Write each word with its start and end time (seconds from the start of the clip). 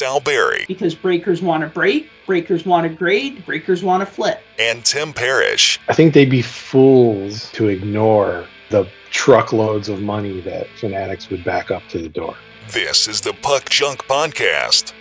Sal 0.00 0.18
Barry 0.18 0.64
because 0.66 0.94
breakers 0.94 1.42
want 1.42 1.62
to 1.62 1.68
break, 1.68 2.08
breakers 2.24 2.64
want 2.64 2.88
to 2.88 2.88
grade, 2.88 3.44
breakers 3.44 3.82
want 3.82 4.00
to 4.00 4.06
flip. 4.06 4.40
and 4.58 4.82
Tim 4.82 5.12
Parrish. 5.12 5.78
I 5.90 5.92
think 5.92 6.14
they'd 6.14 6.30
be 6.30 6.40
fools 6.40 7.52
to 7.52 7.68
ignore 7.68 8.46
the 8.70 8.88
truckloads 9.10 9.90
of 9.90 10.00
money 10.00 10.40
that 10.40 10.68
fanatics 10.78 11.28
would 11.28 11.44
back 11.44 11.70
up 11.70 11.82
to 11.90 11.98
the 11.98 12.08
door. 12.08 12.34
This 12.70 13.08
is 13.08 13.20
the 13.20 13.34
Puck 13.34 13.68
Junk 13.68 14.06
Podcast. 14.06 14.94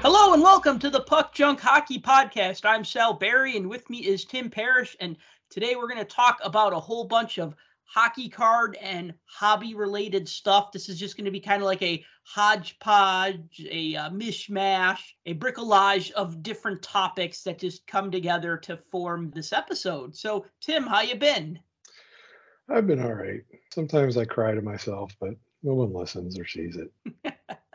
Hello 0.00 0.32
and 0.32 0.42
welcome 0.42 0.78
to 0.78 0.88
the 0.88 1.02
Puck 1.02 1.34
Junk 1.34 1.60
Hockey 1.60 1.98
Podcast. 1.98 2.64
I'm 2.64 2.86
Sal 2.86 3.12
Barry 3.12 3.58
and 3.58 3.68
with 3.68 3.90
me 3.90 3.98
is 3.98 4.24
Tim 4.24 4.48
Parrish. 4.48 4.96
And 4.98 5.18
today 5.50 5.76
we're 5.76 5.88
going 5.88 5.98
to 5.98 6.06
talk 6.06 6.38
about 6.42 6.72
a 6.72 6.80
whole 6.80 7.04
bunch 7.04 7.38
of 7.38 7.54
hockey 7.86 8.28
card 8.28 8.76
and 8.80 9.14
hobby 9.24 9.74
related 9.74 10.28
stuff. 10.28 10.72
This 10.72 10.88
is 10.88 10.98
just 10.98 11.16
going 11.16 11.24
to 11.24 11.30
be 11.30 11.40
kind 11.40 11.62
of 11.62 11.66
like 11.66 11.82
a 11.82 12.04
hodgepodge, 12.24 13.64
a 13.70 13.96
uh, 13.96 14.10
mishmash, 14.10 15.00
a 15.24 15.34
bricolage 15.34 16.10
of 16.12 16.42
different 16.42 16.82
topics 16.82 17.42
that 17.44 17.58
just 17.58 17.86
come 17.86 18.10
together 18.10 18.56
to 18.58 18.76
form 18.90 19.30
this 19.30 19.52
episode. 19.52 20.14
So, 20.14 20.46
Tim, 20.60 20.84
how 20.84 21.02
you 21.02 21.16
been? 21.16 21.58
I've 22.68 22.86
been 22.86 23.02
all 23.02 23.14
right. 23.14 23.42
Sometimes 23.72 24.16
I 24.16 24.24
cry 24.24 24.54
to 24.54 24.62
myself, 24.62 25.14
but 25.20 25.34
no 25.62 25.74
one 25.74 25.92
listens 25.92 26.38
or 26.38 26.46
sees 26.46 26.76
it. 26.76 27.34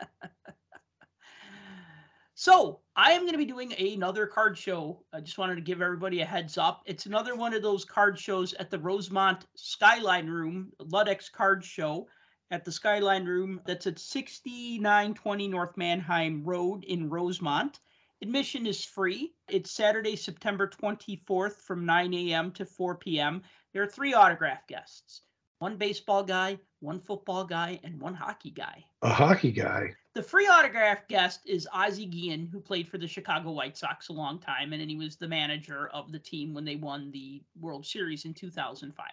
So 2.44 2.80
I 2.96 3.12
am 3.12 3.20
going 3.20 3.34
to 3.34 3.38
be 3.38 3.44
doing 3.44 3.72
another 3.74 4.26
card 4.26 4.58
show. 4.58 5.04
I 5.12 5.20
just 5.20 5.38
wanted 5.38 5.54
to 5.54 5.60
give 5.60 5.80
everybody 5.80 6.22
a 6.22 6.26
heads 6.26 6.58
up. 6.58 6.82
It's 6.86 7.06
another 7.06 7.36
one 7.36 7.54
of 7.54 7.62
those 7.62 7.84
card 7.84 8.18
shows 8.18 8.52
at 8.54 8.68
the 8.68 8.80
Rosemont 8.80 9.46
Skyline 9.54 10.26
Room, 10.26 10.72
Ludex 10.80 11.30
Card 11.30 11.64
Show 11.64 12.08
at 12.50 12.64
the 12.64 12.72
Skyline 12.72 13.26
Room. 13.26 13.60
That's 13.64 13.86
at 13.86 14.00
6920 14.00 15.46
North 15.46 15.76
Mannheim 15.76 16.42
Road 16.42 16.82
in 16.82 17.08
Rosemont. 17.08 17.78
Admission 18.22 18.66
is 18.66 18.84
free. 18.84 19.34
It's 19.46 19.70
Saturday, 19.70 20.16
September 20.16 20.66
24th 20.66 21.62
from 21.62 21.86
9 21.86 22.12
a.m. 22.12 22.50
to 22.54 22.66
4 22.66 22.96
p.m. 22.96 23.40
There 23.72 23.84
are 23.84 23.86
three 23.86 24.14
autograph 24.14 24.66
guests 24.66 25.22
one 25.60 25.76
baseball 25.76 26.24
guy, 26.24 26.58
one 26.80 26.98
football 26.98 27.44
guy, 27.44 27.78
and 27.84 28.00
one 28.00 28.14
hockey 28.14 28.50
guy. 28.50 28.84
A 29.02 29.10
hockey 29.10 29.52
guy. 29.52 29.94
The 30.14 30.22
free 30.22 30.46
autograph 30.46 31.08
guest 31.08 31.40
is 31.46 31.66
Ozzie 31.72 32.04
Guillen, 32.04 32.46
who 32.46 32.60
played 32.60 32.86
for 32.86 32.98
the 32.98 33.08
Chicago 33.08 33.50
White 33.52 33.78
Sox 33.78 34.08
a 34.08 34.12
long 34.12 34.38
time, 34.38 34.74
and 34.74 34.82
then 34.82 34.90
he 34.90 34.96
was 34.96 35.16
the 35.16 35.26
manager 35.26 35.88
of 35.88 36.12
the 36.12 36.18
team 36.18 36.52
when 36.52 36.66
they 36.66 36.76
won 36.76 37.10
the 37.10 37.42
World 37.58 37.86
Series 37.86 38.26
in 38.26 38.34
2005. 38.34 39.06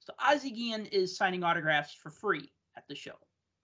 So 0.00 0.12
Ozzie 0.18 0.50
Guillen 0.50 0.86
is 0.86 1.16
signing 1.16 1.44
autographs 1.44 1.94
for 1.94 2.10
free 2.10 2.50
at 2.76 2.88
the 2.88 2.96
show. 2.96 3.14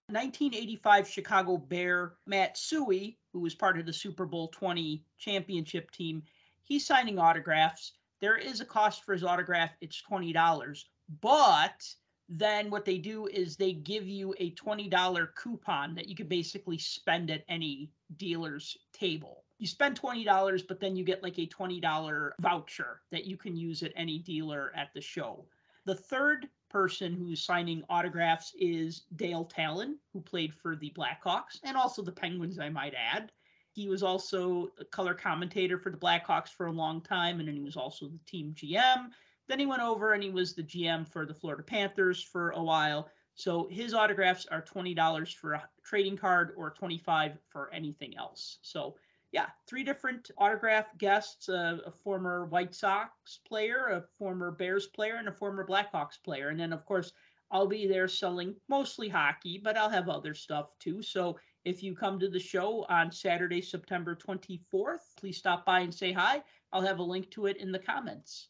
1985 0.09 1.09
Chicago 1.09 1.57
Bear 1.57 2.13
Matt 2.25 2.55
Suhey, 2.55 3.17
who 3.33 3.41
was 3.41 3.53
part 3.53 3.77
of 3.77 3.85
the 3.85 3.91
Super 3.91 4.25
Bowl 4.25 4.47
20 4.47 5.03
championship 5.17 5.91
team, 5.91 6.23
he's 6.63 6.85
signing 6.85 7.19
autographs. 7.19 7.97
There 8.21 8.37
is 8.37 8.61
a 8.61 8.65
cost 8.65 9.03
for 9.03 9.11
his 9.11 9.25
autograph, 9.25 9.71
it's 9.81 10.01
$20, 10.09 10.85
but 11.19 11.85
then 12.29 12.69
what 12.69 12.85
they 12.85 12.97
do 12.97 13.27
is 13.27 13.55
they 13.55 13.73
give 13.73 14.07
you 14.07 14.33
a 14.39 14.51
$20 14.51 15.27
coupon 15.35 15.95
that 15.95 16.09
you 16.09 16.15
could 16.15 16.27
basically 16.27 16.77
spend 16.77 17.31
at 17.31 17.43
any 17.47 17.89
dealer's 18.17 18.77
table. 18.91 19.43
You 19.59 19.67
spend 19.67 19.99
$20, 19.99 20.67
but 20.67 20.79
then 20.79 20.95
you 20.95 21.03
get 21.03 21.23
like 21.23 21.39
a 21.39 21.47
$20 21.47 22.31
voucher 22.39 23.01
that 23.11 23.25
you 23.25 23.37
can 23.37 23.55
use 23.55 23.81
at 23.81 23.93
any 23.95 24.19
dealer 24.19 24.71
at 24.75 24.93
the 24.93 25.01
show. 25.01 25.45
The 25.85 25.95
third 25.95 26.49
person 26.69 27.13
who's 27.13 27.41
signing 27.41 27.83
autographs 27.89 28.53
is 28.59 29.03
Dale 29.15 29.45
Tallon, 29.45 29.97
who 30.11 30.19
played 30.19 30.53
for 30.53 30.75
the 30.75 30.91
Blackhawks 30.91 31.59
and 31.63 31.77
also 31.77 32.01
the 32.01 32.11
Penguins, 32.11 32.59
I 32.59 32.69
might 32.69 32.93
add. 32.93 33.31
He 33.71 33.87
was 33.87 34.03
also 34.03 34.69
a 34.79 34.85
color 34.85 35.13
commentator 35.13 35.77
for 35.77 35.91
the 35.91 35.97
Blackhawks 35.97 36.49
for 36.49 36.65
a 36.65 36.71
long 36.71 36.99
time, 36.99 37.39
and 37.39 37.47
then 37.47 37.55
he 37.55 37.61
was 37.61 37.77
also 37.77 38.07
the 38.07 38.19
team 38.25 38.53
GM. 38.53 39.11
Then 39.47 39.59
he 39.59 39.65
went 39.65 39.81
over 39.81 40.13
and 40.13 40.21
he 40.21 40.29
was 40.29 40.53
the 40.53 40.63
GM 40.63 41.07
for 41.07 41.25
the 41.25 41.33
Florida 41.33 41.63
Panthers 41.63 42.21
for 42.21 42.51
a 42.51 42.61
while. 42.61 43.09
So 43.35 43.67
his 43.69 43.93
autographs 43.93 44.45
are 44.47 44.61
$20 44.61 45.35
for 45.35 45.53
a 45.53 45.69
trading 45.83 46.17
card 46.17 46.53
or 46.57 46.71
25 46.71 47.37
for 47.49 47.73
anything 47.73 48.17
else. 48.17 48.57
So 48.61 48.95
yeah, 49.31 49.47
three 49.67 49.83
different 49.83 50.31
autograph 50.37 50.97
guests, 50.97 51.49
a 51.49 51.91
former 52.03 52.45
White 52.45 52.73
Sox 52.73 53.39
player, 53.47 53.87
a 53.87 54.01
former 54.17 54.51
Bears 54.51 54.87
player, 54.87 55.15
and 55.15 55.27
a 55.27 55.33
former 55.33 55.67
Blackhawks 55.67 56.17
player. 56.23 56.49
And 56.49 56.59
then 56.59 56.73
of 56.73 56.85
course, 56.85 57.11
I'll 57.51 57.67
be 57.67 57.87
there 57.87 58.07
selling 58.07 58.55
mostly 58.67 59.07
hockey, 59.07 59.57
but 59.63 59.77
I'll 59.77 59.89
have 59.89 60.09
other 60.09 60.33
stuff 60.33 60.77
too. 60.79 61.01
So 61.01 61.37
if 61.63 61.83
you 61.83 61.95
come 61.95 62.19
to 62.19 62.29
the 62.29 62.39
show 62.39 62.85
on 62.89 63.11
Saturday, 63.11 63.61
September 63.61 64.15
24th, 64.15 65.15
please 65.17 65.37
stop 65.37 65.65
by 65.65 65.81
and 65.81 65.93
say 65.93 66.11
hi. 66.11 66.43
I'll 66.73 66.81
have 66.81 66.99
a 66.99 67.03
link 67.03 67.29
to 67.31 67.45
it 67.45 67.57
in 67.57 67.71
the 67.71 67.79
comments. 67.79 68.49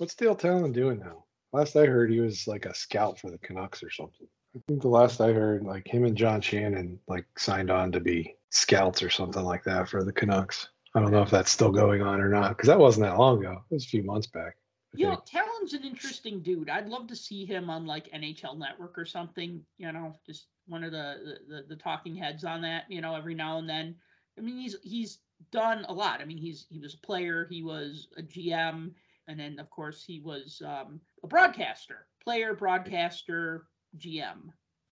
What's 0.00 0.14
Dale 0.14 0.34
Tallon 0.34 0.72
doing 0.72 0.98
now? 0.98 1.26
Last 1.52 1.76
I 1.76 1.84
heard, 1.84 2.10
he 2.10 2.20
was 2.20 2.48
like 2.48 2.64
a 2.64 2.74
scout 2.74 3.20
for 3.20 3.30
the 3.30 3.36
Canucks 3.36 3.82
or 3.82 3.90
something. 3.90 4.26
I 4.56 4.60
think 4.66 4.80
the 4.80 4.88
last 4.88 5.20
I 5.20 5.30
heard, 5.30 5.62
like 5.62 5.86
him 5.86 6.06
and 6.06 6.16
John 6.16 6.40
Shannon, 6.40 6.98
like 7.06 7.26
signed 7.36 7.70
on 7.70 7.92
to 7.92 8.00
be 8.00 8.34
scouts 8.48 9.02
or 9.02 9.10
something 9.10 9.42
like 9.42 9.62
that 9.64 9.90
for 9.90 10.02
the 10.02 10.12
Canucks. 10.12 10.70
I 10.94 11.00
don't 11.00 11.10
know 11.10 11.20
if 11.20 11.28
that's 11.28 11.50
still 11.50 11.70
going 11.70 12.00
on 12.00 12.18
or 12.18 12.30
not 12.30 12.56
because 12.56 12.68
that 12.68 12.78
wasn't 12.78 13.08
that 13.08 13.18
long 13.18 13.40
ago. 13.40 13.62
It 13.70 13.74
was 13.74 13.84
a 13.84 13.88
few 13.88 14.02
months 14.02 14.26
back. 14.26 14.54
I 14.94 14.98
You 14.98 15.08
know. 15.08 15.22
Tallon's 15.26 15.74
an 15.74 15.84
interesting 15.84 16.40
dude. 16.40 16.70
I'd 16.70 16.88
love 16.88 17.06
to 17.08 17.14
see 17.14 17.44
him 17.44 17.68
on 17.68 17.84
like 17.84 18.10
NHL 18.10 18.56
Network 18.56 18.96
or 18.96 19.04
something. 19.04 19.60
You 19.76 19.92
know, 19.92 20.16
just 20.24 20.46
one 20.66 20.82
of 20.82 20.92
the 20.92 21.38
the, 21.46 21.56
the, 21.56 21.62
the 21.68 21.76
talking 21.76 22.16
heads 22.16 22.44
on 22.44 22.62
that. 22.62 22.84
You 22.88 23.02
know, 23.02 23.14
every 23.14 23.34
now 23.34 23.58
and 23.58 23.68
then. 23.68 23.96
I 24.38 24.40
mean, 24.40 24.56
he's 24.58 24.76
he's 24.82 25.18
done 25.52 25.84
a 25.90 25.92
lot. 25.92 26.22
I 26.22 26.24
mean, 26.24 26.38
he's 26.38 26.64
he 26.70 26.78
was 26.78 26.94
a 26.94 27.06
player. 27.06 27.46
He 27.50 27.62
was 27.62 28.08
a 28.16 28.22
GM, 28.22 28.92
and 29.30 29.38
then 29.38 29.58
of 29.60 29.70
course 29.70 30.04
he 30.04 30.20
was 30.20 30.60
um, 30.66 31.00
a 31.22 31.26
broadcaster, 31.26 32.06
player, 32.22 32.52
broadcaster, 32.52 33.66
GM, 33.96 34.50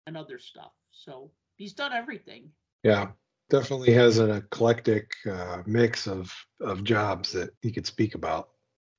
and 0.08 0.18
other 0.18 0.40
stuff. 0.40 0.72
So 0.92 1.32
he's 1.56 1.74
done 1.74 1.94
everything. 1.94 2.50
Yeah, 2.84 3.10
definitely 3.50 3.94
has 3.94 4.18
an 4.18 4.32
eclectic 4.32 5.14
uh, 5.30 5.62
mix 5.68 6.08
of 6.08 6.34
of 6.60 6.84
jobs 6.84 7.32
that 7.34 7.52
he 7.62 7.72
could 7.72 7.86
speak 7.86 8.16
about. 8.16 8.50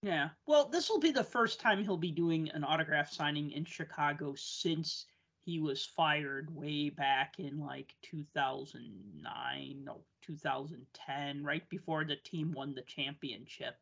Yeah. 0.03 0.29
Well, 0.47 0.69
this 0.69 0.89
will 0.89 1.01
be 1.01 1.11
the 1.11 1.25
first 1.25 1.61
time 1.61 1.83
he'll 1.83 1.97
be 1.97 2.13
doing 2.13 2.51
an 2.51 2.63
autograph 2.63 3.11
signing 3.11 3.51
in 3.53 3.65
Chicago 3.65 4.35
since 4.37 5.07
he 5.45 5.59
was 5.59 5.85
fired 5.85 6.55
way 6.55 6.91
back 6.91 7.35
in 7.39 7.59
like 7.59 7.95
2009, 8.03 9.83
no, 9.85 10.01
2010, 10.23 11.43
right 11.43 11.69
before 11.69 12.05
the 12.05 12.17
team 12.17 12.53
won 12.53 12.75
the 12.75 12.83
championship. 12.83 13.77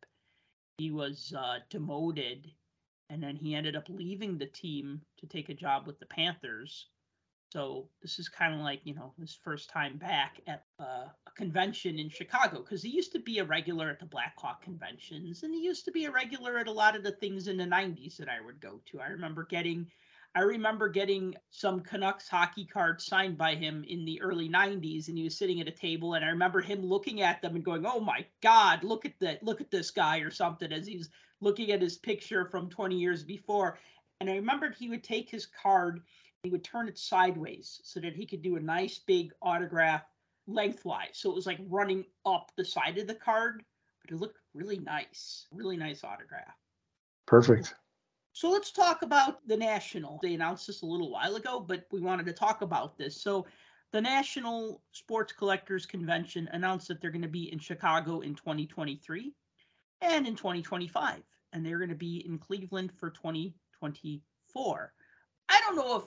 He 0.78 0.90
was 0.90 1.32
uh, 1.36 1.58
demoted 1.70 2.50
and 3.10 3.22
then 3.22 3.36
he 3.36 3.54
ended 3.54 3.76
up 3.76 3.88
leaving 3.88 4.38
the 4.38 4.46
team 4.46 5.02
to 5.18 5.26
take 5.26 5.50
a 5.50 5.54
job 5.54 5.86
with 5.86 5.98
the 6.00 6.06
Panthers. 6.06 6.88
So 7.52 7.90
this 8.00 8.18
is 8.18 8.30
kind 8.30 8.54
of 8.54 8.60
like, 8.60 8.80
you 8.84 8.94
know, 8.94 9.12
his 9.20 9.38
first 9.44 9.68
time 9.68 9.98
back 9.98 10.40
at 10.46 10.64
uh, 10.80 11.08
a 11.26 11.30
convention 11.36 11.98
in 11.98 12.08
Chicago 12.08 12.62
because 12.62 12.82
he 12.82 12.88
used 12.88 13.12
to 13.12 13.18
be 13.18 13.38
a 13.38 13.44
regular 13.44 13.90
at 13.90 14.00
the 14.00 14.06
Blackhawk 14.06 14.62
conventions 14.62 15.42
and 15.42 15.52
he 15.52 15.60
used 15.60 15.84
to 15.84 15.92
be 15.92 16.06
a 16.06 16.10
regular 16.10 16.58
at 16.58 16.68
a 16.68 16.72
lot 16.72 16.96
of 16.96 17.02
the 17.02 17.12
things 17.12 17.48
in 17.48 17.58
the 17.58 17.64
90s 17.64 18.16
that 18.16 18.30
I 18.30 18.40
would 18.40 18.60
go 18.60 18.80
to. 18.86 19.00
I 19.00 19.08
remember 19.08 19.44
getting 19.44 19.86
I 20.34 20.40
remember 20.40 20.88
getting 20.88 21.34
some 21.50 21.80
Canucks 21.80 22.28
hockey 22.28 22.64
cards 22.64 23.04
signed 23.04 23.36
by 23.36 23.54
him 23.54 23.84
in 23.86 24.04
the 24.04 24.20
early 24.22 24.48
90s 24.48 25.08
and 25.08 25.18
he 25.18 25.24
was 25.24 25.36
sitting 25.36 25.60
at 25.60 25.68
a 25.68 25.72
table 25.72 26.14
and 26.14 26.24
I 26.24 26.28
remember 26.28 26.60
him 26.60 26.82
looking 26.82 27.20
at 27.20 27.42
them 27.42 27.54
and 27.54 27.64
going, 27.64 27.84
"Oh 27.84 28.00
my 28.00 28.24
god, 28.40 28.82
look 28.82 29.04
at 29.04 29.18
that. 29.20 29.42
Look 29.42 29.60
at 29.60 29.70
this 29.70 29.90
guy" 29.90 30.18
or 30.18 30.30
something 30.30 30.72
as 30.72 30.86
he's 30.86 31.10
looking 31.40 31.70
at 31.70 31.82
his 31.82 31.98
picture 31.98 32.46
from 32.46 32.70
20 32.70 32.96
years 32.98 33.22
before. 33.24 33.78
And 34.20 34.30
I 34.30 34.36
remembered 34.36 34.74
he 34.74 34.88
would 34.88 35.04
take 35.04 35.28
his 35.28 35.46
card 35.46 36.02
he 36.42 36.50
would 36.50 36.64
turn 36.64 36.88
it 36.88 36.98
sideways 36.98 37.80
so 37.84 38.00
that 38.00 38.16
he 38.16 38.26
could 38.26 38.42
do 38.42 38.56
a 38.56 38.60
nice 38.60 38.98
big 38.98 39.32
autograph 39.42 40.02
lengthwise. 40.46 41.10
So 41.12 41.30
it 41.30 41.36
was 41.36 41.46
like 41.46 41.60
running 41.68 42.04
up 42.26 42.50
the 42.56 42.64
side 42.64 42.98
of 42.98 43.06
the 43.06 43.14
card, 43.14 43.64
but 44.02 44.12
it 44.12 44.18
looked 44.18 44.38
really 44.54 44.78
nice. 44.78 45.46
Really 45.52 45.76
nice 45.76 46.02
autograph. 46.02 46.56
Perfect. 47.26 47.74
So 48.34 48.50
let's 48.50 48.72
talk 48.72 49.02
about 49.02 49.46
the 49.46 49.56
National. 49.56 50.18
They 50.22 50.34
announced 50.34 50.66
this 50.66 50.82
a 50.82 50.86
little 50.86 51.10
while 51.10 51.36
ago, 51.36 51.60
but 51.60 51.86
we 51.92 52.00
wanted 52.00 52.26
to 52.26 52.32
talk 52.32 52.62
about 52.62 52.96
this. 52.96 53.20
So 53.20 53.46
the 53.92 54.00
National 54.00 54.82
Sports 54.92 55.34
Collectors 55.34 55.84
Convention 55.84 56.48
announced 56.52 56.88
that 56.88 57.00
they're 57.00 57.10
going 57.10 57.20
to 57.22 57.28
be 57.28 57.52
in 57.52 57.58
Chicago 57.58 58.20
in 58.20 58.34
2023 58.34 59.34
and 60.00 60.26
in 60.26 60.34
2025, 60.34 61.22
and 61.52 61.64
they're 61.64 61.78
going 61.78 61.90
to 61.90 61.94
be 61.94 62.24
in 62.26 62.38
Cleveland 62.38 62.90
for 62.96 63.10
2024. 63.10 64.92
I 65.50 65.60
don't 65.60 65.76
know 65.76 65.96
if 65.98 66.04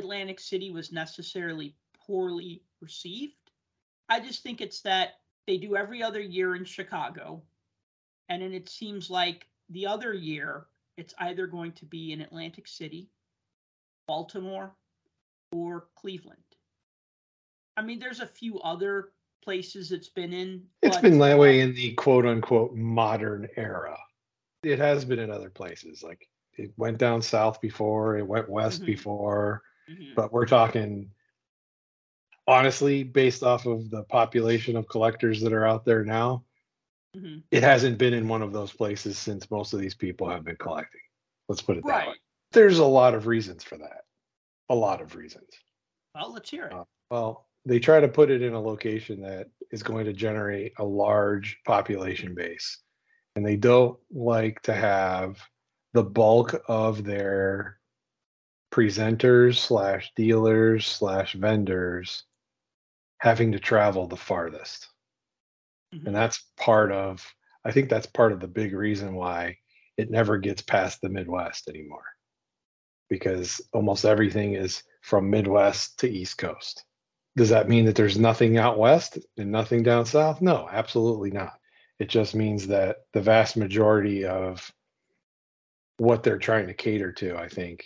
Atlantic 0.00 0.38
City 0.38 0.70
was 0.70 0.92
necessarily 0.92 1.74
poorly 2.06 2.62
received. 2.80 3.34
I 4.08 4.20
just 4.20 4.44
think 4.44 4.60
it's 4.60 4.80
that 4.82 5.14
they 5.48 5.56
do 5.56 5.74
every 5.74 6.04
other 6.04 6.20
year 6.20 6.54
in 6.54 6.64
Chicago, 6.64 7.42
and 8.28 8.40
then 8.40 8.52
it 8.52 8.68
seems 8.68 9.10
like 9.10 9.48
the 9.70 9.86
other 9.86 10.14
year 10.14 10.66
it's 10.96 11.14
either 11.18 11.46
going 11.46 11.72
to 11.72 11.84
be 11.86 12.12
in 12.12 12.20
Atlantic 12.20 12.66
City, 12.66 13.10
Baltimore, 14.06 14.72
or 15.52 15.88
Cleveland. 15.94 16.42
I 17.76 17.82
mean, 17.82 17.98
there's 17.98 18.20
a 18.20 18.26
few 18.26 18.60
other 18.60 19.12
places 19.42 19.92
it's 19.92 20.08
been 20.08 20.32
in. 20.32 20.62
It's 20.82 20.98
been 20.98 21.18
that 21.18 21.38
way 21.38 21.60
in 21.60 21.74
the 21.74 21.92
quote 21.94 22.26
unquote 22.26 22.74
modern 22.74 23.48
era. 23.56 23.98
It 24.62 24.78
has 24.78 25.04
been 25.04 25.18
in 25.18 25.30
other 25.30 25.50
places. 25.50 26.02
Like 26.02 26.28
it 26.54 26.72
went 26.76 26.98
down 26.98 27.20
south 27.20 27.60
before, 27.60 28.16
it 28.16 28.26
went 28.26 28.48
west 28.48 28.82
Mhm. 28.82 28.86
before, 28.86 29.62
Mhm. 29.88 30.14
but 30.14 30.32
we're 30.32 30.46
talking 30.46 31.10
honestly, 32.46 33.02
based 33.02 33.42
off 33.42 33.66
of 33.66 33.90
the 33.90 34.04
population 34.04 34.76
of 34.76 34.88
collectors 34.88 35.40
that 35.40 35.52
are 35.52 35.66
out 35.66 35.84
there 35.84 36.04
now, 36.04 36.44
Mhm. 37.14 37.42
it 37.50 37.62
hasn't 37.62 37.98
been 37.98 38.12
in 38.14 38.26
one 38.28 38.42
of 38.42 38.52
those 38.52 38.72
places 38.72 39.18
since 39.18 39.50
most 39.50 39.72
of 39.72 39.80
these 39.80 39.94
people 39.94 40.28
have 40.28 40.44
been 40.44 40.56
collecting. 40.56 41.00
Let's 41.48 41.62
put 41.62 41.76
it 41.76 41.84
that 41.86 42.08
way. 42.08 42.14
There's 42.52 42.78
a 42.78 42.84
lot 42.84 43.14
of 43.14 43.26
reasons 43.26 43.62
for 43.62 43.78
that. 43.78 44.04
A 44.68 44.74
lot 44.74 45.00
of 45.00 45.14
reasons. 45.14 45.48
Well, 46.14 46.32
let's 46.32 46.50
hear 46.50 46.66
it. 46.66 46.72
Uh, 46.72 46.84
Well, 47.10 47.48
they 47.64 47.78
try 47.78 48.00
to 48.00 48.08
put 48.08 48.30
it 48.30 48.42
in 48.42 48.54
a 48.54 48.60
location 48.60 49.20
that 49.22 49.48
is 49.70 49.82
going 49.82 50.06
to 50.06 50.12
generate 50.12 50.72
a 50.78 50.84
large 50.84 51.60
population 51.64 52.34
base. 52.34 52.80
And 53.36 53.44
they 53.44 53.56
don't 53.56 53.98
like 54.10 54.60
to 54.62 54.74
have 54.74 55.40
the 55.92 56.02
bulk 56.04 56.54
of 56.68 57.04
their 57.04 57.80
presenters 58.72 59.58
slash 59.58 60.12
dealers 60.16 60.86
slash 60.86 61.34
vendors 61.34 62.24
having 63.18 63.52
to 63.52 63.58
travel 63.60 64.06
the 64.08 64.16
farthest. 64.16 64.88
Mhm. 65.94 66.06
And 66.06 66.14
that's 66.14 66.50
part 66.56 66.92
of, 66.92 67.24
I 67.64 67.70
think 67.72 67.88
that's 67.88 68.06
part 68.06 68.32
of 68.32 68.40
the 68.40 68.48
big 68.48 68.74
reason 68.74 69.14
why 69.14 69.58
it 69.96 70.10
never 70.10 70.38
gets 70.38 70.62
past 70.62 71.00
the 71.00 71.08
Midwest 71.08 71.68
anymore. 71.68 72.04
Because 73.08 73.60
almost 73.72 74.04
everything 74.04 74.54
is 74.54 74.82
from 75.02 75.30
Midwest 75.30 75.98
to 76.00 76.10
East 76.10 76.38
Coast. 76.38 76.84
Does 77.36 77.50
that 77.50 77.68
mean 77.68 77.84
that 77.86 77.96
there's 77.96 78.18
nothing 78.18 78.58
out 78.58 78.78
west 78.78 79.18
and 79.36 79.50
nothing 79.50 79.82
down 79.82 80.06
south? 80.06 80.40
No, 80.40 80.68
absolutely 80.70 81.30
not. 81.30 81.60
It 81.98 82.08
just 82.08 82.34
means 82.34 82.66
that 82.68 82.98
the 83.12 83.20
vast 83.20 83.56
majority 83.56 84.24
of 84.24 84.72
what 85.98 86.22
they're 86.22 86.38
trying 86.38 86.66
to 86.66 86.74
cater 86.74 87.12
to, 87.12 87.36
I 87.36 87.48
think, 87.48 87.84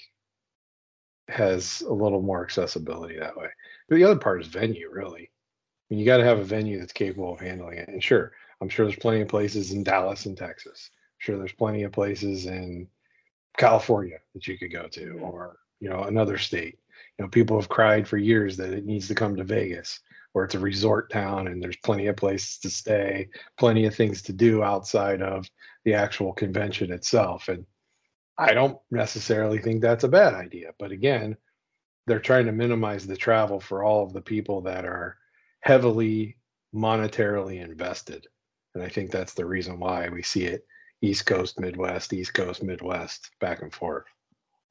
has 1.29 1.83
a 1.83 1.93
little 1.93 2.23
more 2.23 2.43
accessibility 2.43 3.19
that 3.19 3.37
way. 3.37 3.49
But 3.89 3.97
the 3.97 4.05
other 4.05 4.19
part 4.19 4.41
is 4.41 4.49
venue, 4.49 4.91
really. 4.91 5.31
Mean, 5.91 6.01
you 6.01 6.07
got 6.07 6.19
to 6.19 6.25
have 6.25 6.39
a 6.39 6.45
venue 6.45 6.79
that's 6.79 6.93
capable 6.93 7.33
of 7.33 7.41
handling 7.41 7.79
it. 7.79 7.89
And 7.89 8.03
sure, 8.03 8.33
I'm 8.61 8.69
sure 8.69 8.87
there's 8.87 8.99
plenty 8.99 9.23
of 9.23 9.29
places 9.29 9.73
in 9.73 9.85
Dallas 9.85 10.27
and 10.27 10.37
Texas. 10.37 10.91
I'm 10.93 11.19
sure 11.19 11.39
there's 11.39 11.53
plenty 11.53 11.83
of 11.85 11.93
places 11.93 12.47
in 12.47 12.89
California 13.57 14.19
that 14.35 14.47
you 14.47 14.59
could 14.59 14.73
go 14.73 14.87
to, 14.89 15.19
or 15.21 15.57
you 15.81 15.89
know, 15.89 16.05
another 16.05 16.39
state. 16.39 16.79
You 17.19 17.25
know, 17.25 17.29
people 17.29 17.59
have 17.59 17.69
cried 17.69 18.07
for 18.07 18.19
years 18.19 18.57
that 18.57 18.73
it 18.73 18.85
needs 18.85 19.09
to 19.09 19.15
come 19.15 19.37
to 19.37 19.45
Vegas, 19.45 20.01
where 20.33 20.45
it's 20.45 20.55
a 20.55 20.61
resort 20.61 21.11
town 21.11 21.49
and 21.49 21.63
there's 21.63 21.77
plenty 21.79 22.07
of 22.07 22.17
places 22.17 22.59
to 22.59 22.71
stay, 22.71 23.29
plenty 23.57 23.87
of 23.87 23.95
things 23.95 24.23
to 24.23 24.33
do 24.33 24.63
outside 24.63 25.23
of 25.23 25.49
the 25.85 25.95
actual 25.95 26.33
convention 26.33 26.93
itself. 26.93 27.49
And 27.49 27.65
I 28.37 28.55
don't 28.55 28.79
necessarily 28.91 29.59
think 29.59 29.81
that's 29.81 30.05
a 30.05 30.09
bad 30.09 30.35
idea. 30.35 30.73
But 30.79 30.93
again, 30.93 31.37
they're 32.07 32.21
trying 32.21 32.47
to 32.47 32.53
minimize 32.53 33.07
the 33.07 33.17
travel 33.17 33.59
for 33.59 33.83
all 33.83 34.05
of 34.05 34.13
the 34.13 34.21
people 34.21 34.61
that 34.63 34.85
are 34.85 35.17
heavily 35.61 36.37
monetarily 36.75 37.63
invested. 37.63 38.27
And 38.75 38.83
I 38.83 38.89
think 38.89 39.11
that's 39.11 39.35
the 39.35 39.47
reason 39.47 39.81
why 39.81 40.09
we 40.09 40.23
see 40.23 40.45
it 40.45 40.67
East 41.03 41.27
Coast, 41.27 41.59
Midwest, 41.61 42.13
East 42.13 42.35
Coast, 42.35 42.63
Midwest, 42.63 43.31
back 43.41 43.63
and 43.63 43.73
forth. 43.73 44.05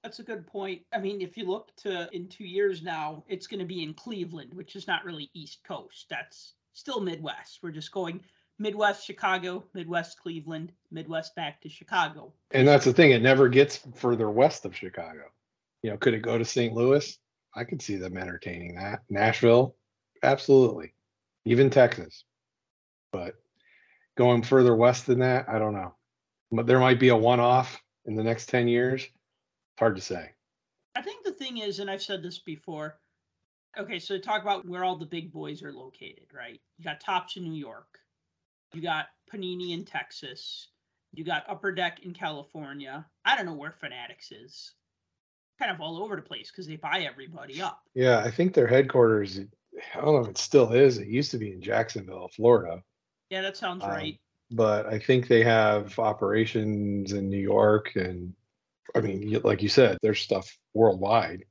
That's 0.04 0.20
a 0.20 0.24
good 0.24 0.46
point. 0.46 0.82
I 0.94 1.00
mean, 1.00 1.22
if 1.22 1.38
you 1.38 1.46
look 1.46 1.76
to 1.78 2.08
in 2.14 2.28
two 2.28 2.46
years 2.46 2.84
now, 2.84 3.24
it's 3.28 3.48
going 3.48 3.60
to 3.60 3.66
be 3.66 3.84
in 3.84 3.94
Cleveland, 3.94 4.54
which 4.54 4.76
is 4.76 4.88
not 4.88 5.04
really 5.04 5.30
East 5.34 5.60
Coast. 5.68 6.06
That's 6.10 6.54
still 6.74 7.02
Midwest. 7.02 7.60
We're 7.62 7.72
just 7.72 7.92
going 7.92 8.22
Midwest 8.60 9.06
Chicago, 9.06 9.66
Midwest 9.74 10.20
Cleveland, 10.20 10.72
Midwest 10.92 11.36
back 11.36 11.62
to 11.62 11.70
Chicago. 11.70 12.34
And 12.52 12.68
that's 12.68 12.86
the 12.86 12.94
thing, 12.94 13.12
it 13.12 13.22
never 13.22 13.50
gets 13.50 13.82
further 13.96 14.30
west 14.30 14.66
of 14.66 14.76
Chicago. 14.76 15.24
You 15.84 15.92
know, 15.92 15.98
could 15.98 16.14
it 16.14 16.22
go 16.22 16.38
to 16.38 16.46
St. 16.46 16.74
Louis? 16.74 17.18
I 17.56 17.64
could 17.64 17.82
see 17.82 17.96
them 17.96 18.18
entertaining 18.18 18.76
that. 18.76 19.02
Nashville, 19.10 19.76
absolutely. 20.24 20.94
Even 21.46 21.70
Texas. 21.70 22.24
But 23.12 23.36
going 24.18 24.42
further 24.44 24.76
west 24.76 25.06
than 25.06 25.20
that, 25.20 25.48
I 25.48 25.60
don't 25.60 25.74
know. 25.74 25.94
But 26.52 26.68
there 26.68 26.80
might 26.80 27.00
be 27.00 27.10
a 27.10 27.16
one 27.16 27.40
off 27.40 27.82
in 28.06 28.16
the 28.16 28.24
next 28.24 28.48
10 28.50 28.68
years. 28.68 29.04
It's 29.04 29.80
hard 29.80 29.96
to 29.96 30.02
say. 30.02 30.32
I 30.96 31.02
think 31.02 31.24
the 31.24 31.32
thing 31.32 31.58
is, 31.58 31.80
and 31.80 31.90
I've 31.90 32.02
said 32.02 32.24
this 32.24 32.40
before. 32.40 33.00
Okay, 33.78 34.00
so 34.00 34.18
talk 34.18 34.42
about 34.42 34.68
where 34.68 34.84
all 34.84 34.98
the 34.98 35.06
big 35.06 35.32
boys 35.32 35.62
are 35.62 35.72
located, 35.72 36.26
right? 36.34 36.60
You 36.78 36.84
got 36.84 37.00
Topps 37.00 37.38
in 37.38 37.44
New 37.44 37.54
York, 37.54 38.00
you 38.74 38.82
got 38.82 39.08
Panini 39.32 39.74
in 39.74 39.86
Texas, 39.86 40.70
you 41.14 41.24
got 41.24 41.48
Upper 41.48 41.72
Deck 41.72 42.00
in 42.04 42.14
California. 42.14 43.06
I 43.24 43.36
don't 43.36 43.46
know 43.46 43.54
where 43.54 43.72
Fanatics 43.72 44.32
is. 44.32 44.72
Kind 45.60 45.72
of 45.72 45.82
all 45.82 46.02
over 46.02 46.16
the 46.16 46.22
place 46.22 46.50
because 46.50 46.66
they 46.66 46.76
buy 46.76 47.00
everybody 47.00 47.62
up. 47.62 47.82
Yeah, 47.94 48.20
I 48.20 48.32
think 48.32 48.54
their 48.54 48.68
headquarters, 48.68 49.40
I 49.96 50.02
don't 50.02 50.14
know 50.16 50.22
if 50.22 50.30
it 50.30 50.38
still 50.38 50.72
is. 50.74 50.98
It 50.98 51.08
used 51.08 51.32
to 51.32 51.38
be 51.38 51.52
in 51.52 51.62
Jacksonville, 51.62 52.30
Florida. 52.36 52.84
Yeah, 53.30 53.42
that 53.42 53.58
sounds 53.58 53.84
Um, 53.84 53.90
right. 53.92 54.20
but 54.52 54.86
I 54.88 55.00
think 55.00 55.28
they 55.28 55.44
have 55.44 55.98
operations 56.00 57.14
in 57.14 57.30
New 57.30 57.40
York 57.40 57.96
and 57.96 58.34
I 58.96 59.02
mean, 59.02 59.40
like 59.44 59.62
you 59.62 59.70
said, 59.70 59.98
there's 60.02 60.22
stuff 60.22 60.50
worldwide 60.74 61.44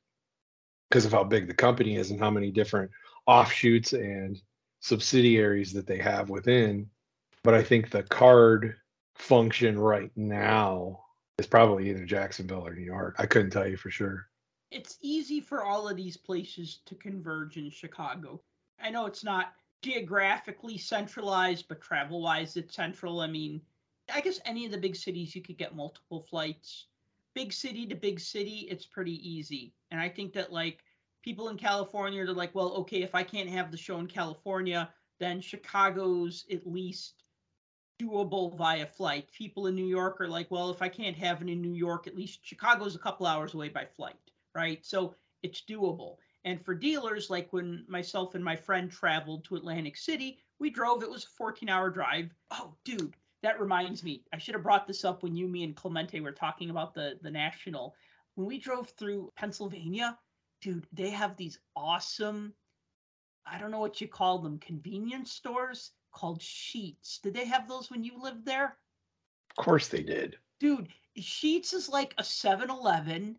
because 0.88 1.04
of 1.04 1.12
how 1.12 1.22
big 1.22 1.46
the 1.46 1.54
company 1.54 1.96
is 1.96 2.10
and 2.10 2.18
how 2.18 2.30
many 2.30 2.50
different 2.50 2.90
offshoots 3.26 3.92
and 3.92 4.40
subsidiaries 4.80 5.72
that 5.74 5.86
they 5.86 5.98
have 5.98 6.30
within. 6.30 6.88
But 7.44 7.54
I 7.54 7.62
think 7.62 7.90
the 7.90 8.02
card 8.04 8.76
function 9.16 9.78
right 9.78 10.10
now 10.16 11.04
is 11.38 11.46
probably 11.46 11.90
either 11.90 12.04
Jacksonville 12.06 12.66
or 12.66 12.74
New 12.74 12.82
York. 12.84 13.16
I 13.18 13.26
couldn't 13.26 13.50
tell 13.50 13.66
you 13.68 13.76
for 13.76 13.90
sure. 13.90 14.26
It's 14.70 14.98
easy 15.00 15.40
for 15.40 15.64
all 15.64 15.88
of 15.88 15.96
these 15.96 16.16
places 16.16 16.80
to 16.86 16.94
converge 16.94 17.56
in 17.56 17.70
Chicago. 17.70 18.40
I 18.80 18.90
know 18.90 19.06
it's 19.06 19.24
not 19.24 19.54
geographically 19.82 20.78
centralized, 20.78 21.68
but 21.68 21.80
travel 21.80 22.20
wise, 22.20 22.56
it's 22.56 22.74
central. 22.74 23.20
I 23.20 23.26
mean, 23.26 23.60
I 24.12 24.20
guess 24.20 24.40
any 24.44 24.66
of 24.66 24.72
the 24.72 24.78
big 24.78 24.96
cities 24.96 25.34
you 25.34 25.42
could 25.42 25.58
get 25.58 25.76
multiple 25.76 26.20
flights. 26.20 26.86
Big 27.34 27.52
city 27.52 27.86
to 27.86 27.94
big 27.94 28.18
city, 28.18 28.66
it's 28.70 28.86
pretty 28.86 29.28
easy. 29.28 29.72
And 29.90 30.00
I 30.00 30.08
think 30.08 30.32
that 30.32 30.52
like 30.52 30.82
people 31.22 31.48
in 31.48 31.56
California, 31.56 32.24
they're 32.24 32.34
like, 32.34 32.54
well, 32.54 32.72
okay, 32.74 33.02
if 33.02 33.14
I 33.14 33.22
can't 33.22 33.50
have 33.50 33.70
the 33.70 33.76
show 33.76 33.98
in 33.98 34.06
California, 34.06 34.88
then 35.18 35.40
Chicago's 35.40 36.44
at 36.50 36.66
least 36.66 37.24
doable 38.00 38.56
via 38.56 38.86
flight. 38.86 39.30
People 39.32 39.66
in 39.66 39.74
New 39.74 39.86
York 39.86 40.20
are 40.20 40.28
like, 40.28 40.50
well, 40.50 40.70
if 40.70 40.82
I 40.82 40.88
can't 40.88 41.16
have 41.16 41.42
it 41.42 41.48
in 41.48 41.62
New 41.62 41.72
York, 41.72 42.06
at 42.06 42.16
least 42.16 42.44
Chicago's 42.44 42.94
a 42.94 42.98
couple 43.00 43.26
hours 43.26 43.54
away 43.54 43.68
by 43.68 43.84
flight, 43.84 44.25
right? 44.56 44.84
So 44.84 45.14
it's 45.42 45.62
doable. 45.68 46.16
And 46.44 46.64
for 46.64 46.74
dealers, 46.74 47.28
like 47.28 47.52
when 47.52 47.84
myself 47.88 48.34
and 48.34 48.44
my 48.44 48.56
friend 48.56 48.90
traveled 48.90 49.44
to 49.44 49.56
Atlantic 49.56 49.96
City, 49.96 50.38
we 50.58 50.70
drove, 50.70 51.02
it 51.02 51.10
was 51.10 51.24
a 51.24 51.36
14 51.36 51.68
hour 51.68 51.90
drive. 51.90 52.30
Oh, 52.50 52.74
dude, 52.84 53.14
that 53.42 53.60
reminds 53.60 54.02
me. 54.02 54.24
I 54.32 54.38
should 54.38 54.54
have 54.54 54.62
brought 54.62 54.86
this 54.86 55.04
up 55.04 55.22
when 55.22 55.36
you, 55.36 55.46
me, 55.46 55.62
and 55.64 55.76
Clemente 55.76 56.20
were 56.20 56.32
talking 56.32 56.70
about 56.70 56.94
the, 56.94 57.18
the 57.22 57.30
national. 57.30 57.94
When 58.34 58.46
we 58.46 58.58
drove 58.58 58.90
through 58.90 59.32
Pennsylvania, 59.36 60.18
dude, 60.62 60.86
they 60.92 61.10
have 61.10 61.36
these 61.36 61.58
awesome, 61.74 62.54
I 63.44 63.58
don't 63.58 63.70
know 63.70 63.80
what 63.80 64.00
you 64.00 64.08
call 64.08 64.38
them, 64.38 64.58
convenience 64.58 65.32
stores 65.32 65.92
called 66.12 66.40
Sheetz. 66.40 67.20
Did 67.20 67.34
they 67.34 67.44
have 67.44 67.68
those 67.68 67.90
when 67.90 68.04
you 68.04 68.20
lived 68.20 68.46
there? 68.46 68.76
Of 69.58 69.64
course 69.64 69.88
they 69.88 70.02
did. 70.02 70.36
Dude, 70.60 70.88
Sheetz 71.18 71.74
is 71.74 71.88
like 71.88 72.14
a 72.18 72.24
7 72.24 72.70
Eleven, 72.70 73.36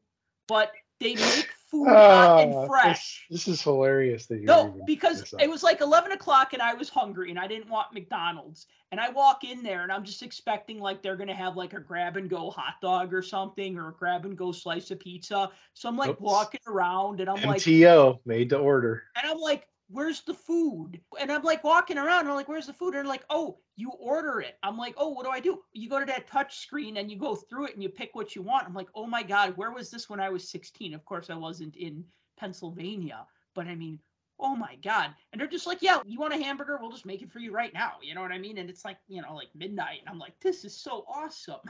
but 0.47 0.71
they 0.99 1.15
make 1.15 1.49
food 1.69 1.87
hot 1.87 1.95
Ah, 1.95 2.39
and 2.39 2.53
this- 2.53 2.67
fresh. 2.67 3.25
This, 3.29 3.47
is 3.47 3.61
hilarious 3.61 4.25
that 4.27 4.37
you're 4.37 4.45
No, 4.45 4.81
because 4.85 5.33
it 5.39 5.49
was 5.49 5.63
like 5.63 5.81
11 5.81 6.11
o'clock 6.13 6.53
and 6.53 6.61
I 6.61 6.73
was 6.73 6.89
hungry 6.89 7.29
and 7.29 7.39
I 7.39 7.47
didn't 7.47 7.69
want 7.69 7.93
McDonald's. 7.93 8.67
And 8.91 9.01
I 9.01 9.09
walk 9.09 9.43
in 9.43 9.63
there 9.63 9.83
and 9.83 9.91
I'm 9.91 10.05
just 10.05 10.23
expecting 10.23 10.79
like 10.79 11.01
they're 11.01 11.17
going 11.17 11.27
to 11.27 11.35
have 11.35 11.57
like 11.57 11.73
a 11.73 11.79
grab 11.79 12.15
and 12.15 12.29
go 12.29 12.49
hot 12.49 12.75
dog 12.81 13.13
or 13.13 13.21
something 13.21 13.77
or 13.77 13.89
a 13.89 13.93
grab 13.93 14.25
and 14.25 14.37
go 14.37 14.51
slice 14.53 14.91
of 14.91 14.99
pizza. 14.99 15.51
So 15.73 15.89
I'm 15.89 15.97
like 15.97 16.11
Oops. 16.11 16.21
walking 16.21 16.61
around 16.67 17.19
and 17.19 17.29
I'm 17.29 17.41
like, 17.43 17.61
MTO 17.61 18.19
made 18.25 18.49
to 18.51 18.57
order. 18.57 19.03
and 19.21 19.29
I'm 19.29 19.39
like, 19.39 19.67
where's 19.89 20.21
the 20.21 20.33
food? 20.33 20.99
And 21.19 21.31
I'm 21.31 21.43
like 21.43 21.63
walking 21.63 21.97
around. 21.97 22.21
And 22.21 22.29
I'm 22.29 22.35
like, 22.35 22.47
where's 22.47 22.67
the 22.67 22.73
food? 22.73 22.87
And 22.87 22.95
they're 22.95 23.05
like, 23.05 23.25
oh, 23.29 23.59
you 23.75 23.91
order 23.91 24.39
it. 24.39 24.57
I'm 24.63 24.77
like, 24.77 24.95
oh, 24.97 25.09
what 25.09 25.25
do 25.25 25.31
I 25.31 25.39
do? 25.39 25.59
You 25.73 25.89
go 25.89 25.99
to 25.99 26.05
that 26.05 26.27
touch 26.27 26.59
screen 26.59 26.97
and 26.97 27.09
you 27.09 27.17
go 27.17 27.35
through 27.35 27.67
it 27.67 27.73
and 27.73 27.83
you 27.83 27.89
pick 27.89 28.15
what 28.15 28.35
you 28.35 28.41
want. 28.41 28.65
I'm 28.65 28.73
like, 28.73 28.89
oh 28.95 29.07
my 29.07 29.23
God, 29.23 29.55
where 29.55 29.71
was 29.71 29.89
this 29.89 30.09
when 30.09 30.19
I 30.19 30.29
was 30.29 30.49
16? 30.49 30.93
Of 30.93 31.05
course, 31.05 31.29
I 31.29 31.35
wasn't 31.35 31.75
in 31.75 32.03
Pennsylvania. 32.37 33.25
But 33.55 33.67
I 33.67 33.75
mean, 33.75 33.99
oh 34.39 34.55
my 34.55 34.75
God. 34.83 35.11
And 35.31 35.39
they're 35.39 35.47
just 35.47 35.67
like, 35.67 35.81
yeah, 35.81 35.99
you 36.05 36.19
want 36.19 36.33
a 36.33 36.43
hamburger? 36.43 36.77
We'll 36.79 36.91
just 36.91 37.05
make 37.05 37.21
it 37.21 37.31
for 37.31 37.39
you 37.39 37.51
right 37.51 37.73
now. 37.73 37.93
You 38.01 38.15
know 38.15 38.21
what 38.21 38.31
I 38.31 38.39
mean? 38.39 38.57
And 38.57 38.69
it's 38.69 38.85
like, 38.85 38.97
you 39.07 39.21
know, 39.21 39.35
like 39.35 39.49
midnight. 39.55 39.99
And 40.01 40.09
I'm 40.09 40.19
like, 40.19 40.39
this 40.41 40.65
is 40.65 40.75
so 40.75 41.05
awesome. 41.07 41.61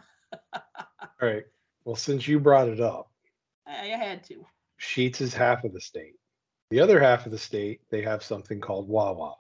All 0.54 0.62
right. 1.22 1.44
Well, 1.86 1.96
since 1.96 2.28
you 2.28 2.40
brought 2.40 2.68
it 2.68 2.82
up, 2.82 3.12
I, 3.66 3.72
I 3.94 3.98
had 3.98 4.24
to. 4.26 4.46
Sheetz 4.80 5.22
is 5.22 5.34
half 5.34 5.64
of 5.64 5.74
the 5.74 5.82
state. 5.82 6.16
The 6.70 6.80
other 6.82 7.00
half 7.00 7.26
of 7.26 7.32
the 7.32 7.38
state, 7.38 7.82
they 7.90 8.02
have 8.02 8.24
something 8.24 8.60
called 8.60 8.88
Wawa. 8.90 9.36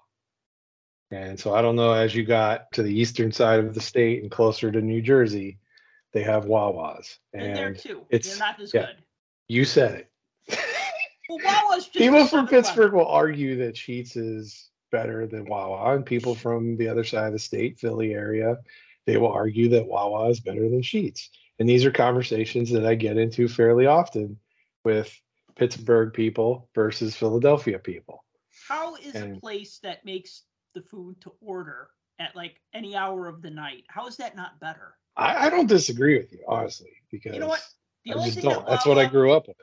And 1.11 1.39
so 1.39 1.53
I 1.53 1.61
don't 1.61 1.75
know, 1.75 1.93
as 1.93 2.13
you 2.15 2.23
got 2.23 2.71
to 2.73 2.83
the 2.83 2.93
eastern 2.99 3.31
side 3.31 3.59
of 3.59 3.73
the 3.73 3.81
state 3.81 4.21
and 4.21 4.31
closer 4.31 4.71
to 4.71 4.81
New 4.81 5.01
Jersey, 5.01 5.57
they 6.13 6.23
have 6.23 6.45
Wawas. 6.45 7.17
And 7.33 7.55
there 7.55 7.67
And 7.67 7.77
too. 7.79 8.05
it's- 8.09 8.29
They're 8.37 8.47
not 8.47 8.59
as 8.61 8.73
yeah. 8.73 8.87
good. 8.87 8.95
you 9.47 9.65
said 9.65 9.95
it. 10.49 10.59
Well, 11.29 11.39
Wawa's 11.43 11.85
just 11.85 11.93
people 11.97 12.25
from 12.27 12.47
Pittsburgh 12.47 12.93
one. 12.93 13.03
will 13.05 13.11
argue 13.11 13.57
that 13.57 13.75
Sheetz 13.75 14.15
is 14.15 14.69
better 14.91 15.27
than 15.27 15.45
Wawa, 15.45 15.95
and 15.95 16.05
people 16.05 16.33
from 16.35 16.77
the 16.77 16.87
other 16.87 17.03
side 17.03 17.27
of 17.27 17.33
the 17.33 17.39
state, 17.39 17.77
Philly 17.79 18.13
area, 18.13 18.57
they 19.05 19.17
will 19.17 19.31
argue 19.31 19.67
that 19.69 19.85
Wawa 19.87 20.29
is 20.29 20.39
better 20.39 20.69
than 20.69 20.81
Sheetz. 20.81 21.27
And 21.59 21.67
these 21.67 21.85
are 21.85 21.91
conversations 21.91 22.69
that 22.71 22.85
I 22.85 22.95
get 22.95 23.17
into 23.17 23.47
fairly 23.49 23.85
often 23.85 24.39
with 24.85 25.13
Pittsburgh 25.57 26.13
people 26.13 26.69
versus 26.75 27.15
Philadelphia 27.15 27.79
people. 27.79 28.23
How 28.67 28.95
is 28.95 29.15
a 29.15 29.37
place 29.39 29.79
that 29.83 30.05
makes 30.05 30.43
the 30.73 30.81
food 30.81 31.19
to 31.21 31.31
order 31.41 31.89
at 32.19 32.35
like 32.35 32.61
any 32.73 32.95
hour 32.95 33.27
of 33.27 33.41
the 33.41 33.49
night? 33.49 33.83
How 33.87 34.07
is 34.07 34.17
that 34.17 34.35
not 34.35 34.59
better? 34.59 34.95
I, 35.15 35.47
I 35.47 35.49
don't 35.49 35.67
disagree 35.67 36.17
with 36.17 36.31
you, 36.31 36.43
honestly, 36.47 36.91
because 37.11 37.33
You 37.33 37.39
know 37.39 37.47
what? 37.47 37.63
The 38.05 38.13
I 38.13 38.15
only 38.15 38.31
thing 38.31 38.49
that 38.49 38.67
That's 38.67 38.85
what 38.85 38.99
I 38.99 39.05
grew 39.05 39.33
up 39.33 39.47
with. 39.47 39.57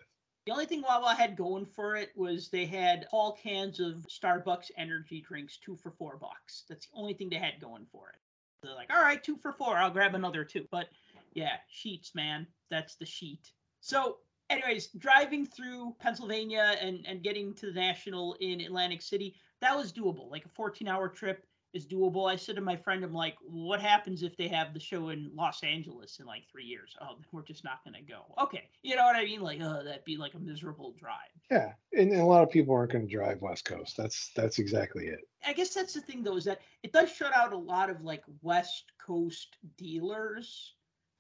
The 0.47 0.53
only 0.53 0.67
thing 0.67 0.83
Wawa 0.83 1.15
had 1.15 1.37
going 1.37 1.65
for 1.65 1.97
it 1.97 2.11
was 2.15 2.51
they 2.51 2.67
had 2.67 3.07
all 3.13 3.33
cans 3.33 3.81
of 3.81 4.07
Starbucks 4.11 4.71
energy 4.77 5.25
drinks, 5.27 5.57
two 5.57 5.77
for 5.77 5.91
four 5.93 6.19
bucks. 6.19 6.65
That's 6.69 6.87
the 6.87 6.99
only 6.99 7.15
thing 7.15 7.31
they 7.31 7.37
had 7.37 7.61
going 7.61 7.87
for 7.91 8.11
it. 8.11 8.17
They're 8.63 8.75
like, 8.75 8.93
all 8.93 9.03
right, 9.03 9.23
two 9.23 9.37
for 9.37 9.53
four, 9.53 9.77
I'll 9.77 9.91
grab 9.91 10.15
another 10.15 10.45
two. 10.45 10.67
But 10.71 10.89
yeah, 11.33 11.57
sheets, 11.69 12.15
man. 12.15 12.47
That's 12.71 12.97
the 12.97 13.07
sheet. 13.07 13.51
So, 13.81 14.19
anyways, 14.51 14.89
driving 14.99 15.47
through 15.47 15.95
Pennsylvania 16.01 16.77
and, 16.81 17.05
and 17.07 17.23
getting 17.23 17.55
to 17.55 17.67
the 17.67 17.73
National 17.73 18.37
in 18.41 18.61
Atlantic 18.61 19.03
City, 19.03 19.35
that 19.61 19.77
was 19.77 19.93
doable. 19.93 20.31
Like 20.31 20.45
a 20.45 20.51
14 20.51 20.89
hour 20.89 21.09
trip 21.09 21.47
is 21.75 21.87
doable. 21.87 22.31
I 22.31 22.37
said 22.37 22.55
to 22.55 22.63
my 22.63 22.77
friend, 22.77 23.05
I'm 23.05 23.13
like, 23.13 23.35
what 23.43 23.81
happens 23.81 24.23
if 24.23 24.37
they 24.37 24.47
have 24.49 24.73
the 24.73 24.81
show 24.81 25.09
in 25.09 25.31
Los 25.35 25.63
Angeles 25.65 26.19
in 26.21 26.27
like 26.27 26.45
three 26.51 26.65
years? 26.65 26.95
Oh, 27.01 27.17
then 27.19 27.27
we're 27.33 27.43
just 27.43 27.65
not 27.65 27.83
going 27.85 27.95
to 27.95 28.13
go. 28.13 28.23
Okay. 28.41 28.69
You 28.83 28.95
know 28.95 29.05
what 29.05 29.17
I 29.17 29.25
mean? 29.25 29.41
Like, 29.41 29.59
oh, 29.61 29.83
that'd 29.85 30.05
be 30.05 30.17
like 30.17 30.35
a 30.35 30.39
miserable 30.39 30.95
drive. 30.99 31.17
Yeah, 31.51 31.73
and, 31.93 32.13
and 32.13 32.21
a 32.21 32.25
lot 32.25 32.45
of 32.45 32.51
people 32.51 32.75
aren't 32.75 32.93
going 32.93 33.07
to 33.07 33.13
drive 33.13 33.43
West 33.43 33.65
Coast. 33.65 33.97
That's 33.97 34.31
that's 34.37 34.59
exactly 34.59 35.07
it. 35.07 35.21
I 35.47 35.53
guess 35.53 35.75
that's 35.75 35.93
the 35.93 36.01
thing 36.01 36.23
though, 36.23 36.37
is 36.37 36.45
that 36.45 36.61
it 36.83 36.93
does 36.93 37.11
shut 37.11 37.37
out 37.37 37.53
a 37.53 37.59
lot 37.59 37.91
of 37.91 38.03
like 38.03 38.23
West 38.41 38.93
Coast 39.05 39.57
dealers 39.77 40.75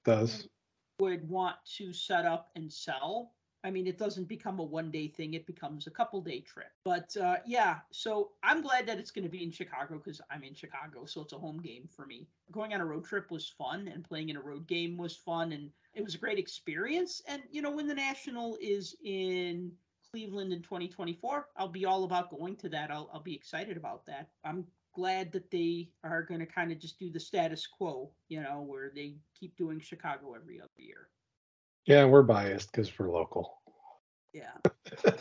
Does 0.04 0.48
would 1.00 1.28
want 1.28 1.56
to 1.76 1.92
set 1.92 2.24
up 2.24 2.50
and 2.56 2.72
sell. 2.72 3.32
I 3.64 3.70
mean, 3.70 3.86
it 3.86 3.98
doesn't 3.98 4.28
become 4.28 4.58
a 4.58 4.62
one 4.62 4.90
day 4.90 5.08
thing, 5.08 5.34
it 5.34 5.46
becomes 5.46 5.86
a 5.86 5.90
couple 5.90 6.20
day 6.20 6.40
trip. 6.40 6.70
But 6.84 7.16
uh, 7.16 7.36
yeah, 7.46 7.78
so 7.90 8.32
I'm 8.42 8.60
glad 8.60 8.86
that 8.86 8.98
it's 8.98 9.10
going 9.10 9.24
to 9.24 9.30
be 9.30 9.42
in 9.42 9.50
Chicago 9.50 9.96
because 9.96 10.20
I'm 10.30 10.42
in 10.42 10.54
Chicago. 10.54 11.06
So 11.06 11.22
it's 11.22 11.32
a 11.32 11.38
home 11.38 11.60
game 11.60 11.88
for 11.90 12.04
me. 12.04 12.28
Going 12.52 12.74
on 12.74 12.82
a 12.82 12.84
road 12.84 13.06
trip 13.06 13.30
was 13.30 13.48
fun 13.48 13.88
and 13.88 14.04
playing 14.04 14.28
in 14.28 14.36
a 14.36 14.40
road 14.40 14.66
game 14.66 14.98
was 14.98 15.16
fun 15.16 15.52
and 15.52 15.70
it 15.94 16.04
was 16.04 16.14
a 16.14 16.18
great 16.18 16.38
experience. 16.38 17.22
And, 17.26 17.42
you 17.50 17.62
know, 17.62 17.70
when 17.70 17.88
the 17.88 17.94
National 17.94 18.58
is 18.60 18.96
in 19.02 19.72
Cleveland 20.10 20.52
in 20.52 20.60
2024, 20.60 21.48
I'll 21.56 21.68
be 21.68 21.86
all 21.86 22.04
about 22.04 22.30
going 22.30 22.56
to 22.56 22.68
that. 22.68 22.90
I'll, 22.90 23.08
I'll 23.14 23.20
be 23.20 23.34
excited 23.34 23.78
about 23.78 24.04
that. 24.06 24.28
I'm 24.44 24.66
glad 24.94 25.32
that 25.32 25.50
they 25.50 25.90
are 26.02 26.22
going 26.22 26.40
to 26.40 26.46
kind 26.46 26.72
of 26.72 26.78
just 26.78 26.98
do 26.98 27.10
the 27.10 27.20
status 27.20 27.66
quo, 27.66 28.10
you 28.28 28.40
know, 28.40 28.62
where 28.62 28.90
they 28.94 29.16
keep 29.38 29.56
doing 29.56 29.80
Chicago 29.80 30.34
every 30.34 30.60
other 30.60 30.70
year. 30.78 31.08
yeah, 31.86 32.04
we're 32.04 32.22
biased 32.22 32.72
because 32.72 32.96
we're 32.98 33.10
local. 33.10 33.58
Yeah. 34.32 34.52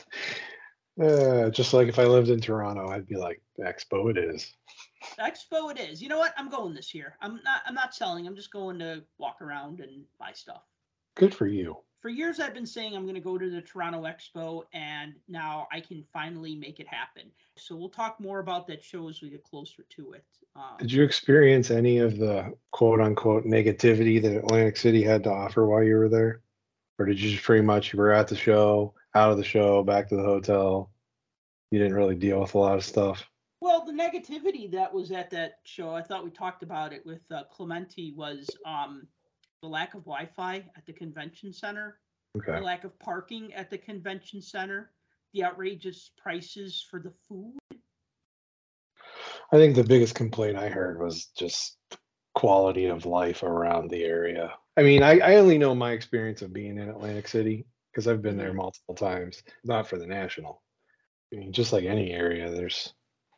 Uh, 1.02 1.50
just 1.50 1.74
like 1.74 1.88
if 1.88 1.98
I 1.98 2.04
lived 2.04 2.30
in 2.30 2.40
Toronto, 2.40 2.90
I'd 2.90 3.08
be 3.08 3.16
like, 3.16 3.42
Expo 3.60 4.12
it 4.12 4.18
is. 4.18 4.54
Expo 5.20 5.72
it 5.72 5.80
is. 5.80 6.04
You 6.04 6.08
know 6.08 6.20
what? 6.20 6.36
I'm 6.38 6.50
going 6.50 6.76
this 6.76 6.94
year. 6.94 7.18
I'm 7.20 7.40
not 7.44 7.62
I'm 7.66 7.74
not 7.74 7.96
selling. 7.96 8.28
I'm 8.28 8.36
just 8.36 8.52
going 8.52 8.78
to 8.80 9.04
walk 9.18 9.42
around 9.42 9.80
and 9.80 10.04
buy 10.20 10.34
stuff. 10.34 10.62
Good 11.16 11.34
for 11.34 11.48
you. 11.48 11.78
For 12.04 12.10
years 12.10 12.42
I've 12.42 12.54
been 12.54 12.66
saying 12.66 12.98
I'm 12.98 13.04
going 13.04 13.16
to 13.16 13.22
go 13.22 13.38
to 13.38 13.50
the 13.50 13.62
Toronto 13.62 14.04
Expo 14.04 14.64
and 14.74 15.14
now 15.30 15.70
I 15.72 15.80
can 15.80 16.04
finally 16.12 16.54
make 16.54 16.82
it 16.82 16.88
happen. 16.88 17.32
So 17.56 17.78
we'll 17.78 17.88
talk 17.88 18.20
more 18.20 18.40
about 18.40 18.68
that 18.68 18.84
show 18.84 19.08
as 19.08 19.22
we 19.22 19.30
get 19.30 19.42
closer 19.46 19.84
to 19.90 20.12
it. 20.12 20.26
Um, 20.54 20.76
Did 20.80 20.92
you 20.92 21.02
experience 21.04 21.72
any 21.72 22.00
of 22.00 22.18
the 22.18 22.54
quote 22.72 23.00
unquote 23.00 23.46
negativity 23.46 24.22
that 24.22 24.36
Atlantic 24.36 24.76
City 24.76 25.02
had 25.02 25.24
to 25.24 25.32
offer 25.32 25.66
while 25.66 25.82
you 25.82 25.96
were 25.96 26.10
there? 26.10 26.42
Or 27.00 27.06
did 27.06 27.22
you 27.22 27.32
just 27.32 27.44
pretty 27.44 27.64
much 27.64 27.94
you 27.94 28.00
were 28.00 28.12
at 28.12 28.28
the 28.28 28.36
show, 28.36 28.94
out 29.16 29.32
of 29.32 29.38
the 29.38 29.44
show, 29.46 29.82
back 29.82 30.10
to 30.10 30.18
the 30.18 30.24
hotel? 30.24 30.92
You 31.72 31.80
didn't 31.80 31.96
really 31.96 32.16
deal 32.16 32.42
with 32.42 32.54
a 32.54 32.58
lot 32.58 32.76
of 32.76 32.84
stuff. 32.84 33.26
Well, 33.62 33.86
the 33.86 33.94
negativity 33.94 34.70
that 34.72 34.94
was 34.94 35.14
at 35.14 35.30
that 35.30 35.60
show, 35.64 35.96
I 35.96 36.02
thought 36.02 36.26
we 36.26 36.32
talked 36.32 36.64
about 36.64 36.92
it 36.92 37.06
with 37.06 37.22
uh, 37.32 37.44
Clementi, 37.50 38.14
was 38.14 38.50
um, 38.66 39.08
the 39.64 39.70
lack 39.70 39.94
of 39.94 40.02
Wi-Fi 40.02 40.58
at 40.76 40.86
the 40.86 40.94
convention 40.94 41.54
center, 41.54 41.98
Okay. 42.36 42.52
the 42.52 42.62
lack 42.62 42.84
of 42.84 42.98
parking 43.00 43.54
at 43.54 43.70
the 43.70 43.78
convention 43.78 44.42
center, 44.42 44.92
the 45.34 45.44
outrageous 45.44 46.12
prices 46.18 46.86
for 46.92 47.00
the 47.00 47.14
food. 47.28 47.56
I 49.52 49.58
think 49.58 49.76
the 49.76 49.84
biggest 49.84 50.16
complaint 50.16 50.58
I 50.58 50.68
heard 50.68 51.00
was 51.00 51.28
just 51.38 51.78
quality 52.36 52.88
of 52.88 53.06
life 53.06 53.44
around 53.44 53.90
the 53.90 54.04
area. 54.04 54.54
I 54.76 54.84
mean, 54.84 55.02
I, 55.02 55.20
I 55.20 55.36
only 55.36 55.58
know 55.58 55.74
my 55.74 55.92
experience 55.92 56.42
of 56.42 56.52
being 56.52 56.78
in 56.78 56.90
Atlantic 56.90 57.28
City 57.28 57.66
because 57.92 58.08
I've 58.08 58.22
been 58.22 58.36
there 58.36 58.50
mm-hmm. 58.50 58.58
multiple 58.58 58.96
times, 58.96 59.44
not 59.64 59.88
for 59.88 59.98
the 59.98 60.08
national. 60.08 60.62
I 61.32 61.38
mean, 61.38 61.54
just 61.54 61.72
like 61.72 61.86
any 61.86 62.12
area, 62.12 62.52
there's 62.52 62.94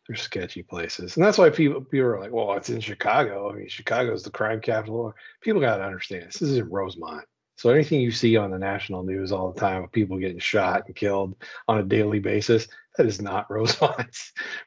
there's 0.07 0.21
sketchy 0.21 0.61
places, 0.61 1.17
and 1.17 1.25
that's 1.25 1.37
why 1.37 1.49
people 1.49 1.81
people 1.81 2.07
are 2.07 2.19
like, 2.19 2.31
"Well, 2.31 2.53
it's 2.53 2.69
in 2.69 2.79
Chicago." 2.79 3.49
I 3.51 3.55
mean, 3.55 3.67
Chicago's 3.67 4.23
the 4.23 4.29
crime 4.29 4.61
capital. 4.61 5.13
People 5.41 5.61
got 5.61 5.77
to 5.77 5.83
understand 5.83 6.25
this 6.27 6.41
is 6.41 6.57
in 6.57 6.69
Rosemont. 6.69 7.25
So 7.57 7.69
anything 7.69 8.01
you 8.01 8.11
see 8.11 8.35
on 8.35 8.51
the 8.51 8.59
national 8.59 9.03
news 9.03 9.31
all 9.31 9.51
the 9.51 9.59
time 9.59 9.83
of 9.83 9.91
people 9.91 10.17
getting 10.17 10.39
shot 10.39 10.83
and 10.87 10.95
killed 10.95 11.35
on 11.69 11.77
a 11.77 11.83
daily 11.83 12.19
basis, 12.19 12.67
that 12.97 13.05
is 13.05 13.21
not 13.21 13.49
Rosemont. 13.49 14.15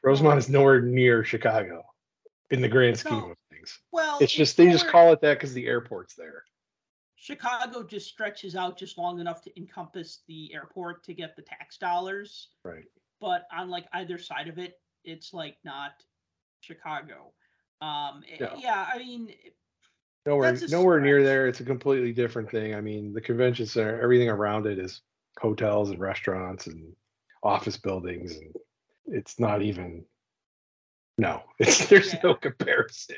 Rosemont 0.02 0.38
is 0.38 0.48
nowhere 0.48 0.80
near 0.80 1.22
Chicago 1.22 1.84
in 2.50 2.60
the 2.62 2.68
grand 2.68 2.98
scheme 2.98 3.30
of 3.30 3.36
things. 3.50 3.78
Well, 3.92 4.18
It's 4.20 4.32
just 4.32 4.56
they 4.56 4.70
just 4.70 4.88
call 4.88 5.12
it 5.12 5.20
that 5.20 5.34
because 5.34 5.52
the 5.52 5.66
airport's 5.66 6.14
there. 6.14 6.44
Chicago 7.16 7.82
just 7.82 8.08
stretches 8.08 8.56
out 8.56 8.78
just 8.78 8.96
long 8.96 9.20
enough 9.20 9.42
to 9.42 9.58
encompass 9.58 10.22
the 10.28 10.54
airport 10.54 11.04
to 11.04 11.12
get 11.12 11.36
the 11.36 11.42
tax 11.42 11.76
dollars. 11.76 12.48
Right. 12.64 12.84
But 13.20 13.42
on 13.52 13.68
like 13.68 13.86
either 13.92 14.18
side 14.18 14.48
of 14.48 14.58
it, 14.58 14.74
it's 15.04 15.32
like 15.32 15.56
not 15.64 15.92
Chicago. 16.60 17.32
Um, 17.80 18.22
eh, 18.28 18.36
Yeah. 18.40 18.54
yeah, 18.56 18.90
I 18.92 18.98
mean, 18.98 19.34
Nowhere 20.26 20.58
nowhere 20.68 21.00
near 21.00 21.22
there. 21.22 21.46
It's 21.48 21.60
a 21.60 21.64
completely 21.64 22.12
different 22.12 22.50
thing. 22.50 22.74
I 22.74 22.82
mean, 22.82 23.14
the 23.14 23.20
convention 23.20 23.64
center, 23.64 23.98
everything 24.00 24.28
around 24.28 24.66
it 24.66 24.78
is 24.78 25.00
hotels 25.40 25.90
and 25.90 25.98
restaurants 25.98 26.66
and 26.66 26.94
office 27.42 27.76
buildings 27.78 28.36
and 28.36 28.52
it's 29.06 29.38
not 29.40 29.62
even 29.62 30.04
no, 31.16 31.42
it's 31.58 31.86
there's 31.86 32.12
Yeah. 32.12 32.20
no 32.24 32.34
comparison. 32.34 33.16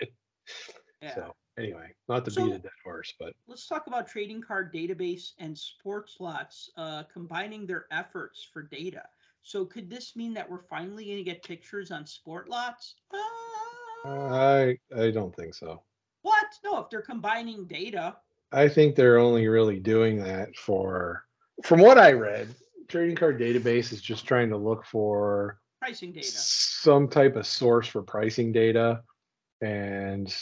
yeah. 1.03 1.15
So 1.15 1.35
anyway, 1.59 1.95
not 2.09 2.25
to 2.27 2.31
So- 2.31 2.45
beat 2.45 2.55
a 2.55 2.59
dead 2.59 2.71
horse, 2.85 3.13
but 3.19 3.35
Let's 3.49 3.67
talk 3.67 3.87
about 3.89 4.07
trading 4.07 4.41
card 4.43 4.73
database 4.73 5.33
and 5.39 5.57
sports 5.59 6.17
lots 6.21 6.71
uh, 6.77 7.05
combining 7.13 7.67
their 7.67 7.87
efforts 7.91 8.47
for 8.53 8.63
data. 8.63 9.03
So 9.43 9.65
could 9.65 9.89
this 9.91 10.15
mean 10.17 10.35
that 10.35 10.49
we're 10.49 10.63
finally 10.69 11.07
going 11.07 11.19
to 11.19 11.25
get 11.25 11.43
pictures 11.43 11.91
on 11.91 12.07
sport 12.07 12.49
lots? 12.49 12.95
Uh, 14.05 14.09
I 14.09 14.79
I 14.97 15.11
don't 15.11 15.35
think 15.35 15.55
so. 15.55 15.83
what? 16.23 16.47
No, 16.65 16.79
if 16.79 16.91
they're 16.91 17.03
combining 17.03 17.67
data. 17.67 18.17
I 18.53 18.69
think 18.69 18.95
they're 18.97 19.19
only 19.19 19.47
really 19.47 19.79
doing 19.79 20.19
that 20.25 20.57
for, 20.57 21.25
from 21.63 21.81
what 21.81 21.99
I 21.99 22.13
read, 22.13 22.49
trading 22.89 23.15
card 23.15 23.39
database 23.41 23.93
is 23.93 24.03
just 24.03 24.27
trying 24.27 24.49
to 24.51 24.57
look 24.57 24.85
for 24.85 25.61
pricing 25.81 26.13
data. 26.13 26.27
some 26.27 27.09
type 27.09 27.37
of 27.37 27.47
source 27.47 27.87
for 27.87 28.03
pricing 28.03 28.53
data 28.53 29.03
and 29.63 30.35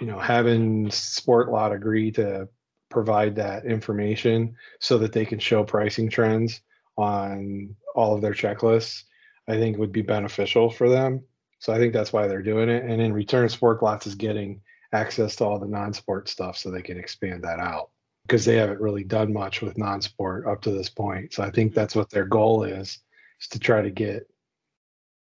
you 0.00 0.06
know 0.06 0.18
having 0.18 0.90
sport 0.90 1.50
lot 1.50 1.72
agree 1.72 2.10
to 2.12 2.48
provide 2.88 3.34
that 3.34 3.64
information 3.66 4.54
so 4.78 4.96
that 4.98 5.12
they 5.12 5.24
can 5.24 5.38
show 5.38 5.64
pricing 5.64 6.08
trends 6.08 6.60
on 6.96 7.74
all 7.94 8.14
of 8.14 8.20
their 8.20 8.32
checklists 8.32 9.04
i 9.48 9.56
think 9.56 9.76
would 9.76 9.92
be 9.92 10.02
beneficial 10.02 10.70
for 10.70 10.88
them. 10.88 11.22
So 11.58 11.72
i 11.72 11.78
think 11.78 11.92
that's 11.92 12.12
why 12.12 12.26
they're 12.26 12.42
doing 12.42 12.68
it. 12.68 12.84
And 12.84 13.00
in 13.00 13.12
return 13.12 13.48
sport 13.48 13.82
lots 13.82 14.06
is 14.06 14.14
getting 14.14 14.60
access 14.92 15.36
to 15.36 15.44
all 15.44 15.58
the 15.58 15.66
non-sport 15.66 16.28
stuff 16.28 16.56
so 16.56 16.70
they 16.70 16.82
can 16.82 16.98
expand 16.98 17.44
that 17.44 17.60
out 17.60 17.90
because 18.26 18.44
they 18.44 18.56
haven't 18.56 18.80
really 18.80 19.04
done 19.04 19.32
much 19.32 19.62
with 19.62 19.78
non-sport 19.78 20.46
up 20.46 20.60
to 20.62 20.70
this 20.70 20.88
point. 20.88 21.32
So 21.32 21.42
i 21.42 21.50
think 21.50 21.70
mm-hmm. 21.70 21.80
that's 21.80 21.96
what 21.96 22.10
their 22.10 22.26
goal 22.26 22.64
is 22.64 22.98
is 23.40 23.48
to 23.48 23.58
try 23.58 23.82
to 23.82 23.90
get 23.90 24.28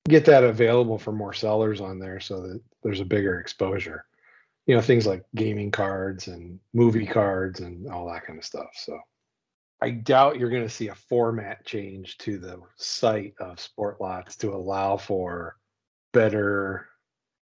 get 0.09 0.25
that 0.25 0.45
available 0.45 0.99
for 0.99 1.13
more 1.13 1.33
sellers 1.33 1.81
on 1.81 1.99
there 1.99 2.21
so 2.21 2.41
that 2.41 2.61
there's 2.83 3.01
a 3.01 3.05
bigger 3.05 3.41
exposure. 3.41 4.05
You 4.67 4.75
know 4.75 4.81
things 4.81 5.07
like 5.07 5.25
gaming 5.35 5.71
cards 5.71 6.27
and 6.27 6.59
movie 6.73 7.07
cards 7.07 7.61
and 7.61 7.89
all 7.89 8.09
that 8.09 8.25
kind 8.27 8.39
of 8.39 8.45
stuff 8.45 8.71
so 8.75 8.99
I 9.83 9.91
doubt 9.91 10.39
you're 10.39 10.51
going 10.51 10.63
to 10.63 10.69
see 10.69 10.89
a 10.89 10.95
format 10.95 11.65
change 11.67 12.17
to 12.19 12.39
the 12.39 12.61
site 12.77 13.35
of 13.41 13.61
Sport 13.61 14.01
Lots 14.01 14.37
to 14.37 14.55
allow 14.55 14.97
for 14.97 15.59
better 16.13 16.89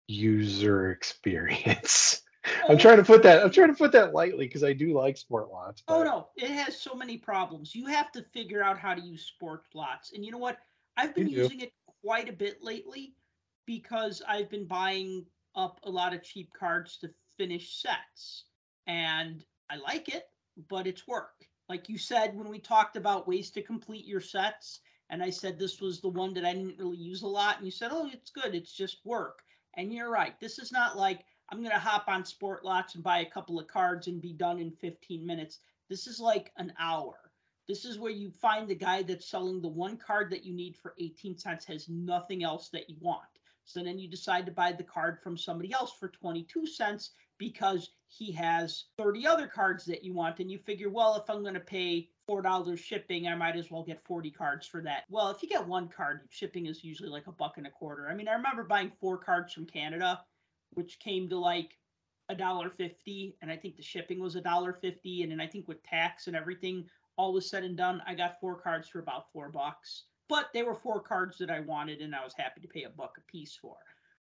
user 0.06 0.90
experience. 0.90 2.22
I'm 2.68 2.78
trying 2.78 2.96
to 2.98 3.04
put 3.04 3.22
that. 3.24 3.42
I'm 3.42 3.50
trying 3.50 3.68
to 3.68 3.74
put 3.74 3.92
that 3.92 4.14
lightly 4.14 4.46
because 4.46 4.64
I 4.64 4.72
do 4.72 4.92
like 4.92 5.16
Sport 5.16 5.50
Lots. 5.52 5.82
Oh 5.88 6.02
no, 6.02 6.28
it 6.36 6.50
has 6.50 6.80
so 6.80 6.94
many 6.94 7.16
problems. 7.16 7.74
You 7.74 7.86
have 7.86 8.10
to 8.12 8.22
figure 8.32 8.62
out 8.62 8.78
how 8.78 8.94
to 8.94 9.00
use 9.00 9.26
sport 9.26 9.62
lots. 9.74 10.12
And 10.12 10.24
you 10.24 10.30
know 10.32 10.38
what? 10.38 10.58
I've 10.96 11.14
been 11.14 11.28
You 11.28 11.36
do. 11.36 11.42
using 11.42 11.60
it 11.60 11.72
quite 12.04 12.28
a 12.28 12.32
bit 12.32 12.62
lately 12.62 13.14
because 13.66 14.22
I've 14.28 14.50
been 14.50 14.66
buying 14.66 15.24
up 15.54 15.80
a 15.84 15.90
lot 15.90 16.14
of 16.14 16.22
cheap 16.22 16.50
cards 16.58 16.98
to 16.98 17.10
finish 17.38 17.80
sets. 17.80 18.44
And 18.86 19.44
I 19.70 19.76
like 19.76 20.08
it, 20.08 20.24
but 20.68 20.86
it's 20.86 21.06
work. 21.06 21.32
Like 21.68 21.88
you 21.88 21.98
said 21.98 22.36
when 22.36 22.48
we 22.48 22.58
talked 22.58 22.96
about 22.96 23.28
ways 23.28 23.50
to 23.52 23.62
complete 23.62 24.04
your 24.04 24.20
sets, 24.20 24.80
and 25.10 25.22
I 25.22 25.30
said 25.30 25.58
this 25.58 25.80
was 25.80 26.00
the 26.00 26.08
one 26.08 26.34
that 26.34 26.44
I 26.44 26.54
didn't 26.54 26.78
really 26.78 26.96
use 26.96 27.22
a 27.22 27.26
lot, 27.26 27.56
and 27.56 27.64
you 27.64 27.70
said, 27.70 27.90
"Oh, 27.92 28.08
it's 28.12 28.30
good. 28.30 28.54
It's 28.54 28.72
just 28.72 29.04
work." 29.04 29.42
And 29.74 29.92
you're 29.92 30.10
right. 30.10 30.38
This 30.40 30.58
is 30.58 30.72
not 30.72 30.96
like 30.96 31.24
I'm 31.48 31.58
going 31.58 31.70
to 31.70 31.78
hop 31.78 32.08
on 32.08 32.24
sport 32.24 32.64
lots 32.64 32.94
and 32.94 33.04
buy 33.04 33.18
a 33.20 33.30
couple 33.30 33.60
of 33.60 33.66
cards 33.66 34.06
and 34.06 34.22
be 34.22 34.32
done 34.32 34.58
in 34.58 34.70
15 34.70 35.26
minutes. 35.26 35.60
This 35.88 36.06
is 36.06 36.18
like 36.18 36.50
an 36.56 36.72
hour. 36.78 37.30
This 37.68 37.84
is 37.84 37.98
where 37.98 38.10
you 38.10 38.30
find 38.30 38.66
the 38.66 38.74
guy 38.74 39.02
that's 39.02 39.28
selling 39.28 39.60
the 39.60 39.68
one 39.68 39.96
card 39.96 40.30
that 40.30 40.44
you 40.44 40.54
need 40.54 40.76
for 40.76 40.94
18 40.98 41.36
cents 41.36 41.64
has 41.66 41.88
nothing 41.88 42.42
else 42.42 42.70
that 42.70 42.88
you 42.88 42.96
want. 43.00 43.28
So 43.64 43.84
then 43.84 43.98
you 43.98 44.08
decide 44.08 44.46
to 44.46 44.52
buy 44.52 44.72
the 44.72 44.82
card 44.82 45.20
from 45.20 45.36
somebody 45.36 45.72
else 45.72 45.92
for 45.92 46.08
22 46.08 46.66
cents 46.66 47.10
because 47.38 47.90
he 48.18 48.32
has 48.32 48.84
30 48.98 49.26
other 49.26 49.46
cards 49.46 49.84
that 49.86 50.04
you 50.04 50.12
want. 50.12 50.40
And 50.40 50.50
you 50.50 50.58
figure, 50.58 50.90
well, 50.90 51.16
if 51.16 51.30
I'm 51.30 51.42
going 51.42 51.54
to 51.54 51.60
pay 51.60 52.10
$4 52.28 52.78
shipping, 52.78 53.26
I 53.26 53.34
might 53.34 53.56
as 53.56 53.70
well 53.70 53.82
get 53.82 54.04
40 54.04 54.30
cards 54.30 54.66
for 54.66 54.82
that. 54.82 55.04
Well, 55.08 55.30
if 55.30 55.42
you 55.42 55.48
get 55.48 55.66
one 55.66 55.88
card, 55.88 56.20
shipping 56.28 56.66
is 56.66 56.84
usually 56.84 57.08
like 57.08 57.26
a 57.26 57.32
buck 57.32 57.54
and 57.56 57.66
a 57.66 57.70
quarter. 57.70 58.08
I 58.08 58.14
mean, 58.14 58.28
I 58.28 58.34
remember 58.34 58.64
buying 58.64 58.92
four 59.00 59.18
cards 59.18 59.52
from 59.52 59.66
Canada 59.66 60.20
which 60.74 60.98
came 60.98 61.28
to 61.28 61.38
like 61.38 61.78
a 62.28 62.34
dollar 62.34 62.70
fifty, 62.70 63.36
and 63.42 63.50
I 63.50 63.56
think 63.56 63.76
the 63.76 63.82
shipping 63.82 64.20
was 64.20 64.36
a 64.36 64.40
dollar 64.40 64.72
fifty, 64.72 65.22
and 65.22 65.30
then 65.30 65.40
I 65.40 65.46
think 65.46 65.68
with 65.68 65.82
tax 65.82 66.26
and 66.26 66.36
everything, 66.36 66.88
all 67.16 67.32
was 67.32 67.48
said 67.48 67.64
and 67.64 67.76
done, 67.76 68.02
I 68.06 68.14
got 68.14 68.40
four 68.40 68.56
cards 68.56 68.88
for 68.88 69.00
about 69.00 69.30
four 69.32 69.50
bucks. 69.50 70.04
But 70.28 70.50
they 70.54 70.62
were 70.62 70.74
four 70.74 71.00
cards 71.00 71.36
that 71.38 71.50
I 71.50 71.60
wanted, 71.60 72.00
and 72.00 72.14
I 72.14 72.24
was 72.24 72.32
happy 72.34 72.60
to 72.62 72.68
pay 72.68 72.84
a 72.84 72.90
buck 72.90 73.18
a 73.18 73.30
piece 73.30 73.54
for. 73.60 73.76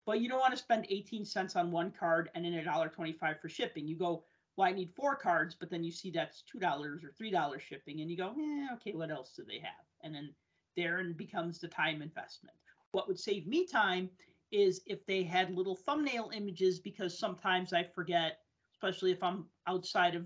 But 0.09 0.21
you 0.21 0.27
don't 0.27 0.39
want 0.39 0.53
to 0.53 0.57
spend 0.57 0.87
eighteen 0.89 1.23
cents 1.23 1.55
on 1.55 1.69
one 1.69 1.91
card 1.91 2.31
and 2.33 2.43
then 2.43 2.55
a 2.55 2.63
dollar 2.63 2.89
twenty-five 2.89 3.39
for 3.39 3.47
shipping. 3.47 3.87
You 3.87 3.95
go, 3.95 4.23
well, 4.57 4.67
I 4.67 4.71
need 4.71 4.89
four 4.95 5.15
cards, 5.15 5.53
but 5.53 5.69
then 5.69 5.83
you 5.83 5.91
see 5.91 6.09
that's 6.09 6.41
two 6.41 6.57
dollars 6.57 7.03
or 7.03 7.11
three 7.15 7.29
dollars 7.29 7.61
shipping, 7.61 8.01
and 8.01 8.09
you 8.09 8.17
go, 8.17 8.33
eh, 8.35 8.73
okay, 8.73 8.93
what 8.93 9.11
else 9.11 9.33
do 9.35 9.43
they 9.47 9.59
have? 9.59 9.85
And 10.01 10.15
then 10.15 10.33
therein 10.75 11.13
becomes 11.13 11.59
the 11.59 11.67
time 11.67 12.01
investment. 12.01 12.55
What 12.91 13.07
would 13.07 13.19
save 13.19 13.45
me 13.45 13.67
time 13.67 14.09
is 14.51 14.81
if 14.87 15.05
they 15.05 15.21
had 15.21 15.55
little 15.55 15.75
thumbnail 15.75 16.31
images 16.33 16.79
because 16.79 17.15
sometimes 17.15 17.71
I 17.71 17.83
forget, 17.83 18.39
especially 18.73 19.11
if 19.11 19.21
I'm 19.21 19.45
outside 19.67 20.15
of 20.15 20.25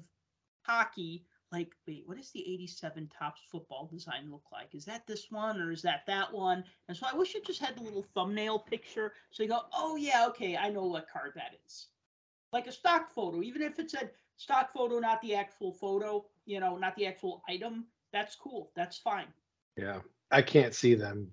hockey, 0.62 1.26
like, 1.54 1.72
wait, 1.88 2.04
what 2.06 2.18
does 2.18 2.32
the 2.32 2.42
87 2.54 3.10
Topps 3.18 3.42
football 3.50 3.86
design 3.86 4.30
look 4.32 4.44
like? 4.52 4.74
Is 4.74 4.86
that 4.86 5.06
this 5.06 5.28
one 5.30 5.62
or 5.62 5.72
is 5.72 5.84
that 5.84 6.04
that 6.08 6.34
one? 6.34 6.64
And 6.88 6.98
so 6.98 7.06
I 7.10 7.16
wish 7.16 7.36
it 7.36 7.46
just 7.46 7.62
had 7.62 7.78
the 7.78 7.84
little 7.84 8.06
thumbnail 8.16 8.60
picture. 8.60 9.14
So 9.30 9.44
you 9.44 9.50
go, 9.50 9.62
oh, 9.72 9.96
yeah, 9.96 10.26
okay, 10.30 10.58
I 10.58 10.70
know 10.70 10.86
what 10.86 11.08
card 11.08 11.34
that 11.36 11.52
is. 11.66 11.88
Like 12.52 12.68
a 12.68 12.72
stock 12.72 13.12
photo, 13.14 13.44
even 13.44 13.62
if 13.62 13.78
it 13.78 13.92
said 13.92 14.12
stock 14.36 14.74
photo, 14.74 15.00
not 15.00 15.22
the 15.22 15.36
actual 15.36 15.72
photo, 15.72 16.26
you 16.46 16.60
know, 16.60 16.76
not 16.76 16.96
the 16.96 17.06
actual 17.06 17.44
item, 17.48 17.86
that's 18.12 18.36
cool. 18.36 18.72
That's 18.76 18.98
fine. 18.98 19.28
Yeah, 19.78 20.00
I 20.32 20.42
can't 20.42 20.74
see 20.74 20.96
them 20.96 21.30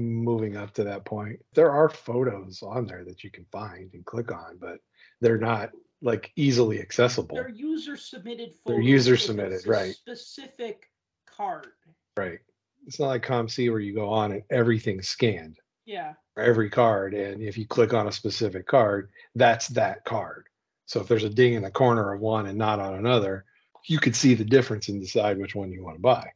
moving 0.00 0.56
up 0.56 0.74
to 0.74 0.84
that 0.84 1.04
point. 1.04 1.40
There 1.54 1.70
are 1.70 1.88
photos 1.88 2.62
on 2.62 2.86
there 2.86 3.04
that 3.04 3.24
you 3.24 3.30
can 3.30 3.46
find 3.50 3.92
and 3.94 4.04
click 4.04 4.30
on, 4.32 4.58
but 4.60 4.78
they're 5.20 5.38
not 5.38 5.70
like 6.04 6.30
easily 6.36 6.80
accessible. 6.80 7.34
They're 7.34 7.48
user 7.48 7.96
submitted 7.96 8.52
They're 8.66 8.80
user 8.80 9.16
submitted, 9.16 9.66
a 9.66 9.68
right. 9.68 9.94
Specific 9.94 10.90
card. 11.26 11.68
Right. 12.16 12.40
It's 12.86 13.00
not 13.00 13.06
like 13.06 13.24
COMC 13.26 13.70
where 13.70 13.80
you 13.80 13.94
go 13.94 14.10
on 14.10 14.32
and 14.32 14.42
everything's 14.50 15.08
scanned 15.08 15.58
Yeah. 15.86 16.12
for 16.34 16.42
every 16.42 16.68
card. 16.68 17.14
And 17.14 17.42
if 17.42 17.56
you 17.56 17.66
click 17.66 17.94
on 17.94 18.06
a 18.06 18.12
specific 18.12 18.66
card, 18.66 19.10
that's 19.34 19.68
that 19.68 20.04
card. 20.04 20.46
So 20.84 21.00
if 21.00 21.08
there's 21.08 21.24
a 21.24 21.30
ding 21.30 21.54
in 21.54 21.62
the 21.62 21.70
corner 21.70 22.12
of 22.12 22.20
one 22.20 22.46
and 22.46 22.58
not 22.58 22.78
on 22.80 22.94
another, 22.94 23.46
you 23.86 23.98
could 23.98 24.14
see 24.14 24.34
the 24.34 24.44
difference 24.44 24.88
and 24.88 25.00
decide 25.00 25.38
which 25.38 25.54
one 25.54 25.72
you 25.72 25.82
want 25.82 25.96
to 25.96 26.02
buy. 26.02 26.32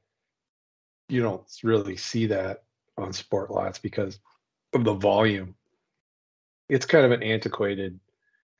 You 1.11 1.22
don't 1.22 1.44
really 1.62 1.96
see 1.98 2.26
that 2.26 2.64
on 2.96 3.12
sport 3.12 3.50
lots 3.50 3.78
because 3.78 4.18
of 4.72 4.85
the 4.85 4.94
volume. 4.94 5.54
It's 6.70 6.87
kind 6.87 7.04
of 7.04 7.12
an 7.12 7.22
antiquated 7.22 8.00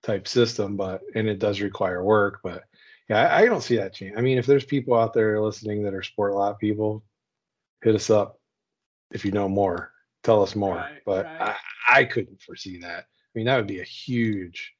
type 0.03 0.29
system, 0.29 0.77
but 0.77 1.03
and 1.15 1.29
it 1.29 1.39
does 1.39 1.61
require 1.61 2.03
work. 2.03 2.41
But 2.43 2.65
yeah, 3.09 3.29
I, 3.29 3.43
I 3.43 3.45
don't 3.47 3.63
see 3.63 3.77
that 3.77 3.95
change. 3.95 4.15
I 4.17 4.21
mean, 4.21 4.39
if 4.39 4.47
there's 4.47 4.65
people 4.65 4.95
out 4.95 5.13
there 5.13 5.41
listening 5.41 5.83
that 5.85 5.95
are 5.95 6.03
sport 6.03 6.35
lot 6.35 6.59
people, 6.59 7.05
hit 7.83 7.95
us 7.95 8.11
up 8.11 8.41
if 9.11 9.25
you 9.25 9.31
know 9.31 9.49
more. 9.49 9.93
Tell 10.23 10.43
us 10.43 10.57
more. 10.57 10.77
Right, 10.77 11.01
but 11.07 11.27
right. 11.27 11.57
I, 11.87 12.01
I 12.01 12.05
couldn't 12.05 12.43
foresee 12.43 12.79
that. 12.81 13.05
I 13.05 13.31
mean, 13.35 13.47
that 13.47 13.57
would 13.57 13.67
be 13.67 13.81
a 13.81 13.85
huge, 13.85 14.75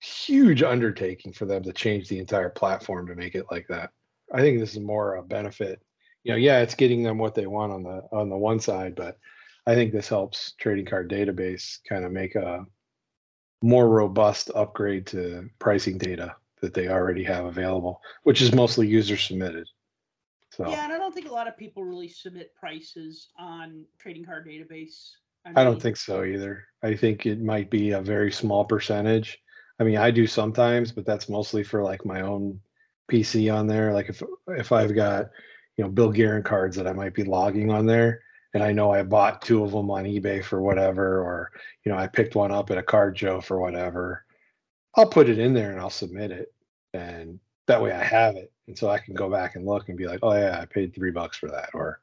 huge 0.00 0.62
undertaking 0.62 1.32
for 1.32 1.46
them 1.46 1.62
to 1.62 1.72
change 1.72 2.08
the 2.08 2.18
entire 2.18 2.50
platform 2.50 3.06
to 3.06 3.14
make 3.14 3.34
it 3.34 3.46
like 3.50 3.66
that. 3.68 3.90
I 4.32 4.40
think 4.40 4.58
this 4.58 4.72
is 4.72 4.80
more 4.80 5.16
a 5.16 5.22
benefit. 5.22 5.80
You 6.24 6.32
know, 6.32 6.38
yeah, 6.38 6.60
it's 6.60 6.74
getting 6.74 7.02
them 7.02 7.18
what 7.18 7.34
they 7.34 7.46
want 7.46 7.72
on 7.72 7.82
the 7.82 8.02
on 8.12 8.28
the 8.28 8.36
one 8.36 8.60
side, 8.60 8.94
but 8.94 9.16
I 9.66 9.74
think 9.74 9.92
this 9.92 10.08
helps 10.08 10.52
trading 10.60 10.86
card 10.86 11.10
database 11.10 11.78
kind 11.88 12.04
of 12.04 12.12
make 12.12 12.34
a 12.34 12.66
more 13.62 13.88
robust 13.88 14.50
upgrade 14.54 15.06
to 15.06 15.48
pricing 15.58 15.98
data 15.98 16.34
that 16.60 16.74
they 16.74 16.88
already 16.88 17.24
have 17.24 17.44
available, 17.44 18.00
which 18.22 18.40
is 18.40 18.52
mostly 18.54 18.86
user 18.86 19.16
submitted. 19.16 19.66
So 20.50 20.68
Yeah, 20.68 20.84
and 20.84 20.92
I 20.92 20.98
don't 20.98 21.14
think 21.14 21.28
a 21.28 21.32
lot 21.32 21.48
of 21.48 21.56
people 21.56 21.84
really 21.84 22.08
submit 22.08 22.54
prices 22.54 23.28
on 23.38 23.84
trading 23.98 24.24
card 24.24 24.46
database. 24.46 25.10
I 25.56 25.64
don't 25.64 25.80
think 25.80 25.96
so 25.96 26.22
either. 26.22 26.64
I 26.82 26.94
think 26.94 27.24
it 27.24 27.40
might 27.40 27.70
be 27.70 27.92
a 27.92 28.00
very 28.00 28.30
small 28.30 28.64
percentage. 28.64 29.38
I 29.78 29.84
mean, 29.84 29.96
I 29.96 30.10
do 30.10 30.26
sometimes, 30.26 30.92
but 30.92 31.06
that's 31.06 31.30
mostly 31.30 31.62
for 31.62 31.82
like 31.82 32.04
my 32.04 32.20
own 32.20 32.60
PC 33.10 33.52
on 33.54 33.66
there. 33.66 33.94
Like 33.94 34.10
if 34.10 34.22
if 34.48 34.72
I've 34.72 34.94
got, 34.94 35.30
you 35.76 35.84
know, 35.84 35.90
Bill 35.90 36.10
Guerin 36.10 36.42
cards 36.42 36.76
that 36.76 36.86
I 36.86 36.92
might 36.92 37.14
be 37.14 37.24
logging 37.24 37.70
on 37.70 37.86
there 37.86 38.20
and 38.54 38.62
I 38.62 38.72
know 38.72 38.92
I 38.92 39.02
bought 39.02 39.42
two 39.42 39.62
of 39.64 39.72
them 39.72 39.90
on 39.90 40.04
eBay 40.04 40.42
for 40.42 40.60
whatever 40.60 41.20
or 41.22 41.50
you 41.84 41.92
know, 41.92 41.98
I 41.98 42.06
picked 42.06 42.34
one 42.34 42.52
up 42.52 42.70
at 42.70 42.78
a 42.78 42.82
card 42.82 43.18
show 43.18 43.40
for 43.40 43.60
whatever. 43.60 44.24
I'll 44.96 45.08
put 45.08 45.28
it 45.28 45.38
in 45.38 45.54
there 45.54 45.70
and 45.70 45.80
I'll 45.80 45.90
submit 45.90 46.30
it. 46.30 46.52
And 46.94 47.38
that 47.66 47.80
way 47.80 47.92
I 47.92 48.02
have 48.02 48.36
it. 48.36 48.52
And 48.66 48.76
so 48.76 48.88
I 48.88 48.98
can 48.98 49.14
go 49.14 49.30
back 49.30 49.56
and 49.56 49.66
look 49.66 49.88
and 49.88 49.98
be 49.98 50.06
like, 50.06 50.20
"Oh 50.22 50.32
yeah, 50.34 50.58
I 50.60 50.66
paid 50.66 50.94
3 50.94 51.10
bucks 51.12 51.36
for 51.36 51.48
that." 51.48 51.70
Or, 51.74 52.00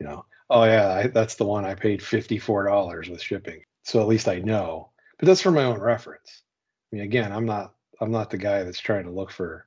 you 0.00 0.06
know, 0.06 0.24
oh 0.50 0.64
yeah, 0.64 0.92
I, 0.92 1.06
that's 1.08 1.34
the 1.36 1.44
one 1.44 1.64
I 1.64 1.74
paid 1.74 2.00
$54 2.00 3.08
with 3.10 3.22
shipping. 3.22 3.62
So 3.84 4.00
at 4.00 4.08
least 4.08 4.28
I 4.28 4.38
know. 4.40 4.90
But 5.18 5.26
that's 5.26 5.42
for 5.42 5.50
my 5.50 5.64
own 5.64 5.80
reference. 5.80 6.42
I 6.92 6.96
mean, 6.96 7.04
again, 7.04 7.32
I'm 7.32 7.46
not 7.46 7.74
I'm 8.00 8.10
not 8.12 8.30
the 8.30 8.38
guy 8.38 8.62
that's 8.62 8.80
trying 8.80 9.04
to 9.04 9.10
look 9.10 9.30
for 9.30 9.66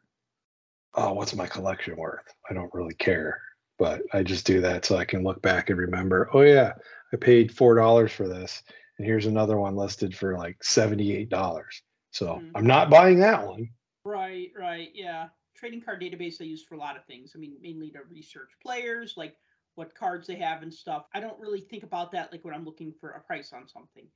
oh, 0.96 1.14
what's 1.14 1.36
my 1.36 1.48
collection 1.48 1.96
worth? 1.98 2.34
I 2.50 2.54
don't 2.54 2.74
really 2.74 2.94
care. 2.96 3.42
But 3.82 4.04
I 4.14 4.22
just 4.22 4.46
do 4.46 4.62
that 4.62 4.86
so 4.86 4.96
I 4.96 5.06
can 5.06 5.24
look 5.24 5.42
back 5.42 5.72
and 5.72 5.80
remember, 5.80 6.30
oh 6.34 6.42
yeah, 6.42 6.74
I 7.12 7.18
paid 7.18 7.52
four 7.52 7.74
dollars 7.74 8.12
for 8.12 8.28
this. 8.28 8.62
And 9.00 9.08
here's 9.08 9.26
another 9.26 9.58
one 9.58 9.76
listed 9.76 10.16
for 10.16 10.38
like 10.38 10.60
$78. 10.60 11.82
So 12.12 12.36
Mhm. 12.36 12.52
I'm 12.54 12.68
not 12.68 12.92
buying 12.92 13.18
that 13.22 13.48
one. 13.48 13.72
Right, 14.06 14.52
right, 14.56 14.92
yeah. 14.94 15.30
Trading 15.56 15.82
card 15.82 16.00
database 16.00 16.40
I 16.40 16.44
use 16.44 16.64
for 16.64 16.76
a 16.76 16.78
lot 16.78 16.96
of 16.96 17.06
things. 17.06 17.32
I 17.36 17.40
mean, 17.40 17.58
mainly 17.60 17.90
to 17.90 18.04
research 18.04 18.52
players, 18.62 19.18
like 19.18 19.36
what 19.74 19.96
cards 19.96 20.28
they 20.28 20.36
have 20.36 20.62
and 20.62 20.72
stuff. 20.72 21.08
I 21.16 21.20
don't 21.20 21.40
really 21.40 21.62
think 21.62 21.82
about 21.82 22.12
that 22.12 22.32
like 22.32 22.46
when 22.46 22.54
I'm 22.54 22.66
looking 22.66 22.94
for 22.94 23.10
a 23.10 23.22
price 23.22 23.52
on 23.52 23.68
something. 23.68 24.08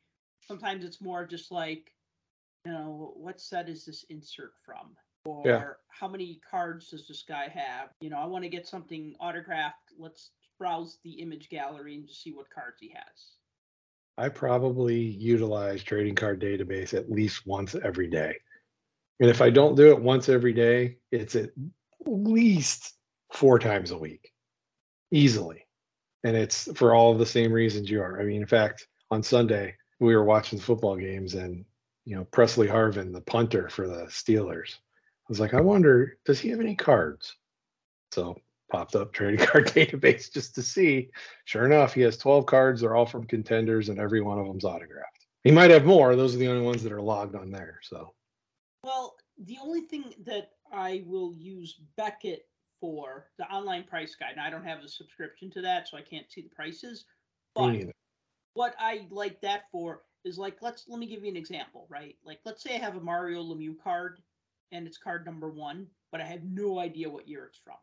Sometimes 0.42 0.86
it's 0.86 1.02
more 1.02 1.26
just 1.26 1.52
like, 1.52 1.92
you 2.66 2.72
know, 2.72 3.14
what 3.16 3.42
set 3.42 3.68
is 3.68 3.84
this 3.84 4.04
insert 4.12 4.54
from? 4.64 4.96
Or 5.26 5.42
Yeah. 5.46 5.74
how 5.90 6.08
many 6.08 6.40
cards 6.50 6.90
does 6.90 7.08
this 7.08 7.24
guy 7.24 7.48
have? 7.48 7.90
You 8.00 8.10
know, 8.10 8.18
I 8.18 8.26
want 8.26 8.44
to 8.44 8.50
get 8.50 8.68
something 8.68 9.16
autographed. 9.20 9.94
Let's 9.98 10.32
browse 10.58 11.00
the 11.04 11.14
image 11.14 11.50
gallery 11.50 11.96
and 11.96 12.08
just 12.08 12.22
see 12.22 12.32
what 12.32 12.50
cards 12.50 12.80
he 12.80 12.90
has. 12.90 13.32
I 14.18 14.30
probably 14.30 15.00
utilize 15.00 15.84
trading 15.84 16.16
card 16.16 16.42
database 16.42 16.94
at 16.94 17.12
least 17.12 17.46
once 17.46 17.76
every 17.76 18.08
day. 18.08 18.36
And 19.20 19.30
if 19.30 19.42
I 19.42 19.50
don't 19.50 19.76
do 19.76 19.92
it 19.92 20.02
once 20.02 20.30
every 20.30 20.54
day, 20.54 20.98
it's 21.12 21.36
at 21.36 21.52
least 22.06 22.96
four 23.34 23.60
times 23.60 23.92
a 23.92 23.98
week, 23.98 24.32
easily. 25.12 25.66
And 26.24 26.36
it's 26.36 26.70
for 26.78 26.94
all 26.94 27.12
of 27.12 27.20
the 27.20 27.26
same 27.26 27.52
reasons 27.52 27.90
you 27.90 28.02
are. 28.02 28.22
I 28.22 28.26
mean, 28.26 28.42
in 28.42 28.48
fact, 28.48 28.88
on 29.12 29.22
Sunday, 29.22 29.76
we 30.00 30.16
were 30.16 30.24
watching 30.24 30.60
the 30.60 30.66
football 30.66 30.96
games 30.96 31.36
and, 31.36 31.66
you 32.06 32.16
know, 32.16 32.26
Pressley 32.26 32.68
Harvin, 32.68 33.12
the 33.12 33.22
punter 33.22 33.70
for 33.70 33.88
the 33.88 34.06
Steelers, 34.06 34.78
was 35.30 35.40
like, 35.40 35.54
I 35.54 35.62
wonder, 35.62 36.18
does 36.26 36.40
he 36.40 36.50
have 36.50 36.60
any 36.60 36.76
cards? 36.76 37.36
So 38.12 38.38
popped 38.72 38.96
up 38.96 39.14
trading 39.14 39.46
card 39.46 39.68
database 39.68 40.32
just 40.32 40.56
to 40.56 40.62
see. 40.62 41.10
Sure 41.46 41.66
enough, 41.66 41.94
he 41.94 42.02
has 42.02 42.18
12 42.18 42.46
cards. 42.46 42.82
They're 42.82 42.96
all 42.96 43.06
from 43.06 43.26
contenders, 43.26 43.90
and 43.90 44.00
every 44.00 44.22
one 44.22 44.40
of 44.40 44.48
them's 44.48 44.66
autographed. 44.66 45.26
He 45.44 45.52
might 45.52 45.72
have 45.72 45.86
more. 45.86 46.16
Those 46.16 46.36
are 46.36 46.40
the 46.40 46.48
only 46.48 46.66
ones 46.66 46.84
that 46.84 46.92
are 46.92 47.02
logged 47.02 47.36
on 47.36 47.52
there. 47.52 47.80
So 47.84 48.14
Well, 48.84 49.16
the 49.38 49.58
only 49.62 49.82
thing 49.82 50.14
that 50.26 50.52
I 50.72 51.04
will 51.06 51.34
use 51.34 51.80
Beckett 51.98 52.48
for 52.80 53.28
the 53.38 53.46
online 53.46 53.84
price 53.84 54.16
guide, 54.16 54.34
and 54.34 54.42
I 54.42 54.50
don't 54.50 54.66
have 54.66 54.84
a 54.84 54.88
subscription 54.88 55.50
to 55.52 55.62
that, 55.62 55.88
so 55.88 55.98
I 55.98 56.02
can't 56.02 56.30
see 56.32 56.42
the 56.42 56.50
prices. 56.50 57.06
But 57.54 57.76
what 58.54 58.76
I 58.80 59.08
like 59.10 59.40
that 59.42 59.64
for 59.72 60.02
is 60.24 60.38
like 60.38 60.58
let's 60.62 60.86
let 60.88 61.00
me 61.00 61.06
give 61.06 61.24
you 61.24 61.30
an 61.30 61.38
example, 61.38 61.86
right? 61.90 62.16
Like 62.26 62.40
let's 62.46 62.64
say 62.64 62.76
I 62.76 62.80
have 62.80 62.98
a 62.98 63.02
Mario 63.02 63.44
Lemieux 63.44 63.76
card 63.82 64.20
and 64.72 64.88
it's 64.88 64.98
card 64.98 65.26
number 65.26 65.50
one, 65.50 65.88
but 66.12 66.22
I 66.22 66.26
have 66.26 66.44
no 66.44 66.80
idea 66.80 67.10
what 67.10 67.28
year 67.28 67.46
it's 67.46 67.58
from. 67.58 67.78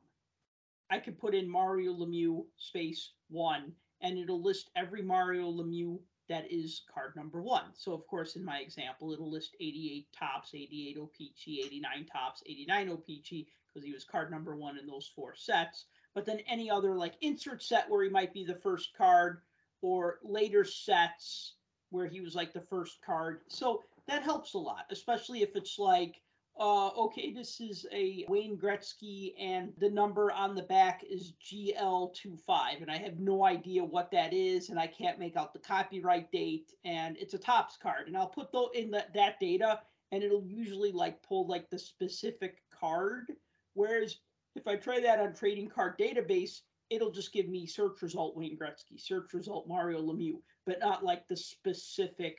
I 0.91 0.99
could 0.99 1.19
put 1.19 1.35
in 1.35 1.49
Mario 1.49 1.93
Lemieux 1.93 2.45
space 2.59 3.13
one 3.31 3.73
and 4.03 4.19
it'll 4.19 4.43
list 4.43 4.71
every 4.77 5.03
Mario 5.03 5.51
Lemieux 5.51 5.99
that 6.29 6.51
is 6.51 6.83
card 6.93 7.15
number 7.17 7.41
one. 7.43 7.65
So 7.75 7.93
of 7.93 8.07
course 8.07 8.37
in 8.37 8.45
my 8.45 8.59
example 8.59 9.13
it'll 9.13 9.31
list 9.31 9.57
88 9.61 10.07
Topps, 10.13 10.55
88 10.55 10.99
OPC, 10.99 11.65
89 11.67 12.07
Topps, 12.13 12.43
89 12.47 12.89
OPC 12.89 13.47
because 13.73 13.87
he 13.87 13.93
was 13.93 14.05
card 14.05 14.31
number 14.31 14.55
one 14.55 14.79
in 14.79 14.87
those 14.87 15.11
four 15.15 15.35
sets. 15.35 15.87
But 16.15 16.27
then 16.27 16.41
any 16.47 16.71
other 16.71 16.95
like 16.97 17.15
insert 17.23 17.63
set 17.63 17.89
where 17.89 18.05
he 18.05 18.11
might 18.11 18.35
be 18.35 18.45
the 18.45 18.57
first 18.57 18.91
card 18.97 19.41
or 19.81 20.19
later 20.23 20.65
sets 20.65 21.55
where 21.91 22.07
he 22.07 22.21
was 22.21 22.35
like 22.35 22.53
the 22.53 22.61
first 22.61 22.99
card. 23.05 23.41
So 23.49 23.83
that 24.09 24.23
helps 24.23 24.55
a 24.55 24.59
lot, 24.59 24.87
especially 24.91 25.43
if 25.43 25.57
it's 25.57 25.79
like, 25.79 26.21
uh, 26.59 26.89
okay, 26.89 27.33
this 27.33 27.61
is 27.61 27.87
a 27.93 28.25
Wayne 28.29 28.59
Gretzky 28.59 29.33
and 29.39 29.73
the 29.79 29.89
number 29.89 30.31
on 30.31 30.55
the 30.55 30.63
back 30.63 31.03
is 31.09 31.33
GL25, 31.43 32.83
and 32.83 32.91
I 32.91 32.99
have 32.99 33.19
no 33.19 33.45
idea 33.45 33.83
what 33.83 34.11
that 34.11 34.35
is, 34.35 34.69
and 34.69 34.79
I 34.79 34.87
can't 34.87 35.19
make 35.19 35.37
out 35.37 35.53
the 35.53 35.59
copyright 35.59 36.31
date, 36.31 36.73
and 36.85 37.17
it's 37.17 37.35
a 37.35 37.39
Topps 37.39 37.79
card, 37.83 38.07
and 38.07 38.17
I'll 38.17 38.29
put 38.29 38.53
though 38.53 38.71
in 38.75 38.91
that 38.91 39.15
that 39.15 39.41
data, 39.41 39.81
and 40.13 40.23
it'll 40.23 40.45
usually 40.45 40.93
like 40.93 41.23
pull 41.23 41.47
like 41.47 41.71
the 41.71 41.79
specific 41.79 42.63
card. 42.79 43.33
Whereas 43.75 44.19
if 44.55 44.67
I 44.67 44.77
try 44.77 45.01
that 45.01 45.21
on 45.21 45.35
trading 45.35 45.71
card 45.71 45.99
database, 45.99 46.61
it'll 46.91 47.11
just 47.11 47.33
give 47.33 47.49
me 47.49 47.67
search 47.67 48.03
result 48.03 48.37
Wayne 48.37 48.59
Gretzky, 48.59 49.01
search 49.01 49.33
result 49.33 49.67
Mario 49.67 50.03
Lemieux, 50.03 50.43
but 50.67 50.81
not 50.81 51.03
like 51.03 51.27
the 51.29 51.37
specific 51.37 52.39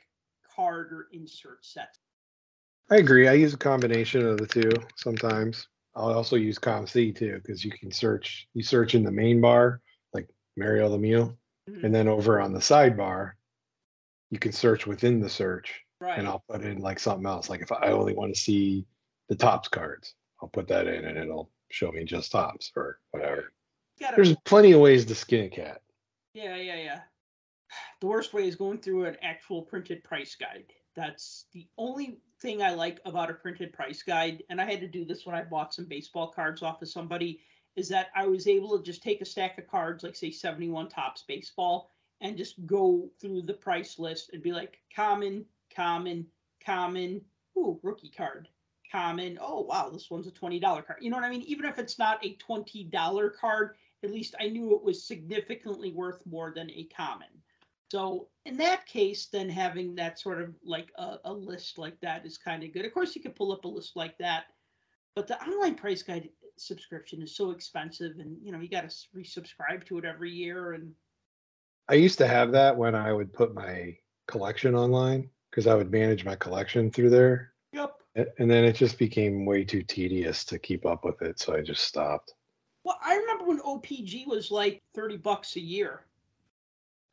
card 0.54 0.92
or 0.92 1.08
insert 1.12 1.64
set. 1.64 1.98
I 2.90 2.96
agree. 2.96 3.28
I 3.28 3.32
use 3.32 3.54
a 3.54 3.58
combination 3.58 4.26
of 4.26 4.38
the 4.38 4.46
two 4.46 4.70
sometimes. 4.96 5.68
I'll 5.94 6.12
also 6.12 6.36
use 6.36 6.58
COMC 6.58 7.16
too 7.16 7.40
because 7.42 7.64
you 7.64 7.70
can 7.70 7.90
search. 7.90 8.48
You 8.54 8.62
search 8.62 8.94
in 8.94 9.04
the 9.04 9.10
main 9.12 9.40
bar, 9.40 9.80
like 10.12 10.28
Mario 10.56 10.88
Lemieux, 10.96 11.36
Mhm. 11.68 11.84
and 11.84 11.94
then 11.94 12.08
over 12.08 12.40
on 12.40 12.52
the 12.52 12.58
sidebar, 12.60 13.32
you 14.30 14.38
can 14.38 14.52
search 14.52 14.86
within 14.86 15.20
the 15.20 15.30
search, 15.30 15.82
Right. 16.00 16.18
and 16.18 16.26
I'll 16.28 16.44
put 16.48 16.62
in 16.62 16.78
like 16.80 16.98
something 16.98 17.26
else. 17.26 17.48
Like 17.48 17.62
if 17.62 17.72
I 17.72 17.90
only 17.92 18.12
want 18.14 18.34
to 18.34 18.40
see 18.40 18.86
the 19.28 19.36
Topps 19.36 19.68
cards, 19.68 20.14
I'll 20.42 20.48
put 20.48 20.68
that 20.68 20.86
in, 20.88 21.04
and 21.06 21.16
it'll 21.16 21.50
show 21.70 21.90
me 21.90 22.04
just 22.04 22.32
Topps 22.32 22.70
or 22.76 23.00
whatever. 23.12 23.52
Gotta- 23.98 24.16
There's 24.16 24.36
plenty 24.44 24.72
of 24.72 24.80
ways 24.80 25.06
to 25.06 25.14
skin 25.14 25.46
a 25.46 25.48
cat. 25.50 25.80
yeah, 26.34 26.56
yeah, 26.56 26.76
yeah. 26.76 27.02
The 28.00 28.06
worst 28.08 28.34
way 28.34 28.46
is 28.46 28.56
going 28.56 28.78
through 28.80 29.06
an 29.06 29.16
actual 29.22 29.62
printed 29.62 30.04
price 30.04 30.34
guide. 30.34 30.72
That's 30.94 31.46
the 31.52 31.66
only 31.78 32.20
thing 32.44 32.62
I 32.62 32.74
like 32.74 33.00
about 33.06 33.30
a 33.30 33.34
printed 33.34 33.72
price 33.72 34.02
guide. 34.02 34.42
And 34.50 34.60
I 34.60 34.66
had 34.66 34.80
to 34.80 34.86
do 34.86 35.06
this 35.06 35.24
when 35.24 35.34
I 35.34 35.42
bought 35.42 35.72
some 35.72 35.86
baseball 35.86 36.28
cards 36.28 36.62
off 36.62 36.82
of 36.82 36.90
somebody, 36.90 37.40
is 37.74 37.88
that 37.88 38.08
I 38.14 38.26
was 38.26 38.46
able 38.46 38.76
to 38.76 38.84
just 38.84 39.02
take 39.02 39.22
a 39.22 39.24
stack 39.24 39.56
of 39.56 39.66
cards, 39.66 40.04
like 40.04 40.14
say 40.14 40.30
71 40.30 40.90
Topps 40.90 41.24
baseball, 41.26 41.90
and 42.20 42.36
just 42.36 42.64
go 42.66 43.08
through 43.18 43.42
the 43.42 43.54
price 43.54 43.98
list 43.98 44.30
and 44.34 44.42
be 44.42 44.52
like 44.52 44.78
common, 44.94 45.46
common, 45.74 46.26
common, 46.64 47.22
ooh, 47.56 47.80
rookie 47.82 48.12
card, 48.14 48.48
common. 48.92 49.38
Oh 49.40 49.62
wow, 49.62 49.88
this 49.88 50.10
one's 50.10 50.26
a 50.26 50.30
$20 50.30 50.60
card. 50.62 50.98
You 51.00 51.08
know 51.08 51.16
what 51.16 51.24
I 51.24 51.30
mean? 51.30 51.44
Even 51.46 51.64
if 51.64 51.78
it's 51.78 51.98
not 51.98 52.22
a 52.22 52.36
$20 52.36 53.34
card, 53.34 53.76
at 54.02 54.12
least 54.12 54.34
I 54.38 54.48
knew 54.48 54.74
it 54.74 54.84
was 54.84 55.02
significantly 55.02 55.92
worth 55.92 56.20
more 56.26 56.52
than 56.54 56.70
a 56.70 56.84
common. 56.94 57.28
So 57.94 58.26
in 58.44 58.56
that 58.56 58.86
case, 58.86 59.26
then 59.26 59.48
having 59.48 59.94
that 59.94 60.18
sort 60.18 60.42
of 60.42 60.52
like 60.64 60.88
a, 60.98 61.18
a 61.26 61.32
list 61.32 61.78
like 61.78 61.94
that 62.00 62.26
is 62.26 62.36
kind 62.36 62.64
of 62.64 62.72
good. 62.72 62.84
Of 62.84 62.92
course, 62.92 63.14
you 63.14 63.22
could 63.22 63.36
pull 63.36 63.52
up 63.52 63.64
a 63.64 63.68
list 63.68 63.92
like 63.94 64.18
that, 64.18 64.46
but 65.14 65.28
the 65.28 65.40
online 65.40 65.76
price 65.76 66.02
guide 66.02 66.28
subscription 66.56 67.22
is 67.22 67.36
so 67.36 67.52
expensive, 67.52 68.18
and 68.18 68.36
you 68.42 68.50
know 68.50 68.58
you 68.58 68.68
got 68.68 68.90
to 68.90 68.96
resubscribe 69.16 69.84
to 69.86 69.98
it 69.98 70.04
every 70.04 70.32
year. 70.32 70.72
And 70.72 70.90
I 71.88 71.94
used 71.94 72.18
to 72.18 72.26
have 72.26 72.50
that 72.50 72.76
when 72.76 72.96
I 72.96 73.12
would 73.12 73.32
put 73.32 73.54
my 73.54 73.96
collection 74.26 74.74
online 74.74 75.30
because 75.52 75.68
I 75.68 75.76
would 75.76 75.92
manage 75.92 76.24
my 76.24 76.34
collection 76.34 76.90
through 76.90 77.10
there. 77.10 77.52
yep. 77.72 77.94
And 78.16 78.50
then 78.50 78.64
it 78.64 78.72
just 78.72 78.98
became 78.98 79.46
way 79.46 79.62
too 79.62 79.84
tedious 79.84 80.44
to 80.46 80.58
keep 80.58 80.84
up 80.84 81.04
with 81.04 81.22
it. 81.22 81.38
So 81.38 81.54
I 81.54 81.60
just 81.60 81.84
stopped. 81.84 82.34
Well, 82.82 82.98
I 83.00 83.14
remember 83.14 83.44
when 83.44 83.60
OPG 83.60 84.26
was 84.26 84.50
like 84.50 84.82
thirty 84.96 85.16
bucks 85.16 85.54
a 85.54 85.60
year, 85.60 86.00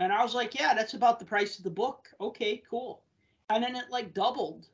and 0.02 0.12
I 0.12 0.24
was 0.24 0.34
like, 0.34 0.58
yeah, 0.60 0.74
that's 0.74 0.96
about 0.96 1.20
the 1.20 1.26
price 1.26 1.60
of 1.60 1.64
the 1.64 1.70
book. 1.70 2.10
Okay, 2.20 2.64
cool. 2.68 3.04
And 3.52 3.64
then 3.64 3.76
it 3.76 3.86
like 3.92 4.16
doubled. 4.16 4.68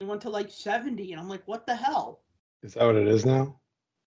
It 0.00 0.06
went 0.06 0.22
to 0.22 0.30
like 0.30 0.50
seventy, 0.50 1.12
and 1.12 1.20
I'm 1.20 1.28
like, 1.28 1.46
what 1.46 1.66
the 1.66 1.76
hell? 1.76 2.20
Is 2.62 2.74
that 2.74 2.86
what 2.86 2.96
it 2.96 3.06
is 3.06 3.26
now? 3.26 3.60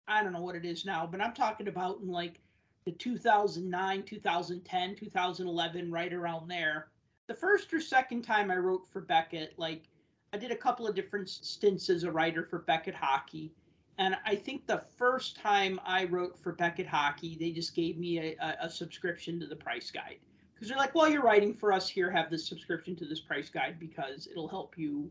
I 0.08 0.24
don't 0.24 0.32
know 0.32 0.42
what 0.42 0.56
it 0.56 0.64
is 0.64 0.84
now, 0.84 1.06
but 1.06 1.20
I'm 1.20 1.32
talking 1.32 1.68
about 1.68 2.00
in 2.00 2.08
like 2.08 2.40
the 2.84 2.90
2009, 2.90 4.02
2010, 4.02 4.96
2011, 4.96 5.92
right 5.92 6.12
around 6.12 6.48
there. 6.48 6.88
The 7.28 7.34
first 7.34 7.72
or 7.72 7.80
second 7.80 8.22
time 8.22 8.50
I 8.50 8.56
wrote 8.56 8.86
for 8.92 9.00
Beckett, 9.00 9.54
like 9.56 9.84
I 10.32 10.38
did 10.38 10.50
a 10.50 10.56
couple 10.56 10.88
of 10.88 10.96
different 10.96 11.28
stints 11.28 11.88
as 11.88 12.02
a 12.02 12.10
writer 12.10 12.42
for 12.42 12.58
Beckett 12.58 12.96
Hockey. 12.96 13.52
And 13.98 14.16
I 14.26 14.34
think 14.34 14.66
the 14.66 14.82
first 14.98 15.36
time 15.36 15.80
I 15.86 16.04
wrote 16.06 16.36
for 16.36 16.52
Beckett 16.52 16.88
Hockey, 16.88 17.36
they 17.38 17.52
just 17.52 17.76
gave 17.76 17.96
me 17.96 18.18
a, 18.18 18.56
a 18.60 18.68
subscription 18.68 19.38
to 19.38 19.46
the 19.46 19.54
price 19.54 19.92
guide. 19.92 20.18
Because 20.64 20.70
they're 20.70 20.82
like, 20.82 20.94
well, 20.94 21.10
you're 21.10 21.20
writing 21.20 21.52
for 21.52 21.74
us 21.74 21.90
here, 21.90 22.10
have 22.10 22.30
this 22.30 22.48
subscription 22.48 22.96
to 22.96 23.04
this 23.04 23.20
price 23.20 23.50
guide 23.50 23.76
because 23.78 24.26
it'll 24.30 24.48
help 24.48 24.78
you 24.78 25.10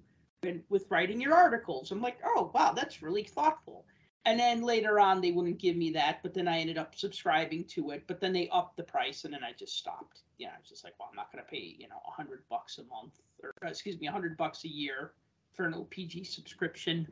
with 0.67 0.89
writing 0.89 1.21
your 1.21 1.35
articles. 1.35 1.91
I'm 1.91 2.01
like, 2.01 2.17
oh, 2.25 2.49
wow, 2.55 2.73
that's 2.73 3.03
really 3.03 3.21
thoughtful. 3.21 3.85
And 4.25 4.39
then 4.39 4.63
later 4.63 4.99
on, 4.99 5.21
they 5.21 5.31
wouldn't 5.31 5.59
give 5.59 5.75
me 5.75 5.91
that, 5.91 6.23
but 6.23 6.33
then 6.33 6.47
I 6.47 6.57
ended 6.57 6.79
up 6.79 6.95
subscribing 6.95 7.65
to 7.65 7.91
it. 7.91 8.05
But 8.07 8.19
then 8.19 8.33
they 8.33 8.49
upped 8.49 8.77
the 8.77 8.83
price, 8.83 9.25
and 9.25 9.33
then 9.35 9.43
I 9.43 9.51
just 9.51 9.77
stopped. 9.77 10.21
You 10.39 10.47
know, 10.47 10.53
I 10.55 10.59
was 10.59 10.69
just 10.69 10.83
like, 10.83 10.93
well, 10.99 11.09
I'm 11.11 11.15
not 11.15 11.31
going 11.31 11.43
to 11.45 11.51
pay, 11.51 11.75
you 11.77 11.87
know, 11.87 12.01
a 12.07 12.11
hundred 12.11 12.41
bucks 12.49 12.79
a 12.79 12.83
month, 12.85 13.19
or 13.43 13.53
uh, 13.63 13.69
excuse 13.69 13.99
me, 13.99 14.07
a 14.07 14.11
hundred 14.11 14.35
bucks 14.37 14.63
a 14.63 14.69
year 14.69 15.11
for 15.55 15.67
an 15.67 15.73
OPG 15.73 16.25
subscription. 16.25 17.07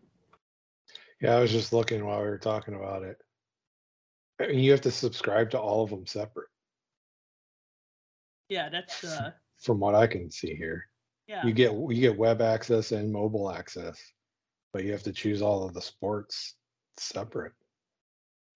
Yeah, 1.21 1.36
I 1.36 1.41
was 1.41 1.51
just 1.51 1.73
looking 1.73 2.04
while 2.04 2.21
we 2.23 2.27
were 2.27 2.39
talking 2.39 2.73
about 2.73 3.04
it. 3.04 3.21
I 4.41 4.47
mean, 4.47 4.60
you 4.60 4.71
have 4.71 4.82
to 4.82 4.91
subscribe 4.91 5.51
to 5.51 5.60
all 5.60 5.84
of 5.84 5.91
them 5.91 6.08
separate, 6.08 6.49
Yeah, 8.52 8.68
that's 8.68 9.04
uh, 9.06 9.32
from 9.62 9.80
what 9.80 9.96
I 9.96 10.08
can 10.08 10.30
see 10.30 10.54
here. 10.56 10.86
yeah, 11.26 11.46
You 11.46 11.54
get 11.54 11.72
you 11.72 12.02
get 12.02 12.18
web 12.18 12.42
access 12.42 12.92
and 12.92 13.10
mobile 13.10 13.50
access, 13.50 13.98
but 14.74 14.84
you 14.84 14.92
have 14.92 15.04
to 15.04 15.14
choose 15.14 15.42
all 15.42 15.64
of 15.66 15.74
the 15.74 15.82
sports 15.82 16.56
separate. 16.98 17.54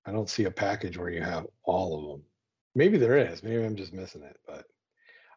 I 0.05 0.11
don't 0.11 0.29
see 0.29 0.43
a 0.43 0.51
package 0.51 0.97
where 0.97 1.09
you 1.09 1.21
have 1.21 1.47
all 1.63 1.95
of 1.97 2.19
them. 2.19 2.25
Maybe 2.75 2.97
there 2.97 3.17
is. 3.17 3.41
Maybe 3.41 3.63
I'm 3.63 3.77
just 3.77 3.93
missing 3.93 4.23
it, 4.23 4.35
but 4.45 4.65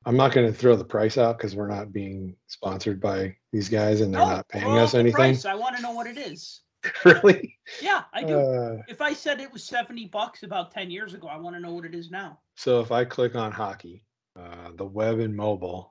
I'm 0.04 0.16
not 0.16 0.32
going 0.32 0.48
to 0.48 0.52
throw 0.52 0.74
the 0.74 0.84
price 0.84 1.18
out 1.18 1.38
because 1.38 1.54
we're 1.54 1.68
not 1.68 1.92
being 1.92 2.34
sponsored 2.48 3.00
by 3.00 3.36
these 3.52 3.68
guys 3.68 4.00
and 4.00 4.12
they're 4.12 4.20
Oh, 4.22 4.26
not 4.28 4.48
paying 4.48 4.76
us 4.76 4.94
anything. 4.94 5.14
price. 5.14 5.44
I 5.44 5.54
want 5.54 5.76
to 5.76 5.82
know 5.82 5.92
what 5.92 6.08
it 6.08 6.18
is. 6.18 6.62
really? 7.04 7.56
Yeah, 7.80 8.02
I 8.12 8.24
do. 8.24 8.40
Uh, 8.40 8.76
if 8.88 9.00
I 9.00 9.12
said 9.12 9.40
it 9.40 9.52
was 9.52 9.62
seventy 9.62 10.06
bucks 10.06 10.42
about 10.42 10.72
ten 10.72 10.90
years 10.90 11.14
ago, 11.14 11.28
I 11.28 11.36
want 11.36 11.54
to 11.54 11.60
know 11.60 11.72
what 11.74 11.84
it 11.84 11.94
is 11.94 12.10
now. 12.10 12.40
So 12.56 12.80
if 12.80 12.90
I 12.90 13.04
click 13.04 13.36
on 13.36 13.52
hockey, 13.52 14.02
uh, 14.38 14.70
the 14.76 14.84
web 14.86 15.18
and 15.18 15.34
mobile 15.36 15.90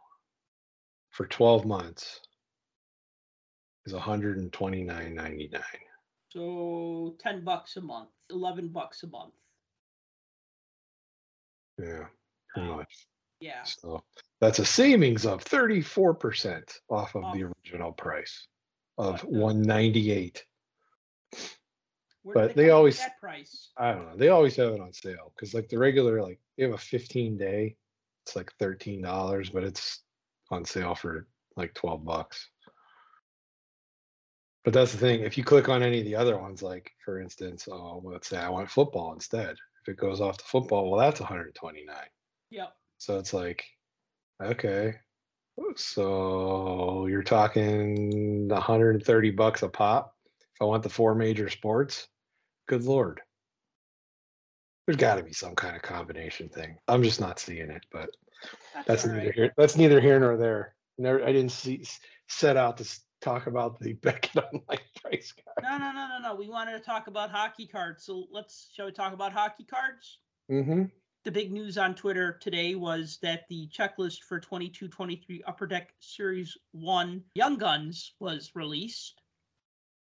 for 1.09 1.25
12 1.27 1.65
months 1.65 2.21
is 3.85 3.93
129.99. 3.93 5.61
So 6.29 7.15
ten 7.19 7.43
bucks 7.43 7.77
a 7.77 7.81
month, 7.81 8.09
eleven 8.29 8.67
bucks 8.69 9.03
a 9.03 9.07
month. 9.07 9.33
Yeah, 11.79 12.07
pretty 12.53 12.69
Wow. 12.69 12.77
much. 12.77 13.07
Yeah. 13.39 13.63
So 13.63 14.03
that's 14.41 14.59
a 14.59 14.65
savings 14.65 15.25
of 15.25 15.43
34% 15.43 16.81
off 16.89 17.15
of 17.15 17.33
the 17.33 17.43
original 17.43 17.93
price 17.93 18.47
of 18.97 19.23
What 19.23 19.31
the- 19.31 19.39
198. 19.39 20.45
Where 22.23 22.33
But 22.33 22.55
they 22.55 22.65
with 22.65 22.73
always- 22.73 22.97
that 22.97 23.19
price. 23.19 23.71
I 23.77 23.93
don't 23.93 24.05
know. 24.07 24.17
They 24.17 24.29
always 24.29 24.55
have 24.57 24.73
it 24.73 24.81
on 24.81 24.91
sale 24.91 25.31
because 25.35 25.53
like 25.53 25.69
the 25.69 25.77
regular 25.77 26.21
like 26.21 26.39
they 26.57 26.63
have 26.63 26.73
a 26.73 26.77
15 26.77 27.37
day, 27.37 27.77
it's 28.27 28.35
like 28.35 28.51
$13, 28.59 29.53
but 29.53 29.63
it's 29.63 30.01
on 30.51 30.65
sale 30.65 30.95
for 30.95 31.27
like 31.55 31.73
12 31.73 32.03
bucks. 32.03 32.49
But 34.65 34.73
that's 34.73 34.91
the 34.91 34.97
thing. 34.97 35.21
If 35.21 35.37
you 35.37 35.45
click 35.45 35.69
on 35.69 35.81
any 35.81 35.99
of 35.99 36.05
the 36.05 36.15
other 36.15 36.37
ones, 36.37 36.61
like 36.61 36.91
for 37.05 37.21
instance, 37.21 37.69
oh, 37.71 38.01
let's 38.03 38.27
say 38.27 38.37
I 38.37 38.49
want 38.49 38.69
football 38.69 39.13
instead. 39.13 39.51
If 39.81 39.93
it 39.93 39.97
goes 39.97 40.19
off 40.19 40.37
to 40.39 40.43
football, 40.43 40.91
well, 40.91 40.99
that's 40.99 41.21
129. 41.21 41.95
Yep. 42.51 42.73
So 42.97 43.17
it's 43.17 43.33
like, 43.33 43.63
okay, 44.43 44.95
so 45.75 47.07
you're 47.07 47.23
talking 47.23 48.49
130 48.49 49.31
bucks 49.31 49.63
a 49.63 49.69
pop. 49.69 50.15
If 50.39 50.61
I 50.61 50.65
want 50.65 50.83
the 50.83 50.89
four 50.89 51.15
major 51.15 51.49
sports, 51.49 52.07
good 52.67 52.83
lord, 52.83 53.21
there's 54.87 54.97
got 54.97 55.15
to 55.15 55.23
be 55.23 55.33
some 55.33 55.53
kind 55.53 55.75
of 55.75 55.81
combination 55.81 56.47
thing. 56.47 56.77
I'm 56.87 57.03
just 57.03 57.19
not 57.19 57.39
seeing 57.39 57.69
it, 57.69 57.85
but 57.91 58.09
that's 58.87 59.03
all 59.03 59.11
neither 59.11 59.25
right. 59.25 59.35
here. 59.35 59.53
That's 59.57 59.75
neither 59.75 59.99
here 59.99 60.17
nor 60.19 60.37
there. 60.37 60.75
Never, 60.97 61.23
I 61.23 61.33
didn't 61.33 61.51
see 61.51 61.83
set 62.29 62.55
out 62.55 62.77
to 62.77 62.99
talk 63.21 63.47
about 63.47 63.79
the 63.79 63.93
Beckett 64.01 64.37
online 64.37 64.79
price 65.01 65.33
card. 65.33 65.57
No, 65.61 65.77
no, 65.77 65.91
no, 65.91 66.07
no, 66.07 66.29
no. 66.29 66.35
We 66.35 66.47
wanted 66.47 66.71
to 66.71 66.79
talk 66.79 67.07
about 67.07 67.29
hockey 67.29 67.67
cards. 67.67 68.05
So 68.05 68.27
let's 68.31 68.69
shall 68.73 68.85
we 68.85 68.93
talk 68.93 69.13
about 69.13 69.33
hockey 69.33 69.65
cards? 69.65 70.19
Mm-hmm. 70.49 70.83
The 71.25 71.31
big 71.31 71.51
news 71.51 71.77
on 71.77 71.93
Twitter 71.93 72.37
today 72.41 72.75
was 72.75 73.19
that 73.21 73.41
the 73.49 73.67
checklist 73.67 74.23
for 74.23 74.39
22-23 74.39 75.41
Upper 75.45 75.67
Deck 75.67 75.93
Series 75.99 76.57
1 76.71 77.21
Young 77.35 77.57
Guns 77.57 78.13
was 78.21 78.51
released, 78.55 79.21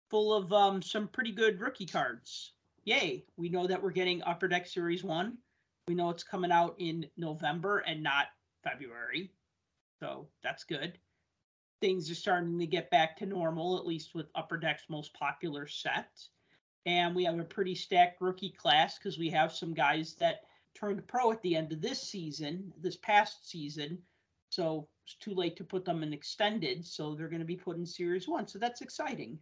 full 0.09 0.33
of 0.33 0.51
um, 0.55 0.81
some 0.81 1.09
pretty 1.09 1.33
good 1.33 1.61
rookie 1.61 1.85
cards. 1.85 2.55
Yay. 2.85 3.25
We 3.37 3.49
know 3.49 3.67
that 3.67 3.83
we're 3.83 3.91
getting 3.91 4.23
Upper 4.23 4.49
Deck 4.49 4.67
Series 4.67 5.05
1. 5.05 5.37
We 5.87 5.95
know 5.95 6.11
it's 6.11 6.23
coming 6.23 6.53
out 6.53 6.77
in 6.79 7.07
November 7.17 7.79
and 7.79 8.03
not 8.03 8.29
February. 8.65 9.33
So 10.01 10.29
that's 10.43 10.65
good. 10.65 10.99
Things 11.81 12.11
are 12.11 12.15
starting 12.15 12.59
to 12.59 12.67
get 12.67 12.91
back 12.91 13.17
to 13.19 13.27
normal, 13.27 13.77
at 13.79 13.87
least 13.87 14.15
with 14.15 14.31
Upper 14.35 14.57
Deck's 14.57 14.85
most 14.89 15.13
popular 15.15 15.67
set. 15.67 16.09
And 16.87 17.15
we 17.15 17.25
have 17.25 17.39
a 17.39 17.45
pretty 17.45 17.75
stacked 17.75 18.21
rookie 18.21 18.55
class 18.57 18.99
because 18.99 19.19
we 19.19 19.29
have 19.31 19.53
some 19.53 19.75
guys 19.75 20.15
that 20.15 20.41
turned 20.75 21.07
pro 21.07 21.33
at 21.33 21.43
the 21.43 21.57
end 21.57 21.73
of 21.73 21.83
this 21.83 22.01
season, 22.01 22.73
this 22.81 22.97
past 22.97 23.49
season. 23.49 23.99
So 24.49 24.89
it's 25.05 25.17
too 25.17 25.35
late 25.35 25.57
to 25.57 25.65
put 25.65 25.85
them 25.85 26.03
in 26.03 26.13
extended. 26.13 26.87
So 26.87 27.15
they're 27.15 27.29
going 27.29 27.41
to 27.41 27.47
be 27.47 27.57
put 27.57 27.77
in 27.77 27.85
Series 27.85 28.27
1. 28.27 28.49
So 28.49 28.59
that's 28.59 28.81
exciting. 28.81 29.39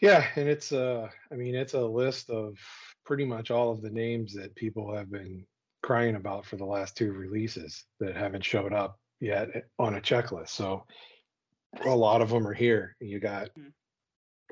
Yeah, 0.00 0.24
and 0.36 0.48
it's 0.48 0.72
uh 0.72 1.08
I 1.32 1.34
mean 1.34 1.54
it's 1.54 1.74
a 1.74 1.80
list 1.80 2.30
of 2.30 2.56
pretty 3.04 3.24
much 3.24 3.50
all 3.50 3.70
of 3.72 3.82
the 3.82 3.90
names 3.90 4.34
that 4.34 4.54
people 4.54 4.94
have 4.94 5.10
been 5.10 5.44
crying 5.82 6.16
about 6.16 6.44
for 6.44 6.56
the 6.56 6.64
last 6.64 6.96
two 6.96 7.12
releases 7.12 7.84
that 8.00 8.16
haven't 8.16 8.44
showed 8.44 8.72
up 8.72 8.98
yet 9.20 9.48
eh, 9.54 9.60
on 9.78 9.94
a 9.96 10.00
checklist. 10.00 10.50
So 10.50 10.84
a 11.84 11.94
lot 11.94 12.22
of 12.22 12.30
them 12.30 12.46
are 12.46 12.54
here. 12.54 12.96
You 13.00 13.18
got 13.20 13.50
Mm. 13.56 13.72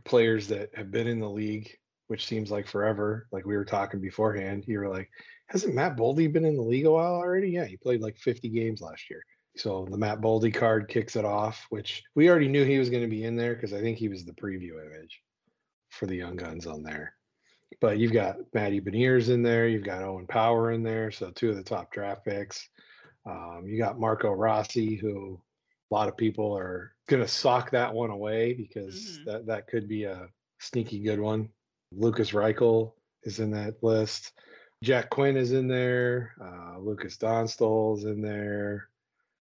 players 0.04 0.48
that 0.48 0.74
have 0.74 0.90
been 0.90 1.06
in 1.06 1.20
the 1.20 1.30
league, 1.30 1.70
which 2.09 2.26
seems 2.26 2.50
like 2.50 2.66
forever. 2.66 3.26
Like 3.32 3.46
we 3.46 3.56
were 3.56 3.64
talking 3.64 4.00
beforehand, 4.00 4.64
you 4.66 4.78
were 4.78 4.88
like, 4.88 5.11
hasn't 5.48 5.74
Matt 5.74 5.96
Boldy 5.96 6.32
been 6.32 6.44
in 6.44 6.56
the 6.56 6.62
league 6.62 6.87
a 6.87 6.90
while 6.90 7.14
already? 7.14 7.50
Yeah, 7.50 7.64
he 7.66 7.76
played 7.76 8.00
like 8.00 8.16
50 8.18 8.48
games 8.48 8.80
last 8.80 9.09
year. 9.11 9.22
So 9.56 9.87
the 9.90 9.96
Matt 9.98 10.20
Boldy 10.20 10.52
card 10.52 10.88
kicks 10.88 11.16
it 11.16 11.24
off, 11.24 11.66
which 11.70 12.02
we 12.14 12.28
already 12.28 12.48
knew 12.48 12.64
he 12.64 12.78
was 12.78 12.90
going 12.90 13.02
to 13.02 13.09
be 13.09 13.24
in 13.24 13.37
there 13.37 13.54
because 13.54 13.72
I 13.72 13.80
think 13.80 13.96
he 13.96 14.09
was 14.09 14.24
the 14.24 14.35
preview 14.35 14.85
image 14.85 15.22
for 15.96 16.06
the 16.06 16.16
Young 16.16 16.37
Guns 16.37 16.66
on 16.66 16.82
there. 16.82 17.14
But 17.80 17.98
you've 17.98 18.12
got 18.12 18.37
Matty 18.54 18.80
Beniers 18.80 19.28
in 19.28 19.42
there, 19.42 19.66
you've 19.68 19.85
got 19.85 20.02
Owen 20.02 20.26
Power 20.26 20.70
in 20.72 20.82
there, 20.82 21.11
so 21.11 21.30
two 21.30 21.50
of 21.50 21.56
the 21.56 21.62
top 21.62 21.92
draft 21.92 22.24
picks. 22.24 22.68
Um, 23.28 23.64
you 23.66 23.76
got 23.78 23.98
Marco 23.98 24.30
Rossi, 24.32 24.94
who 24.94 25.40
a 25.90 25.94
lot 25.94 26.09
of 26.09 26.16
people 26.16 26.56
are 26.56 26.92
going 27.09 27.22
to 27.22 27.28
sock 27.28 27.70
that 27.72 27.92
one 27.92 28.11
away 28.11 28.52
because 28.52 28.94
Mhm. 29.20 29.24
that 29.24 29.46
that 29.46 29.66
could 29.66 29.88
be 29.88 30.04
a 30.04 30.28
sneaky 30.61 31.00
good 31.00 31.20
one. 31.20 31.48
Lukas 31.92 32.30
Reichel 32.30 32.94
is 33.24 33.40
in 33.40 33.50
that 33.50 33.82
list. 33.82 34.32
Jack 34.82 35.11
Quinn 35.11 35.37
is 35.37 35.52
in 35.52 35.66
there. 35.68 36.35
Uh, 36.40 36.78
Lukas 36.78 37.16
Dostal's 37.16 38.04
in 38.04 38.20
there. 38.20 38.88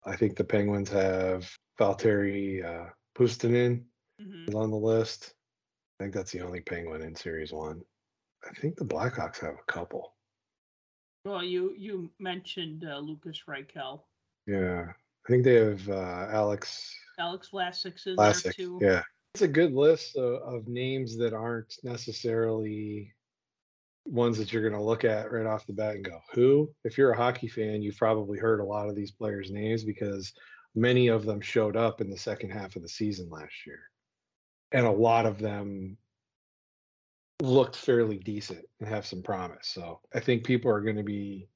I 0.05 0.15
think 0.15 0.35
the 0.35 0.43
Penguins 0.43 0.89
have 0.89 1.49
Valtteri 1.79 2.63
uh, 2.63 2.89
Puustinen 3.15 3.85
Mhm. 4.21 4.49
is 4.49 4.55
on 4.55 4.69
the 4.69 4.77
list. 4.77 5.33
I 6.03 6.05
think 6.07 6.15
that's 6.15 6.33
the 6.33 6.41
only 6.41 6.59
Penguin 6.59 7.01
in 7.01 7.15
Series 7.15 7.53
One. 7.53 7.81
I 8.45 8.53
think 8.59 8.75
the 8.75 8.83
Blackhawks 8.83 9.39
have 9.39 9.53
a 9.53 9.71
couple. 9.71 10.13
Well, 11.23 11.41
you 11.41 11.73
you 11.77 12.09
mentioned 12.19 12.83
uh, 12.85 12.97
Lukas 12.97 13.43
Reichel, 13.47 14.01
Yeah, 14.45 14.87
I 14.89 15.31
think 15.31 15.45
they 15.45 15.53
have 15.53 15.87
uh, 15.87 16.27
Alex 16.29 16.93
Alex 17.17 17.51
Vlasic's 17.53 18.05
in 18.05 18.17
there 18.17 18.33
too. 18.33 18.79
Yeah, 18.81 19.01
it's 19.33 19.43
a 19.43 19.47
good 19.47 19.73
list 19.73 20.17
of, 20.17 20.41
of 20.41 20.67
names 20.67 21.15
that 21.19 21.33
aren't 21.33 21.73
necessarily 21.83 23.13
ones 24.05 24.37
that 24.39 24.51
you're 24.51 24.69
going 24.69 24.77
to 24.77 24.85
look 24.85 25.05
at 25.05 25.31
right 25.31 25.45
off 25.45 25.65
the 25.67 25.71
bat 25.71 25.95
and 25.95 26.03
go, 26.03 26.19
"Who?" 26.33 26.69
If 26.83 26.97
you're 26.97 27.11
a 27.11 27.17
hockey 27.17 27.47
fan, 27.47 27.81
you've 27.81 27.95
probably 27.95 28.39
heard 28.39 28.59
a 28.59 28.65
lot 28.65 28.89
of 28.89 28.95
these 28.97 29.11
players' 29.11 29.51
names 29.51 29.85
because 29.85 30.33
many 30.75 31.07
of 31.07 31.23
them 31.23 31.39
showed 31.39 31.77
up 31.77 32.01
in 32.01 32.09
the 32.09 32.17
second 32.17 32.49
half 32.49 32.75
of 32.75 32.81
the 32.81 32.89
season 32.89 33.29
last 33.29 33.65
year, 33.65 33.79
and 34.73 34.85
a 34.85 34.91
lot 34.91 35.25
of 35.25 35.39
them 35.39 35.97
looked 37.41 37.75
fairly 37.75 38.17
decent 38.17 38.65
and 38.79 38.89
have 38.89 39.05
some 39.05 39.21
promise. 39.21 39.67
So 39.67 39.99
I 40.13 40.19
think 40.19 40.43
people 40.43 40.71
are 40.71 40.81
going 40.81 40.97
to 40.97 41.03
be 41.03 41.47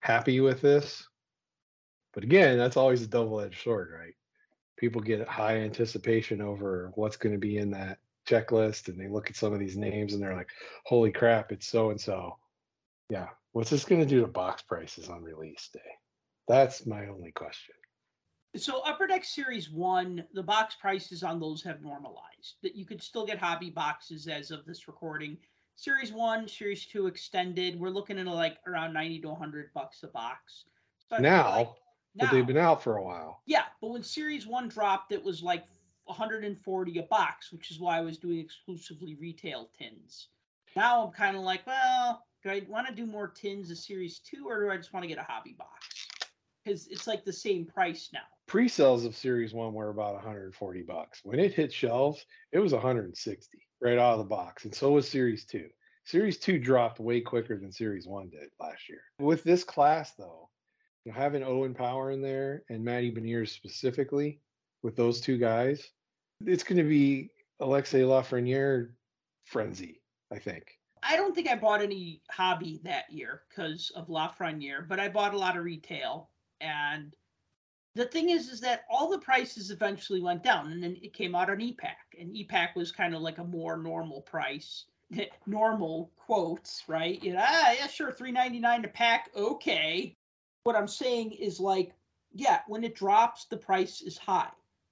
happy 0.00 0.40
with 0.40 0.60
this. 0.60 1.06
But 2.12 2.24
again, 2.24 2.58
that's 2.58 2.76
always 2.76 3.02
a 3.02 3.06
double-edged 3.06 3.62
sword, 3.62 3.92
right? 3.98 4.14
People 4.78 5.00
get 5.00 5.28
high 5.28 5.58
anticipation 5.58 6.40
over 6.40 6.90
what's 6.94 7.16
going 7.16 7.34
to 7.34 7.38
be 7.38 7.58
in 7.58 7.70
that 7.70 7.98
checklist 8.28 8.88
and 8.88 8.98
they 8.98 9.08
look 9.08 9.30
at 9.30 9.36
some 9.36 9.52
of 9.52 9.60
these 9.60 9.76
names 9.76 10.12
and 10.12 10.22
they're 10.22 10.36
like, 10.36 10.50
holy 10.84 11.12
crap, 11.12 11.52
it's 11.52 11.66
so 11.66 11.90
and 11.90 12.00
so. 12.00 12.36
Yeah. 13.08 13.28
What's 13.52 13.70
this 13.70 13.84
going 13.84 14.00
to 14.00 14.06
do 14.06 14.20
to 14.22 14.26
box 14.26 14.62
prices 14.62 15.08
on 15.08 15.22
release 15.22 15.68
day? 15.72 15.80
That's 16.48 16.86
my 16.86 17.06
only 17.06 17.32
question. 17.32 17.74
So 18.54 18.80
Upper 18.86 19.06
Deck 19.06 19.24
Series 19.24 19.70
One, 19.70 20.24
the 20.32 20.42
box 20.42 20.76
prices 20.76 21.22
on 21.22 21.40
those 21.40 21.62
have 21.62 21.82
normalized. 21.82 22.56
That 22.62 22.74
you 22.74 22.86
could 22.86 23.02
still 23.02 23.26
get 23.26 23.38
hobby 23.38 23.70
boxes 23.70 24.28
as 24.28 24.50
of 24.50 24.64
this 24.64 24.88
recording. 24.88 25.36
Series 25.74 26.12
One, 26.12 26.48
Series 26.48 26.86
Two 26.86 27.06
extended, 27.06 27.78
we're 27.78 27.90
looking 27.90 28.18
at 28.18 28.26
like 28.26 28.58
around 28.66 28.94
ninety 28.94 29.20
to 29.20 29.34
hundred 29.34 29.72
bucks 29.74 30.02
a 30.04 30.08
box. 30.08 30.64
So 31.10 31.18
Now, 31.18 31.50
like 31.50 31.68
but 32.16 32.30
they've 32.30 32.46
been 32.46 32.56
out 32.56 32.82
for 32.82 32.96
a 32.96 33.02
while. 33.04 33.42
Yeah, 33.46 33.64
but 33.80 33.90
when 33.90 34.02
Series 34.02 34.46
One 34.46 34.68
dropped, 34.68 35.12
it 35.12 35.22
was 35.22 35.42
like 35.42 35.64
140 36.06 36.98
a 36.98 37.02
box, 37.02 37.52
which 37.52 37.70
is 37.70 37.78
why 37.78 37.98
I 37.98 38.00
was 38.00 38.16
doing 38.16 38.38
exclusively 38.38 39.16
retail 39.16 39.68
tins. 39.78 40.28
Now 40.74 41.04
I'm 41.04 41.12
kind 41.12 41.36
of 41.36 41.42
like, 41.42 41.66
well, 41.66 42.24
do 42.42 42.50
I 42.50 42.62
want 42.68 42.86
to 42.86 42.94
do 42.94 43.06
more 43.06 43.28
tins 43.28 43.70
of 43.70 43.78
Series 43.78 44.18
Two, 44.20 44.46
or 44.48 44.62
do 44.62 44.70
I 44.70 44.76
just 44.76 44.92
want 44.92 45.04
to 45.04 45.08
get 45.08 45.18
a 45.18 45.22
hobby 45.22 45.54
box? 45.58 46.08
Because 46.64 46.86
it's 46.88 47.06
like 47.06 47.24
the 47.24 47.32
same 47.32 47.66
price 47.66 48.10
now. 48.12 48.20
Pre-sales 48.46 49.04
of 49.04 49.16
Series 49.16 49.52
One 49.52 49.74
were 49.74 49.90
about 49.90 50.14
140 50.14 50.82
bucks. 50.82 51.20
When 51.24 51.40
it 51.40 51.52
hit 51.52 51.72
shelves, 51.72 52.24
it 52.52 52.60
was 52.60 52.72
160 52.72 53.58
right 53.80 53.98
out 53.98 54.12
of 54.12 54.18
the 54.18 54.24
box, 54.24 54.64
and 54.64 54.74
so 54.74 54.92
was 54.92 55.08
Series 55.08 55.44
Two. 55.44 55.68
Series 56.04 56.38
Two 56.38 56.58
dropped 56.58 57.00
way 57.00 57.20
quicker 57.20 57.58
than 57.58 57.72
Series 57.72 58.06
One 58.06 58.28
did 58.28 58.48
last 58.60 58.88
year. 58.88 59.00
With 59.18 59.42
this 59.42 59.64
class, 59.64 60.12
though, 60.16 60.48
you 61.04 61.12
know, 61.12 61.18
having 61.18 61.42
Owen 61.42 61.74
Power 61.74 62.12
in 62.12 62.22
there 62.22 62.62
and 62.70 62.84
Matty 62.84 63.10
Beniers 63.10 63.48
specifically, 63.48 64.40
with 64.82 64.94
those 64.94 65.20
two 65.20 65.38
guys, 65.38 65.90
it's 66.44 66.62
going 66.62 66.78
to 66.78 66.88
be 66.88 67.30
Alexis 67.60 68.02
Lafreniere 68.02 68.90
frenzy. 69.44 70.00
I 70.32 70.38
think. 70.38 70.64
I 71.02 71.16
don't 71.16 71.34
think 71.34 71.48
I 71.48 71.54
bought 71.54 71.82
any 71.82 72.20
hobby 72.30 72.80
that 72.84 73.10
year 73.10 73.42
because 73.48 73.92
of 73.94 74.08
Lafreniere, 74.08 74.88
but 74.88 74.98
I 74.98 75.08
bought 75.08 75.34
a 75.34 75.38
lot 75.38 75.56
of 75.56 75.64
retail. 75.64 76.30
And 76.60 77.14
the 77.96 78.04
thing 78.04 78.28
is, 78.28 78.50
is 78.50 78.60
that 78.60 78.84
all 78.90 79.10
the 79.10 79.18
prices 79.18 79.70
eventually 79.70 80.20
went 80.20 80.42
down, 80.42 80.70
and 80.70 80.82
then 80.82 80.98
it 81.02 81.14
came 81.14 81.34
out 81.34 81.48
on 81.48 81.56
ePack, 81.56 82.20
and 82.20 82.30
ePack 82.34 82.76
was 82.76 82.92
kind 82.92 83.14
of 83.14 83.22
like 83.22 83.38
a 83.38 83.44
more 83.44 83.78
normal 83.78 84.20
price, 84.20 84.84
normal 85.46 86.12
quotes, 86.16 86.82
right? 86.88 87.22
You 87.24 87.32
know, 87.32 87.42
ah, 87.42 87.72
yeah, 87.72 87.86
sure, 87.86 88.12
three 88.12 88.32
ninety 88.32 88.60
nine 88.60 88.84
a 88.84 88.88
pack, 88.88 89.30
okay. 89.34 90.14
What 90.64 90.76
I'm 90.76 90.88
saying 90.88 91.32
is 91.32 91.58
like, 91.58 91.92
yeah, 92.34 92.60
when 92.68 92.84
it 92.84 92.94
drops, 92.94 93.46
the 93.46 93.56
price 93.56 94.02
is 94.02 94.18
high 94.18 94.50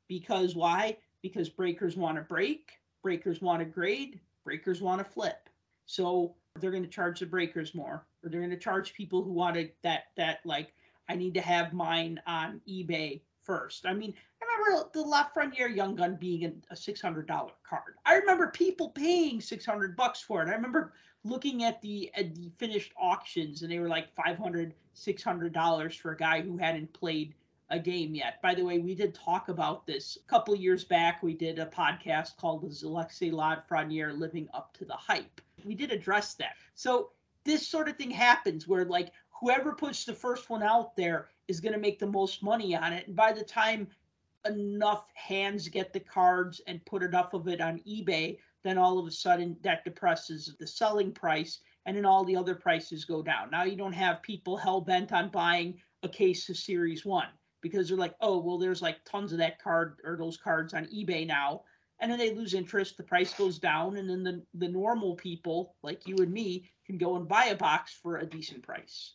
because 0.09 0.55
why? 0.55 0.97
Because 1.21 1.51
breakers 1.51 1.97
want 1.97 2.17
to 2.17 2.23
break, 2.23 2.73
breakers 3.03 3.43
want 3.43 3.61
to 3.61 3.67
grade, 3.67 4.19
breakers 4.45 4.81
want 4.81 5.05
to 5.05 5.05
flip. 5.05 5.51
So 5.85 6.37
they're 6.59 6.71
going 6.71 6.85
to 6.85 6.88
charge 6.88 7.21
the 7.21 7.27
breakers 7.27 7.75
more, 7.75 8.07
or 8.23 8.31
they're 8.31 8.40
going 8.40 8.51
to 8.51 8.57
charge 8.57 8.95
people 8.95 9.23
who 9.23 9.33
wanted 9.33 9.73
that 9.83 10.05
that 10.17 10.38
like 10.47 10.73
I 11.09 11.17
need 11.17 11.35
to 11.35 11.40
have 11.40 11.73
mine 11.73 12.21
on 12.27 12.61
eBay 12.69 13.21
first. 13.43 13.87
I 13.87 13.93
mean, 13.93 14.14
I 14.43 14.47
remember 14.47 14.90
the 14.93 15.05
Lafreniere 15.05 15.75
Young 15.75 15.95
Gun 15.95 16.17
being 16.17 16.62
a, 16.71 16.77
six 16.77 17.01
hundred 17.01 17.27
dollar 17.27 17.53
card. 17.69 17.95
I 18.05 18.17
remember 18.17 18.49
people 18.49 18.90
paying 18.90 19.40
six 19.40 19.64
hundred 19.67 19.97
bucks 19.97 20.21
for 20.21 20.43
it. 20.43 20.49
I 20.49 20.53
remember 20.53 20.95
looking 21.25 21.64
at 21.64 21.81
the 21.83 22.11
at 22.14 22.35
the 22.35 22.51
finished 22.59 22.93
auctions, 22.97 23.62
and 23.62 23.71
they 23.71 23.79
were 23.79 23.88
like 23.88 24.14
$500, 24.14 24.73
600 24.93 25.53
dollars 25.53 25.97
for 25.97 26.12
a 26.12 26.17
guy 26.17 26.40
who 26.40 26.57
hadn't 26.57 26.93
played 26.93 27.35
a 27.71 27.79
game 27.79 28.14
yet. 28.14 28.40
By 28.43 28.55
the 28.55 28.62
way, 28.62 28.79
we 28.79 28.95
did 28.95 29.14
talk 29.14 29.49
about 29.49 29.87
this 29.87 30.19
a 30.23 30.29
couple 30.29 30.55
years 30.55 30.85
back. 30.85 31.23
We 31.23 31.35
did 31.35 31.59
a 31.59 31.67
podcast 31.67 32.37
called 32.37 32.64
"Is 32.64 32.83
Alexis 32.83 33.33
Lafreniere 33.33 34.17
Living 34.17 34.49
Up 34.55 34.77
to 34.79 34.85
the 34.85 34.95
Hype?" 34.95 35.40
We 35.64 35.75
did 35.75 35.93
address 35.93 36.35
that. 36.35 36.57
So 36.75 37.11
this 37.45 37.67
sort 37.67 37.88
of 37.88 37.97
thing 37.97 38.11
happens 38.11 38.67
where 38.67 38.85
like 38.85 39.12
whoever 39.44 39.74
puts 39.74 40.07
the 40.07 40.14
first 40.14 40.48
one 40.48 40.62
out 40.62 40.96
there 40.96 41.28
is 41.48 41.61
going 41.61 41.74
to 41.74 41.78
make 41.78 41.98
the 41.98 42.07
most 42.07 42.42
money 42.42 42.74
on 42.74 42.94
it. 42.94 43.07
And 43.07 43.14
by 43.14 43.30
the 43.30 43.44
time 43.44 43.87
enough 44.46 45.04
hands 45.12 45.68
get 45.68 45.92
the 45.92 46.00
cards 46.00 46.62
and 46.66 46.83
put 46.87 47.02
enough 47.02 47.35
of 47.35 47.46
it 47.46 47.61
on 47.61 47.83
eBay, 47.87 48.38
then 48.62 48.78
all 48.78 48.98
of 48.98 49.07
a 49.07 49.11
sudden 49.11 49.54
that 49.61 49.85
depresses 49.85 50.57
the 50.59 50.66
selling 50.66 51.12
price 51.12 51.61
and 51.85 51.94
then 51.94 52.07
all 52.07 52.24
the 52.24 52.35
other 52.35 52.54
prices 52.54 53.04
go 53.04 53.22
down. 53.22 53.50
Now 53.50 53.64
you 53.64 53.76
don't 53.76 53.92
have 53.92 54.22
people 54.22 54.57
hell 54.57 54.80
bent 54.80 55.12
on 55.12 55.28
buying 55.28 55.78
a 56.02 56.09
case 56.09 56.48
of 56.48 56.57
series 56.57 57.04
one 57.04 57.28
because 57.61 57.88
they're 57.88 57.98
like, 57.98 58.14
oh, 58.22 58.38
well, 58.38 58.57
there's 58.57 58.80
like 58.80 59.04
tons 59.04 59.30
of 59.33 59.38
that 59.38 59.62
card 59.62 59.98
or 60.04 60.16
those 60.16 60.38
cards 60.38 60.72
on 60.72 60.87
eBay 60.87 61.26
now. 61.26 61.64
And 62.00 62.11
then 62.11 62.18
they 62.18 62.35
lose 62.35 62.54
interest, 62.54 62.96
the 62.96 63.02
price 63.02 63.35
goes 63.35 63.59
down, 63.59 63.98
and 63.98 64.09
then 64.09 64.22
the, 64.22 64.42
the 64.54 64.68
normal 64.68 65.16
people 65.16 65.74
like 65.83 66.07
you 66.07 66.16
and 66.16 66.33
me 66.33 66.70
can 66.87 66.96
go 66.96 67.16
and 67.16 67.28
buy 67.28 67.46
a 67.46 67.57
box 67.57 67.92
for 68.02 68.16
a 68.16 68.26
decent 68.26 68.62
price. 68.62 69.12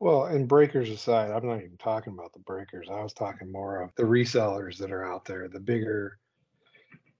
Well, 0.00 0.26
and 0.26 0.46
breakers 0.46 0.90
aside, 0.90 1.30
I'm 1.32 1.46
not 1.46 1.58
even 1.58 1.76
talking 1.76 2.12
about 2.12 2.32
the 2.32 2.38
breakers. 2.40 2.88
I 2.90 3.02
was 3.02 3.12
talking 3.12 3.50
more 3.50 3.82
of 3.82 3.90
the 3.96 4.04
resellers 4.04 4.78
that 4.78 4.92
are 4.92 5.04
out 5.04 5.24
there, 5.24 5.48
the 5.48 5.58
bigger, 5.58 6.18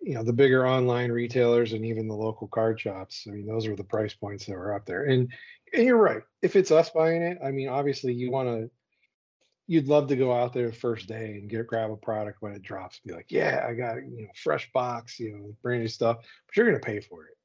you 0.00 0.14
know, 0.14 0.22
the 0.22 0.32
bigger 0.32 0.66
online 0.66 1.10
retailers 1.10 1.72
and 1.72 1.84
even 1.84 2.06
the 2.06 2.14
local 2.14 2.46
card 2.46 2.80
shops. 2.80 3.26
I 3.26 3.32
mean, 3.32 3.46
those 3.46 3.66
are 3.66 3.74
the 3.74 3.82
price 3.82 4.14
points 4.14 4.46
that 4.46 4.52
were 4.52 4.74
up 4.74 4.86
there. 4.86 5.04
And 5.04 5.32
and 5.74 5.84
you're 5.84 5.96
right. 5.96 6.22
If 6.40 6.54
it's 6.56 6.70
us 6.70 6.90
buying 6.90 7.22
it, 7.22 7.38
I 7.44 7.50
mean, 7.50 7.68
obviously 7.68 8.14
you 8.14 8.30
want 8.30 8.48
to 8.48 8.70
you'd 9.66 9.88
love 9.88 10.08
to 10.08 10.16
go 10.16 10.32
out 10.32 10.52
there 10.52 10.68
the 10.68 10.72
first 10.72 11.06
day 11.08 11.32
and 11.32 11.50
get 11.50 11.66
grab 11.66 11.90
a 11.90 11.96
product 11.96 12.40
when 12.40 12.52
it 12.52 12.62
drops. 12.62 13.00
Be 13.04 13.12
like, 13.12 13.30
yeah, 13.30 13.66
I 13.68 13.74
got 13.74 13.96
you 13.96 14.22
know 14.22 14.28
fresh 14.42 14.70
box, 14.72 15.18
you 15.18 15.32
know, 15.32 15.56
brand 15.62 15.82
new 15.82 15.88
stuff. 15.88 16.18
But 16.46 16.56
you're 16.56 16.66
gonna 16.66 16.78
pay 16.78 17.00
for 17.00 17.24
it. 17.24 17.36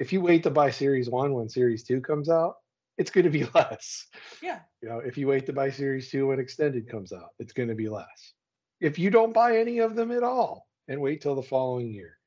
If 0.00 0.12
you 0.12 0.20
wait 0.20 0.42
to 0.42 0.50
buy 0.50 0.70
Series 0.70 1.08
One 1.08 1.32
when 1.32 1.48
Series 1.48 1.84
Two 1.84 2.00
comes 2.00 2.28
out, 2.28 2.56
it's 2.98 3.10
going 3.10 3.24
to 3.24 3.30
be 3.30 3.44
less. 3.54 4.06
Yeah. 4.42 4.60
You 4.82 4.88
know, 4.88 4.98
if 4.98 5.18
you 5.18 5.26
wait 5.26 5.46
to 5.46 5.52
buy 5.52 5.70
Series 5.70 6.10
Two 6.10 6.28
when 6.28 6.40
Extended 6.40 6.88
comes 6.88 7.12
out, 7.12 7.30
it's 7.38 7.52
going 7.52 7.68
to 7.68 7.74
be 7.74 7.88
less. 7.88 8.32
If 8.80 8.98
you 8.98 9.10
don't 9.10 9.32
buy 9.32 9.58
any 9.58 9.78
of 9.78 9.94
them 9.94 10.10
at 10.10 10.22
all 10.22 10.66
and 10.88 11.00
wait 11.00 11.20
till 11.20 11.34
the 11.34 11.42
following 11.42 11.90
year, 11.92 12.18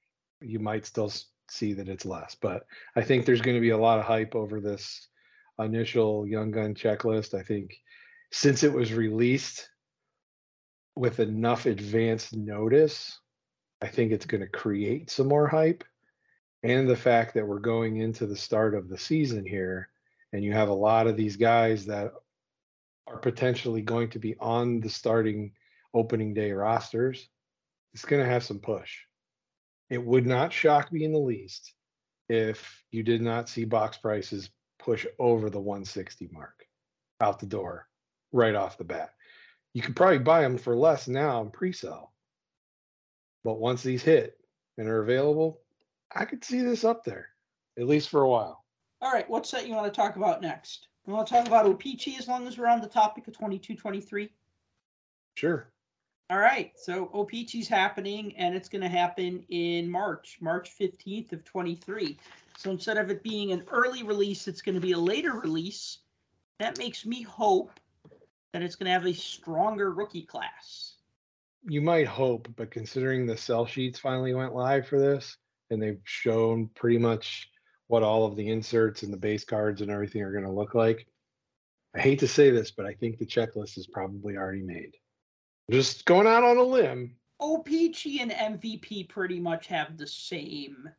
you 0.41 0.59
might 0.59 0.85
still 0.85 1.11
see 1.49 1.73
that 1.73 1.89
it's 1.89 2.05
less. 2.05 2.35
But 2.35 2.65
I 2.95 3.01
think 3.01 3.25
there's 3.25 3.41
going 3.41 3.57
to 3.57 3.61
be 3.61 3.69
a 3.71 3.77
lot 3.77 3.99
of 3.99 4.05
hype 4.05 4.35
over 4.35 4.59
this 4.59 5.07
initial 5.59 6.27
Young 6.27 6.51
Gun 6.51 6.73
checklist. 6.73 7.37
I 7.37 7.43
think 7.43 7.75
since 8.31 8.63
it 8.63 8.73
was 8.73 8.93
released 8.93 9.69
with 10.95 11.19
enough 11.19 11.65
advance 11.65 12.33
notice, 12.33 13.19
I 13.81 13.87
think 13.87 14.11
it's 14.11 14.25
going 14.25 14.41
to 14.41 14.47
create 14.47 15.09
some 15.09 15.27
more 15.27 15.47
hype. 15.47 15.83
And 16.63 16.89
the 16.89 16.95
fact 16.95 17.35
that 17.35 17.47
we're 17.47 17.59
going 17.59 17.97
into 17.97 18.25
the 18.25 18.35
start 18.35 18.73
of 18.73 18.89
the 18.89 18.97
season 18.97 19.45
here, 19.45 19.89
and 20.33 20.43
you 20.43 20.53
have 20.53 20.69
a 20.69 20.73
lot 20.73 21.07
of 21.07 21.15
these 21.15 21.35
guys 21.35 21.85
that 21.85 22.11
are 23.07 23.17
potentially 23.17 23.81
going 23.81 24.09
to 24.09 24.19
be 24.19 24.35
on 24.39 24.79
the 24.81 24.89
starting 24.89 25.51
opening 25.93 26.33
day 26.33 26.51
rosters, 26.51 27.29
it's 27.93 28.05
going 28.05 28.23
to 28.23 28.29
have 28.29 28.43
some 28.43 28.59
push. 28.59 28.97
It 29.89 30.03
would 30.03 30.25
not 30.25 30.51
shock 30.51 30.91
me 30.91 31.05
in 31.05 31.13
the 31.13 31.19
least 31.19 31.73
if 32.29 32.83
you 32.91 33.03
did 33.03 33.21
not 33.21 33.47
see 33.47 33.63
box 33.63 33.97
prices 33.97 34.49
push 34.79 35.05
over 35.17 35.49
the 35.49 35.59
160 35.59 36.29
mark 36.31 36.65
out 37.21 37.39
the 37.39 37.45
door 37.45 37.87
right 38.31 38.55
off 38.55 38.77
the 38.77 38.83
bat. 38.83 39.11
You 39.73 39.81
could 39.81 39.95
probably 39.95 40.19
buy 40.19 40.41
them 40.41 40.57
for 40.57 40.75
less 40.75 41.07
now 41.07 41.41
in 41.41 41.51
pre-sale. 41.51 42.11
But 43.43 43.59
once 43.59 43.81
these 43.81 44.03
hit 44.03 44.37
and 44.77 44.87
are 44.87 45.01
available, 45.01 45.61
I 46.13 46.25
could 46.25 46.43
see 46.43 46.61
this 46.61 46.83
up 46.83 47.03
there, 47.03 47.29
at 47.79 47.87
least 47.87 48.09
for 48.09 48.21
a 48.21 48.29
while. 48.29 48.63
All 49.01 49.11
right, 49.11 49.29
what's 49.29 49.51
that 49.51 49.67
you 49.67 49.75
want 49.75 49.91
to 49.91 49.95
talk 49.95 50.15
about 50.15 50.41
next? 50.41 50.87
You 51.05 51.13
want 51.13 51.27
to 51.27 51.33
talk 51.33 51.47
about 51.47 51.65
O-Pee-Chee 51.65 52.17
as 52.17 52.27
long 52.27 52.47
as 52.47 52.57
we're 52.57 52.67
on 52.67 52.81
the 52.81 52.87
topic 52.87 53.27
of 53.27 53.37
22 53.37 53.75
23? 53.75 54.29
Sure. 55.35 55.67
All 56.29 56.39
right, 56.39 56.71
so 56.75 57.09
O-Pee-Chee's 57.13 57.67
happening 57.67 58.35
and 58.37 58.55
it's 58.55 58.67
going 58.67 58.81
to 58.81 58.89
happen 58.89 59.45
in 59.49 59.89
March, 59.89 60.39
March 60.41 60.75
15th 60.77 61.31
of 61.31 61.45
23. 61.45 62.17
So 62.57 62.71
instead 62.71 62.97
of 62.97 63.11
it 63.11 63.23
being 63.23 63.51
an 63.51 63.63
early 63.71 64.03
release, 64.03 64.47
it's 64.47 64.61
going 64.61 64.75
to 64.75 64.81
be 64.81 64.91
a 64.93 64.97
later 64.97 65.33
release. 65.33 65.99
That 66.59 66.77
makes 66.79 67.05
me 67.05 67.21
hope 67.21 67.79
that 68.51 68.63
it's 68.63 68.75
going 68.75 68.87
to 68.87 68.91
have 68.91 69.05
a 69.05 69.13
stronger 69.13 69.91
rookie 69.91 70.25
class. 70.25 70.95
You 71.63 71.81
might 71.81 72.07
hope, 72.07 72.47
but 72.55 72.71
considering 72.71 73.25
the 73.25 73.37
sell 73.37 73.65
sheets 73.65 73.99
finally 73.99 74.33
went 74.33 74.55
live 74.55 74.87
for 74.87 74.99
this 74.99 75.37
and 75.69 75.81
they've 75.81 76.01
shown 76.03 76.69
pretty 76.75 76.97
much 76.97 77.49
what 77.87 78.03
all 78.03 78.25
of 78.25 78.35
the 78.35 78.49
inserts 78.49 79.03
and 79.03 79.11
the 79.11 79.17
base 79.17 79.43
cards 79.43 79.81
and 79.81 79.89
everything 79.89 80.21
are 80.21 80.31
going 80.31 80.43
to 80.43 80.51
look 80.51 80.75
like. 80.75 81.07
I 81.95 81.99
hate 81.99 82.19
to 82.19 82.27
say 82.27 82.51
this, 82.51 82.71
but 82.71 82.85
I 82.85 82.93
think 82.93 83.17
the 83.17 83.25
checklist 83.25 83.77
is 83.77 83.87
probably 83.87 84.35
already 84.37 84.61
made. 84.61 84.95
Just 85.71 86.05
going 86.05 86.27
out 86.27 86.43
on 86.43 86.57
a 86.57 86.63
limb. 86.63 87.15
O-Pee-Chee 87.39 88.21
and 88.21 88.31
MVP 88.31 89.09
pretty 89.09 89.39
much 89.39 89.67
have 89.67 89.97
the 89.97 90.07
same 90.07 90.89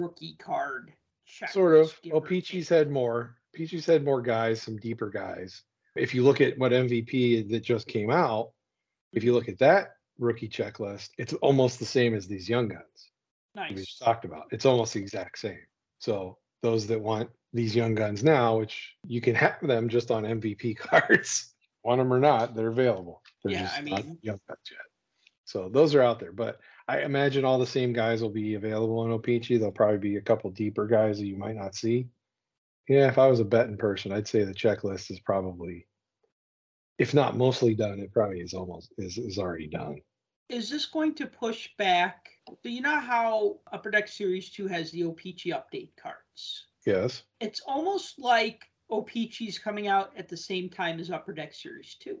rookie 0.00 0.36
card 0.38 0.92
checklist. 1.28 1.50
Sort 1.50 1.76
of. 1.76 2.24
Peachy's 2.24 2.68
had 2.68 2.90
more. 2.90 3.36
Peachy's 3.52 3.86
had 3.86 4.04
more 4.04 4.22
guys, 4.22 4.62
some 4.62 4.76
deeper 4.78 5.10
guys. 5.10 5.62
If 5.96 6.14
you 6.14 6.22
look 6.22 6.40
at 6.40 6.56
what 6.58 6.72
MVP 6.72 7.50
that 7.50 7.62
just 7.62 7.88
came 7.88 8.10
out, 8.10 8.50
if 9.12 9.24
you 9.24 9.32
look 9.32 9.48
at 9.48 9.58
that 9.58 9.96
rookie 10.18 10.48
checklist, 10.48 11.10
it's 11.18 11.32
almost 11.34 11.78
the 11.78 11.84
same 11.84 12.14
as 12.14 12.26
these 12.26 12.48
young 12.48 12.68
guns 12.68 13.10
we 13.56 13.60
Nice. 13.62 13.86
just 13.86 13.98
talked 14.02 14.24
about. 14.24 14.44
It's 14.52 14.64
almost 14.64 14.94
the 14.94 15.00
exact 15.00 15.38
same. 15.38 15.58
So 16.00 16.38
those 16.62 16.86
that 16.88 17.00
want 17.00 17.30
these 17.52 17.76
young 17.76 17.94
guns 17.94 18.24
now, 18.24 18.58
which 18.58 18.96
you 19.06 19.20
can 19.20 19.34
have 19.34 19.58
them 19.62 19.88
just 19.88 20.10
on 20.10 20.24
MVP 20.24 20.76
cards, 20.78 21.54
want 21.84 22.00
them 22.00 22.12
or 22.12 22.18
not, 22.18 22.54
they're 22.54 22.68
available. 22.68 23.22
They're 23.44 23.54
Yeah, 23.54 23.70
I 23.74 23.80
mean- 23.82 24.18
young 24.22 24.40
guns 24.48 24.60
yet. 24.70 24.80
So 25.44 25.68
those 25.68 25.96
are 25.96 26.02
out 26.02 26.20
there, 26.20 26.32
but 26.32 26.60
I 26.86 27.00
imagine 27.00 27.44
all 27.44 27.58
the 27.58 27.66
same 27.66 27.92
guys 27.92 28.22
will 28.22 28.30
be 28.30 28.54
available 28.54 29.04
in 29.04 29.10
OPC. 29.10 29.58
There'll 29.58 29.72
probably 29.72 29.98
be 29.98 30.16
a 30.16 30.20
couple 30.20 30.48
deeper 30.50 30.86
guys 30.86 31.18
that 31.18 31.26
you 31.26 31.36
might 31.36 31.56
not 31.56 31.74
see. 31.74 32.06
Yeah, 32.88 33.08
if 33.08 33.18
I 33.18 33.26
was 33.26 33.40
a 33.40 33.44
betting 33.44 33.76
person, 33.76 34.12
I'd 34.12 34.28
say 34.28 34.44
the 34.44 34.54
checklist 34.54 35.10
is 35.10 35.18
probably, 35.20 35.88
if 36.98 37.14
not 37.14 37.36
mostly 37.36 37.74
done, 37.74 37.98
it 37.98 38.12
probably 38.12 38.40
is 38.40 38.54
almost 38.54 38.92
is 38.96 39.18
is 39.18 39.38
already 39.38 39.66
done. 39.66 40.00
Is 40.48 40.70
this 40.70 40.86
going 40.86 41.14
to 41.16 41.26
push 41.26 41.68
back? 41.78 42.28
Do 42.62 42.70
you 42.70 42.80
know 42.80 42.98
how 42.98 43.58
Upper 43.72 43.90
Deck 43.90 44.08
Series 44.08 44.50
2 44.50 44.66
has 44.68 44.90
the 44.90 45.04
O-Pee-Chee 45.04 45.52
update 45.52 45.90
cards? 45.96 46.66
Yes. 46.86 47.22
It's 47.40 47.60
almost 47.60 48.18
like 48.18 48.64
O-Pee-Chee's 48.88 49.58
coming 49.58 49.86
out 49.86 50.12
at 50.16 50.28
the 50.28 50.36
same 50.36 50.68
time 50.68 51.00
as 51.00 51.10
Upper 51.10 51.32
Deck 51.32 51.54
Series 51.54 51.94
2. 51.96 52.18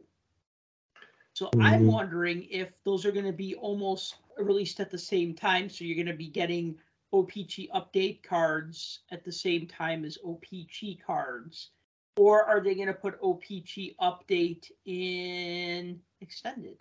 So 1.32 1.48
I'm 1.58 1.84
Mhm. 1.84 1.92
wondering 1.92 2.44
if 2.50 2.72
those 2.84 3.04
are 3.06 3.12
going 3.12 3.24
to 3.26 3.32
be 3.32 3.54
almost 3.54 4.16
released 4.36 4.80
at 4.80 4.90
the 4.90 4.98
same 4.98 5.34
time. 5.34 5.70
So 5.70 5.84
you're 5.84 5.96
going 5.96 6.06
to 6.06 6.12
be 6.12 6.28
getting 6.28 6.78
O-Pee-Chee 7.12 7.70
update 7.74 8.22
cards 8.22 9.00
at 9.10 9.24
the 9.24 9.32
same 9.32 9.66
time 9.66 10.04
as 10.04 10.18
O-Pee-Chee 10.22 10.96
cards. 10.96 11.70
Or 12.16 12.44
are 12.44 12.60
they 12.60 12.74
going 12.74 12.88
to 12.88 12.94
put 12.94 13.18
O-Pee-Chee 13.22 13.96
update 14.00 14.70
in 14.84 16.02
extended? 16.20 16.78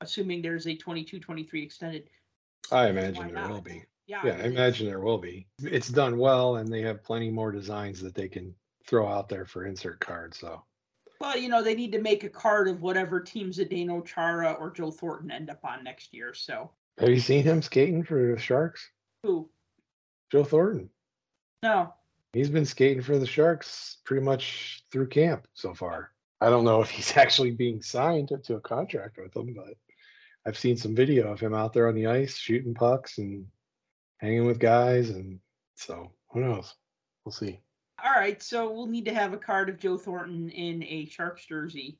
Assuming 0.00 0.42
there's 0.42 0.66
a 0.66 0.74
22 0.76 1.20
23 1.20 1.62
extended. 1.62 2.10
I 2.72 2.88
imagine 2.88 3.26
there 3.26 3.34
not? 3.34 3.50
will 3.50 3.60
be. 3.60 3.84
Yeah. 4.06 4.20
Yeah, 4.24 4.36
I 4.42 4.46
imagine 4.46 4.86
there 4.86 5.00
will 5.00 5.18
be. 5.18 5.46
It's 5.62 5.88
done 5.88 6.18
well 6.18 6.56
and 6.56 6.70
they 6.70 6.82
have 6.82 7.02
plenty 7.02 7.30
more 7.30 7.52
designs 7.52 8.00
that 8.02 8.14
they 8.14 8.28
can 8.28 8.54
throw 8.86 9.08
out 9.08 9.28
there 9.28 9.46
for 9.46 9.64
insert 9.64 10.00
cards. 10.00 10.38
So 10.38 10.62
Well, 11.20 11.38
you 11.38 11.48
know, 11.48 11.62
they 11.62 11.74
need 11.74 11.92
to 11.92 12.00
make 12.00 12.24
a 12.24 12.28
card 12.28 12.68
of 12.68 12.82
whatever 12.82 13.20
team 13.20 13.50
Zdeno 13.50 14.04
Chara 14.04 14.52
or 14.52 14.70
Joe 14.70 14.90
Thornton 14.90 15.30
end 15.30 15.50
up 15.50 15.64
on 15.64 15.84
next 15.84 16.12
year. 16.12 16.34
So, 16.34 16.70
have 16.98 17.08
you 17.08 17.20
seen 17.20 17.42
him 17.42 17.62
skating 17.62 18.04
for 18.04 18.34
the 18.34 18.38
Sharks? 18.38 18.88
who? 19.22 19.48
Joe 20.30 20.44
Thornton. 20.44 20.90
No. 21.62 21.94
He's 22.34 22.50
been 22.50 22.66
skating 22.66 23.02
for 23.02 23.18
the 23.18 23.26
Sharks 23.26 23.98
pretty 24.04 24.24
much 24.24 24.84
through 24.90 25.08
camp 25.08 25.46
so 25.54 25.72
far. 25.72 26.10
I 26.40 26.50
don't 26.50 26.64
know 26.64 26.82
if 26.82 26.90
he's 26.90 27.16
actually 27.16 27.52
being 27.52 27.80
signed 27.80 28.28
to, 28.28 28.38
to 28.38 28.56
a 28.56 28.60
contract 28.60 29.18
with 29.18 29.32
them, 29.32 29.54
but 29.54 29.74
I've 30.46 30.58
seen 30.58 30.76
some 30.76 30.94
video 30.94 31.32
of 31.32 31.40
him 31.40 31.54
out 31.54 31.72
there 31.72 31.88
on 31.88 31.94
the 31.94 32.06
ice 32.06 32.36
shooting 32.36 32.74
pucks 32.74 33.18
and 33.18 33.46
hanging 34.18 34.44
with 34.44 34.58
guys. 34.58 35.10
And 35.10 35.40
so 35.74 36.12
who 36.30 36.40
knows? 36.40 36.74
We'll 37.24 37.32
see. 37.32 37.60
All 38.04 38.12
right. 38.14 38.42
So 38.42 38.70
we'll 38.70 38.86
need 38.86 39.06
to 39.06 39.14
have 39.14 39.32
a 39.32 39.38
card 39.38 39.68
of 39.68 39.78
Joe 39.78 39.96
Thornton 39.96 40.50
in 40.50 40.82
a 40.84 41.06
Sharks 41.06 41.46
jersey 41.46 41.98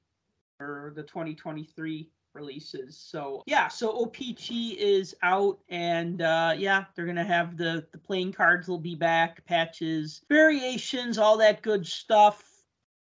for 0.58 0.92
the 0.94 1.02
2023 1.02 2.10
releases. 2.34 2.98
So 2.98 3.42
yeah. 3.46 3.68
So 3.68 4.04
OPC 4.04 4.76
is 4.76 5.14
out, 5.22 5.58
and 5.68 6.20
uh, 6.20 6.54
yeah, 6.56 6.84
they're 6.94 7.06
gonna 7.06 7.24
have 7.24 7.56
the 7.56 7.86
the 7.92 7.98
playing 7.98 8.32
cards 8.32 8.68
will 8.68 8.78
be 8.78 8.94
back, 8.94 9.44
patches, 9.46 10.20
variations, 10.28 11.16
all 11.16 11.38
that 11.38 11.62
good 11.62 11.86
stuff. 11.86 12.53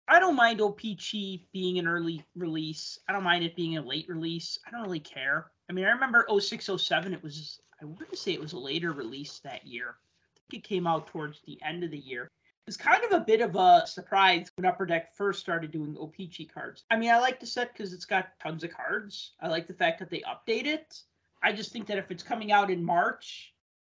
I 0.08 0.20
don't 0.20 0.36
mind 0.36 0.60
OPC 0.60 1.46
being 1.52 1.80
an 1.80 1.88
early 1.88 2.24
release. 2.36 3.00
I 3.10 3.14
don't 3.14 3.24
mind 3.24 3.44
it 3.44 3.56
being 3.56 3.78
a 3.78 3.82
late 3.82 4.08
release. 4.08 4.60
I 4.68 4.72
don't 4.72 4.84
really 4.84 5.00
care. 5.00 5.48
I 5.70 5.74
mean, 5.74 5.86
I 5.86 5.90
remember 5.90 6.28
0607, 6.30 7.14
it 7.14 7.24
was, 7.24 7.60
I 7.82 7.86
wouldn't 7.86 8.18
say 8.18 8.34
it 8.34 8.42
was 8.42 8.54
a 8.54 8.60
later 8.60 8.92
release 8.92 9.40
that 9.40 9.66
year. 9.66 9.96
I 10.36 10.40
think 10.52 10.64
it 10.64 10.68
came 10.68 10.86
out 10.86 11.08
towards 11.08 11.42
the 11.42 11.60
end 11.64 11.84
of 11.84 11.90
the 11.90 11.98
year. 11.98 12.26
It 12.26 12.68
was 12.68 12.78
kind 12.78 13.04
of 13.04 13.12
a 13.14 13.26
bit 13.26 13.42
of 13.42 13.56
a 13.56 13.84
surprise 13.86 14.52
when 14.56 14.66
Upper 14.66 14.86
Deck 14.86 15.16
first 15.16 15.40
started 15.40 15.72
doing 15.72 15.96
O-Pee-Chee 16.00 16.46
cards. 16.46 16.84
I 16.92 16.98
mean, 16.98 17.10
I 17.10 17.20
like 17.20 17.40
the 17.40 17.48
set 17.48 17.74
because 17.74 17.92
it's 17.92 18.06
got 18.06 18.40
tons 18.40 18.64
of 18.64 18.72
cards. 18.72 19.34
I 19.42 19.48
like 19.48 19.68
the 19.68 19.74
fact 19.74 20.00
that 20.00 20.12
they 20.12 20.22
update 20.22 20.66
it. 20.66 21.02
I 21.42 21.52
just 21.52 21.72
think 21.72 21.88
that 21.88 21.98
if 21.98 22.12
it's 22.12 22.24
coming 22.24 22.52
out 22.52 22.70
in 22.70 22.84
March, 22.84 23.54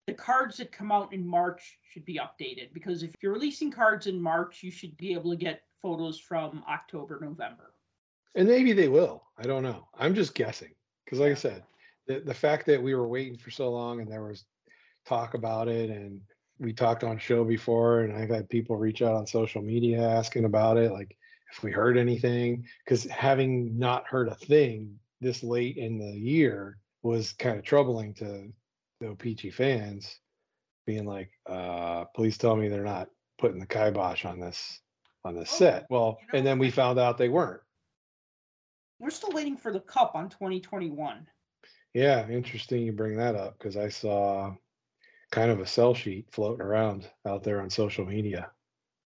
the 0.06 0.14
cards 0.14 0.56
that 0.56 0.72
come 0.72 0.90
out 0.90 1.12
in 1.12 1.26
March 1.26 1.78
should 1.90 2.06
be 2.06 2.18
updated 2.18 2.72
because 2.72 3.02
if 3.02 3.14
you're 3.20 3.32
releasing 3.32 3.70
cards 3.70 4.06
in 4.06 4.20
March, 4.20 4.62
you 4.62 4.70
should 4.70 4.96
be 4.96 5.12
able 5.12 5.30
to 5.30 5.36
get 5.36 5.62
photos 5.82 6.18
from 6.18 6.62
October, 6.68 7.18
November. 7.20 7.72
And 8.34 8.48
maybe 8.48 8.72
they 8.72 8.88
will. 8.88 9.24
I 9.38 9.44
don't 9.44 9.62
know. 9.62 9.88
I'm 9.98 10.14
just 10.14 10.34
guessing 10.34 10.72
because, 11.04 11.18
like 11.18 11.32
I 11.32 11.36
said, 11.36 11.64
the 12.06 12.20
the 12.20 12.34
fact 12.34 12.66
that 12.66 12.82
we 12.82 12.94
were 12.94 13.08
waiting 13.08 13.38
for 13.38 13.50
so 13.50 13.70
long 13.70 14.00
and 14.00 14.10
there 14.10 14.24
was 14.24 14.44
talk 15.06 15.34
about 15.34 15.68
it, 15.68 15.90
and 15.90 16.20
we 16.58 16.72
talked 16.72 17.04
on 17.04 17.18
show 17.18 17.44
before, 17.44 18.00
and 18.00 18.16
I've 18.16 18.30
had 18.30 18.48
people 18.48 18.76
reach 18.76 19.02
out 19.02 19.14
on 19.14 19.26
social 19.26 19.62
media 19.62 20.06
asking 20.06 20.44
about 20.44 20.76
it, 20.76 20.92
like 20.92 21.16
if 21.52 21.62
we 21.62 21.70
heard 21.70 21.96
anything. 21.96 22.64
Because 22.84 23.04
having 23.04 23.78
not 23.78 24.06
heard 24.06 24.28
a 24.28 24.34
thing 24.34 24.98
this 25.20 25.42
late 25.42 25.76
in 25.76 25.98
the 25.98 26.18
year 26.18 26.78
was 27.02 27.32
kind 27.32 27.58
of 27.58 27.64
troubling 27.64 28.14
to 28.14 28.52
the 29.00 29.14
Peachy 29.14 29.50
fans, 29.50 30.18
being 30.86 31.06
like, 31.06 31.30
uh, 31.46 32.04
"Please 32.16 32.36
tell 32.36 32.56
me 32.56 32.68
they're 32.68 32.84
not 32.84 33.08
putting 33.38 33.60
the 33.60 33.66
kibosh 33.66 34.24
on 34.24 34.40
this." 34.40 34.80
On 35.28 35.34
the 35.34 35.42
Oh, 35.42 35.44
set. 35.44 35.86
Well, 35.90 36.18
and 36.32 36.46
then 36.46 36.58
we 36.58 36.70
found 36.70 36.98
out 36.98 37.18
they 37.18 37.28
weren't. 37.28 37.60
We're 38.98 39.10
still 39.10 39.30
waiting 39.30 39.58
for 39.58 39.70
the 39.70 39.80
cup 39.80 40.12
on 40.14 40.30
2021. 40.30 41.26
Yeah, 41.92 42.26
interesting 42.30 42.82
you 42.82 42.92
bring 42.92 43.18
that 43.18 43.36
up 43.36 43.58
because 43.58 43.76
I 43.76 43.90
saw 43.90 44.54
kind 45.30 45.50
of 45.50 45.60
a 45.60 45.66
sell 45.66 45.92
sheet 45.92 46.28
floating 46.32 46.64
around 46.64 47.10
out 47.26 47.42
there 47.42 47.60
on 47.60 47.68
social 47.68 48.06
media 48.06 48.50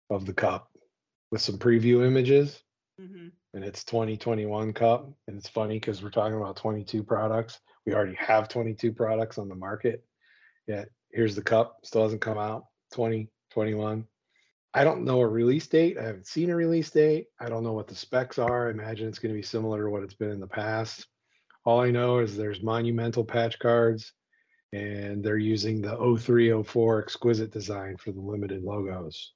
of 0.08 0.24
the 0.24 0.32
cup 0.32 0.70
with 1.32 1.40
some 1.40 1.58
preview 1.58 2.06
images, 2.06 2.62
hmm 2.96 3.28
and 3.52 3.64
it's 3.64 3.82
2021 3.82 4.72
cup. 4.72 5.10
And 5.26 5.36
it's 5.36 5.48
funny 5.48 5.80
because 5.80 6.00
we're 6.00 6.10
talking 6.10 6.36
about 6.36 6.56
22 6.56 7.02
products. 7.02 7.58
We 7.86 7.94
already 7.94 8.14
have 8.14 8.48
22 8.48 8.92
products 8.92 9.38
on 9.38 9.48
the 9.48 9.54
market. 9.56 10.04
Yet 10.68 10.90
here's 11.10 11.34
the 11.34 11.42
cup, 11.42 11.78
still 11.82 12.02
hasn't 12.02 12.20
come 12.20 12.38
out. 12.38 12.66
2021. 12.92 14.06
I 14.74 14.82
don't 14.82 15.04
know 15.04 15.20
a 15.20 15.26
release 15.26 15.68
date. 15.68 15.96
I 15.98 16.02
haven't 16.02 16.26
seen 16.26 16.50
a 16.50 16.56
release 16.56 16.90
date. 16.90 17.28
I 17.38 17.48
don't 17.48 17.62
know 17.62 17.72
what 17.72 17.86
the 17.86 17.94
specs 17.94 18.38
are. 18.38 18.66
I 18.66 18.72
imagine 18.72 19.06
it's 19.06 19.20
going 19.20 19.32
to 19.32 19.38
be 19.38 19.42
similar 19.42 19.84
to 19.84 19.90
what 19.90 20.02
it's 20.02 20.14
been 20.14 20.30
in 20.30 20.40
the 20.40 20.48
past. 20.48 21.06
All 21.64 21.80
I 21.80 21.92
know 21.92 22.18
is 22.18 22.36
there's 22.36 22.60
monumental 22.60 23.24
patch 23.24 23.58
cards 23.60 24.12
and 24.72 25.22
they're 25.22 25.38
using 25.38 25.80
the 25.80 25.96
0304 25.96 27.00
exquisite 27.00 27.52
design 27.52 27.96
for 27.96 28.10
the 28.10 28.20
limited 28.20 28.64
logos. 28.64 29.34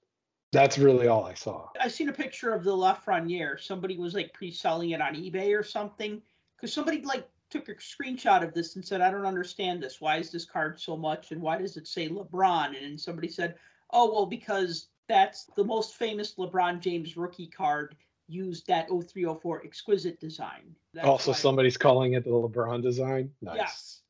That's 0.51 0.77
really 0.77 1.07
all 1.07 1.25
I 1.25 1.35
saw. 1.35 1.69
I 1.81 1.87
seen 1.87 2.09
a 2.09 2.13
picture 2.13 2.53
of 2.53 2.65
the 2.65 2.73
Lafreniere. 2.73 3.61
Somebody 3.61 3.97
was 3.97 4.15
like 4.15 4.33
pre-selling 4.33 4.91
it 4.91 5.01
on 5.01 5.15
eBay 5.15 5.57
or 5.57 5.63
something 5.63 6.21
because 6.57 6.73
somebody 6.73 7.03
like 7.03 7.29
took 7.51 7.69
a 7.69 7.75
screenshot 7.75 8.43
of 8.43 8.53
this 8.55 8.75
and 8.75 8.85
said, 8.85 9.01
"I 9.01 9.11
don't 9.11 9.27
understand 9.27 9.83
this. 9.83 10.01
Why 10.01 10.17
is 10.17 10.33
this 10.33 10.45
card 10.45 10.81
so 10.81 10.97
much? 10.97 11.31
And 11.31 11.41
why 11.41 11.59
does 11.59 11.77
it 11.77 11.87
say 11.87 12.09
LeBron?" 12.09 12.83
And 12.83 12.99
somebody 12.99 13.29
said, 13.29 13.57
"Oh 13.91 14.11
well, 14.11 14.27
because 14.27 14.89
that's 15.09 15.47
the 15.57 15.65
most 15.65 15.97
famous 15.97 16.35
LeBron 16.37 16.81
James 16.81 17.17
rookie 17.17 17.47
card 17.49 17.97
used 18.29 18.67
that 18.67 18.89
0304 18.89 19.65
exquisite 19.65 20.21
design." 20.21 20.75
That's 20.95 21.07
also, 21.07 21.33
somebody's 21.33 21.77
calling 21.77 22.15
it 22.15 22.25
the 22.25 22.31
LeBron 22.31 22.83
design. 22.83 23.31
Nice. 23.41 23.57
Yes. 23.57 24.01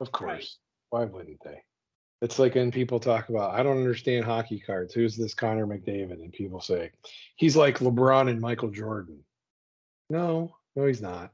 Of 0.00 0.12
course. 0.12 0.58
Right. 0.92 1.00
Why 1.00 1.04
wouldn't 1.06 1.42
they? 1.44 1.62
It's 2.22 2.38
like 2.38 2.54
when 2.54 2.70
people 2.70 2.98
talk 3.00 3.28
about, 3.28 3.54
I 3.54 3.62
don't 3.62 3.76
understand 3.78 4.24
hockey 4.24 4.58
cards. 4.58 4.94
Who's 4.94 5.16
this 5.16 5.34
Connor 5.34 5.66
McDavid? 5.66 6.22
And 6.22 6.32
people 6.32 6.60
say, 6.60 6.90
he's 7.36 7.56
like 7.56 7.80
LeBron 7.80 8.30
and 8.30 8.40
Michael 8.40 8.70
Jordan. 8.70 9.18
No, 10.08 10.56
no, 10.76 10.86
he's 10.86 11.02
not. 11.02 11.32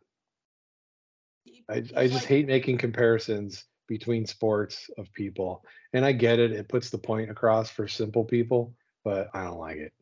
He- 1.45 1.65
I, 1.69 1.81
he's 1.81 1.93
I 1.93 2.07
just 2.09 2.21
like- 2.21 2.29
hate 2.29 2.47
making 2.47 2.79
comparisons 2.79 3.65
between 3.89 4.27
sports 4.27 4.89
of 4.99 5.13
people. 5.13 5.65
And 5.93 6.05
I 6.05 6.13
get 6.13 6.39
it. 6.39 6.53
It 6.53 6.69
puts 6.69 6.91
the 6.91 6.99
point 6.99 7.31
across 7.31 7.69
for 7.71 7.87
simple 7.89 8.25
people, 8.25 8.75
but 9.05 9.29
I 9.35 9.45
don't 9.45 9.59
like 9.59 9.77
it. 9.77 9.93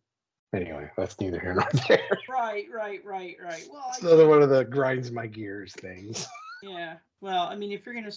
Anyway, 0.55 0.91
that's 0.97 1.21
neither 1.21 1.39
here 1.39 1.55
nor 1.55 1.69
there. 1.89 2.09
Right, 2.29 2.67
right, 2.73 3.05
right, 3.05 3.37
right. 3.43 3.69
Well, 3.71 3.85
It's 3.91 4.03
another 4.03 4.29
one 4.29 4.43
of 4.43 4.49
the 4.49 4.65
grinds 4.65 5.13
my 5.13 5.27
gears 5.27 5.73
things. 5.75 6.27
Yeah. 6.61 6.97
Well, 7.21 7.45
I 7.45 7.55
mean, 7.55 7.71
if 7.71 7.87
you're 7.87 7.95
going 7.95 8.11
to 8.11 8.17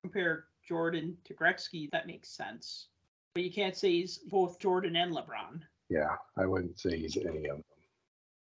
compare 0.00 0.44
Jordan 0.64 1.16
to 1.24 1.34
Gretzky, 1.34 1.90
that 1.90 2.06
makes 2.06 2.28
sense. 2.28 2.86
But 3.34 3.42
you 3.42 3.50
can't 3.52 3.76
say 3.76 3.90
he's 3.90 4.18
both 4.18 4.60
Jordan 4.60 4.94
and 4.94 5.12
LeBron. 5.12 5.62
Yeah, 5.88 6.14
I 6.38 6.46
wouldn't 6.46 6.78
say 6.78 6.96
he's 6.96 7.16
any 7.16 7.48
of 7.48 7.56
them. 7.56 7.64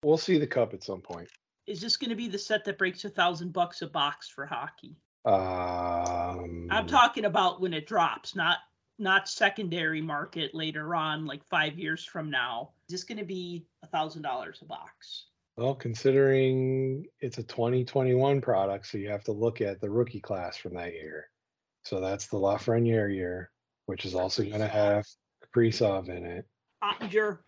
We'll 0.01 0.17
see 0.17 0.37
the 0.37 0.47
cup 0.47 0.73
at 0.73 0.81
some 0.81 1.01
point. 1.01 1.27
Is 1.65 1.81
this 1.81 1.97
going 1.97 2.09
to 2.09 2.15
be 2.15 2.29
the 2.29 2.39
set 2.39 2.63
that 2.63 2.77
breaks 2.77 3.03
a 3.03 3.09
thousand 3.09 3.51
bucks 3.51 3.81
a 3.81 3.87
box 3.87 4.29
for 4.29 4.45
hockey? 4.45 4.95
Um, 5.25 6.67
I'm 6.71 6.87
talking 6.87 7.25
about 7.25 7.59
when 7.59 7.73
it 7.73 7.85
drops, 7.85 8.33
not 8.33 8.59
not 8.99 9.29
secondary 9.29 10.01
market 10.01 10.55
later 10.55 10.95
on, 10.95 11.25
like 11.25 11.43
five 11.45 11.77
years 11.77 12.03
from 12.03 12.29
now. 12.29 12.71
Is 12.89 12.93
this 12.93 13.03
going 13.03 13.19
to 13.19 13.25
be 13.25 13.65
a 13.83 13.87
thousand 13.87 14.23
dollars 14.23 14.59
a 14.61 14.65
box? 14.65 15.27
well, 15.57 15.73
considering 15.73 17.07
it's 17.19 17.39
a 17.39 17.43
2021 17.43 18.41
product, 18.41 18.85
so 18.85 18.99
you 18.99 19.09
have 19.09 19.23
to 19.23 19.31
look 19.31 19.59
at 19.59 19.81
the 19.81 19.89
rookie 19.89 20.19
class 20.19 20.55
from 20.55 20.75
that 20.75 20.93
year. 20.93 21.29
So 21.83 21.99
that's 21.99 22.27
the 22.27 22.37
Lafreniere 22.37 23.13
year, 23.13 23.49
which 23.87 24.05
is 24.05 24.13
also 24.13 24.43
going 24.43 24.59
to 24.59 24.67
have 24.67 25.05
Kaprizov 25.43 26.09
in 26.09 26.25
it. 26.25 26.45
Uh, 26.83 26.93
Oettinger. 26.93 27.39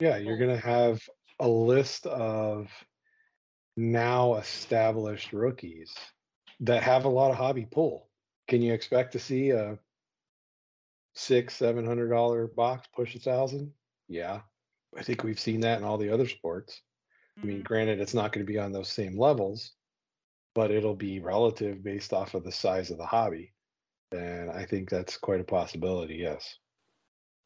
Yeah, 0.00 0.16
you're 0.16 0.38
going 0.38 0.58
to 0.58 0.66
have 0.66 1.02
a 1.38 1.48
list 1.48 2.06
of 2.06 2.70
now 3.76 4.36
established 4.36 5.34
rookies 5.34 5.92
that 6.60 6.82
have 6.82 7.04
a 7.04 7.08
lot 7.08 7.30
of 7.30 7.36
hobby 7.36 7.66
pull. 7.70 8.08
Can 8.48 8.62
you 8.62 8.72
expect 8.72 9.12
to 9.12 9.18
see 9.18 9.50
a 9.50 9.78
six, 11.14 11.54
seven 11.56 11.84
hundred 11.86 12.08
dollar 12.10 12.46
box 12.46 12.88
push 12.94 13.14
a 13.14 13.18
thousand? 13.18 13.72
Yeah, 14.08 14.40
I 14.96 15.02
think 15.02 15.22
we've 15.24 15.40
seen 15.40 15.60
that 15.60 15.78
in 15.78 15.84
all 15.84 15.98
the 15.98 16.10
other 16.10 16.28
sports. 16.28 16.82
I 17.40 17.46
mean, 17.46 17.60
Mhm. 17.60 17.64
granted, 17.64 18.00
it's 18.00 18.14
not 18.14 18.32
going 18.32 18.44
to 18.44 18.52
be 18.52 18.58
on 18.58 18.72
those 18.72 18.90
same 18.90 19.18
levels, 19.18 19.72
but 20.54 20.70
it'll 20.70 20.96
be 20.96 21.20
relative 21.20 21.82
based 21.82 22.12
off 22.12 22.34
of 22.34 22.44
the 22.44 22.52
size 22.52 22.90
of 22.90 22.98
the 22.98 23.06
hobby. 23.06 23.52
And 24.12 24.50
I 24.50 24.64
think 24.66 24.90
that's 24.90 25.16
quite 25.16 25.40
a 25.40 25.44
possibility. 25.44 26.16
Yes. 26.16 26.58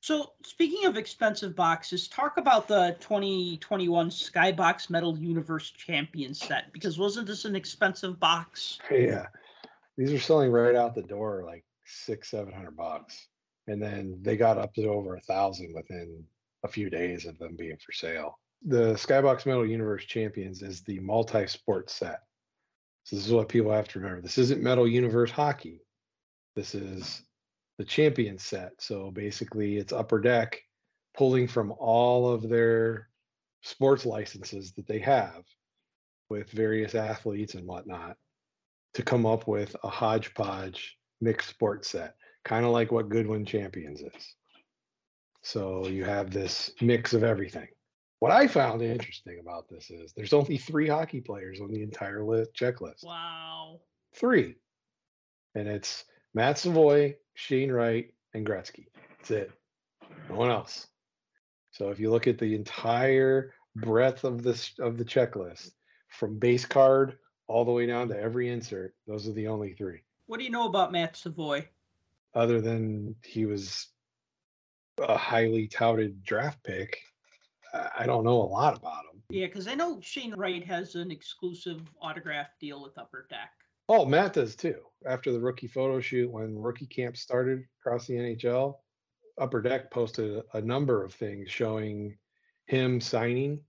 So, 0.01 0.33
speaking 0.45 0.87
of 0.87 0.97
expensive 0.97 1.55
boxes, 1.57 2.09
talk 2.09 2.37
about 2.37 2.69
the 2.69 2.97
2021 3.01 4.11
Skybox 4.11 4.91
Metal 4.91 5.17
Universe 5.17 5.71
Champion 5.71 6.35
set 6.35 6.73
because 6.73 6.99
wasn't 6.99 7.27
this 7.27 7.45
an 7.45 7.57
expensive 7.57 8.19
box? 8.19 8.79
Yeah. 8.91 9.29
These 9.97 10.13
are 10.13 10.19
selling 10.19 10.51
right 10.51 10.75
out 10.75 10.95
the 10.95 11.03
door 11.03 11.45
like 11.47 11.65
six, 11.87 12.29
seven 12.31 12.53
hundred 12.53 12.77
bucks. 12.77 13.29
And 13.67 13.83
then 13.83 14.19
they 14.23 14.37
got 14.37 14.59
up 14.59 14.75
to 14.75 14.87
over 14.89 15.17
a 15.17 15.21
thousand 15.21 15.75
within 15.75 16.25
a 16.65 16.69
few 16.69 16.91
days 16.91 17.27
of 17.27 17.39
them 17.39 17.57
being 17.57 17.77
for 17.85 17.93
sale. 17.93 18.39
The 18.67 18.95
Skybox 18.95 19.47
Metal 19.47 19.67
Universe 19.67 20.05
Champions 20.05 20.63
is 20.63 20.83
the 20.83 20.99
multi 21.01 21.47
sport 21.47 21.91
set. 21.91 22.21
So 23.05 23.17
this 23.17 23.27
is 23.27 23.33
what 23.33 23.49
people 23.49 23.73
have 23.73 23.89
to 23.89 23.99
remember. 23.99 24.23
This 24.23 24.39
isn't 24.39 24.63
Metal 24.63 24.89
Universe 24.89 25.31
hockey. 25.31 25.81
This 26.57 26.75
is 26.75 27.23
the 27.79 27.85
champion 27.85 28.39
set. 28.39 28.73
So 28.79 29.11
basically 29.11 29.77
it's 29.77 29.93
upper 29.93 30.21
deck 30.21 30.61
pulling 31.17 31.47
from 31.47 31.73
all 31.79 32.31
of 32.31 32.49
their 32.49 33.09
sports 33.63 34.07
licenses 34.07 34.73
that 34.73 34.87
they 34.87 34.99
have 35.01 35.43
with 36.31 36.51
various 36.51 36.95
athletes 36.95 37.55
and 37.55 37.67
whatnot 37.67 38.17
to 38.95 39.03
come 39.03 39.27
up 39.27 39.47
with 39.47 39.75
a 39.85 39.89
hodgepodge 39.89 40.97
mixed 41.21 41.51
sports 41.51 41.91
set, 41.91 42.15
kind 42.45 42.65
of 42.65 42.73
like 42.73 42.93
what 42.93 43.09
Goodwin 43.09 43.45
Champions 43.45 44.01
is. 44.01 44.35
So 45.43 45.89
you 45.89 46.05
have 46.05 46.31
this 46.31 46.73
mix 46.81 47.13
of 47.13 47.23
everything. 47.23 47.69
What 48.21 48.33
I 48.33 48.47
found 48.47 48.81
interesting 48.81 49.41
about 49.41 49.69
this 49.69 49.91
is 49.91 50.13
there's 50.17 50.33
only 50.33 50.57
three 50.57 50.89
hockey 50.89 51.21
players 51.21 51.61
on 51.61 51.71
the 51.71 51.83
entire 51.83 52.25
list 52.25 52.55
checklist. 52.55 53.05
Wow. 53.05 53.81
Three. 54.15 54.57
And 55.55 55.69
it's 55.69 56.05
Matt 56.33 56.59
Savoy, 56.59 57.17
Shane 57.35 57.71
Wright, 57.71 58.13
and 58.33 58.47
Gretzky. 58.47 58.87
That's 59.19 59.31
it. 59.31 59.53
No 60.31 60.37
one 60.37 60.51
else. 60.51 60.87
So 61.73 61.91
if 61.91 62.01
you 62.01 62.11
look 62.11 62.27
at 62.27 62.39
the 62.39 62.55
entire 62.55 63.53
breadth 63.77 64.25
of 64.25 64.43
this 64.43 64.73
of 64.79 64.97
the 64.97 65.05
checklist, 65.05 65.71
from 66.09 66.39
base 66.39 66.65
card 66.65 67.19
all 67.49 67.65
the 67.65 67.73
way 67.73 67.87
down 67.87 68.09
to 68.09 68.19
every 68.19 68.49
insert, 68.49 68.95
those 69.07 69.29
are 69.29 69.33
the 69.33 69.49
only 69.49 69.75
three. 69.75 70.03
What 70.27 70.39
do 70.39 70.45
you 70.45 70.51
know 70.51 70.67
about 70.67 70.93
Matt 70.93 71.17
Savoy? 71.17 71.69
Other 72.35 72.61
than 72.61 73.15
he 73.25 73.47
was 73.47 73.89
a 74.99 75.17
highly 75.17 75.69
touted 75.69 76.23
draft 76.23 76.63
pick, 76.65 76.99
I 77.73 78.07
don't 78.07 78.25
know 78.25 78.43
a 78.43 78.45
lot 78.45 78.77
about 78.77 79.05
him. 79.13 79.23
Yeah, 79.31 79.47
because 79.47 79.67
I 79.67 79.75
know 79.75 79.99
Shane 80.01 80.35
Wright 80.35 80.65
has 80.65 80.95
an 80.95 81.11
exclusive 81.11 81.81
autograph 82.01 82.49
deal 82.61 82.83
with 82.83 82.99
Upper 82.99 83.27
Deck. 83.31 83.51
Oh, 83.89 84.05
Matt 84.05 84.35
does 84.35 84.57
too. 84.57 84.81
After 85.07 85.33
the 85.33 85.41
rookie 85.41 85.67
photo 85.67 86.01
shoot, 86.01 86.31
when 86.31 86.59
rookie 86.59 86.87
camp 86.87 87.17
started 87.17 87.65
across 87.81 88.07
the 88.07 88.15
NHL, 88.15 88.77
Upper 89.41 89.61
Deck 89.61 89.91
posted 89.91 90.43
a 90.55 90.61
number 90.61 91.05
of 91.05 91.13
things 91.13 91.51
showing 91.51 92.17
him 92.67 93.01
signing 93.01 93.61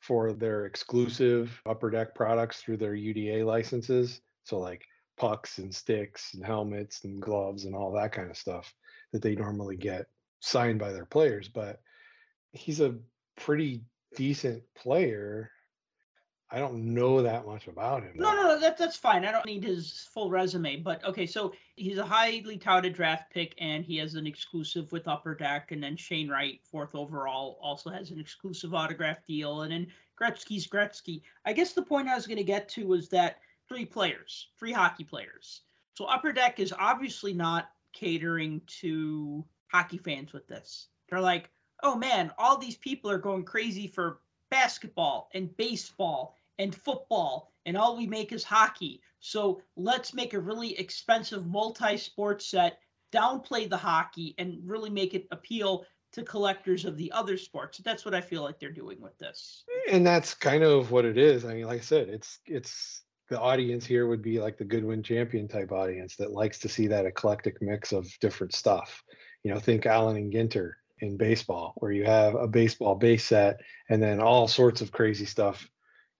for 0.00 0.32
their 0.32 0.66
exclusive 0.66 1.60
Upper 1.66 1.90
Deck 1.90 2.14
products 2.14 2.60
through 2.60 2.76
their 2.76 2.94
UDA 2.94 3.44
licenses. 3.44 4.20
So 4.44 4.58
like 4.58 4.84
pucks 5.16 5.58
and 5.58 5.74
sticks 5.74 6.34
and 6.34 6.44
helmets 6.44 7.04
and 7.04 7.22
gloves 7.22 7.64
and 7.64 7.74
all 7.74 7.92
that 7.92 8.12
kind 8.12 8.30
of 8.30 8.36
stuff 8.36 8.72
that 9.12 9.22
they 9.22 9.34
normally 9.34 9.76
get 9.76 10.06
signed 10.40 10.78
by 10.78 10.92
their 10.92 11.06
players. 11.06 11.48
But 11.48 11.80
he's 12.52 12.80
a 12.80 12.96
pretty 13.36 13.82
decent 14.16 14.62
player. 14.74 15.50
I 16.50 16.58
don't 16.58 16.94
know 16.94 17.22
that 17.22 17.46
much 17.46 17.66
about 17.66 18.04
him. 18.04 18.12
No, 18.14 18.32
no, 18.34 18.42
no, 18.42 18.60
that, 18.60 18.78
that's 18.78 18.96
fine. 18.96 19.24
I 19.24 19.32
don't 19.32 19.46
need 19.46 19.64
his 19.64 20.08
full 20.12 20.30
resume, 20.30 20.76
but 20.76 21.04
okay, 21.04 21.26
so 21.26 21.52
he's 21.74 21.98
a 21.98 22.04
highly 22.04 22.58
touted 22.58 22.94
draft 22.94 23.32
pick 23.32 23.54
and 23.58 23.84
he 23.84 23.96
has 23.96 24.14
an 24.14 24.26
exclusive 24.26 24.92
with 24.92 25.08
Upper 25.08 25.34
Deck. 25.34 25.72
And 25.72 25.82
then 25.82 25.96
Shane 25.96 26.28
Wright, 26.28 26.60
fourth 26.62 26.94
overall, 26.94 27.58
also 27.60 27.90
has 27.90 28.10
an 28.10 28.20
exclusive 28.20 28.72
autograph 28.72 29.26
deal. 29.26 29.62
And 29.62 29.72
then 29.72 29.86
Gretzky's 30.20 30.68
Gretzky. 30.68 31.22
I 31.44 31.52
guess 31.52 31.72
the 31.72 31.82
point 31.82 32.08
I 32.08 32.14
was 32.14 32.26
going 32.26 32.38
to 32.38 32.44
get 32.44 32.68
to 32.70 32.86
was 32.86 33.08
that 33.08 33.38
three 33.68 33.84
players, 33.84 34.48
three 34.58 34.72
hockey 34.72 35.04
players. 35.04 35.62
So 35.94 36.06
Upper 36.06 36.32
Deck 36.32 36.58
is 36.58 36.74
obviously 36.76 37.32
not 37.32 37.70
catering 37.92 38.60
to 38.80 39.44
hockey 39.68 39.98
fans 39.98 40.32
with 40.32 40.46
this. 40.48 40.88
They're 41.08 41.20
like, 41.20 41.50
oh 41.82 41.96
man, 41.96 42.30
all 42.38 42.58
these 42.58 42.76
people 42.76 43.10
are 43.10 43.18
going 43.18 43.44
crazy 43.44 43.86
for 43.86 44.20
basketball 44.50 45.28
and 45.34 45.56
baseball 45.56 46.36
and 46.58 46.74
football, 46.74 47.52
and 47.66 47.76
all 47.76 47.96
we 47.96 48.06
make 48.06 48.32
is 48.32 48.44
hockey. 48.44 49.00
So 49.20 49.62
let's 49.76 50.14
make 50.14 50.34
a 50.34 50.38
really 50.38 50.78
expensive 50.78 51.46
multi 51.46 51.96
sport 51.96 52.42
set, 52.42 52.78
downplay 53.12 53.68
the 53.68 53.76
hockey, 53.76 54.34
and 54.38 54.58
really 54.64 54.90
make 54.90 55.14
it 55.14 55.26
appeal 55.30 55.86
to 56.12 56.22
collectors 56.22 56.84
of 56.84 56.96
the 56.96 57.10
other 57.10 57.36
sports. 57.36 57.78
That's 57.78 58.04
what 58.04 58.14
I 58.14 58.20
feel 58.20 58.42
like 58.42 58.60
they're 58.60 58.70
doing 58.70 59.00
with 59.00 59.18
this. 59.18 59.64
And 59.90 60.06
that's 60.06 60.34
kind 60.34 60.62
of 60.62 60.92
what 60.92 61.04
it 61.04 61.18
is. 61.18 61.44
I 61.44 61.54
mean, 61.54 61.66
like 61.66 61.80
I 61.80 61.82
said, 61.82 62.08
it's 62.08 62.38
it's 62.46 63.02
the 63.30 63.40
audience 63.40 63.86
here 63.86 64.06
would 64.06 64.22
be 64.22 64.40
like 64.40 64.58
the 64.58 64.64
Goodwin 64.64 65.02
champion 65.02 65.48
type 65.48 65.72
audience 65.72 66.16
that 66.16 66.32
likes 66.32 66.58
to 66.60 66.68
see 66.68 66.86
that 66.88 67.06
eclectic 67.06 67.60
mix 67.62 67.92
of 67.92 68.06
different 68.20 68.54
stuff. 68.54 69.02
You 69.42 69.52
know, 69.52 69.60
think 69.60 69.86
Allen 69.86 70.16
and 70.16 70.32
Ginter 70.32 70.72
in 71.00 71.16
baseball, 71.16 71.74
where 71.76 71.92
you 71.92 72.04
have 72.04 72.34
a 72.34 72.46
baseball 72.46 72.94
base 72.94 73.24
set 73.24 73.60
and 73.88 74.02
then 74.02 74.20
all 74.20 74.48
sorts 74.48 74.80
of 74.80 74.92
crazy 74.92 75.26
stuff, 75.26 75.68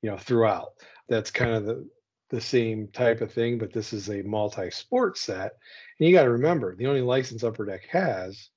you 0.03 0.11
know, 0.11 0.17
throughout. 0.17 0.73
That's 1.09 1.31
kind 1.31 1.53
of 1.53 1.67
the 1.67 1.89
the 2.35 2.41
same 2.41 2.89
type 2.89 3.21
of 3.21 3.33
thing, 3.33 3.59
but 3.59 3.73
this 3.73 3.93
is 3.93 4.11
a 4.11 4.23
multi-sport 4.23 5.17
set. 5.17 5.53
And 5.99 6.09
you 6.09 6.13
got 6.13 6.25
to 6.25 6.31
remember, 6.31 6.75
the 6.75 6.87
only 6.87 7.01
license 7.01 7.45
Upper 7.45 7.65
Deck 7.65 7.87
has 7.91 8.49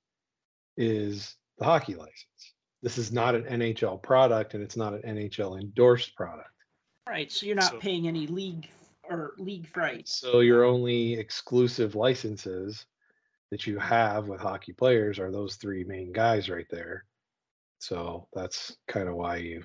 is 0.76 1.36
the 1.58 1.64
hockey 1.64 1.94
license. 1.94 2.54
This 2.82 2.98
is 2.98 3.12
not 3.12 3.34
an 3.34 3.44
NHL 3.44 4.02
product, 4.02 4.54
and 4.54 4.62
it's 4.62 4.76
not 4.76 4.94
an 4.94 5.02
NHL 5.02 5.60
endorsed 5.60 6.14
product. 6.16 6.50
Right. 7.08 7.32
So 7.32 7.46
you're 7.46 7.56
not 7.56 7.72
So- 7.72 7.78
paying 7.78 8.06
any 8.06 8.26
league 8.26 8.68
or 9.04 9.32
league 9.38 9.74
rights. 9.76 10.18
So 10.18 10.40
your 10.40 10.64
only 10.64 11.14
exclusive 11.14 11.94
licenses 11.94 12.84
that 13.50 13.66
you 13.66 13.78
have 13.78 14.28
with 14.28 14.40
hockey 14.40 14.74
players 14.74 15.18
are 15.18 15.30
those 15.30 15.56
three 15.56 15.84
main 15.84 16.12
guys 16.12 16.50
right 16.50 16.66
there. 16.70 17.06
So 17.78 18.28
that's 18.34 18.76
kind 18.88 19.08
of 19.08 19.14
why 19.14 19.36
you 19.36 19.64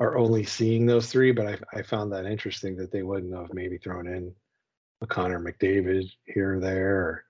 are 0.00 0.16
only 0.16 0.44
seeing 0.44 0.86
those 0.86 1.10
three. 1.10 1.32
But 1.32 1.60
I, 1.74 1.78
I 1.80 1.82
found 1.82 2.12
that 2.12 2.24
interesting 2.24 2.76
that 2.76 2.90
they 2.90 3.02
wouldn't 3.02 3.36
have 3.36 3.52
maybe 3.52 3.76
thrown 3.76 4.06
in 4.06 4.34
a 5.02 5.06
Connor 5.06 5.40
McDavid 5.40 6.10
here 6.24 6.56
or 6.56 6.60
there, 6.60 6.96
or, 6.96 7.24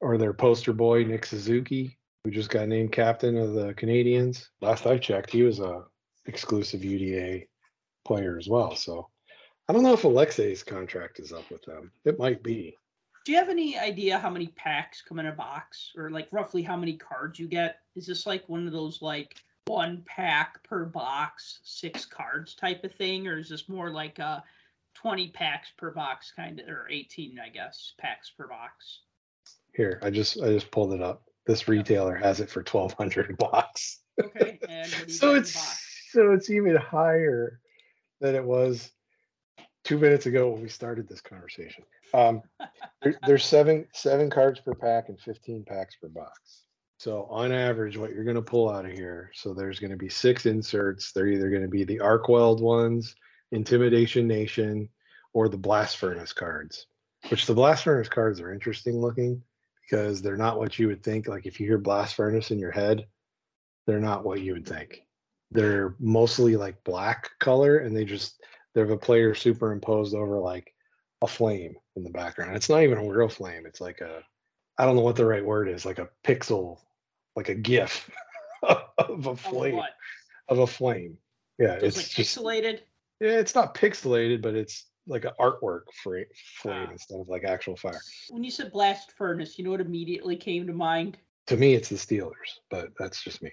or 0.00 0.18
their 0.18 0.34
poster 0.34 0.74
boy 0.74 1.04
Nick 1.04 1.24
Suzuki, 1.24 1.96
who 2.24 2.30
just 2.30 2.50
got 2.50 2.68
named 2.68 2.92
captain 2.92 3.38
of 3.38 3.54
the 3.54 3.72
Canadiens. 3.74 4.48
Last 4.60 4.86
I 4.86 4.98
checked, 4.98 5.30
he 5.30 5.42
was 5.42 5.60
a 5.60 5.84
exclusive 6.26 6.82
UDA 6.82 7.46
player 8.04 8.38
as 8.38 8.48
well. 8.48 8.74
So 8.76 9.08
I 9.68 9.72
don't 9.72 9.82
know 9.82 9.92
if 9.92 10.04
Alexei's 10.04 10.62
contract 10.62 11.20
is 11.20 11.32
up 11.32 11.48
with 11.50 11.62
them. 11.62 11.92
It 12.04 12.18
might 12.18 12.42
be. 12.42 12.76
Do 13.24 13.32
you 13.32 13.38
have 13.38 13.48
any 13.50 13.78
idea 13.78 14.18
how 14.18 14.30
many 14.30 14.48
packs 14.48 15.02
come 15.02 15.18
in 15.18 15.26
a 15.26 15.32
box 15.32 15.92
or 15.96 16.10
like 16.10 16.28
roughly 16.32 16.62
how 16.62 16.76
many 16.76 16.96
cards 16.96 17.38
you 17.38 17.46
get? 17.46 17.80
Is 17.94 18.06
this 18.06 18.26
like 18.26 18.48
one 18.48 18.66
of 18.66 18.72
those 18.72 19.02
like 19.02 19.36
one 19.66 20.02
pack 20.06 20.62
per 20.64 20.86
box, 20.86 21.60
six 21.62 22.04
cards 22.04 22.54
type 22.54 22.82
of 22.82 22.92
thing? 22.94 23.28
Or 23.28 23.38
is 23.38 23.48
this 23.48 23.68
more 23.68 23.90
like 23.90 24.18
a 24.18 24.42
20 24.94 25.28
packs 25.28 25.68
per 25.76 25.90
box 25.90 26.32
kind 26.34 26.58
of, 26.60 26.68
or 26.68 26.88
18, 26.90 27.38
I 27.38 27.50
guess, 27.50 27.92
packs 27.98 28.30
per 28.36 28.48
box? 28.48 29.00
Here, 29.74 30.00
I 30.02 30.10
just 30.10 30.42
I 30.42 30.48
just 30.48 30.70
pulled 30.70 30.94
it 30.94 31.02
up. 31.02 31.22
This 31.46 31.68
retailer 31.68 32.16
has 32.16 32.40
it 32.40 32.50
for 32.50 32.62
twelve 32.62 32.92
hundred 32.94 33.36
bucks. 33.38 34.00
Okay. 34.20 34.58
And 34.68 34.90
what 34.92 35.06
do 35.06 35.12
you 35.12 35.18
so 35.18 35.26
got 35.28 35.28
in 35.28 35.34
the 35.34 35.40
it's 35.40 36.10
so 36.10 36.32
it's 36.32 36.50
even 36.50 36.74
higher 36.74 37.60
than 38.20 38.34
it 38.34 38.44
was 38.44 38.90
two 39.84 39.98
minutes 39.98 40.26
ago 40.26 40.50
when 40.50 40.62
we 40.62 40.68
started 40.68 41.08
this 41.08 41.20
conversation. 41.20 41.84
Um, 42.14 42.42
there, 43.02 43.18
there's 43.26 43.44
seven 43.44 43.86
seven 43.92 44.30
cards 44.30 44.60
per 44.60 44.74
pack 44.74 45.08
and 45.08 45.18
fifteen 45.20 45.64
packs 45.64 45.96
per 45.96 46.08
box. 46.08 46.64
So 46.98 47.24
on 47.30 47.50
average, 47.50 47.96
what 47.96 48.10
you're 48.10 48.24
going 48.24 48.36
to 48.36 48.42
pull 48.42 48.68
out 48.68 48.84
of 48.84 48.92
here, 48.92 49.30
so 49.34 49.54
there's 49.54 49.80
going 49.80 49.90
to 49.90 49.96
be 49.96 50.10
six 50.10 50.44
inserts. 50.44 51.12
They're 51.12 51.28
either 51.28 51.48
going 51.48 51.62
to 51.62 51.68
be 51.68 51.84
the 51.84 51.98
Arkweld 51.98 52.60
ones, 52.60 53.14
Intimidation 53.52 54.28
Nation, 54.28 54.86
or 55.32 55.48
the 55.48 55.56
Blast 55.56 55.96
Furnace 55.96 56.34
cards. 56.34 56.86
Which 57.28 57.46
the 57.46 57.54
Blast 57.54 57.84
Furnace 57.84 58.10
cards 58.10 58.38
are 58.40 58.52
interesting 58.52 59.00
looking 59.00 59.42
because 59.82 60.20
they're 60.20 60.36
not 60.36 60.58
what 60.58 60.78
you 60.78 60.88
would 60.88 61.02
think. 61.02 61.26
Like 61.26 61.46
if 61.46 61.58
you 61.58 61.66
hear 61.66 61.78
Blast 61.78 62.16
Furnace 62.16 62.50
in 62.50 62.58
your 62.58 62.70
head, 62.70 63.06
they're 63.86 63.98
not 63.98 64.24
what 64.24 64.40
you 64.40 64.52
would 64.52 64.66
think. 64.66 65.02
They're 65.50 65.94
mostly 65.98 66.56
like 66.56 66.82
black 66.84 67.30
color, 67.40 67.78
and 67.78 67.96
they 67.96 68.04
just 68.04 68.42
they 68.74 68.80
have 68.80 68.90
a 68.90 68.96
player 68.96 69.34
superimposed 69.34 70.14
over 70.14 70.38
like 70.38 70.72
a 71.22 71.26
flame 71.26 71.74
in 71.96 72.04
the 72.04 72.10
background. 72.10 72.56
It's 72.56 72.68
not 72.68 72.82
even 72.82 72.98
a 72.98 73.08
real 73.08 73.28
flame. 73.28 73.66
It's 73.66 73.80
like 73.80 74.00
a 74.00 74.22
I 74.78 74.84
don't 74.84 74.96
know 74.96 75.02
what 75.02 75.16
the 75.16 75.26
right 75.26 75.44
word 75.44 75.68
is, 75.68 75.84
like 75.84 75.98
a 75.98 76.08
pixel, 76.24 76.78
like 77.36 77.48
a 77.48 77.54
GIF 77.54 78.10
of 78.62 79.26
a 79.26 79.36
flame 79.36 79.76
what? 79.76 79.90
of 80.48 80.60
a 80.60 80.66
flame. 80.66 81.18
Yeah, 81.58 81.74
it's 81.74 81.84
it's 81.84 81.96
like 81.96 82.06
just 82.06 82.36
pixelated? 82.38 82.80
yeah, 83.20 83.38
it's 83.38 83.54
not 83.54 83.74
pixelated, 83.74 84.40
but 84.40 84.54
it's 84.54 84.86
like 85.06 85.24
an 85.24 85.32
artwork 85.40 85.82
for 86.02 86.22
flame 86.62 86.86
Ah. 86.88 86.92
instead 86.92 87.20
of 87.20 87.28
like 87.28 87.44
actual 87.44 87.76
fire. 87.76 88.00
When 88.28 88.44
you 88.44 88.50
said 88.50 88.72
blast 88.72 89.12
furnace, 89.18 89.58
you 89.58 89.64
know 89.64 89.70
what 89.72 89.80
immediately 89.80 90.36
came 90.36 90.66
to 90.66 90.72
mind? 90.72 91.18
To 91.48 91.56
me, 91.56 91.74
it's 91.74 91.88
the 91.88 91.96
Steelers, 91.96 92.60
but 92.70 92.90
that's 92.98 93.22
just 93.24 93.42
me. 93.42 93.50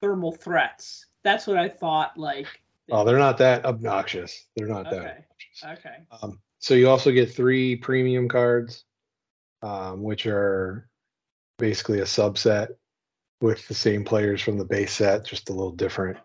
Thermal 0.00 0.32
threats. 0.32 1.06
That's 1.22 1.46
what 1.46 1.56
I 1.56 1.68
thought. 1.68 2.16
Like, 2.16 2.46
Oh, 2.90 3.04
they're 3.04 3.18
not 3.18 3.38
that 3.38 3.64
obnoxious. 3.64 4.46
They're 4.54 4.68
not 4.68 4.84
that 4.90 4.92
Okay. 5.00 5.24
obnoxious. 5.64 5.64
okay. 5.64 5.96
Um, 6.22 6.40
so 6.60 6.74
you 6.74 6.88
also 6.88 7.10
get 7.10 7.32
three 7.32 7.74
premium 7.76 8.28
cards, 8.28 8.84
um, 9.62 10.02
which 10.02 10.26
are 10.26 10.88
basically 11.58 12.00
a 12.00 12.04
subset 12.04 12.68
with 13.40 13.66
the 13.66 13.74
same 13.74 14.04
players 14.04 14.40
from 14.40 14.56
the 14.56 14.64
base 14.64 14.92
set, 14.92 15.24
just 15.24 15.50
a 15.50 15.52
little 15.52 15.72
different, 15.72 16.16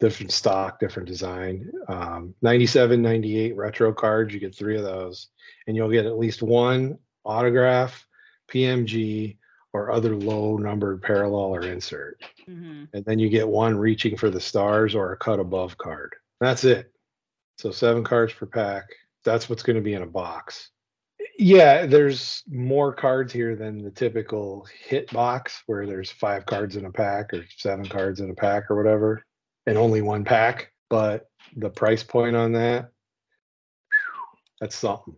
different 0.00 0.32
stock, 0.32 0.78
different 0.78 1.08
design. 1.08 1.70
Um, 1.88 2.34
97, 2.42 3.00
98 3.00 3.56
retro 3.56 3.92
cards, 3.92 4.34
you 4.34 4.40
get 4.40 4.54
three 4.54 4.76
of 4.76 4.82
those, 4.82 5.28
and 5.66 5.74
you'll 5.76 5.90
get 5.90 6.04
at 6.06 6.18
least 6.18 6.42
one 6.42 6.98
autograph, 7.24 8.06
PMG, 8.48 9.38
or 9.76 9.90
other 9.90 10.16
low 10.16 10.56
numbered 10.56 11.02
parallel 11.02 11.54
or 11.54 11.62
insert. 11.62 12.22
hmm 12.46 12.84
And 12.94 13.04
then 13.04 13.18
you 13.18 13.28
get 13.28 13.46
one 13.46 13.76
reaching 13.76 14.16
for 14.16 14.30
the 14.30 14.40
stars 14.40 14.94
or 14.94 15.12
a 15.12 15.16
cut 15.16 15.38
above 15.38 15.76
card. 15.76 16.14
That's 16.40 16.64
it. 16.64 16.92
So 17.58 17.70
seven 17.70 18.02
cards 18.02 18.32
per 18.32 18.46
pack. 18.46 18.84
That's 19.24 19.48
what's 19.48 19.62
going 19.62 19.76
to 19.76 19.82
be 19.82 19.94
in 19.94 20.02
a 20.02 20.06
box. 20.06 20.70
Yeah, 21.38 21.84
there's 21.84 22.42
more 22.48 22.94
cards 22.94 23.32
here 23.32 23.56
than 23.56 23.82
the 23.82 23.90
typical 23.90 24.66
hit 24.86 25.12
box 25.12 25.62
where 25.66 25.86
there's 25.86 26.10
five 26.10 26.46
cards 26.46 26.76
in 26.76 26.86
a 26.86 26.92
pack 26.92 27.34
or 27.34 27.44
seven 27.56 27.86
cards 27.86 28.20
in 28.20 28.30
a 28.30 28.34
pack 28.34 28.70
or 28.70 28.76
whatever, 28.76 29.22
and 29.66 29.76
only 29.76 30.00
one 30.00 30.24
pack. 30.24 30.72
But 30.88 31.28
the 31.56 31.68
price 31.68 32.02
point 32.02 32.36
on 32.36 32.52
that, 32.52 32.90
that's 34.60 34.76
something. 34.76 35.16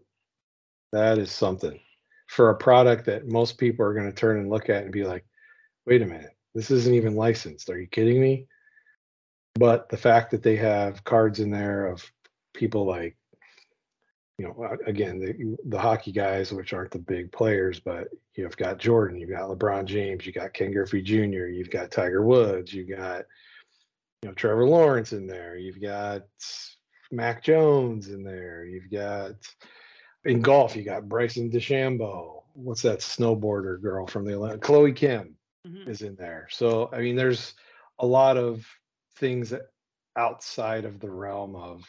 That 0.93 1.19
is 1.19 1.31
something 1.31 1.79
for 2.29 2.51
a 2.51 2.57
product 2.57 3.07
that 3.07 3.27
most 3.27 3.59
people 3.59 3.85
are 3.85 3.95
going 3.95 4.07
to 4.07 4.13
turn 4.13 4.39
and 4.39 4.51
look 4.51 4.69
at 4.69 4.85
and 4.85 4.93
be 4.93 5.05
like, 5.05 5.25
wait 5.87 6.03
a 6.03 6.07
minute, 6.07 6.37
this 6.55 6.71
isn't 6.71 6.95
even 6.95 7.17
licensed. 7.17 7.71
Are 7.71 7.81
you 7.81 7.89
kidding 7.89 8.21
me? 8.21 8.47
But 9.55 9.89
the 9.89 9.97
fact 9.97 10.31
that 10.31 10.43
they 10.43 10.57
have 10.57 11.03
cards 11.05 11.41
in 11.41 11.51
there 11.51 11.87
of 11.87 12.09
people 12.55 12.85
like, 12.85 13.17
you 14.39 14.47
know, 14.47 14.77
again, 14.87 15.19
the, 15.19 15.57
the 15.69 15.79
hockey 15.81 16.13
guys, 16.13 16.53
which 16.53 16.73
aren't 16.73 16.93
the 16.93 16.99
big 16.99 17.33
players, 17.33 17.81
but 17.81 18.09
you've 18.37 18.57
got 18.57 18.79
Jordan, 18.79 19.19
you've 19.19 19.31
got 19.31 19.49
LeBron 19.49 19.87
James, 19.87 20.25
you've 20.25 20.37
got 20.37 20.53
Ken 20.53 20.71
Griffey 20.71 21.03
Jr., 21.03 21.47
you've 21.47 21.71
got 21.71 21.91
Tiger 21.91 22.23
Woods, 22.23 22.73
you've 22.73 22.91
got, 22.91 23.25
you 24.23 24.29
know, 24.29 24.35
Trevor 24.35 24.67
Lawrence 24.67 25.13
in 25.13 25.27
there, 25.27 25.57
you've 25.57 25.81
got 25.81 26.23
Mac 27.11 27.43
Jones 27.43 28.11
in 28.11 28.23
there, 28.23 28.65
you've 28.65 28.91
got 28.93 29.35
in 30.25 30.41
golf, 30.41 30.77
you 30.77 30.83
got 30.83 31.09
Bryson 31.09 31.51
DeChambeau. 31.51 32.35
what's 32.55 32.83
that 32.83 32.99
snowboarder 32.99 33.81
girl 33.81 34.05
from 34.05 34.25
the 34.25 34.33
Olymp- 34.33 34.61
Chloe 34.63 34.93
Kim 34.93 35.37
Mhm. 35.65 35.87
is 35.87 36.03
in 36.03 36.17
there. 36.17 36.49
So 36.51 36.91
I 36.93 37.01
mean, 37.01 37.15
there's 37.15 37.55
a 38.01 38.07
lot 38.07 38.37
of 38.37 38.67
things 39.15 39.55
outside 40.17 40.85
of 40.85 40.99
the 40.99 41.11
realm 41.11 41.55
of 41.55 41.85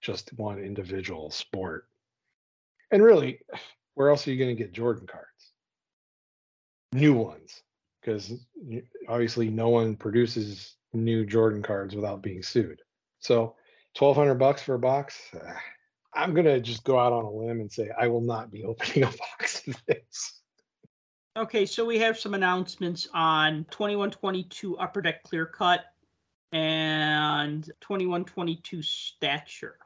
just 0.00 0.32
one 0.34 0.60
individual 0.60 1.30
sport. 1.32 1.88
And 2.92 3.02
really, 3.02 3.40
where 3.94 4.10
else 4.10 4.28
are 4.28 4.30
you 4.30 4.38
going 4.38 4.56
to 4.56 4.62
get 4.62 4.72
Jordan 4.72 5.08
cards? 5.08 5.52
New 6.92 7.14
ones, 7.14 7.62
because 8.00 8.32
obviously 9.08 9.50
no 9.50 9.70
one 9.70 9.96
produces 9.96 10.76
new 10.92 11.26
Jordan 11.26 11.62
cards 11.62 11.96
without 11.96 12.22
being 12.22 12.44
sued. 12.44 12.80
So, 13.18 13.56
twelve 13.94 14.14
hundred 14.16 14.36
bucks 14.36 14.62
for 14.62 14.74
a 14.74 14.78
box. 14.78 15.20
ah, 15.34 15.60
I'm 16.14 16.34
gonna 16.34 16.60
just 16.60 16.84
go 16.84 16.98
out 16.98 17.12
on 17.12 17.24
a 17.24 17.30
limb 17.30 17.60
and 17.60 17.70
say 17.70 17.90
I 17.98 18.06
will 18.06 18.20
not 18.20 18.50
be 18.50 18.64
opening 18.64 19.04
a 19.04 19.12
box 19.38 19.66
of 19.66 19.82
this. 19.86 20.40
Okay, 21.36 21.66
so 21.66 21.84
we 21.84 21.98
have 21.98 22.16
some 22.16 22.34
announcements 22.34 23.08
on 23.12 23.66
2122 23.70 24.78
Upper 24.78 25.02
Deck 25.02 25.24
Clear 25.24 25.46
Cut 25.46 25.80
and 26.52 27.64
2122 27.80 28.82
Stature. 28.82 29.78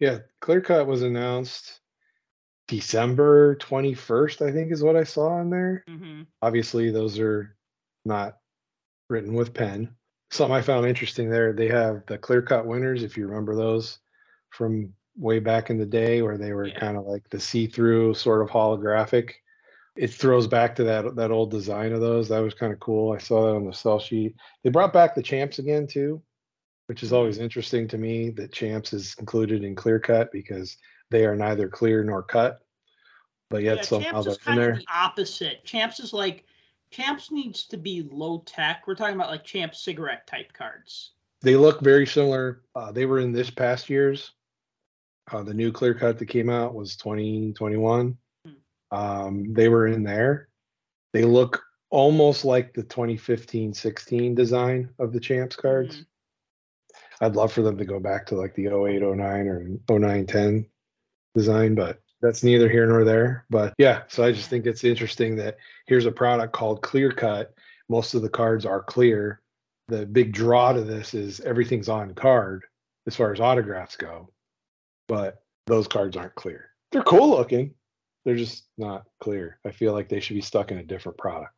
Yeah, 0.00 0.18
Clear 0.40 0.60
Cut 0.60 0.88
was 0.88 1.02
announced 1.02 1.80
December 2.66 3.54
21st, 3.56 4.46
I 4.46 4.52
think 4.52 4.72
is 4.72 4.82
what 4.82 4.96
I 4.96 5.04
saw 5.04 5.40
in 5.40 5.50
there. 5.50 5.84
hmm 5.88 6.22
Obviously, 6.42 6.90
those 6.90 7.20
are 7.20 7.56
not 8.04 8.38
written 9.08 9.34
with 9.34 9.54
pen. 9.54 9.94
Something 10.32 10.56
I 10.56 10.60
found 10.60 10.86
interesting 10.86 11.30
there, 11.30 11.52
they 11.52 11.68
have 11.68 12.04
the 12.06 12.18
Clear 12.18 12.42
Cut 12.42 12.66
winners, 12.66 13.04
if 13.04 13.16
you 13.16 13.28
remember 13.28 13.54
those 13.54 14.00
from 14.50 14.92
way 15.18 15.38
back 15.38 15.70
in 15.70 15.78
the 15.78 15.86
day 15.86 16.22
where 16.22 16.36
they 16.38 16.52
were 16.52 16.66
Yeah. 16.66 16.78
kind 16.78 16.96
of 16.96 17.06
like 17.06 17.28
the 17.30 17.40
see-through 17.40 18.14
sort 18.14 18.42
of 18.42 18.48
holographic. 18.48 19.32
It 19.96 20.08
throws 20.12 20.46
back 20.46 20.76
to 20.76 20.84
that 20.84 21.16
that 21.16 21.30
old 21.30 21.50
design 21.50 21.92
of 21.92 22.00
those. 22.00 22.28
That 22.28 22.40
was 22.40 22.52
kind 22.54 22.72
of 22.72 22.80
cool. 22.80 23.12
I 23.12 23.18
saw 23.18 23.46
that 23.46 23.56
on 23.56 23.64
the 23.64 23.72
sell 23.72 23.98
sheet. 23.98 24.34
They 24.62 24.70
brought 24.70 24.92
back 24.92 25.14
the 25.14 25.22
champs 25.22 25.58
again 25.58 25.86
too, 25.86 26.22
which 26.86 27.02
is 27.02 27.12
always 27.14 27.38
interesting 27.38 27.88
to 27.88 27.98
me 27.98 28.28
that 28.30 28.52
champs 28.52 28.92
is 28.92 29.14
included 29.18 29.64
in 29.64 29.74
clear 29.74 29.98
cut 29.98 30.30
because 30.32 30.76
they 31.10 31.24
are 31.24 31.34
neither 31.36 31.68
clear 31.68 32.04
nor 32.04 32.22
cut. 32.22 32.60
But 33.48 33.62
yet 33.62 33.76
Yeah, 33.78 33.82
somehow 33.82 34.22
they're 34.22 34.36
in 34.48 34.56
there. 34.56 34.76
the 34.76 34.84
opposite. 34.94 35.64
Champs 35.64 35.98
is 36.00 36.12
like 36.12 36.44
Champs 36.90 37.30
needs 37.32 37.66
to 37.66 37.76
be 37.76 38.08
low 38.12 38.42
tech. 38.46 38.84
We're 38.86 38.94
talking 38.94 39.16
about 39.16 39.30
like 39.30 39.44
champ 39.44 39.74
cigarette 39.74 40.26
type 40.26 40.52
cards. 40.52 41.12
They 41.42 41.56
look 41.56 41.80
very 41.80 42.06
similar. 42.06 42.62
Uh, 42.74 42.92
they 42.92 43.06
were 43.06 43.18
in 43.18 43.32
this 43.32 43.50
past 43.50 43.90
year's. 43.90 44.32
Uh, 45.30 45.42
the 45.42 45.54
new 45.54 45.72
clear 45.72 45.94
cut 45.94 46.18
that 46.18 46.26
came 46.26 46.48
out 46.48 46.74
was 46.74 46.96
2021. 46.96 48.16
Hmm. 48.44 48.96
Um, 48.96 49.52
they 49.54 49.68
were 49.68 49.88
in 49.88 50.02
there. 50.02 50.48
They 51.12 51.24
look 51.24 51.62
almost 51.90 52.44
like 52.44 52.74
the 52.74 52.82
2015 52.82 53.72
16 53.72 54.34
design 54.34 54.90
of 54.98 55.12
the 55.12 55.20
champs 55.20 55.56
cards. 55.56 55.98
Mhm. 55.98 56.06
I'd 57.20 57.36
love 57.36 57.52
for 57.52 57.62
them 57.62 57.78
to 57.78 57.84
go 57.84 57.98
back 57.98 58.26
to 58.26 58.36
like 58.36 58.54
the 58.54 58.68
08, 58.68 59.02
09 59.02 59.48
or 59.48 59.98
09, 59.98 60.26
10 60.26 60.66
design, 61.34 61.74
but 61.74 62.00
that's 62.20 62.42
neither 62.42 62.68
here 62.68 62.86
nor 62.86 63.04
there. 63.04 63.46
But 63.50 63.74
yeah, 63.78 64.02
so 64.08 64.24
I 64.24 64.32
just 64.32 64.50
think 64.50 64.66
it's 64.66 64.84
interesting 64.84 65.36
that 65.36 65.56
here's 65.86 66.06
a 66.06 66.12
product 66.12 66.52
called 66.52 66.82
Clear 66.82 67.10
Cut. 67.12 67.54
Most 67.88 68.14
of 68.14 68.22
the 68.22 68.28
cards 68.28 68.66
are 68.66 68.82
clear. 68.82 69.40
The 69.88 70.04
big 70.04 70.32
draw 70.32 70.72
to 70.72 70.82
this 70.82 71.14
is 71.14 71.40
everything's 71.40 71.88
on 71.88 72.14
card 72.14 72.64
as 73.06 73.14
far 73.14 73.32
as 73.32 73.40
autographs 73.40 73.96
go, 73.96 74.28
but 75.08 75.42
those 75.66 75.88
cards 75.88 76.16
aren't 76.16 76.34
clear. 76.34 76.70
They're 76.92 77.02
cool 77.02 77.30
looking. 77.30 77.74
They're 78.24 78.36
just 78.36 78.66
not 78.78 79.04
clear. 79.20 79.58
I 79.64 79.70
feel 79.70 79.92
like 79.92 80.08
they 80.08 80.20
should 80.20 80.34
be 80.34 80.40
stuck 80.40 80.70
in 80.70 80.78
a 80.78 80.82
different 80.82 81.18
product. 81.18 81.52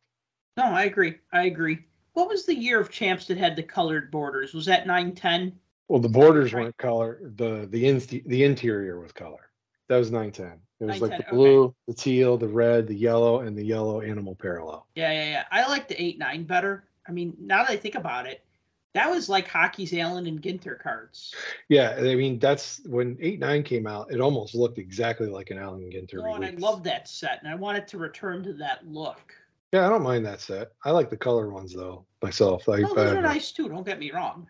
No, 0.57 0.65
I 0.65 0.83
agree. 0.83 1.15
I 1.31 1.45
agree. 1.45 1.79
What 2.13 2.27
was 2.27 2.45
the 2.45 2.55
year 2.55 2.79
of 2.79 2.89
Champs 2.89 3.25
that 3.27 3.37
had 3.37 3.55
the 3.55 3.63
colored 3.63 4.11
borders? 4.11 4.53
Was 4.53 4.65
that 4.65 4.85
910? 4.87 5.57
Well, 5.87 5.99
the 5.99 6.09
borders 6.09 6.53
Right. 6.53 6.65
weren't 6.65 6.77
color. 6.77 7.19
The 7.35 7.67
the 7.71 7.87
in, 7.87 7.99
the 8.25 8.43
interior 8.43 8.99
was 8.99 9.11
color. 9.11 9.49
That 9.87 9.97
was 9.97 10.11
nine 10.11 10.31
ten. 10.31 10.59
It 10.79 10.85
was 10.85 11.01
like 11.01 11.11
the 11.11 11.23
910, 11.23 11.27
okay. 11.27 11.35
blue, 11.35 11.75
the 11.87 11.93
teal, 11.93 12.37
the 12.37 12.47
red, 12.47 12.87
the 12.87 12.95
yellow, 12.95 13.39
and 13.39 13.57
the 13.57 13.63
yellow 13.65 14.01
animal 14.01 14.35
parallel. 14.35 14.87
Yeah, 14.95 15.11
yeah, 15.11 15.29
yeah. 15.29 15.43
I 15.51 15.67
like 15.67 15.87
the 15.87 16.01
8 16.01 16.19
9 16.19 16.43
better. 16.43 16.83
I 17.07 17.11
mean, 17.11 17.35
now 17.39 17.63
that 17.63 17.71
I 17.71 17.77
think 17.77 17.95
about 17.95 18.27
it, 18.27 18.45
that 18.93 19.09
was 19.09 19.29
like 19.29 19.47
Hockey's 19.47 19.93
Allen 19.93 20.25
and 20.25 20.41
Ginter 20.41 20.79
cards. 20.79 21.33
Yeah, 21.67 21.95
I 21.97 22.15
mean 22.15 22.39
that's 22.39 22.81
when 22.85 23.17
eight 23.19 23.39
nine 23.39 23.63
came 23.63 23.85
out. 23.87 24.11
It 24.11 24.19
almost 24.19 24.55
looked 24.55 24.77
exactly 24.77 25.27
like 25.27 25.51
an 25.51 25.57
Allen 25.59 25.83
and 25.83 25.93
Ginter 25.93 26.21
Oh, 26.23 26.33
and 26.35 26.45
I 26.45 26.51
love 26.57 26.83
that 26.83 27.07
set, 27.07 27.39
and 27.43 27.51
I 27.51 27.55
wanted 27.55 27.87
to 27.89 27.97
return 27.97 28.43
to 28.43 28.53
that 28.53 28.87
look. 28.87 29.33
Yeah, 29.71 29.85
I 29.85 29.89
don't 29.89 30.01
mind 30.01 30.25
that 30.25 30.41
set. 30.41 30.71
I 30.83 30.91
like 30.91 31.09
the 31.11 31.17
color 31.17 31.49
ones 31.51 31.73
though 31.73 32.05
myself. 32.23 32.67
I, 32.67 32.77
No, 32.79 32.93
those 32.95 33.13
I, 33.13 33.17
are 33.17 33.21
nice 33.21 33.51
too. 33.51 33.69
Don't 33.69 33.85
get 33.85 33.99
me 33.99 34.11
wrong. 34.11 34.49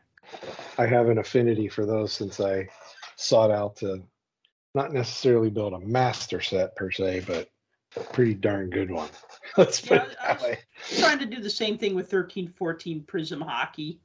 I 0.78 0.86
have 0.86 1.10
an 1.10 1.18
affinity 1.18 1.68
for 1.68 1.86
those 1.86 2.14
since 2.14 2.40
I 2.40 2.68
sought 3.18 3.52
out 3.52 3.76
to 3.78 4.02
not 4.76 4.94
necessarily 4.94 5.50
build 5.50 5.74
a 5.74 5.80
master 5.80 6.40
set 6.40 6.76
per 6.76 6.92
se, 6.92 7.24
but 7.28 7.50
a 7.98 8.00
pretty 8.14 8.36
darn 8.36 8.70
good 8.70 8.92
one. 8.92 9.10
Let's 9.58 9.82
put 9.82 9.98
Yeah, 9.98 10.04
it 10.04 10.18
I 10.22 10.28
that 10.34 10.42
way. 10.44 10.60
trying 11.00 11.20
to 11.20 11.26
do 11.26 11.42
the 11.42 11.50
same 11.50 11.78
thing 11.78 11.96
with 11.96 12.10
13 12.10 12.48
14 12.56 13.04
Prism 13.04 13.42
Hockey 13.42 14.00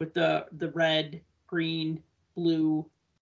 with 0.00 0.14
the 0.14 0.46
the 0.58 0.70
red, 0.70 1.20
green, 1.46 2.02
blue, 2.34 2.86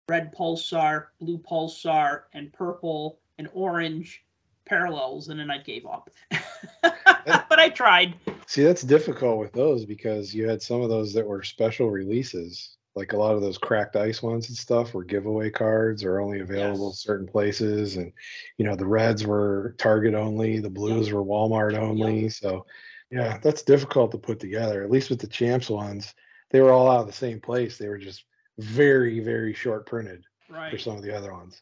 red 0.08 0.34
pulsar, 0.36 1.08
blue 1.20 1.38
pulsar, 1.38 2.24
and 2.34 2.52
purple 2.54 3.20
and 3.38 3.50
orange 3.54 4.24
parallels, 4.66 5.30
and 5.30 5.40
then 5.40 5.50
I 5.50 5.58
gave 5.58 5.86
up. 5.86 6.10
but 6.82 7.60
I 7.60 7.70
tried. 7.70 8.16
See, 8.46 8.64
that's 8.64 8.82
difficult 8.84 9.40
with 9.40 9.52
those 9.52 9.86
because 9.86 10.34
you 10.34 10.48
had 10.48 10.62
some 10.62 10.82
of 10.82 10.90
those 10.90 11.14
that 11.14 11.26
were 11.26 11.44
special 11.44 11.90
releases. 11.90 12.78
Like 12.96 13.14
a 13.14 13.18
lot 13.18 13.36
of 13.36 13.42
those 13.42 13.58
cracked 13.58 13.96
ice 13.96 14.22
ones 14.22 14.50
and 14.50 14.58
stuff 14.58 14.94
were 14.94 15.04
giveaway 15.04 15.50
cards 15.50 16.04
or 16.04 16.20
only 16.20 16.40
available 16.40 16.90
Yes. 16.90 17.00
certain 17.00 17.28
places. 17.28 17.98
And, 17.98 18.12
you 18.58 18.66
know, 18.66 18.76
the 18.76 18.86
reds 18.86 19.26
were 19.26 19.76
Target 19.78 20.16
only, 20.16 20.60
the 20.60 20.70
blues 20.70 21.12
were 21.12 21.24
Walmart 21.24 21.78
only. 21.78 22.28
So, 22.30 22.66
yeah, 23.12 23.38
that's 23.38 23.62
difficult 23.62 24.12
to 24.12 24.18
put 24.18 24.40
together. 24.40 24.84
At 24.84 24.92
least 24.92 25.10
with 25.10 25.20
the 25.20 25.28
champs 25.28 25.70
ones, 25.70 26.14
they 26.52 26.62
were 26.62 26.72
all 26.72 26.90
out 26.90 27.02
of 27.02 27.08
the 27.08 27.14
same 27.14 27.40
place. 27.40 27.78
They 27.78 27.88
were 27.88 27.98
just 27.98 28.24
very, 28.58 29.20
very 29.20 29.54
short 29.54 29.86
printed 29.86 30.24
for 30.72 30.78
some 30.78 30.98
of 30.98 31.04
the 31.04 31.16
other 31.16 31.34
ones. 31.34 31.62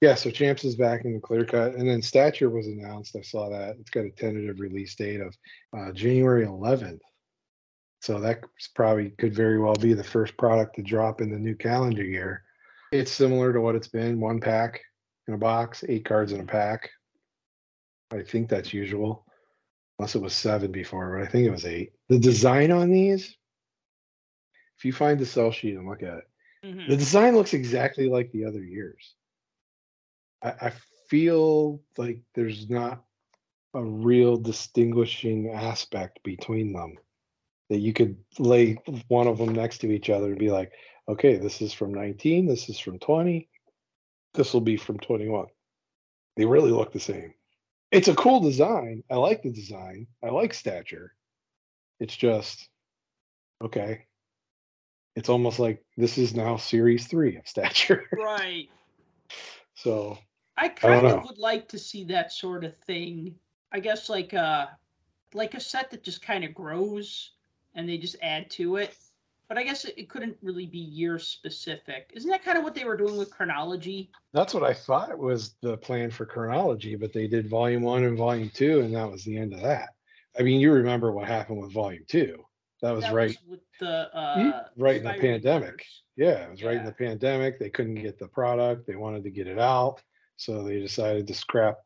Yeah, 0.00 0.14
so 0.14 0.30
Champs 0.30 0.64
is 0.64 0.76
back 0.76 1.04
in 1.04 1.14
the 1.14 1.20
clear 1.20 1.44
cut, 1.44 1.74
and 1.74 1.88
then 1.88 2.02
Stature 2.02 2.50
was 2.50 2.66
announced. 2.66 3.16
I 3.16 3.22
saw 3.22 3.48
that 3.50 3.76
it's 3.80 3.90
got 3.90 4.04
a 4.04 4.10
tentative 4.10 4.60
release 4.60 4.94
date 4.94 5.20
of 5.20 5.34
uh, 5.76 5.92
January 5.92 6.44
11th. 6.44 7.00
So 8.00 8.20
that 8.20 8.40
probably 8.74 9.10
could 9.10 9.34
very 9.34 9.58
well 9.58 9.76
be 9.76 9.94
the 9.94 10.04
first 10.04 10.36
product 10.36 10.76
to 10.76 10.82
drop 10.82 11.22
in 11.22 11.30
the 11.30 11.38
new 11.38 11.54
calendar 11.54 12.04
year. 12.04 12.42
It's 12.92 13.10
similar 13.10 13.52
to 13.54 13.60
what 13.60 13.76
it's 13.76 13.88
been: 13.88 14.20
one 14.20 14.40
pack 14.40 14.82
in 15.26 15.32
a 15.32 15.38
box, 15.38 15.84
eight 15.88 16.04
cards 16.04 16.32
in 16.32 16.40
a 16.40 16.44
pack. 16.44 16.90
I 18.12 18.22
think 18.22 18.50
that's 18.50 18.74
usual, 18.74 19.24
unless 19.98 20.14
it 20.14 20.20
was 20.22 20.34
seven 20.34 20.70
before, 20.70 21.16
but 21.16 21.26
I 21.26 21.30
think 21.30 21.46
it 21.46 21.50
was 21.50 21.64
eight. 21.64 21.92
The 22.10 22.18
design 22.18 22.70
on 22.70 22.90
these, 22.90 23.34
if 24.84 24.86
you 24.86 24.92
find 24.92 25.18
the 25.18 25.24
sell 25.24 25.50
sheet 25.50 25.76
and 25.76 25.88
look 25.88 26.02
at 26.02 26.18
it, 26.18 26.28
Mhm. 26.62 26.88
the 26.88 26.96
design 26.98 27.34
looks 27.34 27.54
exactly 27.54 28.06
like 28.06 28.30
the 28.32 28.44
other 28.44 28.62
years. 28.62 29.14
I, 30.42 30.50
I 30.60 30.72
feel 31.08 31.82
like 31.96 32.20
there's 32.34 32.68
not 32.68 33.02
a 33.72 33.82
real 33.82 34.36
distinguishing 34.36 35.48
aspect 35.48 36.22
between 36.22 36.74
them 36.74 36.98
that 37.70 37.78
you 37.78 37.94
could 37.94 38.22
lay 38.38 38.74
one 39.08 39.26
of 39.26 39.38
them 39.38 39.54
next 39.54 39.78
to 39.78 39.90
each 39.90 40.10
other 40.10 40.26
and 40.26 40.38
be 40.38 40.50
like, 40.50 40.70
okay, 41.08 41.36
this 41.38 41.62
is 41.62 41.72
from 41.72 41.94
19, 41.94 42.44
this 42.44 42.68
is 42.68 42.78
from 42.78 42.98
20, 42.98 43.48
this 44.34 44.52
will 44.52 44.60
be 44.60 44.76
from 44.76 44.98
21. 44.98 45.46
They 46.36 46.44
really 46.44 46.72
look 46.72 46.92
the 46.92 47.00
same. 47.00 47.32
It's 47.90 48.08
a 48.08 48.14
cool 48.16 48.40
design. 48.40 49.02
I 49.10 49.14
like 49.14 49.42
the 49.42 49.50
design. 49.50 50.08
I 50.22 50.28
like 50.28 50.52
stature. 50.52 51.14
It's 52.00 52.14
just 52.14 52.68
okay. 53.62 54.06
It's 55.16 55.28
almost 55.28 55.58
like 55.58 55.84
this 55.96 56.18
is 56.18 56.34
now 56.34 56.56
series 56.56 57.06
three 57.06 57.36
of 57.36 57.46
stature. 57.46 58.04
Right. 58.12 58.68
so 59.74 60.18
I 60.56 60.68
kind 60.68 61.04
know. 61.04 61.18
of 61.18 61.24
would 61.24 61.38
like 61.38 61.68
to 61.68 61.78
see 61.78 62.04
that 62.04 62.32
sort 62.32 62.64
of 62.64 62.76
thing. 62.78 63.34
I 63.72 63.80
guess 63.80 64.08
like 64.08 64.32
a 64.32 64.76
like 65.32 65.54
a 65.54 65.60
set 65.60 65.90
that 65.90 66.04
just 66.04 66.22
kind 66.22 66.44
of 66.44 66.54
grows 66.54 67.32
and 67.74 67.88
they 67.88 67.98
just 67.98 68.16
add 68.22 68.50
to 68.52 68.76
it. 68.76 68.96
But 69.48 69.58
I 69.58 69.64
guess 69.64 69.84
it, 69.84 69.94
it 69.96 70.08
couldn't 70.08 70.36
really 70.42 70.66
be 70.66 70.78
year 70.78 71.18
specific. 71.18 72.10
Isn't 72.14 72.30
that 72.30 72.44
kind 72.44 72.56
of 72.56 72.64
what 72.64 72.74
they 72.74 72.84
were 72.84 72.96
doing 72.96 73.16
with 73.16 73.30
chronology? 73.30 74.10
that's 74.32 74.54
what 74.54 74.64
I 74.64 74.72
thought 74.74 75.16
was 75.18 75.54
the 75.60 75.76
plan 75.76 76.10
for 76.10 76.24
chronology, 76.26 76.96
but 76.96 77.12
they 77.12 77.28
did 77.28 77.48
volume 77.48 77.82
one 77.82 78.04
and 78.04 78.16
volume 78.16 78.50
two, 78.52 78.80
and 78.80 78.94
that 78.94 79.10
was 79.10 79.24
the 79.24 79.36
end 79.36 79.52
of 79.52 79.60
that. 79.60 79.90
I 80.38 80.42
mean, 80.42 80.60
you 80.60 80.72
remember 80.72 81.12
what 81.12 81.28
happened 81.28 81.60
with 81.60 81.72
volume 81.72 82.04
two. 82.08 82.44
That 82.84 82.94
was 82.94 83.04
That 83.04 83.14
right. 83.14 83.38
with 83.48 83.60
the 83.80 84.14
uh 84.14 84.64
right 84.76 84.96
in 84.96 85.04
the 85.04 85.14
pandemic. 85.14 85.86
Yeah, 86.16 86.44
it 86.44 86.50
was 86.50 86.62
right 86.62 86.76
in 86.76 86.84
the 86.84 86.92
pandemic. 86.92 87.58
They 87.58 87.70
couldn't 87.70 87.94
get 87.94 88.18
the 88.18 88.28
product. 88.28 88.86
They 88.86 88.94
wanted 88.94 89.24
to 89.24 89.30
get 89.30 89.46
it 89.46 89.58
out. 89.58 90.02
So 90.36 90.62
they 90.62 90.80
decided 90.80 91.26
to 91.28 91.34
scrap 91.34 91.78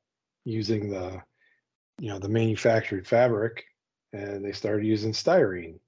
using 0.44 0.90
the 0.90 1.22
you 2.00 2.08
know, 2.08 2.18
the 2.18 2.28
manufactured 2.28 3.06
fabric 3.06 3.64
and 4.12 4.44
they 4.44 4.50
started 4.50 4.86
using 4.86 5.12
styrene, 5.12 5.78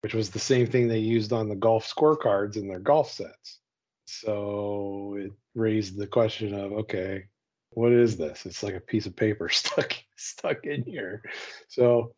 which 0.00 0.14
was 0.14 0.30
the 0.30 0.38
same 0.38 0.66
thing 0.66 0.88
they 0.88 1.00
used 1.00 1.34
on 1.34 1.50
the 1.50 1.56
golf 1.56 1.86
scorecards 1.86 2.56
in 2.56 2.66
their 2.66 2.78
golf 2.80 3.10
sets. 3.10 3.60
So 4.06 5.16
it 5.18 5.32
raised 5.54 5.98
the 5.98 6.06
question 6.06 6.54
of, 6.54 6.72
okay, 6.72 7.24
what 7.70 7.92
is 7.92 8.16
this? 8.16 8.46
It's 8.46 8.62
like 8.62 8.74
a 8.74 8.80
piece 8.80 9.04
of 9.04 9.16
paper 9.16 9.48
stuck 9.50 9.94
stuck 10.16 10.64
in 10.64 10.82
here. 10.82 11.22
So 11.68 12.14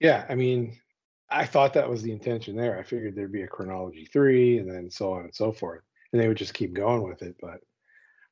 yeah, 0.00 0.26
I 0.28 0.34
mean, 0.34 0.76
I 1.32 1.46
thought 1.46 1.74
that 1.74 1.88
was 1.88 2.02
the 2.02 2.12
intention 2.12 2.56
there. 2.56 2.78
I 2.78 2.82
figured 2.82 3.14
there'd 3.16 3.32
be 3.32 3.42
a 3.42 3.48
chronology 3.48 4.04
three 4.04 4.58
and 4.58 4.70
then 4.70 4.90
so 4.90 5.12
on 5.14 5.24
and 5.24 5.34
so 5.34 5.52
forth. 5.52 5.82
And 6.12 6.20
they 6.20 6.28
would 6.28 6.36
just 6.36 6.54
keep 6.54 6.74
going 6.74 7.02
with 7.02 7.22
it, 7.22 7.36
but 7.40 7.60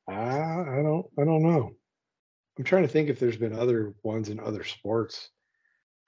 I, 0.07 0.15
I 0.15 0.83
don't 0.83 1.07
I 1.19 1.25
don't 1.25 1.43
know. 1.43 1.73
I'm 2.59 2.65
trying 2.65 2.83
to 2.83 2.89
think 2.89 3.09
if 3.09 3.19
there's 3.19 3.37
been 3.37 3.59
other 3.59 3.95
ones 4.03 4.29
in 4.29 4.39
other 4.39 4.65
sports 4.65 5.31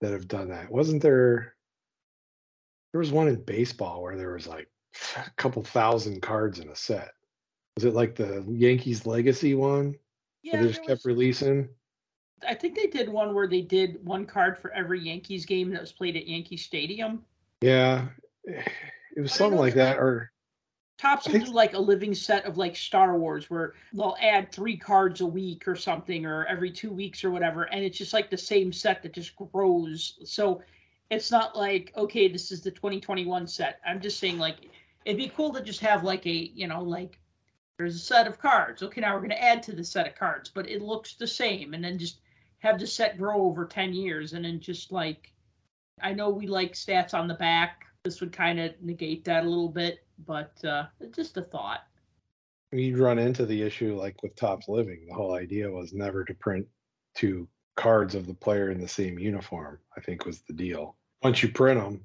that 0.01 0.13
have 0.13 0.29
done 0.29 0.51
that. 0.51 0.71
Wasn't 0.71 1.03
there 1.03 1.55
there 2.93 2.99
was 2.99 3.11
one 3.11 3.29
in 3.29 3.43
baseball 3.43 4.03
where 4.03 4.17
there 4.17 4.35
was 4.35 4.47
like 4.47 4.69
a 5.17 5.31
couple 5.37 5.63
thousand 5.63 6.21
cards 6.21 6.59
in 6.59 6.69
a 6.69 6.77
set. 6.77 7.13
Was 7.77 7.85
it 7.85 7.95
like 7.95 8.15
the 8.15 8.45
Yankees 8.49 9.07
legacy 9.07 9.55
one? 9.55 9.95
Yeah, 10.43 10.61
they 10.61 10.69
just 10.69 10.81
kept 10.81 10.91
was- 10.91 11.07
releasing. 11.07 11.69
I 12.47 12.55
think 12.55 12.75
they 12.77 12.87
did 12.87 13.09
one 13.09 13.35
where 13.35 13.47
they 13.47 13.63
did 13.63 14.05
one 14.05 14.27
card 14.27 14.59
for 14.59 14.73
every 14.73 15.01
Yankees 15.01 15.47
game 15.47 15.71
that 15.71 15.81
was 15.81 15.93
played 15.93 16.17
at 16.17 16.27
Yankee 16.27 16.57
Stadium. 16.57 17.25
Yeah. 17.61 18.07
It 18.45 19.21
was 19.21 19.33
something 19.33 19.59
like 19.59 19.75
that. 19.75 19.99
Or 19.99 20.33
Topps 20.99 21.29
will 21.29 21.41
do 21.41 21.53
like 21.53 21.75
a 21.75 21.79
living 21.79 22.15
set 22.15 22.45
of 22.45 22.59
like 22.59 22.77
Star 22.77 23.19
Wars 23.19 23.51
where 23.51 23.75
they'll 23.93 24.17
add 24.21 24.53
three 24.53 24.77
cards 24.77 25.21
a 25.21 25.27
week 25.27 25.67
or 25.67 25.77
something 25.77 26.25
or 26.27 26.45
every 26.47 26.71
two 26.71 26.91
weeks 26.91 27.25
or 27.25 27.31
whatever. 27.31 27.65
And 27.65 27.85
it's 27.85 27.99
just 27.99 28.13
like 28.13 28.31
the 28.31 28.39
same 28.39 28.73
set 28.73 29.03
that 29.03 29.13
just 29.13 29.33
grows. 29.37 30.19
So 30.25 30.63
it's 31.11 31.31
not 31.31 31.57
like, 31.57 31.93
okay, 31.97 32.29
this 32.29 32.51
is 32.53 32.63
the 32.63 32.71
2021 32.71 33.47
set. 33.47 33.81
I'm 33.87 34.01
just 34.01 34.19
saying 34.19 34.39
like 34.39 34.57
it'd 35.05 35.19
be 35.19 35.33
cool 35.37 35.53
to 35.53 35.63
just 35.63 35.81
have 35.81 36.05
like 36.05 36.27
a, 36.27 36.51
you 36.55 36.67
know, 36.69 36.83
like 36.83 37.19
there's 37.77 37.97
a 37.97 37.99
set 37.99 38.27
of 38.27 38.39
cards. 38.39 38.83
Okay, 38.83 39.01
now 39.01 39.15
we're 39.15 39.23
gonna 39.23 39.35
add 39.35 39.63
to 39.65 39.73
the 39.73 39.85
set 39.85 40.07
of 40.07 40.15
cards, 40.15 40.51
but 40.55 40.69
it 40.69 40.83
looks 40.83 41.15
the 41.15 41.27
same, 41.27 41.75
and 41.75 41.83
then 41.83 41.99
just 41.99 42.21
have 42.63 42.79
the 42.79 42.87
set 42.87 43.19
grow 43.19 43.43
over 43.43 43.67
10 43.67 43.93
years 43.93 44.35
and 44.35 44.45
then 44.45 44.61
just 44.61 44.93
like 44.93 45.33
I 46.01 46.13
know 46.13 46.31
we 46.31 46.47
like 46.47 46.73
stats 46.73 47.13
on 47.13 47.29
the 47.29 47.35
back. 47.35 47.85
This 48.05 48.21
would 48.21 48.33
kind 48.33 48.59
of 48.59 48.73
negate 48.81 49.25
that 49.25 49.45
a 49.45 49.49
little 49.49 49.69
bit, 49.69 50.05
but 50.27 50.53
uh, 50.65 50.87
just 51.13 51.37
a 51.37 51.43
thought. 51.43 51.83
you'd 52.73 52.99
run 52.99 53.19
into 53.19 53.47
the 53.47 53.63
issue 53.63 53.97
like 53.97 54.21
with 54.23 54.35
Topps 54.37 54.69
Living. 54.69 55.07
The 55.07 55.15
whole 55.15 55.35
idea 55.35 55.71
was 55.71 55.93
never 55.93 56.25
to 56.25 56.35
print 56.35 56.67
two 57.15 57.49
cards 57.77 58.15
of 58.15 58.27
the 58.27 58.35
player 58.35 58.71
in 58.71 58.81
the 58.81 58.89
same 58.89 59.19
uniform, 59.19 59.79
I 59.97 60.01
think 60.01 60.25
was 60.25 60.41
the 60.43 60.55
deal. 60.55 60.97
Once 61.23 61.43
you 61.43 61.51
print 61.51 61.81
them, 61.81 62.05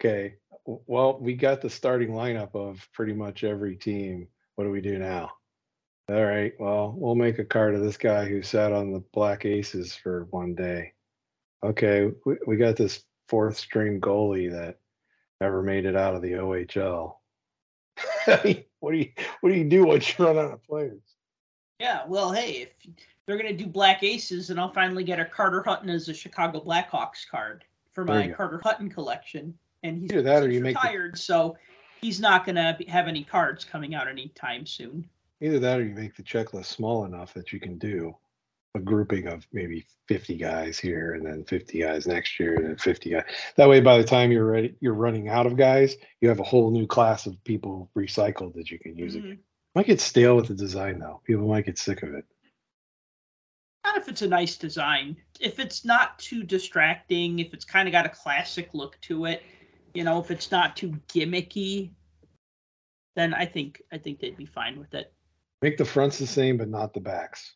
okay, 0.00 0.36
well, 0.64 1.18
we 1.18 1.34
got 1.34 1.60
the 1.60 1.70
starting 1.70 2.10
lineup 2.10 2.54
of 2.54 2.86
pretty 2.92 3.12
much 3.12 3.44
every 3.44 3.76
team. 3.76 4.28
What 4.54 4.64
do 4.64 4.70
we 4.70 4.80
do 4.80 4.98
now? 4.98 5.32
All 6.10 6.24
right, 6.24 6.52
well, 6.58 6.94
we'll 6.96 7.14
make 7.14 7.38
a 7.38 7.44
card 7.44 7.74
of 7.74 7.80
this 7.80 7.96
guy 7.96 8.26
who 8.26 8.42
sat 8.42 8.72
on 8.72 8.92
the 8.92 9.02
Black 9.12 9.46
Aces 9.46 9.94
for 9.94 10.26
one 10.30 10.54
day. 10.54 10.92
Okay, 11.62 12.10
we, 12.26 12.36
we 12.46 12.56
got 12.56 12.76
this 12.76 13.04
fourth 13.28 13.56
string 13.56 14.00
goalie 14.00 14.50
that 14.50 14.78
never 15.40 15.62
made 15.62 15.86
it 15.86 15.96
out 15.96 16.14
of 16.14 16.22
the 16.22 16.32
OHL. 16.32 17.16
What 18.84 18.92
do 18.92 18.98
you 18.98 19.12
what 19.40 19.48
do 19.48 19.56
you 19.56 19.64
do 19.64 19.86
once 19.86 20.18
you 20.18 20.26
run 20.26 20.36
out 20.36 20.52
of 20.52 20.62
players? 20.62 21.00
Yeah, 21.80 22.02
well, 22.06 22.32
hey, 22.32 22.68
if 22.68 22.94
they're 23.26 23.38
gonna 23.38 23.56
do 23.56 23.66
Black 23.66 24.02
Aces, 24.02 24.50
and 24.50 24.60
I'll 24.60 24.74
finally 24.74 25.04
get 25.04 25.18
a 25.18 25.24
Carter 25.24 25.62
Hutton 25.62 25.88
as 25.88 26.10
a 26.10 26.14
Chicago 26.14 26.60
Blackhawks 26.60 27.26
card 27.30 27.64
for 27.92 28.04
my. 28.04 28.28
Carter 28.28 28.60
Hutton 28.62 28.90
collection, 28.90 29.54
and 29.82 29.96
he's 29.96 30.12
Either 30.12 30.20
that 30.20 30.42
or 30.42 30.50
you 30.50 30.60
make 30.60 30.74
the- 30.74 30.82
retired, 30.82 31.16
so 31.18 31.56
he's 32.02 32.20
not 32.20 32.44
gonna 32.44 32.76
be, 32.78 32.84
have 32.84 33.08
any 33.08 33.24
cards 33.24 33.64
coming 33.64 33.94
out 33.94 34.06
anytime 34.06 34.66
soon. 34.66 35.08
Either 35.40 35.58
that 35.58 35.80
or 35.80 35.84
you 35.84 35.94
make 35.94 36.16
the 36.16 36.22
checklist 36.22 36.66
small 36.66 37.04
enough 37.04 37.34
that 37.34 37.52
you 37.52 37.60
can 37.60 37.78
do 37.78 38.16
a 38.76 38.80
grouping 38.80 39.28
of 39.28 39.46
maybe 39.52 39.86
50 40.08 40.36
guys 40.36 40.78
here 40.78 41.14
and 41.14 41.24
then 41.24 41.44
50 41.44 41.80
guys 41.80 42.06
next 42.06 42.40
year 42.40 42.56
and 42.56 42.66
then 42.66 42.76
50 42.76 43.10
guys. 43.10 43.24
That 43.56 43.68
way 43.68 43.80
by 43.80 43.98
the 43.98 44.04
time 44.04 44.32
you're 44.32 44.46
ready 44.46 44.74
you're 44.80 44.94
running 44.94 45.28
out 45.28 45.46
of 45.46 45.56
guys, 45.56 45.96
you 46.20 46.28
have 46.28 46.40
a 46.40 46.44
whole 46.44 46.70
new 46.70 46.86
class 46.86 47.26
of 47.26 47.42
people 47.44 47.90
recycled 47.96 48.54
that 48.54 48.70
you 48.70 48.78
can 48.78 48.96
use 48.96 49.14
again. 49.14 49.36
Mhm. 49.36 49.38
Might 49.76 49.86
get 49.86 50.00
stale 50.00 50.36
with 50.36 50.48
the 50.48 50.54
design 50.54 50.98
though. 50.98 51.20
People 51.24 51.46
might 51.46 51.66
get 51.66 51.78
sick 51.78 52.02
of 52.02 52.14
it. 52.14 52.24
Not 53.84 53.96
if 53.98 54.08
it's 54.08 54.22
a 54.22 54.28
nice 54.28 54.56
design. 54.56 55.16
If 55.40 55.60
it's 55.60 55.84
not 55.84 56.18
too 56.18 56.42
distracting, 56.42 57.38
if 57.38 57.54
it's 57.54 57.64
kind 57.64 57.86
of 57.86 57.92
got 57.92 58.06
a 58.06 58.08
classic 58.08 58.70
look 58.72 59.00
to 59.02 59.26
it, 59.26 59.42
you 59.92 60.02
know, 60.02 60.18
if 60.18 60.32
it's 60.32 60.50
not 60.50 60.74
too 60.76 60.90
gimmicky, 61.08 61.92
then 63.14 63.34
I 63.34 63.46
think 63.46 63.82
I 63.92 63.98
think 63.98 64.18
they'd 64.18 64.36
be 64.36 64.46
fine 64.46 64.80
with 64.80 64.94
it. 64.94 65.13
Make 65.64 65.78
the 65.78 65.84
fronts 65.86 66.18
the 66.18 66.26
same 66.26 66.58
but 66.58 66.68
not 66.68 66.92
the 66.92 67.00
backs. 67.00 67.54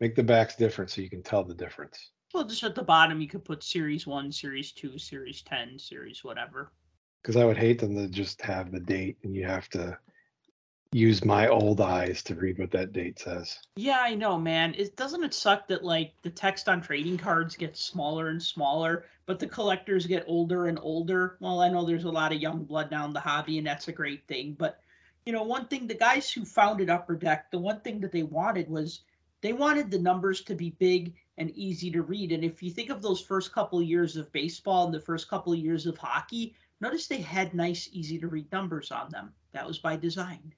Make 0.00 0.16
the 0.16 0.24
backs 0.24 0.56
different 0.56 0.90
so 0.90 1.00
you 1.00 1.08
can 1.08 1.22
tell 1.22 1.44
the 1.44 1.54
difference. 1.54 2.10
Well, 2.34 2.42
just 2.42 2.64
at 2.64 2.74
the 2.74 2.82
bottom, 2.82 3.20
you 3.20 3.28
could 3.28 3.44
put 3.44 3.62
Series 3.62 4.08
One, 4.08 4.32
Series 4.32 4.72
Two, 4.72 4.98
Series 4.98 5.42
Ten, 5.42 5.78
Series 5.78 6.24
whatever. 6.24 6.72
Because 7.22 7.36
I 7.36 7.44
would 7.44 7.56
hate 7.56 7.78
them 7.78 7.94
to 7.94 8.08
just 8.08 8.42
have 8.42 8.72
the 8.72 8.80
date 8.80 9.18
and 9.22 9.36
you 9.36 9.46
have 9.46 9.68
to 9.68 9.96
use 10.90 11.24
my 11.24 11.46
old 11.46 11.80
eyes 11.80 12.24
to 12.24 12.34
read 12.34 12.58
what 12.58 12.72
that 12.72 12.92
date 12.92 13.20
says. 13.20 13.56
Yeah, 13.76 14.00
I 14.00 14.16
know, 14.16 14.36
man. 14.36 14.74
It 14.76 14.96
doesn't 14.96 15.22
it 15.22 15.32
suck 15.32 15.68
that 15.68 15.84
like 15.84 16.14
the 16.22 16.30
text 16.30 16.68
on 16.68 16.80
trading 16.80 17.18
cards 17.18 17.54
gets 17.54 17.84
smaller 17.84 18.30
and 18.30 18.42
smaller, 18.42 19.04
but 19.26 19.38
the 19.38 19.46
collectors 19.46 20.08
get 20.08 20.24
older 20.26 20.66
and 20.66 20.80
older. 20.82 21.36
Well, 21.38 21.60
I 21.60 21.68
know 21.68 21.84
there's 21.84 22.02
a 22.02 22.10
lot 22.10 22.32
of 22.32 22.42
young 22.42 22.64
blood 22.64 22.90
now 22.90 23.04
in 23.04 23.12
the 23.12 23.20
hobby, 23.20 23.58
and 23.58 23.66
that's 23.68 23.86
a 23.86 23.92
great 23.92 24.26
thing. 24.26 24.56
But 24.58 24.80
you 25.28 25.34
know, 25.34 25.42
one 25.42 25.66
thing 25.66 25.86
the 25.86 25.92
guys 25.92 26.32
who 26.32 26.42
founded 26.42 26.88
Upper 26.88 27.14
Deck, 27.14 27.50
the 27.50 27.58
one 27.58 27.80
thing 27.80 28.00
that 28.00 28.12
they 28.12 28.22
wanted 28.22 28.66
was 28.70 29.02
they 29.42 29.52
wanted 29.52 29.90
the 29.90 29.98
numbers 29.98 30.40
to 30.44 30.54
be 30.54 30.70
big 30.78 31.12
and 31.36 31.50
easy 31.50 31.90
to 31.90 32.00
read. 32.00 32.32
And 32.32 32.42
if 32.42 32.62
you 32.62 32.70
think 32.70 32.88
of 32.88 33.02
those 33.02 33.20
first 33.20 33.52
couple 33.52 33.78
of 33.78 33.84
years 33.84 34.16
of 34.16 34.32
baseball 34.32 34.86
and 34.86 34.94
the 34.94 35.00
first 35.00 35.28
couple 35.28 35.52
of 35.52 35.58
years 35.58 35.84
of 35.84 35.98
hockey, 35.98 36.54
notice 36.80 37.08
they 37.08 37.20
had 37.20 37.52
nice, 37.52 37.90
easy 37.92 38.18
to 38.18 38.26
read 38.26 38.50
numbers 38.52 38.90
on 38.90 39.10
them. 39.10 39.34
That 39.52 39.66
was 39.66 39.78
by 39.78 39.96
design. 39.96 40.54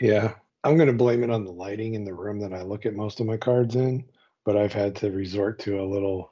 Yeah, 0.00 0.32
I'm 0.64 0.76
going 0.76 0.86
to 0.86 0.94
blame 0.94 1.22
it 1.22 1.28
on 1.28 1.44
the 1.44 1.52
lighting 1.52 1.92
in 1.92 2.02
the 2.02 2.14
room 2.14 2.40
that 2.40 2.54
I 2.54 2.62
look 2.62 2.86
at 2.86 2.94
most 2.94 3.20
of 3.20 3.26
my 3.26 3.36
cards 3.36 3.76
in, 3.76 4.02
but 4.46 4.56
I've 4.56 4.72
had 4.72 4.96
to 4.96 5.10
resort 5.10 5.58
to 5.58 5.78
a 5.78 5.84
little 5.84 6.30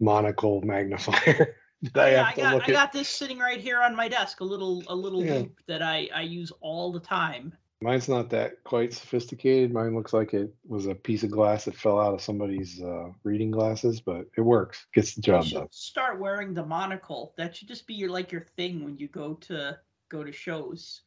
monocle 0.00 0.62
magnifier 0.62 1.56
I 1.94 2.10
yeah, 2.10 2.16
have 2.18 2.26
I 2.26 2.32
to 2.32 2.40
got 2.40 2.54
look 2.54 2.62
I 2.62 2.66
at. 2.66 2.72
got 2.72 2.92
this 2.92 3.08
sitting 3.08 3.38
right 3.38 3.60
here 3.60 3.80
on 3.80 3.94
my 3.96 4.08
desk, 4.08 4.40
a 4.40 4.44
little 4.44 4.82
a 4.88 4.94
little 4.94 5.24
Yeah. 5.24 5.34
loupe 5.34 5.60
that 5.66 5.82
I 5.82 6.08
I 6.14 6.22
use 6.22 6.52
all 6.60 6.92
the 6.92 7.00
time. 7.00 7.54
Mine's 7.82 8.10
not 8.10 8.28
that 8.28 8.62
quite 8.64 8.92
sophisticated. 8.92 9.72
Mine 9.72 9.94
looks 9.94 10.12
like 10.12 10.34
it 10.34 10.54
was 10.68 10.84
a 10.86 10.94
piece 10.94 11.22
of 11.22 11.30
glass 11.30 11.64
that 11.64 11.74
fell 11.74 11.98
out 11.98 12.12
of 12.12 12.20
somebody's 12.20 12.82
uh, 12.82 13.08
reading 13.24 13.50
glasses, 13.50 14.02
but 14.02 14.26
it 14.36 14.42
works. 14.42 14.86
Gets 14.92 15.14
the 15.14 15.20
You 15.20 15.32
job 15.32 15.44
should 15.44 15.54
done. 15.60 15.68
start 15.70 16.20
wearing 16.20 16.52
the 16.52 16.66
monocle. 16.66 17.32
That 17.38 17.56
should 17.56 17.68
just 17.68 17.86
be 17.86 17.94
your 17.94 18.10
like 18.10 18.30
your 18.30 18.44
thing 18.56 18.84
when 18.84 18.98
you 18.98 19.08
go 19.08 19.32
to 19.48 19.78
go 20.10 20.22
to 20.22 20.30
shows. 20.32 21.02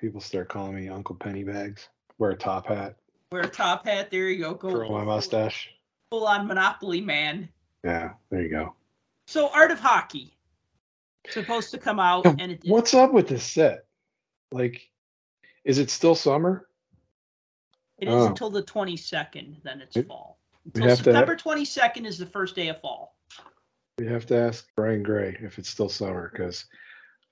People 0.00 0.20
start 0.20 0.48
calling 0.48 0.74
me 0.74 0.88
Uncle 0.88 1.14
Pennybags. 1.14 1.86
Wear 2.18 2.32
a 2.32 2.36
top 2.36 2.66
hat, 2.66 2.96
Wear 3.30 3.42
a 3.42 3.48
top 3.48 3.86
hat. 3.86 4.10
There 4.10 4.28
you 4.28 4.40
go. 4.42 4.54
Go 4.54 4.70
curl 4.72 4.90
my 4.90 5.04
mustache. 5.04 5.68
Full 6.10 6.26
on 6.26 6.48
Monopoly 6.48 7.00
man. 7.00 7.48
Yeah, 7.84 8.14
there 8.30 8.42
you 8.42 8.50
go. 8.50 8.74
So 9.26 9.48
Art 9.48 9.70
of 9.70 9.80
Hockey 9.80 10.36
supposed 11.30 11.72
to 11.72 11.78
come 11.78 11.98
out 11.98 12.24
and 12.40 12.52
it. 12.52 12.60
What's 12.64 12.94
up 12.94 13.12
with 13.12 13.28
this 13.28 13.44
set? 13.44 13.86
Like, 14.52 14.88
is 15.64 15.78
it 15.78 15.90
still 15.90 16.14
summer? 16.14 16.68
It 17.98 18.08
is 18.08 18.14
Oh. 18.14 18.26
until 18.28 18.50
the 18.50 18.62
twenty 18.62 18.96
second. 18.96 19.60
Then 19.64 19.80
it's 19.80 19.96
It- 19.96 20.06
fall. 20.06 20.38
Until 20.64 20.96
September 20.96 21.36
twenty 21.36 21.64
second 21.64 22.06
is 22.06 22.18
the 22.18 22.26
first 22.26 22.54
day 22.54 22.68
of 22.68 22.80
fall. 22.80 23.16
We 23.98 24.06
have 24.06 24.26
to 24.26 24.36
ask 24.36 24.68
Brian 24.76 25.02
Gray 25.02 25.36
if 25.40 25.58
it's 25.58 25.70
still 25.70 25.88
summer 25.88 26.30
because 26.32 26.66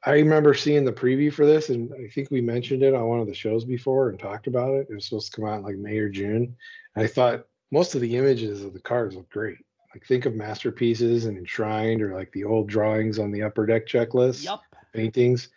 I 0.06 0.12
remember 0.14 0.54
seeing 0.54 0.84
the 0.84 0.92
preview 0.92 1.32
for 1.32 1.46
this, 1.46 1.68
and 1.70 1.92
I 1.94 2.08
think 2.08 2.30
we 2.30 2.40
mentioned 2.40 2.82
it 2.82 2.94
on 2.94 3.06
one 3.06 3.20
of 3.20 3.26
the 3.26 3.34
shows 3.34 3.64
before 3.64 4.08
and 4.10 4.18
talked 4.18 4.46
about 4.46 4.74
it. 4.74 4.86
It 4.90 4.94
was 4.94 5.06
supposed 5.06 5.32
to 5.32 5.36
come 5.40 5.48
out 5.48 5.58
in 5.58 5.62
like 5.64 5.76
May 5.76 5.98
or 5.98 6.08
June. 6.08 6.56
And 6.94 7.04
I 7.04 7.06
thought 7.06 7.46
most 7.70 7.94
of 7.94 8.00
the 8.00 8.16
images 8.16 8.62
of 8.64 8.72
the 8.72 8.80
cards 8.80 9.14
look 9.14 9.28
great. 9.30 9.58
Like 9.94 10.06
think 10.06 10.26
of 10.26 10.34
masterpieces 10.34 11.26
and 11.26 11.38
enshrined, 11.38 12.02
or 12.02 12.14
like 12.14 12.32
the 12.32 12.44
old 12.44 12.68
drawings 12.68 13.18
on 13.18 13.30
the 13.30 13.42
upper 13.42 13.64
deck 13.64 13.86
checklist, 13.86 14.44
Yup. 14.44 14.62
paintings. 14.92 15.48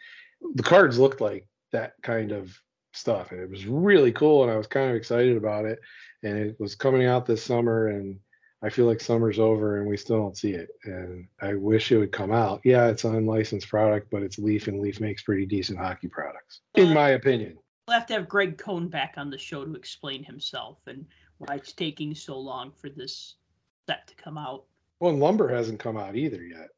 The 0.56 0.64
cards 0.64 1.00
looked 1.00 1.22
like 1.22 1.48
that 1.72 1.94
kind 2.04 2.32
of 2.32 2.56
stuff, 2.94 3.32
and 3.32 3.42
it 3.42 3.50
was 3.50 3.66
really 3.66 4.12
cool. 4.12 4.44
And 4.44 4.52
I 4.52 4.58
was 4.58 4.68
kind 4.68 4.90
of 4.90 4.96
excited 4.96 5.38
about 5.38 5.66
it. 5.66 5.80
And 6.24 6.38
it 6.38 6.56
was 6.60 6.76
coming 6.76 7.06
out 7.06 7.26
this 7.26 7.44
summer, 7.44 7.88
and 7.88 8.20
I 8.62 8.70
feel 8.70 8.86
like 8.86 9.00
summer's 9.00 9.40
over 9.40 9.78
and 9.78 9.88
we 9.88 9.98
still 9.98 10.18
don't 10.18 10.38
see 10.38 10.52
it. 10.52 10.70
And 10.84 11.28
I 11.42 11.54
wish 11.54 11.92
it 11.92 11.98
would 11.98 12.12
come 12.12 12.32
out. 12.32 12.62
Yeah, 12.64 12.88
it's 12.88 13.04
an 13.04 13.16
unlicensed 13.16 13.70
product, 13.70 14.10
but 14.12 14.24
it's 14.24 14.40
Leaf 14.40 14.68
and 14.68 14.80
Leaf 14.80 15.00
makes 15.00 15.22
pretty 15.22 15.46
decent 15.46 15.78
hockey 15.78 16.08
products, 16.08 16.62
in 16.76 16.94
my 16.94 17.10
opinion. 17.10 17.58
We'll 17.88 17.98
have 18.00 18.08
to 18.08 18.16
have 18.16 18.28
Greg 18.28 18.58
Cohn 18.58 18.90
back 18.90 19.14
on 19.18 19.30
the 19.30 19.38
show 19.38 19.64
to 19.64 19.76
explain 19.76 20.24
himself 20.24 20.80
and 20.88 21.06
why 21.38 21.56
it's 21.56 21.72
taking 21.72 22.16
so 22.16 22.38
long 22.38 22.72
for 22.72 22.90
this 22.90 23.36
set 23.88 24.08
to 24.08 24.16
come 24.16 24.38
out. 24.38 24.66
Well, 25.00 25.12
and 25.12 25.20
Lumber 25.20 25.48
hasn't 25.48 25.80
come 25.80 25.98
out 25.98 26.16
either 26.16 26.44
yet. 26.44 26.70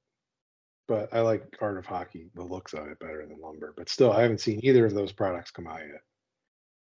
But 0.87 1.13
I 1.13 1.19
like 1.21 1.55
Art 1.61 1.77
of 1.77 1.85
Hockey, 1.85 2.31
the 2.33 2.43
looks 2.43 2.73
of 2.73 2.87
it 2.87 2.99
better 2.99 3.25
than 3.25 3.39
Lumber. 3.39 3.73
But 3.77 3.89
still, 3.89 4.11
I 4.11 4.23
haven't 4.23 4.41
seen 4.41 4.59
either 4.63 4.85
of 4.85 4.93
those 4.93 5.11
products 5.11 5.51
come 5.51 5.67
out 5.67 5.81
yet. 5.81 6.01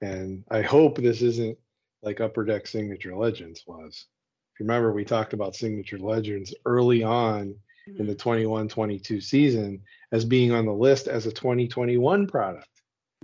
And 0.01 0.45
I 0.49 0.61
hope 0.61 0.97
this 0.97 1.21
isn't 1.21 1.57
like 2.01 2.21
Upper 2.21 2.45
Deck 2.45 2.65
Signature 2.65 3.15
Legends 3.15 3.63
was. 3.67 4.05
If 4.53 4.61
you 4.61 4.65
remember, 4.65 4.93
we 4.93 5.03
talked 5.03 5.33
about 5.33 5.55
Signature 5.55 5.99
Legends 5.99 6.53
early 6.65 7.03
on 7.03 7.55
in 7.97 8.07
the 8.07 8.15
21 8.15 8.69
22 8.69 9.19
season 9.19 9.81
as 10.11 10.23
being 10.23 10.51
on 10.51 10.65
the 10.65 10.73
list 10.73 11.07
as 11.07 11.25
a 11.25 11.31
2021 11.31 12.27
product. 12.27 12.69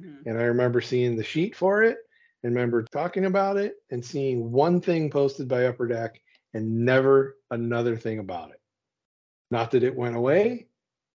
Mhm. 0.01 0.25
And 0.25 0.37
I 0.37 0.43
remember 0.43 0.81
seeing 0.81 1.15
the 1.15 1.23
sheet 1.23 1.55
for 1.55 1.83
it 1.83 1.99
and 2.43 2.53
remember 2.53 2.83
talking 2.91 3.25
about 3.25 3.57
it 3.57 3.75
and 3.91 4.03
seeing 4.03 4.51
one 4.51 4.81
thing 4.81 5.09
posted 5.09 5.47
by 5.47 5.67
Upper 5.67 5.87
Deck 5.87 6.19
and 6.55 6.85
never 6.85 7.35
another 7.51 7.97
thing 7.97 8.19
about 8.19 8.49
it. 8.49 8.61
Not 9.51 9.71
that 9.71 9.83
it 9.83 9.93
went 9.93 10.15
away, 10.15 10.67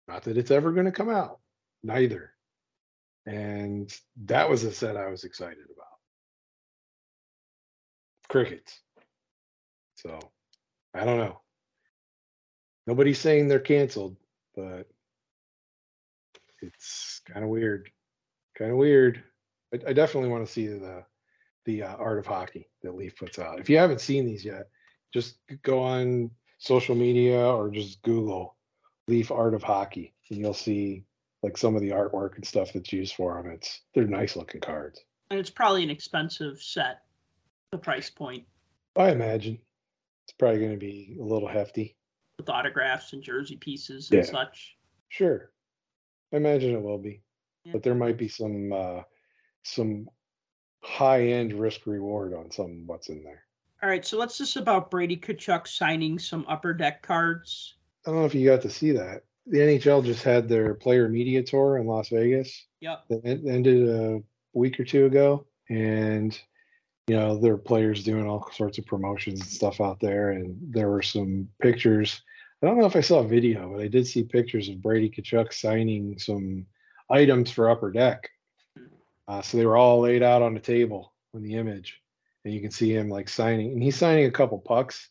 not 0.07 0.23
that 0.23 0.35
it's 0.35 0.49
ever 0.49 0.71
going 0.71 0.87
to 0.87 0.91
come 0.91 1.09
out, 1.09 1.39
neither. 1.83 2.31
And 3.27 3.95
that 4.25 4.49
was 4.49 4.63
a 4.63 4.71
set 4.71 4.97
I 4.97 5.11
was 5.11 5.23
excited 5.23 5.63
about. 5.63 5.85
Crickets. 8.29 8.81
So 9.95 10.19
I 10.95 11.05
don't 11.05 11.19
know. 11.19 11.39
Nobody's 12.87 13.19
saying 13.19 13.47
they're 13.47 13.59
canceled, 13.59 14.17
but 14.55 14.87
it's 16.61 17.21
kind 17.31 17.43
of 17.43 17.51
weird. 17.51 17.91
Kind 18.57 18.71
of 18.71 18.77
weird. 18.77 19.23
I, 19.71 19.89
I 19.89 19.93
definitely 19.93 20.29
want 20.29 20.47
to 20.47 20.51
see 20.51 20.67
the 20.67 21.03
the 21.65 21.83
uh, 21.83 21.95
art 21.97 22.17
of 22.17 22.25
hockey 22.25 22.69
that 22.81 22.95
Leaf 22.95 23.15
puts 23.17 23.37
out. 23.37 23.59
If 23.59 23.69
you 23.69 23.77
haven't 23.77 24.01
seen 24.01 24.25
these 24.25 24.43
yet, 24.43 24.69
just 25.13 25.37
go 25.63 25.79
on 25.81 26.31
social 26.59 26.95
media 26.95 27.39
or 27.39 27.69
just 27.69 28.01
Google 28.01 28.55
Leaf 29.07 29.31
art 29.31 29.53
of 29.53 29.63
hockey, 29.63 30.13
and 30.29 30.39
you'll 30.39 30.53
see 30.53 31.05
like 31.43 31.57
some 31.57 31.75
of 31.75 31.81
the 31.81 31.91
artwork 31.91 32.35
and 32.35 32.45
stuff 32.45 32.73
that's 32.73 32.91
used 32.91 33.15
for 33.15 33.41
them. 33.41 33.51
It's 33.51 33.81
they're 33.93 34.05
nice 34.07 34.35
looking 34.35 34.59
cards. 34.61 35.03
And 35.29 35.39
it's 35.39 35.49
probably 35.49 35.83
an 35.83 35.89
expensive 35.89 36.59
set, 36.61 37.01
the 37.71 37.77
price 37.77 38.09
point 38.09 38.45
I 38.95 39.11
imagine 39.11 39.59
it's 40.25 40.33
probably 40.37 40.59
going 40.59 40.71
to 40.71 40.77
be 40.77 41.15
a 41.19 41.23
little 41.23 41.47
hefty. 41.47 41.95
with 42.39 42.49
autographs 42.49 43.13
and 43.13 43.23
jersey 43.23 43.55
pieces 43.57 44.11
and 44.11 44.19
Yeah. 44.23 44.29
such. 44.31 44.77
Sure, 45.09 45.51
I 46.33 46.37
imagine 46.37 46.73
it 46.75 46.81
will 46.81 46.97
be, 46.99 47.21
Yeah. 47.63 47.71
but 47.73 47.83
there 47.83 47.95
might 47.95 48.17
be 48.17 48.27
some 48.27 48.73
uh, 48.73 49.03
some 49.63 50.09
high 50.83 51.27
end 51.27 51.53
risk 51.53 51.85
reward 51.87 52.33
on 52.33 52.51
some 52.51 52.85
what's 52.87 53.09
in 53.09 53.23
there. 53.23 53.43
All 53.83 53.89
right, 53.89 54.05
so 54.05 54.17
let's 54.17 54.39
just 54.39 54.57
about 54.57 54.89
Brady 54.89 55.15
Tkachuk 55.15 55.67
signing 55.67 56.17
some 56.17 56.45
upper 56.47 56.73
deck 56.73 57.03
cards. 57.03 57.75
I 58.05 58.09
don't 58.09 58.19
know 58.19 58.25
if 58.25 58.33
you 58.33 58.47
got 58.47 58.61
to 58.63 58.71
see 58.71 58.91
that. 58.91 59.23
The 59.45 59.59
NHL 59.59 60.03
just 60.03 60.23
had 60.23 60.49
their 60.49 60.73
player 60.73 61.07
media 61.07 61.43
tour 61.43 61.77
in 61.77 61.85
Las 61.85 62.09
Vegas. 62.09 62.65
Yep. 62.81 63.03
that 63.09 63.45
ended 63.47 63.87
a 63.87 64.21
week 64.53 64.79
or 64.79 64.83
two 64.83 65.05
ago, 65.05 65.45
and 65.69 66.37
you 67.07 67.15
know 67.15 67.37
there 67.37 67.53
are 67.53 67.57
players 67.57 68.03
doing 68.03 68.27
all 68.27 68.49
sorts 68.51 68.77
of 68.77 68.85
promotions 68.85 69.41
and 69.41 69.49
stuff 69.49 69.79
out 69.79 69.99
there, 69.99 70.31
and 70.31 70.57
there 70.61 70.89
were 70.89 71.03
some 71.03 71.47
pictures. 71.61 72.21
I 72.63 72.65
don't 72.65 72.79
know 72.79 72.87
if 72.87 72.95
I 72.95 73.01
saw 73.01 73.19
a 73.19 73.27
video, 73.27 73.71
but 73.71 73.81
I 73.81 73.87
did 73.87 74.07
see 74.07 74.23
pictures 74.23 74.69
of 74.69 74.81
Brady 74.81 75.09
Tkachuk 75.09 75.53
signing 75.53 76.17
some 76.17 76.65
items 77.11 77.51
for 77.51 77.69
Upper 77.69 77.91
Deck. 77.91 78.29
Uh, 79.27 79.41
so 79.41 79.57
they 79.57 79.65
were 79.65 79.77
all 79.77 80.01
laid 80.01 80.23
out 80.23 80.41
on 80.41 80.53
the 80.53 80.59
table 80.59 81.13
on 81.35 81.43
the 81.43 81.55
image, 81.55 82.01
and 82.45 82.53
you 82.53 82.61
can 82.61 82.71
see 82.71 82.93
him 82.93 83.09
like 83.09 83.29
signing, 83.29 83.71
and 83.71 83.83
he's 83.83 83.97
signing 83.97 84.25
a 84.25 84.31
couple 84.31 84.59
pucks, 84.59 85.09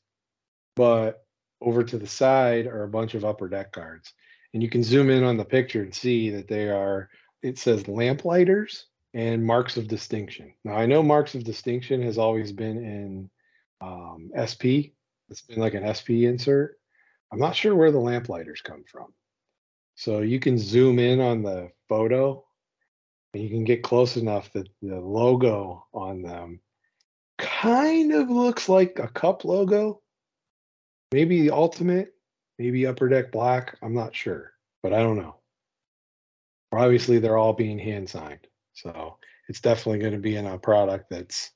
but 0.75 1.25
over 1.61 1.83
to 1.83 1.99
the 1.99 2.07
side 2.07 2.67
are 2.67 2.85
a 2.85 2.89
bunch 2.89 3.15
of 3.15 3.25
Upper 3.25 3.49
Deck 3.49 3.73
cards, 3.73 4.13
and 4.55 4.63
you 4.63 4.69
can 4.69 4.83
zoom 4.83 5.11
in 5.11 5.25
on 5.25 5.37
the 5.37 5.45
picture 5.45 5.83
and 5.83 5.95
see 5.95 6.31
that 6.31 6.49
they 6.49 6.69
are 6.69 7.09
it 7.43 7.59
says 7.59 7.87
lamplighters 7.87 8.87
and 9.15 9.45
marks 9.45 9.77
of 9.77 9.89
distinction. 9.89 10.53
Now 10.65 10.75
I 10.77 10.87
know 10.87 11.03
marks 11.03 11.35
of 11.35 11.45
distinction 11.45 12.03
has 12.03 12.19
always 12.19 12.53
been 12.53 12.79
in 12.79 13.31
um, 13.81 14.31
SP. 14.35 14.93
It's 15.29 15.43
been 15.43 15.61
like 15.61 15.75
an 15.75 15.87
SP 15.87 16.27
insert. 16.27 16.79
I'm 17.33 17.39
not 17.39 17.57
sure 17.57 17.75
where 17.75 17.93
the 17.93 17.99
lamplighters 17.99 18.61
come 18.61 18.85
from. 18.91 19.13
So 19.95 20.21
you 20.21 20.41
can 20.41 20.59
zoom 20.59 20.99
in 20.99 21.21
on 21.21 21.43
the 21.43 21.71
photo 21.89 22.45
and 23.33 23.43
you 23.43 23.49
can 23.49 23.65
get 23.65 23.83
close 23.83 24.17
enough 24.17 24.53
that 24.53 24.69
the 24.83 25.01
logo 25.01 25.87
on 25.93 26.23
them 26.23 26.61
kind 27.39 28.13
of 28.13 28.31
looks 28.31 28.69
like 28.69 28.99
a 28.99 29.09
cup 29.09 29.45
logo. 29.45 30.03
Maybe 31.13 31.43
the 31.43 31.51
ultimate, 31.51 32.15
maybe 32.59 32.87
upper 32.87 33.09
deck 33.09 33.33
black. 33.33 33.79
I'm 33.83 33.95
not 33.95 34.15
sure, 34.15 34.53
but 34.83 34.93
I 34.93 34.99
don't 34.99 35.17
know 35.17 35.37
obviously 36.73 37.19
they're 37.19 37.37
all 37.37 37.53
being 37.53 37.79
hand 37.79 38.09
signed 38.09 38.47
so 38.73 39.17
it's 39.49 39.61
definitely 39.61 39.99
going 39.99 40.13
to 40.13 40.19
be 40.19 40.37
in 40.37 40.47
a 40.47 40.59
product 40.59 41.07
that's 41.11 41.53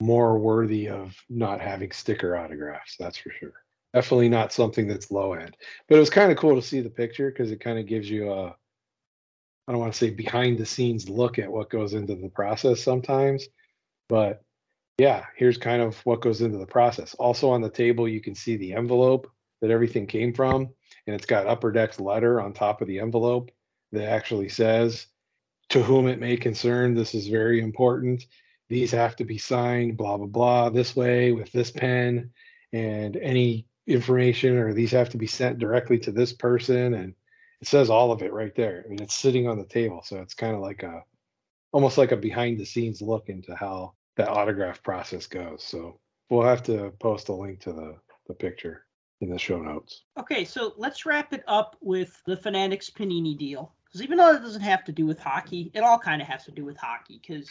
more 0.00 0.38
worthy 0.38 0.88
of 0.88 1.16
not 1.28 1.60
having 1.60 1.90
sticker 1.90 2.36
autographs 2.36 2.96
that's 2.98 3.18
for 3.18 3.30
sure 3.30 3.54
definitely 3.94 4.28
not 4.28 4.52
something 4.52 4.86
that's 4.86 5.10
low 5.10 5.32
end 5.32 5.56
but 5.88 5.96
it 5.96 6.00
was 6.00 6.10
kind 6.10 6.30
of 6.30 6.38
cool 6.38 6.54
to 6.54 6.66
see 6.66 6.80
the 6.80 6.90
picture 6.90 7.30
because 7.30 7.50
it 7.50 7.60
kind 7.60 7.78
of 7.78 7.86
gives 7.86 8.08
you 8.08 8.30
a 8.30 8.46
i 8.48 9.72
don't 9.72 9.80
want 9.80 9.92
to 9.92 9.98
say 9.98 10.10
behind 10.10 10.58
the 10.58 10.66
scenes 10.66 11.08
look 11.08 11.38
at 11.38 11.50
what 11.50 11.70
goes 11.70 11.94
into 11.94 12.14
the 12.14 12.28
process 12.28 12.82
sometimes 12.82 13.48
but 14.08 14.42
yeah 14.98 15.24
here's 15.36 15.56
kind 15.56 15.80
of 15.80 15.96
what 16.04 16.20
goes 16.20 16.42
into 16.42 16.58
the 16.58 16.66
process. 16.66 17.14
Also 17.14 17.50
on 17.50 17.62
the 17.62 17.70
table 17.70 18.06
you 18.08 18.20
can 18.20 18.34
see 18.34 18.56
the 18.56 18.74
envelope 18.74 19.30
that 19.62 19.70
everything 19.70 20.06
came 20.06 20.34
from 20.34 20.68
and 21.06 21.16
it's 21.16 21.26
got 21.26 21.46
upper 21.46 21.72
deck's 21.72 21.98
letter 21.98 22.40
on 22.40 22.52
top 22.52 22.82
of 22.82 22.88
the 22.88 22.98
envelope 22.98 23.50
that 23.92 24.08
actually 24.08 24.48
says 24.48 25.06
to 25.70 25.82
whom 25.82 26.06
it 26.06 26.20
may 26.20 26.36
concern 26.36 26.94
this 26.94 27.14
is 27.14 27.28
very 27.28 27.60
important. 27.60 28.26
These 28.68 28.90
have 28.92 29.16
to 29.16 29.24
be 29.24 29.38
signed 29.38 29.96
blah 29.96 30.16
blah 30.16 30.26
blah 30.26 30.68
this 30.68 30.94
way 30.94 31.32
with 31.32 31.50
this 31.52 31.70
pen 31.70 32.30
and 32.72 33.16
any 33.16 33.66
information 33.86 34.58
or 34.58 34.74
these 34.74 34.90
have 34.90 35.08
to 35.10 35.16
be 35.16 35.26
sent 35.26 35.58
directly 35.58 35.98
to 35.98 36.12
this 36.12 36.32
person 36.32 36.94
and 36.94 37.14
it 37.60 37.66
says 37.66 37.88
all 37.88 38.12
of 38.12 38.22
it 38.22 38.32
right 38.32 38.54
there. 38.54 38.84
I 38.84 38.88
mean 38.88 39.02
it's 39.02 39.14
sitting 39.14 39.48
on 39.48 39.58
the 39.58 39.64
table 39.64 40.02
so 40.04 40.18
it's 40.18 40.34
kind 40.34 40.54
of 40.54 40.60
like 40.60 40.82
a 40.82 41.02
almost 41.72 41.98
like 41.98 42.12
a 42.12 42.16
behind 42.16 42.58
the 42.58 42.66
scenes 42.66 43.02
look 43.02 43.28
into 43.28 43.54
how 43.54 43.94
that 44.18 44.28
autograph 44.28 44.82
process 44.82 45.26
goes 45.26 45.64
so 45.64 45.98
we'll 46.28 46.46
have 46.46 46.62
to 46.62 46.92
post 47.00 47.30
a 47.30 47.32
link 47.32 47.58
to 47.60 47.72
the 47.72 47.96
the 48.26 48.34
picture 48.34 48.84
in 49.22 49.30
the 49.30 49.38
show 49.38 49.58
notes 49.58 50.04
Okay, 50.18 50.44
so 50.44 50.74
let's 50.76 51.06
wrap 51.06 51.32
it 51.32 51.44
up 51.46 51.76
with 51.80 52.20
the 52.26 52.36
Fanatics 52.36 52.90
Panini 52.90 53.38
deal. 53.38 53.72
Because 53.84 54.02
even 54.02 54.18
though 54.18 54.34
it 54.34 54.40
doesn't 54.40 54.62
have 54.62 54.84
to 54.84 54.92
do 54.92 55.06
with 55.06 55.18
hockey, 55.20 55.70
it 55.74 55.80
all 55.80 55.98
kind 55.98 56.20
of 56.20 56.28
has 56.28 56.44
to 56.44 56.50
do 56.50 56.64
with 56.64 56.76
hockey. 56.76 57.20
Because 57.22 57.48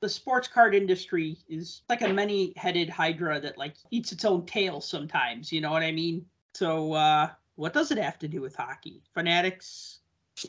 the 0.00 0.08
sports 0.08 0.48
card 0.48 0.74
industry 0.74 1.36
is 1.48 1.82
like 1.88 2.02
a 2.02 2.08
many-headed 2.08 2.88
hydra 2.88 3.38
that 3.40 3.58
like 3.58 3.74
eats 3.90 4.12
its 4.12 4.24
own 4.24 4.46
tail 4.46 4.80
sometimes. 4.80 5.52
You 5.52 5.60
know 5.60 5.70
what 5.70 5.82
I 5.82 5.92
mean? 5.92 6.24
So 6.54 6.94
uh, 6.94 7.28
what 7.56 7.74
does 7.74 7.90
it 7.90 7.98
have 7.98 8.18
to 8.20 8.28
do 8.28 8.40
with 8.40 8.56
hockey? 8.56 9.02
Fanatics 9.14 10.00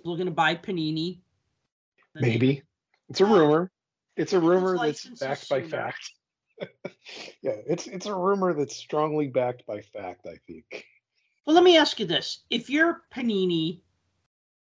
looking 0.05 0.25
to 0.25 0.31
buy 0.31 0.55
Panini. 0.55 1.19
Maybe. 2.15 2.63
It's 3.09 3.21
a 3.21 3.25
rumor. 3.25 3.69
It's 4.17 4.33
a 4.33 4.39
rumor 4.39 4.77
that's 4.77 5.05
backed 5.19 5.49
by 5.49 5.61
fact. 5.61 6.11
yeah, 7.41 7.55
it's 7.67 7.87
it's 7.87 8.05
a 8.05 8.13
rumor 8.13 8.53
that's 8.53 8.75
strongly 8.75 9.27
backed 9.27 9.65
by 9.65 9.81
fact, 9.81 10.27
I 10.27 10.35
think. 10.47 10.85
Well, 11.45 11.55
let 11.55 11.63
me 11.63 11.77
ask 11.77 11.99
you 11.99 12.05
this: 12.05 12.41
If 12.49 12.69
you're 12.69 13.03
Panini 13.13 13.81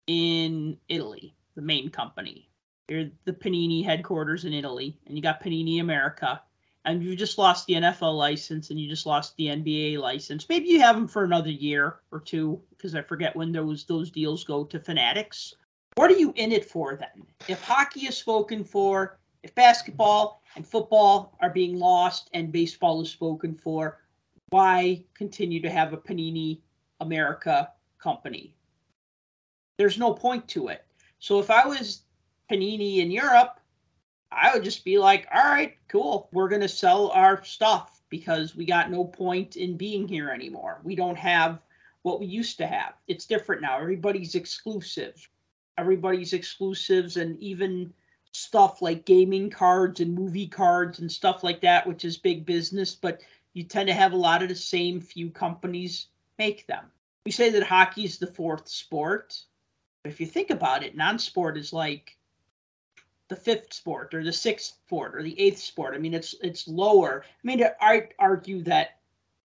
in 0.07 0.77
Italy, 0.89 1.37
the 1.55 1.63
main 1.63 1.91
company, 1.91 2.51
you're 2.89 3.11
the 3.25 3.33
Panini 3.33 3.85
headquarters 3.85 4.45
in 4.45 4.53
Italy, 4.53 4.99
and 5.07 5.17
you 5.17 5.23
got 5.23 5.43
Panini 5.43 5.81
America, 5.81 6.41
and 6.85 7.03
you 7.03 7.17
just 7.17 7.39
lost 7.39 7.67
the 7.67 7.75
NFL 7.75 8.17
license 8.17 8.71
and 8.71 8.79
you 8.79 8.89
just 8.89 9.07
lost 9.07 9.37
the 9.37 9.47
NBA 9.47 9.99
license. 9.99 10.49
Maybe 10.49 10.69
you 10.69 10.81
have 10.81 10.97
them 10.97 11.09
for 11.09 11.25
another 11.25 11.51
year 11.51 11.97
or 12.13 12.21
two, 12.21 12.61
because 12.71 12.95
I 12.95 13.03
forget 13.03 13.37
when 13.37 13.53
those 13.53 13.85
those 13.85 14.11
deals 14.11 14.45
go 14.45 14.65
to 14.65 14.81
Fanatics. 14.81 15.55
What 15.97 16.11
are 16.11 16.17
you 16.17 16.33
in 16.37 16.51
it 16.51 16.65
for 16.65 16.97
then? 16.97 17.25
If 17.47 17.63
hockey 17.63 18.07
is 18.07 18.17
spoken 18.17 18.65
for, 18.65 19.19
if 19.45 19.55
basketball 19.55 20.43
and 20.57 20.67
football 20.67 21.37
are 21.41 21.51
being 21.51 21.79
lost, 21.79 22.31
and 22.33 22.51
baseball 22.51 23.03
is 23.03 23.11
spoken 23.11 23.55
for, 23.55 24.01
why 24.49 25.05
continue 25.13 25.61
to 25.61 25.71
have 25.71 25.93
a 25.93 25.99
Panini 25.99 26.61
America 27.01 27.71
company? 27.99 28.57
There's 29.77 29.99
no 29.99 30.15
point 30.15 30.49
to 30.49 30.69
it. 30.69 30.87
So 31.19 31.39
if 31.41 31.51
I 31.51 31.67
was 31.67 32.03
Panini 32.51 32.99
in 32.99 33.11
Europe, 33.11 33.61
I 34.33 34.55
would 34.55 34.65
just 34.65 34.83
be 34.83 34.99
like, 34.99 35.29
all 35.33 35.45
right, 35.45 35.77
cool. 35.89 36.31
We're 36.33 36.49
going 36.49 36.63
to 36.63 36.69
sell 36.69 37.11
our 37.11 37.45
stuff 37.45 38.01
because 38.09 38.57
we 38.57 38.65
got 38.65 38.91
no 38.91 39.05
point 39.05 39.57
in 39.57 39.77
being 39.77 40.09
here 40.09 40.31
anymore. 40.31 40.81
We 40.85 40.95
don't 40.97 41.19
have 41.19 41.61
what 42.03 42.19
we 42.19 42.27
used 42.27 42.57
to 42.59 42.67
have. 42.67 42.95
It's 43.09 43.27
different 43.27 43.61
now. 43.61 43.79
Everybody's 43.79 44.37
exclusive. 44.37 45.29
Everybody's 45.77 46.33
exclusives 46.33 47.19
and 47.19 47.39
even 47.41 47.93
stuff 48.35 48.83
like 48.83 49.05
gaming 49.05 49.49
cards 49.49 50.01
and 50.01 50.13
movie 50.13 50.49
cards 50.49 50.99
and 50.99 51.11
stuff 51.11 51.45
like 51.45 51.61
that, 51.61 51.87
which 51.87 52.05
is 52.05 52.17
big 52.17 52.45
business. 52.45 52.95
But 52.95 53.21
you 53.53 53.63
tend 53.63 53.87
to 53.87 53.95
have 53.95 54.13
a 54.13 54.17
lot 54.17 54.43
of 54.43 54.49
the 54.49 54.57
same 54.57 55.01
few 55.01 55.31
companies 55.31 56.09
make 56.37 56.67
them. 56.67 56.91
We 57.25 57.31
say 57.31 57.49
that 57.51 57.63
hockey 57.63 58.05
is 58.05 58.19
the 58.19 58.27
fourth 58.27 58.69
sport, 58.69 59.41
but 60.03 60.11
if 60.11 60.21
you 60.21 60.27
think 60.27 60.51
about 60.51 60.83
it, 60.83 60.97
non-sport 60.97 61.57
is 61.57 61.73
like 61.73 62.17
the 63.29 63.37
fifth 63.37 63.73
sport 63.73 64.13
or 64.13 64.25
the 64.25 64.33
sixth 64.33 64.75
sport 64.85 65.15
or 65.15 65.23
the 65.23 65.39
eighth 65.41 65.59
sport. 65.59 65.95
I 65.95 65.99
mean, 65.99 66.13
it's 66.13 66.35
it's 66.43 66.67
lower. 66.67 67.25
I 67.25 67.47
mean, 67.47 67.65
I 67.81 68.09
argue 68.19 68.63
that 68.65 68.99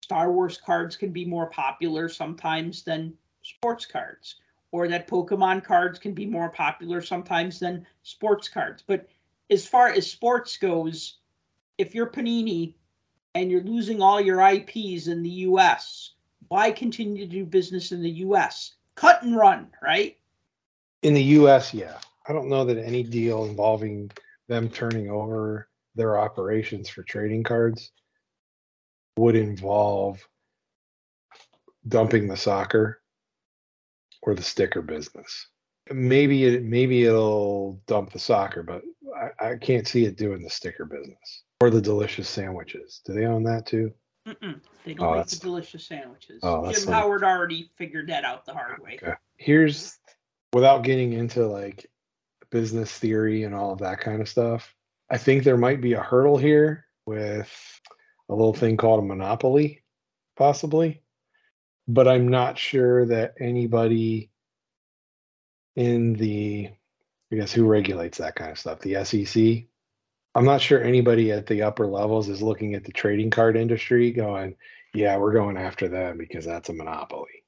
Star 0.03 0.33
Wars 0.33 0.57
cards 0.57 0.97
can 0.97 1.11
be 1.11 1.25
more 1.25 1.51
popular 1.51 2.09
sometimes 2.09 2.85
than 2.85 3.13
sports 3.43 3.85
cards, 3.85 4.37
or 4.73 4.89
that 4.89 5.09
Pokemon 5.09 5.65
cards 5.65 5.99
can 5.99 6.13
be 6.13 6.27
more 6.27 6.51
popular 6.51 7.01
sometimes 7.01 7.59
than 7.59 7.87
sports 8.03 8.49
cards. 8.49 8.83
But 8.87 9.09
as 9.51 9.67
far 9.67 9.89
as 9.89 10.11
sports 10.11 10.57
goes, 10.57 11.19
if 11.79 11.95
you're 11.95 12.11
Panini 12.11 12.75
and 13.35 13.51
you're 13.51 13.63
losing 13.63 14.03
all 14.03 14.21
your 14.21 14.47
IPs 14.47 15.07
in 15.07 15.23
the 15.23 15.31
US, 15.31 16.15
why 16.49 16.71
continue 16.71 17.25
to 17.25 17.31
do 17.31 17.45
business 17.45 17.93
in 17.93 18.03
the 18.03 18.11
US? 18.11 18.75
Cut 18.95 19.23
and 19.23 19.37
run, 19.37 19.69
right? 19.83 20.17
In 21.03 21.15
the 21.15 21.23
US, 21.23 21.73
yeah. 21.73 21.99
I 22.29 22.33
don't 22.33 22.49
know 22.49 22.65
that 22.65 22.79
any 22.79 23.03
deal 23.03 23.45
involving 23.47 24.11
them 24.49 24.69
turning 24.69 25.11
over 25.11 25.69
their 25.95 26.19
operations 26.19 26.89
for 26.89 27.03
trading 27.03 27.43
cards 27.43 27.91
would 29.17 29.35
involve 29.35 30.27
dumping 31.87 32.29
the 32.29 32.37
soccer 32.37 33.01
or 34.23 34.35
the 34.35 34.43
sticker 34.43 34.83
business. 34.83 35.49
Maybe 35.91 36.45
it 36.45 36.65
maybe 36.65 37.05
it'll 37.05 37.81
dump 37.87 38.13
the 38.13 38.19
soccer, 38.19 38.63
but 38.63 38.83
I, 39.41 39.51
I 39.53 39.57
can't 39.57 39.89
see 39.89 40.05
it 40.05 40.17
doing 40.19 40.43
the 40.43 40.51
sticker 40.51 40.85
business 40.85 41.43
or 41.61 41.71
the 41.71 41.81
delicious 41.81 42.29
sandwiches. 42.29 43.01
Do 43.07 43.15
they 43.15 43.25
own 43.25 43.43
that 43.45 43.67
too? 43.67 43.93
Mm-mm. 44.27 44.61
They 44.85 44.93
don't 44.95 45.07
Oh, 45.07 45.17
make 45.17 45.27
the 45.29 45.37
delicious 45.37 45.87
sandwiches. 45.87 46.41
Oh, 46.43 46.65
Jim 46.71 46.75
some- 46.83 46.93
Howard 46.93 47.25
already 47.25 47.71
figured 47.79 48.09
that 48.09 48.25
out 48.25 48.45
the 48.45 48.53
hard 48.53 48.83
way. 48.83 48.99
Okay. 49.03 49.15
Here's 49.39 49.99
without 50.53 50.83
getting 50.85 51.15
into 51.15 51.47
like 51.47 51.87
business 52.51 52.93
theory 52.93 53.45
and 53.45 53.55
all 53.55 53.73
of 53.73 53.79
that 53.79 54.01
kind 54.01 54.21
of 54.21 54.29
stuff. 54.29 54.75
I 55.11 55.17
think 55.17 55.43
there 55.45 55.57
might 55.57 55.81
be 55.81 55.95
a 55.95 56.03
hurdle 56.03 56.37
here 56.37 56.85
with 57.07 57.51
a 58.29 58.35
little 58.35 58.53
thing 58.53 58.77
called 58.77 59.03
a 59.03 59.07
monopoly, 59.07 59.83
possibly. 60.37 61.03
But 61.89 62.07
I'm 62.07 62.29
not 62.29 62.59
sure 62.59 63.07
that 63.07 63.35
anybody 63.41 64.31
in 65.75 66.13
the, 66.13 66.71
I 67.33 67.37
guess, 67.37 67.53
who 67.53 67.67
regulates 67.67 68.19
that 68.19 68.37
kind 68.37 68.51
of 68.51 68.59
stuff, 68.59 68.81
the 68.81 69.05
SEC. 69.05 69.65
I'm 70.35 70.45
not 70.45 70.61
sure 70.61 70.83
anybody 70.83 71.33
at 71.33 71.47
the 71.47 71.63
upper 71.63 71.87
levels 71.87 72.29
is 72.29 72.43
looking 72.43 72.75
at 72.75 72.85
the 72.85 72.93
trading 72.93 73.31
card 73.31 73.57
industry 73.57 74.13
going, 74.13 74.55
yeah, 74.95 75.17
we're 75.17 75.33
going 75.33 75.57
after 75.57 75.89
them 75.89 76.19
because 76.19 76.45
that's 76.45 76.69
a 76.69 76.75
monopoly 76.75 77.45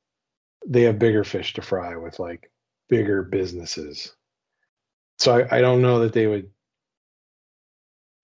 they 0.66 0.82
have 0.82 0.99
bigger 0.99 1.24
fish 1.24 1.55
to 1.55 1.62
fry 1.62 1.97
with 1.97 2.18
like 2.18 2.51
bigger 2.88 3.22
businesses. 3.22 4.14
So 5.18 5.38
I, 5.38 5.59
I 5.59 5.61
don't 5.61 5.82
know 5.82 6.01
that 6.01 6.12
they 6.12 6.26
would 6.26 6.51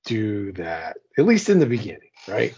do 0.05 0.53
that, 0.53 0.99
at 1.19 1.27
least 1.27 1.49
in 1.49 1.59
the 1.59 1.67
beginning, 1.67 2.11
right? 2.29 2.55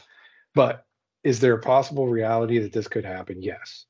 But 0.54 0.84
is 1.24 1.40
there 1.40 1.54
a 1.54 1.60
possible 1.60 2.08
reality 2.08 2.58
that 2.58 2.72
this 2.72 2.88
could 2.88 3.04
happen? 3.04 3.42
Yes. 3.42 3.86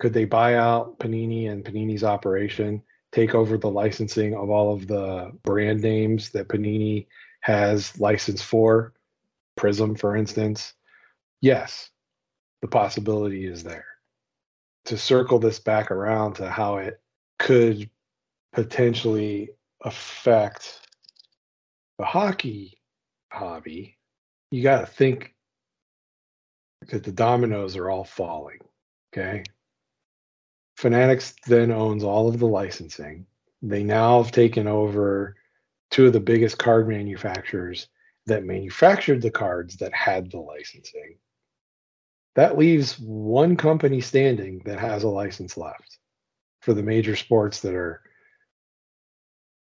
Could 0.00 0.12
they 0.12 0.24
buy 0.24 0.54
out 0.54 0.98
Panini 0.98 1.50
and 1.50 1.64
Panini's 1.64 2.04
operation, 2.04 2.82
take 3.12 3.34
over 3.34 3.58
the 3.58 3.70
licensing 3.70 4.34
of 4.34 4.50
all 4.50 4.72
of 4.72 4.86
the 4.86 5.32
brand 5.42 5.80
names 5.80 6.30
that 6.30 6.48
Panini 6.48 7.06
has 7.40 7.98
license 7.98 8.42
for? 8.42 8.92
Prism, 9.56 9.94
for 9.96 10.16
instance. 10.16 10.74
Yes, 11.40 11.90
the 12.62 12.68
possibility 12.68 13.46
is 13.46 13.64
there 13.64 13.86
to 14.88 14.96
circle 14.96 15.38
this 15.38 15.58
back 15.58 15.90
around 15.90 16.34
to 16.34 16.48
how 16.48 16.78
it 16.78 16.98
could 17.38 17.90
potentially 18.54 19.50
affect 19.84 20.80
the 21.98 22.06
hockey 22.06 22.80
hobby, 23.30 23.98
you 24.50 24.62
got 24.62 24.80
to 24.80 24.86
think 24.86 25.34
that 26.88 27.04
the 27.04 27.12
dominoes 27.12 27.76
are 27.76 27.90
all 27.90 28.04
falling. 28.04 28.58
Okay. 29.12 29.44
Fanatics 30.76 31.34
then 31.46 31.72
owns 31.72 32.04
all 32.04 32.28
of 32.28 32.38
the 32.38 32.46
licensing. 32.46 33.26
They 33.62 33.82
now 33.82 34.22
have 34.22 34.32
taken 34.32 34.66
over 34.66 35.36
two 35.90 36.06
of 36.06 36.12
the 36.12 36.20
biggest 36.20 36.58
card 36.58 36.88
manufacturers 36.88 37.88
that 38.26 38.44
manufactured 38.44 39.22
the 39.22 39.30
cards 39.30 39.76
that 39.78 39.92
had 39.92 40.30
the 40.30 40.38
licensing 40.38 41.16
that 42.38 42.56
leaves 42.56 42.96
one 43.00 43.56
company 43.56 44.00
standing 44.00 44.62
that 44.64 44.78
has 44.78 45.02
a 45.02 45.08
license 45.08 45.56
left 45.56 45.98
for 46.60 46.72
the 46.72 46.84
major 46.84 47.16
sports 47.16 47.58
that 47.62 47.74
are 47.74 48.00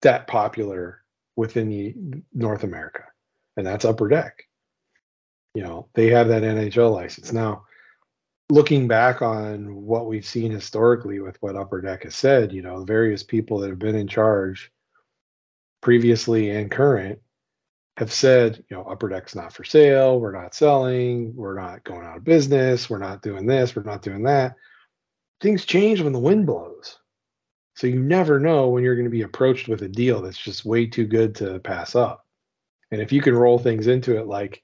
that 0.02 0.26
popular 0.26 1.02
within 1.36 1.70
the 1.70 1.94
North 2.34 2.64
America, 2.64 3.04
and 3.56 3.66
that's 3.66 3.86
Upper 3.86 4.08
Deck. 4.08 4.45
You 5.56 5.62
know, 5.62 5.88
they 5.94 6.08
have 6.10 6.28
that 6.28 6.42
NHL 6.42 6.92
license. 6.92 7.32
Now, 7.32 7.64
looking 8.50 8.86
back 8.86 9.22
on 9.22 9.74
what 9.74 10.06
we've 10.06 10.26
seen 10.26 10.50
historically 10.52 11.20
with 11.20 11.40
what 11.40 11.56
Upper 11.56 11.80
Deck 11.80 12.02
has 12.02 12.14
said, 12.14 12.52
you 12.52 12.60
know, 12.60 12.84
various 12.84 13.22
people 13.22 13.58
that 13.60 13.70
have 13.70 13.78
been 13.78 13.94
in 13.94 14.06
charge 14.06 14.70
previously 15.80 16.50
and 16.50 16.70
current 16.70 17.18
have 17.96 18.12
said, 18.12 18.62
you 18.68 18.76
know, 18.76 18.82
Upper 18.82 19.08
Deck's 19.08 19.34
not 19.34 19.50
for 19.50 19.64
sale. 19.64 20.20
We're 20.20 20.38
not 20.38 20.54
selling. 20.54 21.34
We're 21.34 21.58
not 21.58 21.82
going 21.84 22.04
out 22.04 22.18
of 22.18 22.24
business. 22.24 22.90
We're 22.90 22.98
not 22.98 23.22
doing 23.22 23.46
this. 23.46 23.74
We're 23.74 23.82
not 23.82 24.02
doing 24.02 24.24
that. 24.24 24.56
Things 25.40 25.64
change 25.64 26.02
when 26.02 26.12
the 26.12 26.18
wind 26.18 26.44
blows. 26.44 26.98
So 27.76 27.86
you 27.86 28.02
never 28.02 28.38
know 28.38 28.68
when 28.68 28.84
you're 28.84 28.94
going 28.94 29.06
to 29.06 29.10
be 29.10 29.22
approached 29.22 29.68
with 29.68 29.80
a 29.80 29.88
deal 29.88 30.20
that's 30.20 30.36
just 30.36 30.66
way 30.66 30.86
too 30.86 31.06
good 31.06 31.34
to 31.36 31.60
pass 31.60 31.94
up. 31.94 32.26
And 32.90 33.00
if 33.00 33.10
you 33.10 33.22
can 33.22 33.34
roll 33.34 33.58
things 33.58 33.86
into 33.86 34.18
it 34.18 34.26
like, 34.26 34.62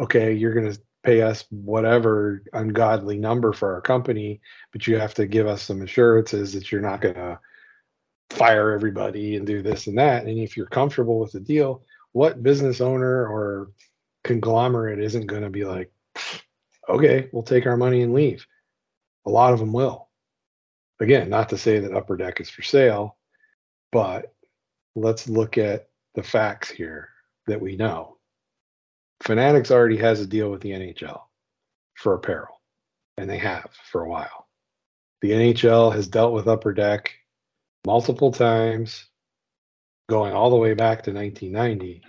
okay, 0.00 0.32
you're 0.32 0.54
going 0.54 0.72
to 0.72 0.80
pay 1.02 1.22
us 1.22 1.44
whatever 1.50 2.42
ungodly 2.52 3.18
number 3.18 3.52
for 3.52 3.74
our 3.74 3.80
company, 3.80 4.40
but 4.72 4.86
you 4.86 4.98
have 4.98 5.14
to 5.14 5.26
give 5.26 5.46
us 5.46 5.62
some 5.62 5.82
assurances 5.82 6.52
that 6.52 6.70
you're 6.70 6.80
not 6.80 7.00
going 7.00 7.14
to 7.14 7.38
fire 8.30 8.72
everybody 8.72 9.36
and 9.36 9.46
do 9.46 9.62
this 9.62 9.86
and 9.86 9.98
that. 9.98 10.26
And 10.26 10.38
if 10.38 10.56
you're 10.56 10.66
comfortable 10.66 11.18
with 11.18 11.32
the 11.32 11.40
deal, 11.40 11.82
what 12.12 12.42
business 12.42 12.80
owner 12.80 13.26
or 13.26 13.70
conglomerate 14.24 15.00
isn't 15.00 15.26
going 15.26 15.42
to 15.42 15.50
be 15.50 15.64
like, 15.64 15.90
okay, 16.88 17.28
we'll 17.32 17.42
take 17.42 17.66
our 17.66 17.76
money 17.76 18.02
and 18.02 18.12
leave? 18.12 18.46
A 19.26 19.30
lot 19.30 19.52
of 19.52 19.58
them 19.58 19.72
will. 19.72 20.08
Again, 21.00 21.30
not 21.30 21.48
to 21.48 21.58
say 21.58 21.78
that 21.78 21.94
Upper 21.94 22.16
Deck 22.16 22.40
is 22.40 22.50
for 22.50 22.62
sale, 22.62 23.16
but 23.90 24.34
let's 24.94 25.28
look 25.28 25.56
at 25.56 25.88
the 26.14 26.22
facts 26.22 26.70
here 26.70 27.08
that 27.46 27.60
we 27.60 27.76
know. 27.76 28.18
Fanatics 29.22 29.70
already 29.70 29.98
has 29.98 30.20
a 30.20 30.26
deal 30.26 30.50
with 30.50 30.60
the 30.62 30.70
NHL 30.70 31.20
for 31.94 32.14
apparel, 32.14 32.60
and 33.16 33.28
they 33.28 33.38
have 33.38 33.70
for 33.90 34.02
a 34.02 34.08
while. 34.08 34.48
The 35.20 35.32
NHL 35.32 35.94
has 35.94 36.08
dealt 36.08 36.32
with 36.32 36.48
Upper 36.48 36.72
Deck 36.72 37.12
multiple 37.84 38.32
times, 38.32 39.06
going 40.08 40.32
all 40.32 40.50
the 40.50 40.56
way 40.56 40.74
back 40.74 41.02
to 41.02 41.12
1990, 41.12 42.02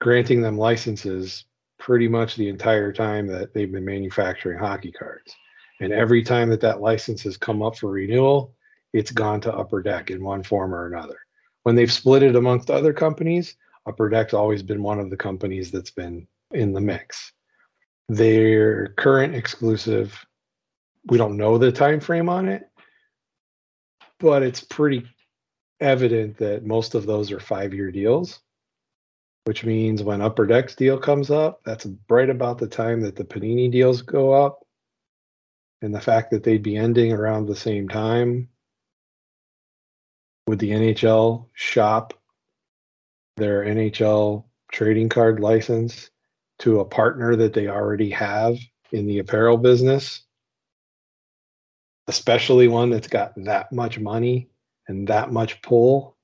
granting 0.00 0.40
them 0.40 0.56
licenses 0.56 1.44
pretty 1.78 2.08
much 2.08 2.36
the 2.36 2.48
entire 2.48 2.92
time 2.92 3.26
that 3.26 3.52
they've 3.52 3.70
been 3.70 3.84
manufacturing 3.84 4.58
hockey 4.58 4.92
cards. 4.92 5.34
And 5.80 5.92
every 5.92 6.22
time 6.22 6.50
that 6.50 6.60
that 6.60 6.80
license 6.80 7.22
has 7.22 7.36
come 7.36 7.62
up 7.62 7.76
for 7.76 7.90
renewal, 7.90 8.54
it's 8.92 9.10
gone 9.10 9.40
to 9.42 9.54
Upper 9.54 9.82
Deck 9.82 10.10
in 10.10 10.22
one 10.22 10.42
form 10.42 10.74
or 10.74 10.86
another. 10.86 11.18
When 11.62 11.74
they've 11.74 11.92
split 11.92 12.22
it 12.22 12.36
amongst 12.36 12.70
other 12.70 12.92
companies, 12.92 13.56
Upper 13.86 14.08
Deck's 14.08 14.34
always 14.34 14.62
been 14.62 14.82
one 14.82 14.98
of 14.98 15.10
the 15.10 15.16
companies 15.16 15.70
that's 15.70 15.90
been 15.90 16.26
in 16.52 16.72
the 16.72 16.80
mix. 16.80 17.32
Their 18.08 18.88
current 18.94 19.34
exclusive, 19.34 20.26
we 21.06 21.18
don't 21.18 21.36
know 21.36 21.58
the 21.58 21.72
time 21.72 22.00
frame 22.00 22.28
on 22.28 22.48
it, 22.48 22.68
but 24.18 24.42
it's 24.42 24.62
pretty 24.62 25.06
evident 25.80 26.36
that 26.38 26.64
most 26.64 26.94
of 26.94 27.06
those 27.06 27.32
are 27.32 27.40
five-year 27.40 27.90
deals, 27.90 28.40
which 29.44 29.64
means 29.64 30.02
when 30.02 30.20
Upper 30.20 30.46
Deck's 30.46 30.74
deal 30.74 30.98
comes 30.98 31.30
up, 31.30 31.60
that's 31.64 31.86
right 32.08 32.28
about 32.28 32.58
the 32.58 32.68
time 32.68 33.00
that 33.00 33.16
the 33.16 33.24
Panini 33.24 33.70
deals 33.70 34.02
go 34.02 34.32
up. 34.32 34.66
And 35.82 35.94
the 35.94 36.00
fact 36.00 36.30
that 36.32 36.44
they'd 36.44 36.62
be 36.62 36.76
ending 36.76 37.10
around 37.10 37.46
the 37.46 37.56
same 37.56 37.88
time 37.88 38.50
with 40.46 40.58
the 40.58 40.72
NHL 40.72 41.46
shop 41.54 42.19
their 43.40 43.64
NHL 43.64 44.44
trading 44.70 45.08
card 45.08 45.40
license 45.40 46.10
to 46.60 46.80
a 46.80 46.84
partner 46.84 47.34
that 47.36 47.54
they 47.54 47.66
already 47.66 48.10
have 48.10 48.58
in 48.92 49.06
the 49.06 49.18
apparel 49.18 49.56
business, 49.56 50.22
especially 52.06 52.68
one 52.68 52.90
that's 52.90 53.08
got 53.08 53.32
that 53.36 53.72
much 53.72 53.98
money 53.98 54.48
and 54.86 55.08
that 55.08 55.32
much 55.32 55.60
pull 55.62 56.16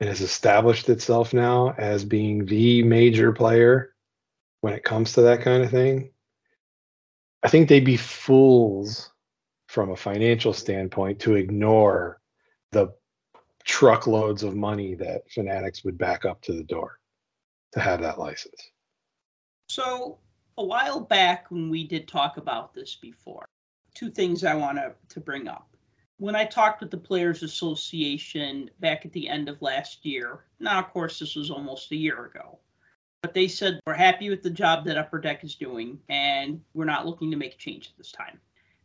and 0.00 0.08
has 0.08 0.20
established 0.20 0.88
itself 0.88 1.32
now 1.32 1.74
as 1.78 2.04
being 2.04 2.44
the 2.44 2.82
major 2.82 3.32
player 3.32 3.94
when 4.60 4.72
it 4.72 4.84
comes 4.84 5.12
to 5.12 5.22
that 5.22 5.42
kind 5.42 5.62
of 5.62 5.70
thing. 5.70 6.10
I 7.44 7.48
think 7.48 7.68
they'd 7.68 7.84
be 7.84 7.96
fools 7.96 9.10
from 9.68 9.90
a 9.90 9.96
financial 9.96 10.52
standpoint 10.52 11.20
to 11.20 11.36
ignore 11.36 12.20
the 12.72 12.92
truckloads 13.64 14.42
of 14.42 14.54
money 14.54 14.94
that 14.94 15.30
Fanatics 15.30 15.84
would 15.84 15.98
back 15.98 16.24
up 16.24 16.40
to 16.42 16.52
the 16.52 16.64
door 16.64 16.98
to 17.72 17.80
have 17.80 18.00
that 18.00 18.18
license. 18.18 18.70
So 19.68 20.18
a 20.58 20.64
while 20.64 21.00
back 21.00 21.50
when 21.50 21.70
we 21.70 21.86
did 21.86 22.06
talk 22.06 22.36
about 22.36 22.74
this 22.74 22.96
before, 22.96 23.44
two 23.94 24.10
things 24.10 24.44
I 24.44 24.54
want 24.54 24.78
to, 24.78 24.94
to 25.10 25.20
bring 25.20 25.48
up. 25.48 25.68
When 26.18 26.36
I 26.36 26.44
talked 26.44 26.80
with 26.80 26.90
the 26.90 26.98
Players 26.98 27.42
Association 27.42 28.70
back 28.80 29.04
at 29.04 29.12
the 29.12 29.28
end 29.28 29.48
of 29.48 29.60
last 29.60 30.04
year, 30.04 30.44
now 30.60 30.78
of 30.78 30.90
course 30.90 31.18
this 31.18 31.34
was 31.34 31.50
almost 31.50 31.90
a 31.90 31.96
year 31.96 32.26
ago, 32.26 32.58
but 33.22 33.34
they 33.34 33.48
said 33.48 33.80
we're 33.86 33.94
happy 33.94 34.30
with 34.30 34.42
the 34.42 34.50
job 34.50 34.84
that 34.84 34.98
Upper 34.98 35.18
Deck 35.18 35.42
is 35.42 35.56
doing 35.56 35.98
and 36.08 36.60
we're 36.74 36.84
not 36.84 37.06
looking 37.06 37.30
to 37.30 37.36
make 37.36 37.54
a 37.54 37.58
change 37.58 37.88
at 37.88 37.96
this 37.96 38.12
time. 38.12 38.38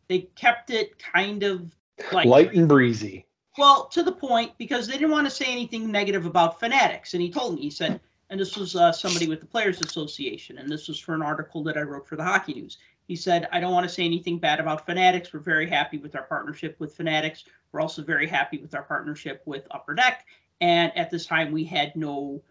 They 0.08 0.20
kept 0.36 0.70
it 0.70 0.98
kind 0.98 1.42
of 1.42 1.76
like 2.12 2.26
Light 2.26 2.54
and 2.54 2.68
breezy. 2.68 3.27
Well, 3.58 3.86
to 3.86 4.02
the 4.02 4.12
point 4.12 4.52
because 4.56 4.86
they 4.86 4.94
didn't 4.94 5.10
want 5.10 5.26
to 5.26 5.30
say 5.34 5.46
anything 5.46 5.90
negative 5.90 6.24
about 6.24 6.60
fanatics. 6.60 7.14
And 7.14 7.22
he 7.22 7.30
told 7.30 7.56
me, 7.56 7.62
he 7.62 7.70
said, 7.70 8.00
and 8.30 8.38
this 8.38 8.56
was 8.56 8.76
uh, 8.76 8.92
somebody 8.92 9.26
with 9.26 9.40
the 9.40 9.46
Players 9.46 9.80
Association, 9.80 10.58
and 10.58 10.70
this 10.70 10.86
was 10.88 10.98
for 10.98 11.14
an 11.14 11.22
article 11.22 11.62
that 11.64 11.76
I 11.76 11.82
wrote 11.82 12.06
for 12.06 12.16
the 12.16 12.24
Hockey 12.24 12.54
News. 12.54 12.78
He 13.06 13.16
said, 13.16 13.48
I 13.52 13.58
don't 13.58 13.72
want 13.72 13.88
to 13.88 13.94
say 13.94 14.04
anything 14.04 14.38
bad 14.38 14.60
about 14.60 14.84
fanatics. 14.84 15.32
We're 15.32 15.40
very 15.40 15.68
happy 15.68 15.96
with 15.96 16.14
our 16.14 16.24
partnership 16.24 16.78
with 16.78 16.94
fanatics. 16.94 17.44
We're 17.72 17.80
also 17.80 18.02
very 18.02 18.26
happy 18.26 18.58
with 18.58 18.74
our 18.74 18.82
partnership 18.82 19.42
with 19.46 19.66
Upper 19.70 19.94
Deck. 19.94 20.26
And 20.60 20.94
at 20.96 21.10
this 21.10 21.24
time, 21.24 21.50
we 21.50 21.64
had 21.64 21.96
no, 21.96 22.42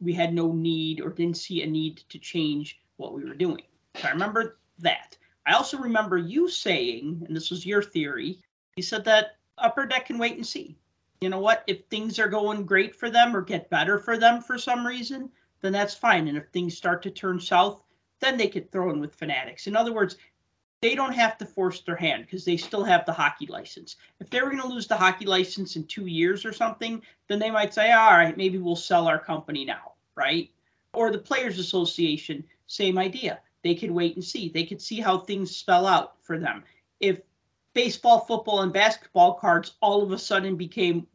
we 0.00 0.14
had 0.14 0.32
no 0.32 0.52
need 0.52 1.02
or 1.02 1.10
didn't 1.10 1.36
see 1.36 1.62
a 1.62 1.66
need 1.66 1.98
to 2.08 2.18
change 2.18 2.80
what 2.96 3.12
we 3.12 3.24
were 3.24 3.34
doing. 3.34 3.62
So 3.96 4.08
I 4.08 4.12
remember 4.12 4.58
that. 4.78 5.18
I 5.44 5.52
also 5.52 5.78
remember 5.78 6.16
you 6.16 6.48
saying, 6.48 7.22
and 7.26 7.36
this 7.36 7.50
was 7.50 7.66
your 7.66 7.82
theory, 7.82 8.40
you 8.76 8.82
said 8.82 9.04
that 9.04 9.35
Upper 9.58 9.86
Deck 9.86 10.06
can 10.06 10.18
wait 10.18 10.36
and 10.36 10.46
see 10.46 10.76
you 11.20 11.30
know 11.30 11.40
what? 11.40 11.64
If 11.66 11.86
things 11.86 12.18
are 12.18 12.28
going 12.28 12.66
great 12.66 12.94
for 12.94 13.10
them 13.10 13.34
or 13.34 13.40
get 13.40 13.70
better 13.70 13.98
for 13.98 14.18
them 14.18 14.42
for 14.42 14.58
some 14.58 14.86
reason, 14.86 15.30
then 15.60 15.72
that's 15.72 15.94
fine. 15.94 16.28
And 16.28 16.36
if 16.36 16.48
things 16.48 16.76
start 16.76 17.02
to 17.02 17.10
turn 17.10 17.40
south, 17.40 17.82
then 18.20 18.36
they 18.36 18.48
could 18.48 18.70
throw 18.70 18.90
in 18.90 19.00
with 19.00 19.14
fanatics. 19.14 19.66
In 19.66 19.76
other 19.76 19.92
words, 19.92 20.16
they 20.82 20.94
don't 20.94 21.14
have 21.14 21.38
to 21.38 21.46
force 21.46 21.80
their 21.80 21.96
hand 21.96 22.26
because 22.26 22.44
they 22.44 22.58
still 22.58 22.84
have 22.84 23.06
the 23.06 23.12
hockey 23.12 23.46
license. 23.46 23.96
If 24.20 24.28
they 24.28 24.42
were 24.42 24.50
going 24.50 24.62
to 24.62 24.68
lose 24.68 24.86
the 24.86 24.96
hockey 24.96 25.24
license 25.24 25.76
in 25.76 25.86
two 25.86 26.06
years 26.06 26.44
or 26.44 26.52
something, 26.52 27.00
then 27.28 27.38
they 27.38 27.50
might 27.50 27.72
say, 27.72 27.92
all 27.92 28.12
right, 28.12 28.36
maybe 28.36 28.58
we'll 28.58 28.76
sell 28.76 29.08
our 29.08 29.18
company 29.18 29.64
now, 29.64 29.92
right? 30.16 30.50
Or 30.92 31.10
the 31.10 31.18
Players 31.18 31.58
Association, 31.58 32.44
same 32.66 32.98
idea. 32.98 33.40
They 33.62 33.74
could 33.74 33.90
wait 33.90 34.16
and 34.16 34.24
see. 34.24 34.50
They 34.50 34.64
could 34.64 34.82
see 34.82 35.00
how 35.00 35.18
things 35.18 35.56
spell 35.56 35.86
out 35.86 36.22
for 36.22 36.38
them. 36.38 36.62
If 37.00 37.20
baseball, 37.76 38.20
football, 38.20 38.62
and 38.62 38.72
basketball 38.72 39.34
cards 39.34 39.74
all 39.82 40.02
of 40.02 40.10
a 40.10 40.18
sudden 40.18 40.56
became 40.56 41.06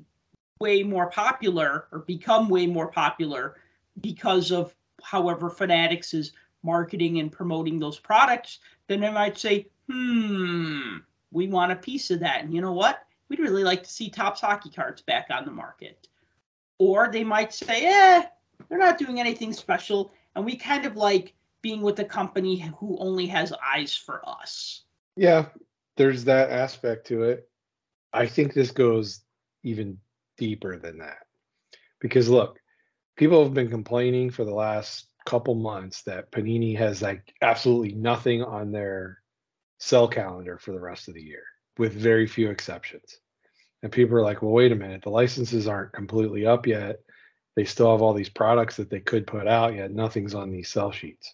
way 0.59 0.83
more 0.83 1.09
popular 1.09 1.87
or 1.91 1.99
become 1.99 2.49
way 2.49 2.67
more 2.67 2.87
popular 2.87 3.55
because 3.99 4.51
of 4.51 4.75
however 5.01 5.49
Fanatics 5.49 6.13
is 6.13 6.33
marketing 6.61 7.19
and 7.19 7.31
promoting 7.31 7.79
those 7.79 7.97
products, 7.97 8.59
then 8.85 8.99
they 8.99 9.09
might 9.09 9.39
say, 9.39 9.65
hmm, 9.89 10.97
we 11.31 11.47
want 11.47 11.71
a 11.71 11.75
piece 11.75 12.11
of 12.11 12.19
that. 12.19 12.43
And 12.43 12.53
you 12.53 12.61
know 12.61 12.73
what? 12.73 13.07
We'd 13.27 13.39
really 13.39 13.63
like 13.63 13.81
to 13.81 13.89
see 13.89 14.11
Topps 14.11 14.41
hockey 14.41 14.69
cards 14.69 15.01
back 15.01 15.29
on 15.31 15.45
the 15.45 15.51
market. 15.51 16.07
Or 16.77 17.09
they 17.11 17.23
might 17.23 17.55
say, 17.55 17.87
eh, 17.87 18.23
they're 18.69 18.77
not 18.77 18.99
doing 18.99 19.19
anything 19.19 19.51
special. 19.51 20.11
And 20.35 20.45
we 20.45 20.57
kind 20.57 20.85
of 20.85 20.95
like 20.95 21.33
being 21.63 21.81
with 21.81 21.97
a 21.97 22.05
company 22.05 22.59
who 22.77 22.99
only 22.99 23.25
has 23.25 23.51
eyes 23.65 23.95
for 23.95 24.21
us. 24.29 24.83
Yeah, 25.15 25.47
there's 25.97 26.25
that 26.25 26.49
aspect 26.49 27.07
to 27.07 27.23
it. 27.23 27.49
I 28.13 28.27
think 28.27 28.53
this 28.53 28.71
goes 28.71 29.21
even 29.63 29.97
deeper 30.37 30.77
than 30.77 30.99
that. 30.99 31.19
Because 31.99 32.29
look, 32.29 32.59
people 33.15 33.43
have 33.43 33.53
been 33.53 33.69
complaining 33.69 34.31
for 34.31 34.43
the 34.43 34.53
last 34.53 35.07
couple 35.25 35.55
months 35.55 36.01
that 36.03 36.31
Panini 36.31 36.77
has 36.77 37.01
like 37.01 37.33
absolutely 37.41 37.93
nothing 37.93 38.43
on 38.43 38.71
their 38.71 39.19
sell 39.79 40.07
calendar 40.07 40.57
for 40.57 40.71
the 40.71 40.79
rest 40.79 41.07
of 41.07 41.13
the 41.13 41.21
year, 41.21 41.43
with 41.77 41.93
very 41.93 42.27
few 42.27 42.49
exceptions. 42.49 43.19
And 43.83 43.91
people 43.91 44.17
are 44.17 44.23
like, 44.23 44.41
well, 44.41 44.51
wait 44.51 44.71
a 44.71 44.75
minute, 44.75 45.03
the 45.03 45.09
licenses 45.09 45.67
aren't 45.67 45.93
completely 45.93 46.45
up 46.45 46.67
yet. 46.67 46.99
They 47.55 47.65
still 47.65 47.91
have 47.91 48.01
all 48.01 48.13
these 48.13 48.29
products 48.29 48.77
that 48.77 48.89
they 48.89 48.99
could 48.99 49.27
put 49.27 49.47
out, 49.47 49.75
yet 49.75 49.91
nothing's 49.91 50.35
on 50.35 50.51
these 50.51 50.69
sell 50.69 50.91
sheets. 50.91 51.33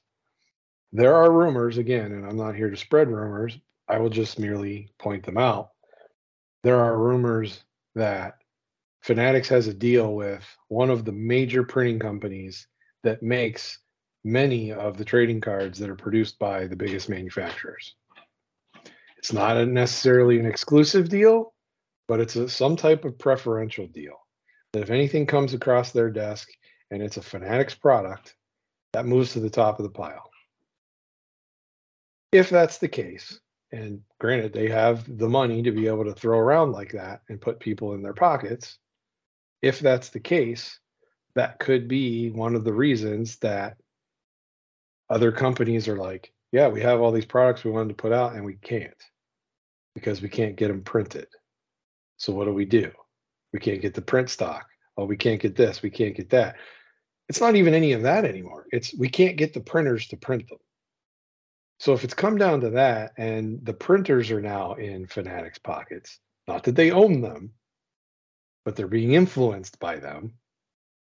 There 0.94 1.16
are 1.16 1.32
rumors, 1.32 1.78
again, 1.78 2.14
and 2.14 2.26
I'm 2.26 2.38
not 2.38 2.56
here 2.56 2.70
to 2.70 2.78
spread 2.78 3.10
rumors, 3.10 3.58
I 3.88 4.00
will 4.00 4.10
just 4.10 4.40
merely 4.40 4.90
point 5.00 5.26
them 5.26 5.38
out. 5.38 5.70
There 6.64 6.80
are 6.80 6.98
rumors 6.98 7.64
that 7.96 8.36
Fanatics 9.02 9.48
has 9.50 9.68
a 9.68 9.74
deal 9.74 10.16
with 10.16 10.44
one 10.68 10.90
of 10.90 11.06
the 11.06 11.12
major 11.12 11.64
printing 11.64 12.00
companies 12.00 12.68
that 13.04 13.24
makes 13.24 13.80
many 14.24 14.74
of 14.74 14.98
the 14.98 15.06
trading 15.06 15.40
cards 15.40 15.80
that 15.80 15.90
are 15.90 15.96
produced 15.96 16.38
by 16.40 16.68
the 16.68 16.76
biggest 16.76 17.08
manufacturers. 17.08 17.96
It's 19.18 19.32
not 19.32 19.66
necessarily 19.68 20.40
an 20.40 20.46
exclusive 20.46 21.08
deal, 21.10 21.54
but 22.08 22.20
it's 22.20 22.36
a, 22.36 22.50
some 22.50 22.76
type 22.76 23.06
of 23.06 23.18
preferential 23.18 23.88
deal. 23.88 24.16
That 24.74 24.84
if 24.84 24.90
anything 24.90 25.26
comes 25.26 25.54
across 25.54 25.92
their 25.92 26.10
desk 26.10 26.50
and 26.92 27.02
it's 27.02 27.18
a 27.18 27.22
Fanatics 27.22 27.76
product, 27.76 28.36
that 28.94 29.06
moves 29.06 29.34
to 29.34 29.40
the 29.40 29.50
top 29.50 29.80
of 29.80 29.84
the 29.84 29.90
pile. 29.90 30.30
If 32.32 32.50
that's 32.50 32.78
the 32.78 32.90
case, 32.90 33.40
and 33.72 34.02
granted, 34.20 34.54
they 34.54 34.70
have 34.70 35.18
the 35.18 35.28
money 35.28 35.62
to 35.64 35.72
be 35.72 35.88
able 35.88 36.06
to 36.06 36.14
throw 36.14 36.40
around 36.40 36.72
like 36.72 36.92
that 36.94 37.22
and 37.30 37.42
put 37.42 37.60
people 37.60 37.94
in 37.94 38.02
their 38.02 38.14
pockets. 38.14 38.78
If 39.62 39.80
that's 39.80 40.10
the 40.10 40.20
case, 40.20 40.80
that 41.36 41.60
could 41.60 41.88
be 41.88 42.30
one 42.30 42.56
of 42.56 42.64
the 42.64 42.74
reasons 42.74 43.38
that 43.38 43.78
other 45.10 45.32
companies 45.32 45.88
are 45.88 45.98
like, 45.98 46.34
yeah, 46.52 46.68
we 46.68 46.82
have 46.82 47.02
all 47.02 47.12
these 47.12 47.26
products 47.26 47.64
we 47.64 47.72
wanted 47.72 47.90
to 47.90 48.02
put 48.02 48.14
out 48.14 48.34
and 48.34 48.46
we 48.46 48.56
can't 48.56 49.04
because 49.96 50.22
we 50.22 50.30
can't 50.30 50.56
get 50.56 50.70
them 50.70 50.82
printed. 50.82 51.28
So 52.18 52.34
what 52.34 52.46
do 52.46 52.54
we 52.54 52.66
do? 52.66 52.92
We 53.54 53.60
can't 53.60 53.82
get 53.82 53.94
the 53.94 54.02
print 54.02 54.30
stock. 54.30 54.66
Oh, 54.98 55.06
we 55.06 55.18
can't 55.18 55.42
get 55.42 55.56
this. 55.56 55.82
We 55.82 55.90
can't 55.90 56.16
get 56.16 56.30
that. 56.32 56.56
It's 57.30 57.42
not 57.42 57.56
even 57.56 57.74
any 57.74 57.92
of 57.92 58.04
that 58.04 58.26
anymore. 58.26 58.66
It's 58.72 58.94
we 58.96 59.10
can't 59.10 59.38
get 59.38 59.54
the 59.54 59.60
printers 59.60 60.08
to 60.08 60.18
print 60.18 60.48
them. 60.48 60.60
So 61.80 61.94
if 61.94 62.04
it's 62.04 62.14
come 62.14 62.38
down 62.38 62.62
to 62.62 62.72
that, 62.72 63.14
and 63.18 63.64
the 63.64 63.74
printers 63.74 64.32
are 64.32 64.42
now 64.42 64.74
in 64.74 65.06
Fanatics 65.08 65.60
pockets, 65.60 66.20
not 66.48 66.64
that 66.64 66.76
they 66.76 66.92
own 66.92 67.22
them, 67.22 67.54
but 68.66 68.76
they're 68.76 68.88
being 68.88 69.14
influenced 69.14 69.80
by 69.80 69.98
them, 69.98 70.34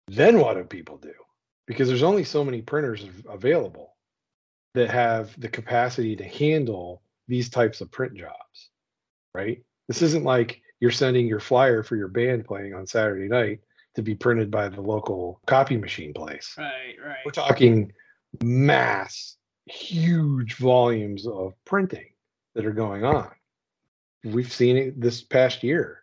then 0.08 0.38
what 0.38 0.54
do 0.54 0.64
people 0.64 0.98
do? 0.98 1.14
Because 1.66 1.88
there's 1.88 2.02
only 2.02 2.24
so 2.24 2.44
many 2.44 2.60
printers 2.60 3.06
available 3.28 3.94
that 4.74 4.90
have 4.90 5.38
the 5.40 5.48
capacity 5.48 6.16
to 6.16 6.24
handle 6.24 7.02
these 7.28 7.48
types 7.48 7.80
of 7.80 7.90
print 7.90 8.14
jobs, 8.14 8.70
right? 9.32 9.62
This 9.88 10.02
isn't 10.02 10.24
like 10.24 10.60
you're 10.80 10.90
sending 10.90 11.26
your 11.26 11.40
flyer 11.40 11.82
for 11.82 11.96
your 11.96 12.08
band 12.08 12.44
playing 12.44 12.74
on 12.74 12.86
Saturday 12.86 13.28
night 13.28 13.60
to 13.94 14.02
be 14.02 14.14
printed 14.14 14.50
by 14.50 14.68
the 14.68 14.80
local 14.80 15.40
copy 15.46 15.76
machine 15.76 16.12
place. 16.12 16.54
Right, 16.58 16.96
right. 17.02 17.18
We're 17.24 17.30
talking 17.30 17.92
mass 18.42 19.36
huge 19.66 20.56
volumes 20.56 21.26
of 21.26 21.54
printing 21.64 22.10
that 22.54 22.66
are 22.66 22.72
going 22.72 23.04
on. 23.04 23.30
We've 24.24 24.52
seen 24.52 24.76
it 24.76 25.00
this 25.00 25.22
past 25.22 25.62
year 25.62 26.02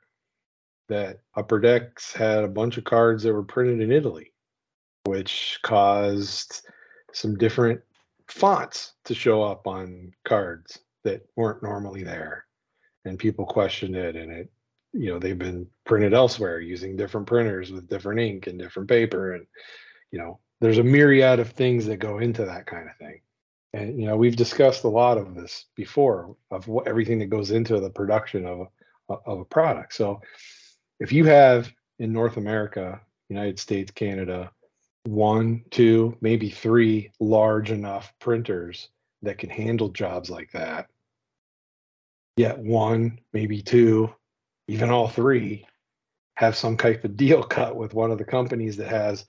that 0.90 1.20
Upper 1.36 1.60
Decks 1.60 2.14
had 2.14 2.44
a 2.44 2.50
bunch 2.50 2.78
of 2.78 2.84
cards 2.84 3.24
that 3.24 3.34
were 3.34 3.44
printed 3.44 3.82
in 3.82 3.92
Italy, 3.92 4.34
which 5.06 5.60
caused 5.64 6.68
some 7.14 7.38
different 7.38 7.82
fonts 8.28 8.94
to 9.06 9.14
show 9.14 9.44
up 9.44 9.68
on 9.68 10.12
cards 10.26 10.80
that 11.04 11.26
weren't 11.36 11.64
normally 11.64 12.04
there. 12.04 12.46
And 13.06 13.18
people 13.18 13.46
questioned 13.46 13.96
it, 13.96 14.16
and 14.16 14.32
it, 14.32 14.52
you 14.94 15.12
know, 15.12 15.18
they've 15.18 15.38
been 15.38 15.66
printed 15.86 16.14
elsewhere 16.14 16.60
using 16.60 16.96
different 16.96 17.26
printers 17.26 17.72
with 17.72 17.90
different 17.90 18.20
ink 18.20 18.48
and 18.48 18.60
different 18.60 18.90
paper. 18.90 19.34
And, 19.34 19.48
you 20.12 20.20
know, 20.20 20.40
there's 20.60 20.78
a 20.78 20.84
myriad 20.84 21.40
of 21.40 21.50
things 21.50 21.86
that 21.88 21.98
go 21.98 22.20
into 22.20 22.46
that 22.46 22.68
kind 22.68 22.88
of 22.88 22.96
thing 22.98 23.22
and 23.74 24.00
you 24.00 24.06
know 24.06 24.18
we've 24.18 24.36
discussed 24.36 24.84
a 24.84 24.90
lot 24.90 25.18
of 25.18 25.36
this 25.36 25.66
before 25.76 26.36
of 26.50 26.68
what, 26.68 26.88
everything 26.88 27.20
that 27.20 27.30
goes 27.30 27.52
into 27.52 27.80
the 27.80 27.90
production 27.90 28.46
of 28.46 28.68
of 29.26 29.40
a 29.40 29.46
product. 29.46 29.94
So 29.94 30.22
if 31.02 31.12
you 31.12 31.26
have 31.26 31.74
in 32.00 32.14
north 32.14 32.38
america 32.38 33.02
united 33.28 33.60
states 33.60 33.92
canada 33.92 34.52
one 35.04 35.64
two 35.72 36.16
maybe 36.22 36.50
three 36.50 37.12
large 37.20 37.72
enough 37.72 38.14
printers 38.20 38.90
that 39.24 39.38
can 39.38 39.50
handle 39.50 39.90
jobs 39.90 40.30
like 40.30 40.52
that 40.52 40.88
yet 42.38 42.58
one 42.58 43.20
maybe 43.34 43.62
two 43.62 44.14
even 44.68 44.90
all 44.90 45.08
three 45.08 45.66
have 46.36 46.56
some 46.56 46.78
type 46.78 47.04
of 47.04 47.18
deal 47.18 47.44
cut 47.58 47.76
with 47.76 47.94
one 47.94 48.12
of 48.12 48.18
the 48.18 48.24
companies 48.24 48.78
that 48.78 48.88
has 48.88 49.26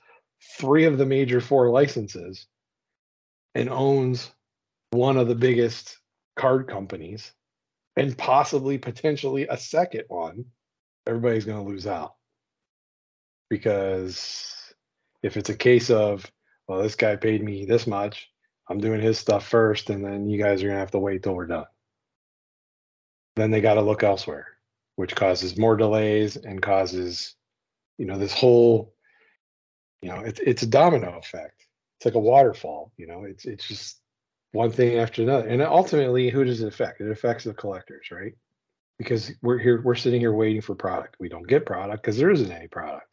three 0.58 0.84
of 0.84 0.98
the 0.98 1.06
major 1.06 1.40
four 1.40 1.70
licenses 1.70 2.46
and 3.54 3.68
owns 3.68 4.30
one 4.90 5.16
of 5.16 5.28
the 5.28 5.34
biggest 5.34 5.98
card 6.36 6.68
companies 6.68 7.32
and 7.96 8.16
possibly 8.16 8.78
potentially 8.78 9.46
a 9.48 9.56
second 9.56 10.04
one, 10.08 10.44
everybody's 11.06 11.44
going 11.44 11.62
to 11.62 11.70
lose 11.70 11.86
out. 11.86 12.14
Because 13.50 14.74
if 15.22 15.36
it's 15.36 15.50
a 15.50 15.56
case 15.56 15.90
of, 15.90 16.30
well, 16.66 16.82
this 16.82 16.94
guy 16.94 17.16
paid 17.16 17.44
me 17.44 17.66
this 17.66 17.86
much, 17.86 18.30
I'm 18.68 18.78
doing 18.78 19.00
his 19.00 19.18
stuff 19.18 19.46
first, 19.46 19.90
and 19.90 20.04
then 20.04 20.28
you 20.28 20.42
guys 20.42 20.62
are 20.62 20.66
going 20.66 20.76
to 20.76 20.80
have 20.80 20.90
to 20.92 20.98
wait 20.98 21.22
till 21.22 21.34
we're 21.34 21.46
done. 21.46 21.66
Then 23.36 23.50
they 23.50 23.60
got 23.60 23.74
to 23.74 23.82
look 23.82 24.02
elsewhere, 24.02 24.46
which 24.96 25.14
causes 25.14 25.58
more 25.58 25.76
delays 25.76 26.36
and 26.36 26.62
causes, 26.62 27.34
you 27.98 28.06
know, 28.06 28.18
this 28.18 28.32
whole, 28.32 28.94
you 30.00 30.08
know, 30.08 30.20
it's 30.20 30.40
it's 30.40 30.62
a 30.62 30.66
domino 30.66 31.18
effect. 31.18 31.66
It's 32.02 32.04
like 32.04 32.16
a 32.16 32.18
waterfall, 32.18 32.90
you 32.96 33.06
know, 33.06 33.22
it's 33.22 33.44
it's 33.44 33.68
just 33.68 34.00
one 34.50 34.72
thing 34.72 34.98
after 34.98 35.22
another. 35.22 35.46
And 35.46 35.62
ultimately, 35.62 36.30
who 36.30 36.42
does 36.42 36.60
it 36.60 36.66
affect? 36.66 37.00
It 37.00 37.08
affects 37.08 37.44
the 37.44 37.54
collectors, 37.54 38.08
right? 38.10 38.32
Because 38.98 39.30
we're 39.40 39.58
here, 39.58 39.80
we're 39.80 39.94
sitting 39.94 40.18
here 40.18 40.32
waiting 40.32 40.62
for 40.62 40.74
product. 40.74 41.14
We 41.20 41.28
don't 41.28 41.46
get 41.46 41.64
product 41.64 42.02
because 42.02 42.18
there 42.18 42.32
isn't 42.32 42.50
any 42.50 42.66
product. 42.66 43.06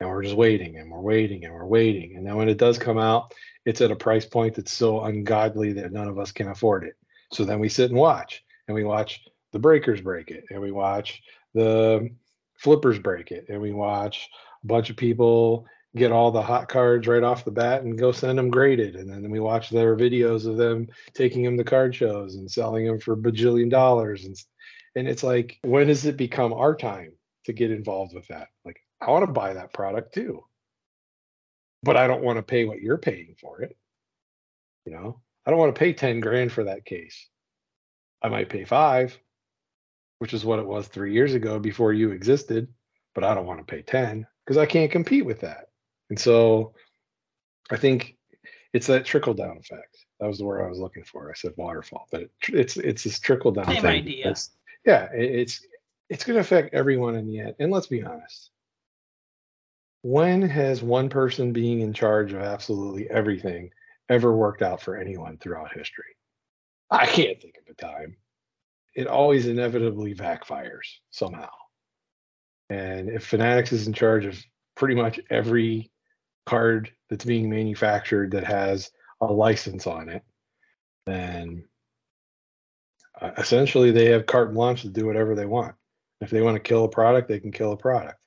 And 0.00 0.08
we're 0.08 0.22
just 0.22 0.36
waiting 0.36 0.78
and 0.78 0.90
we're 0.90 1.02
waiting 1.02 1.44
and 1.44 1.52
we're 1.52 1.66
waiting. 1.66 2.16
And 2.16 2.26
then 2.26 2.36
when 2.36 2.48
it 2.48 2.56
does 2.56 2.78
come 2.78 2.96
out, 2.96 3.34
it's 3.66 3.82
at 3.82 3.90
a 3.90 3.96
price 3.96 4.24
point 4.24 4.54
that's 4.54 4.72
so 4.72 5.02
ungodly 5.02 5.74
that 5.74 5.92
none 5.92 6.08
of 6.08 6.18
us 6.18 6.32
can 6.32 6.48
afford 6.48 6.84
it. 6.84 6.94
So 7.30 7.44
then 7.44 7.60
we 7.60 7.68
sit 7.68 7.90
and 7.90 8.00
watch 8.00 8.42
and 8.68 8.74
we 8.74 8.84
watch 8.84 9.22
the 9.52 9.58
breakers 9.58 10.00
break 10.00 10.30
it 10.30 10.46
and 10.48 10.62
we 10.62 10.72
watch 10.72 11.20
the 11.52 12.08
flippers 12.56 12.98
break 12.98 13.32
it 13.32 13.50
and 13.50 13.60
we 13.60 13.72
watch 13.72 14.30
a 14.62 14.66
bunch 14.66 14.88
of 14.88 14.96
people 14.96 15.66
get 15.96 16.12
all 16.12 16.30
the 16.30 16.42
hot 16.42 16.68
cards 16.68 17.06
right 17.06 17.22
off 17.22 17.44
the 17.44 17.50
bat 17.50 17.82
and 17.82 17.98
go 17.98 18.10
send 18.10 18.38
them 18.38 18.50
graded. 18.50 18.96
And 18.96 19.08
then 19.08 19.30
we 19.30 19.40
watch 19.40 19.70
their 19.70 19.96
videos 19.96 20.46
of 20.46 20.56
them 20.56 20.88
taking 21.14 21.44
them 21.44 21.56
to 21.56 21.64
card 21.64 21.94
shows 21.94 22.34
and 22.34 22.50
selling 22.50 22.86
them 22.86 22.98
for 22.98 23.16
bajillion 23.16 23.70
dollars. 23.70 24.24
And, 24.24 24.36
and 24.96 25.08
it's 25.08 25.22
like, 25.22 25.58
when 25.62 25.86
does 25.86 26.04
it 26.04 26.16
become 26.16 26.52
our 26.52 26.74
time 26.74 27.12
to 27.44 27.52
get 27.52 27.70
involved 27.70 28.14
with 28.14 28.26
that? 28.28 28.48
Like, 28.64 28.80
I 29.00 29.10
want 29.10 29.24
to 29.26 29.32
buy 29.32 29.54
that 29.54 29.72
product 29.72 30.14
too, 30.14 30.44
but 31.82 31.96
I 31.96 32.06
don't 32.06 32.24
want 32.24 32.38
to 32.38 32.42
pay 32.42 32.64
what 32.64 32.80
you're 32.80 32.98
paying 32.98 33.36
for 33.40 33.62
it. 33.62 33.76
You 34.86 34.92
know, 34.92 35.20
I 35.46 35.50
don't 35.50 35.60
want 35.60 35.74
to 35.74 35.78
pay 35.78 35.92
10 35.92 36.20
grand 36.20 36.50
for 36.50 36.64
that 36.64 36.84
case. 36.84 37.28
I 38.20 38.28
might 38.28 38.48
pay 38.48 38.64
five, 38.64 39.16
which 40.18 40.34
is 40.34 40.44
what 40.44 40.58
it 40.58 40.66
was 40.66 40.88
three 40.88 41.12
years 41.12 41.34
ago 41.34 41.58
before 41.58 41.92
you 41.92 42.10
existed, 42.10 42.68
but 43.14 43.22
I 43.22 43.34
don't 43.34 43.46
want 43.46 43.60
to 43.60 43.72
pay 43.72 43.82
10 43.82 44.26
because 44.44 44.56
I 44.56 44.66
can't 44.66 44.90
compete 44.90 45.24
with 45.24 45.40
that. 45.40 45.68
And 46.10 46.18
so 46.18 46.74
I 47.70 47.76
think 47.76 48.16
it's 48.72 48.86
that 48.88 49.04
trickle 49.04 49.34
down 49.34 49.56
effect. 49.58 50.04
That 50.20 50.26
was 50.26 50.38
the 50.38 50.44
word 50.44 50.64
I 50.64 50.68
was 50.68 50.78
looking 50.78 51.04
for. 51.04 51.30
I 51.30 51.34
said 51.34 51.52
waterfall, 51.56 52.08
but 52.10 52.22
it, 52.22 52.30
it's 52.48 52.76
it's 52.76 53.04
this 53.04 53.18
trickle 53.18 53.52
down 53.52 53.66
Same 53.66 53.82
thing. 53.82 54.02
idea. 54.02 54.30
It's, 54.30 54.50
yeah, 54.84 55.08
it, 55.12 55.24
it's 55.24 55.66
it's 56.10 56.24
going 56.24 56.34
to 56.34 56.40
affect 56.40 56.74
everyone 56.74 57.14
in 57.14 57.26
the 57.26 57.40
end. 57.40 57.54
And 57.58 57.70
let's 57.70 57.86
be 57.86 58.02
honest. 58.02 58.50
When 60.02 60.42
has 60.42 60.82
one 60.82 61.08
person 61.08 61.52
being 61.52 61.80
in 61.80 61.94
charge 61.94 62.32
of 62.34 62.42
absolutely 62.42 63.08
everything 63.10 63.70
ever 64.10 64.36
worked 64.36 64.60
out 64.60 64.82
for 64.82 64.96
anyone 64.96 65.38
throughout 65.38 65.72
history? 65.72 66.16
I 66.90 67.06
can't 67.06 67.40
think 67.40 67.56
of 67.56 67.70
a 67.70 67.74
time. 67.74 68.16
It 68.94 69.06
always 69.06 69.46
inevitably 69.46 70.14
backfires 70.14 70.98
somehow. 71.10 71.48
And 72.68 73.08
if 73.08 73.26
Fanatics 73.26 73.72
is 73.72 73.86
in 73.86 73.94
charge 73.94 74.26
of 74.26 74.38
pretty 74.74 74.94
much 74.94 75.18
every 75.30 75.90
card 76.46 76.90
that's 77.08 77.24
being 77.24 77.48
manufactured 77.48 78.30
that 78.32 78.44
has 78.44 78.90
a 79.20 79.26
license 79.26 79.86
on 79.86 80.08
it, 80.08 80.22
then 81.06 81.64
uh, 83.20 83.30
essentially 83.38 83.90
they 83.90 84.06
have 84.06 84.26
carte 84.26 84.52
blanche 84.52 84.82
to 84.82 84.88
do 84.88 85.06
whatever 85.06 85.34
they 85.34 85.46
want. 85.46 85.74
If 86.20 86.30
they 86.30 86.42
want 86.42 86.56
to 86.56 86.60
kill 86.60 86.84
a 86.84 86.88
product, 86.88 87.28
they 87.28 87.40
can 87.40 87.52
kill 87.52 87.72
a 87.72 87.76
product. 87.76 88.20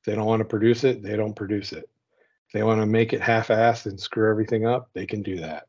If 0.00 0.06
they 0.06 0.14
don't 0.14 0.26
want 0.26 0.40
to 0.40 0.44
produce 0.44 0.84
it, 0.84 1.02
they 1.02 1.16
don't 1.16 1.36
produce 1.36 1.72
it. 1.72 1.88
If 2.48 2.52
they 2.52 2.62
want 2.62 2.80
to 2.80 2.86
make 2.86 3.12
it 3.12 3.20
half-assed 3.20 3.86
and 3.86 3.98
screw 3.98 4.30
everything 4.30 4.66
up, 4.66 4.90
they 4.94 5.06
can 5.06 5.22
do 5.22 5.36
that. 5.40 5.64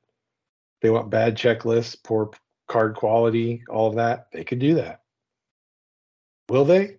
If 0.76 0.82
they 0.82 0.90
want 0.90 1.10
bad 1.10 1.36
checklists, 1.36 1.98
poor 2.03 2.32
card 2.68 2.95
quality, 2.95 3.64
all 3.69 3.90
of 3.90 3.95
that, 3.95 4.28
they 4.32 4.44
could 4.44 4.60
do 4.60 4.76
that. 4.76 5.02
Will 6.49 6.65
they? 6.65 6.98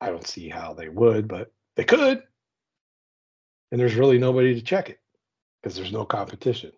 I 0.00 0.10
don't 0.10 0.26
see 0.26 0.48
how 0.48 0.74
they 0.74 0.88
would, 0.88 1.28
but 1.28 1.52
they 1.76 1.84
could. 1.84 2.22
And 3.70 3.80
there's 3.80 3.94
really 3.94 4.18
nobody 4.18 4.54
to 4.54 4.62
check 4.62 4.90
it 4.90 4.98
because 5.62 5.76
there's 5.76 5.92
no 5.92 6.04
competition. 6.04 6.72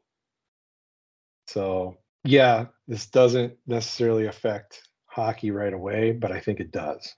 So, 1.47 1.97
yeah, 2.25 2.67
this 2.87 3.07
doesn't 3.07 3.55
necessarily 3.67 4.27
affect 4.27 4.83
hockey 5.07 5.51
right 5.51 5.73
away, 5.73 6.13
but 6.13 6.33
I 6.33 6.41
think 6.41 6.61
it 6.61 6.73
does. 6.73 7.15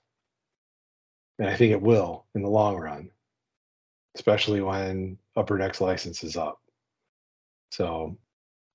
And 1.39 1.49
I 1.49 1.55
think 1.55 1.71
it 1.71 1.81
will 1.81 2.25
in 2.35 2.41
the 2.41 2.49
long 2.49 2.77
run, 2.77 3.09
especially 4.15 4.61
when 4.61 5.17
Upper 5.35 5.57
Deck's 5.57 5.81
license 5.81 6.23
is 6.23 6.37
up. 6.37 6.59
So, 7.71 8.17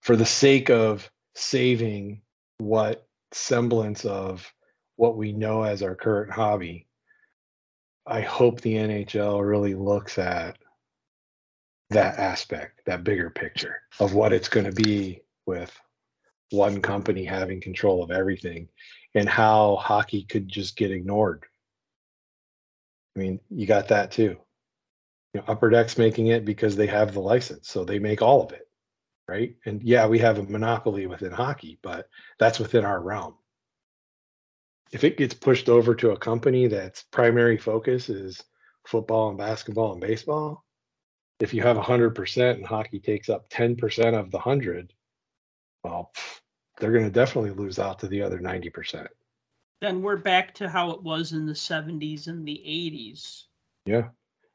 for 0.02 0.16
the 0.16 0.26
sake 0.26 0.70
of 0.70 1.10
saving 1.34 2.22
what 2.58 3.06
semblance 3.32 4.04
of 4.04 4.52
what 4.96 5.16
we 5.16 5.32
know 5.32 5.62
as 5.62 5.82
our 5.82 5.94
current 5.94 6.30
hobby, 6.30 6.86
I 8.06 8.20
hope 8.20 8.60
the 8.60 8.74
NHL 8.74 9.46
really 9.46 9.74
looks 9.74 10.18
at 10.18 10.58
that 11.90 12.18
aspect, 12.18 12.82
that 12.86 13.04
bigger 13.04 13.30
picture 13.30 13.82
of 13.98 14.14
what 14.14 14.32
it's 14.32 14.48
going 14.48 14.66
to 14.66 14.82
be 14.82 15.22
with 15.46 15.76
one 16.50 16.80
company 16.80 17.24
having 17.24 17.60
control 17.60 18.02
of 18.02 18.10
everything 18.10 18.68
and 19.14 19.28
how 19.28 19.76
hockey 19.76 20.24
could 20.24 20.48
just 20.48 20.76
get 20.76 20.90
ignored. 20.90 21.44
I 23.16 23.20
mean, 23.20 23.40
you 23.50 23.66
got 23.66 23.88
that 23.88 24.12
too. 24.12 24.36
You 25.34 25.40
know, 25.40 25.44
Upper 25.48 25.70
Deck's 25.70 25.98
making 25.98 26.28
it 26.28 26.44
because 26.44 26.76
they 26.76 26.86
have 26.86 27.12
the 27.12 27.20
license, 27.20 27.68
so 27.68 27.84
they 27.84 27.98
make 27.98 28.22
all 28.22 28.44
of 28.44 28.52
it, 28.52 28.68
right? 29.28 29.54
And 29.64 29.82
yeah, 29.82 30.06
we 30.06 30.18
have 30.20 30.38
a 30.38 30.44
monopoly 30.44 31.06
within 31.06 31.32
hockey, 31.32 31.78
but 31.82 32.08
that's 32.38 32.58
within 32.58 32.84
our 32.84 33.00
realm. 33.00 33.34
If 34.92 35.04
it 35.04 35.16
gets 35.16 35.34
pushed 35.34 35.68
over 35.68 35.94
to 35.96 36.10
a 36.10 36.18
company 36.18 36.66
that's 36.66 37.04
primary 37.12 37.58
focus 37.58 38.08
is 38.08 38.42
football 38.86 39.28
and 39.28 39.38
basketball 39.38 39.92
and 39.92 40.00
baseball, 40.00 40.64
if 41.40 41.54
you 41.54 41.62
have 41.62 41.76
100% 41.76 42.50
and 42.50 42.66
hockey 42.66 43.00
takes 43.00 43.28
up 43.28 43.48
10% 43.50 44.18
of 44.18 44.30
the 44.30 44.36
100, 44.38 44.92
well, 45.82 46.12
they're 46.78 46.92
going 46.92 47.04
to 47.04 47.10
definitely 47.10 47.50
lose 47.50 47.78
out 47.78 47.98
to 48.00 48.08
the 48.08 48.22
other 48.22 48.38
90%. 48.38 49.08
Then 49.80 50.02
we're 50.02 50.18
back 50.18 50.54
to 50.56 50.68
how 50.68 50.90
it 50.90 51.02
was 51.02 51.32
in 51.32 51.46
the 51.46 51.54
70s 51.54 52.26
and 52.26 52.46
the 52.46 52.62
80s. 52.66 53.44
Yeah. 53.86 54.08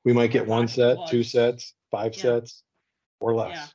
We 0.04 0.14
might 0.14 0.30
get 0.30 0.46
one 0.46 0.68
set, 0.68 0.98
two 1.08 1.24
sets, 1.24 1.74
five 1.90 2.16
Yeah. 2.16 2.22
sets, 2.22 2.64
or 3.20 3.34
less. 3.34 3.56
Yeah. 3.56 3.68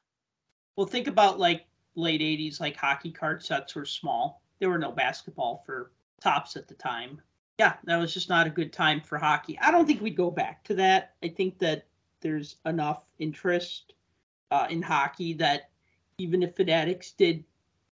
Well, 0.77 0.87
think 0.87 1.09
about 1.09 1.41
like 1.41 1.66
late 1.97 2.20
80s, 2.20 2.61
like 2.61 2.77
hockey 2.77 3.11
card 3.11 3.43
sets 3.43 3.74
were 3.74 3.85
small. 3.85 4.43
There 4.61 4.70
were 4.70 4.78
no 4.78 4.93
basketball 4.93 5.65
for 5.66 5.91
Topps 6.20 6.57
at 6.57 6.69
the 6.69 6.74
time. 6.74 7.20
Yeah, 7.59 7.74
that 7.85 7.97
was 7.97 8.15
just 8.15 8.28
not 8.28 8.47
a 8.47 8.51
good 8.51 8.73
time 8.73 9.01
for 9.01 9.19
hockey. 9.19 9.59
I 9.59 9.70
don't 9.70 9.87
think 9.87 10.01
we'd 10.01 10.16
go 10.16 10.31
back 10.31 10.62
to 10.65 10.74
that. 10.74 11.16
I 11.23 11.28
think 11.28 11.59
that 11.59 11.87
there's 12.21 12.57
enough 12.67 13.05
interest 13.19 13.95
uh, 14.51 14.67
in 14.71 14.83
hockey 14.83 15.33
that 15.35 15.71
even 16.19 16.43
if 16.43 16.57
Fanatics 16.57 17.13
did 17.13 17.45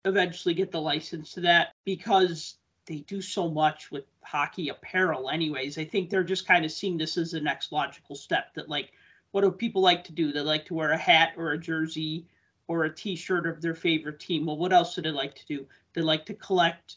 eventually 0.05 0.55
get 0.55 0.71
the 0.71 0.81
license 0.81 1.33
to 1.33 1.41
that, 1.41 1.69
because 1.85 2.57
they 2.87 3.01
do 3.01 3.21
so 3.21 3.49
much 3.49 3.91
with 3.91 4.05
hockey 4.23 4.69
apparel, 4.69 5.31
anyways, 5.31 5.79
I 5.79 5.85
think 5.85 6.11
they're 6.11 6.25
just 6.25 6.47
kind 6.47 6.65
of 6.65 6.73
seeing 6.73 6.99
this 6.99 7.17
as 7.17 7.33
the 7.33 7.41
next 7.41 7.73
logical 7.73 8.15
step 8.15 8.55
that, 8.55 8.69
like, 8.69 8.93
what 9.31 9.43
do 9.43 9.51
people 9.51 9.83
like 9.83 10.05
to 10.05 10.13
do? 10.13 10.33
They 10.33 10.41
like 10.41 10.65
to 10.67 10.75
wear 10.75 10.93
a 10.93 10.97
hat 10.97 11.33
or 11.37 11.53
a 11.53 11.59
jersey 11.59 12.27
or 12.67 12.85
a 12.85 12.95
t-shirt 12.95 13.47
of 13.47 13.61
their 13.61 13.75
favorite 13.75 14.21
team. 14.21 14.47
Well, 14.47 14.57
what 14.57 14.73
else 14.73 14.95
do 14.95 15.03
they 15.03 15.11
like 15.11 15.35
to 15.35 15.47
do? 15.47 15.67
They 15.95 16.03
like 16.03 16.25
to 16.27 16.35
collect 16.35 16.97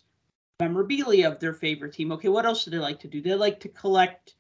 memorabilia 0.60 1.30
of 1.30 1.40
their 1.40 1.54
favorite 1.54 1.94
team. 1.94 2.12
Okay, 2.14 2.30
what 2.30 2.46
else 2.46 2.66
do 2.66 2.72
they 2.72 2.78
like 2.78 3.00
to 3.00 3.08
do? 3.08 3.22
They 3.22 3.34
like 3.34 3.60
to 3.62 3.70
collect 3.70 4.36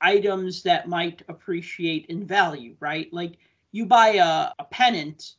items 0.00 0.62
that 0.62 0.88
might 0.88 1.22
appreciate 1.28 2.06
in 2.06 2.26
value, 2.26 2.76
right? 2.80 3.12
Like 3.12 3.38
you 3.72 3.86
buy 3.86 4.08
a, 4.14 4.52
a 4.58 4.64
pennant 4.70 5.34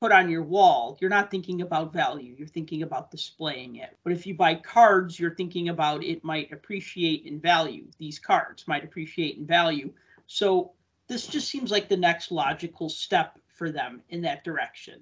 put 0.00 0.12
on 0.12 0.28
your 0.28 0.42
wall, 0.42 0.98
you're 1.00 1.08
not 1.08 1.30
thinking 1.30 1.62
about 1.62 1.92
value, 1.92 2.34
you're 2.36 2.46
thinking 2.46 2.82
about 2.82 3.10
displaying 3.10 3.76
it. 3.76 3.96
But 4.04 4.12
if 4.12 4.26
you 4.26 4.34
buy 4.34 4.56
cards, 4.56 5.18
you're 5.18 5.34
thinking 5.34 5.70
about 5.70 6.04
it 6.04 6.22
might 6.22 6.52
appreciate 6.52 7.24
in 7.24 7.40
value. 7.40 7.86
These 7.98 8.18
cards 8.18 8.68
might 8.68 8.84
appreciate 8.84 9.38
in 9.38 9.46
value. 9.46 9.90
So 10.26 10.72
this 11.08 11.26
just 11.26 11.48
seems 11.48 11.70
like 11.70 11.88
the 11.88 11.96
next 11.96 12.30
logical 12.30 12.88
step 12.90 13.38
for 13.48 13.70
them 13.70 14.02
in 14.10 14.20
that 14.22 14.44
direction. 14.44 15.00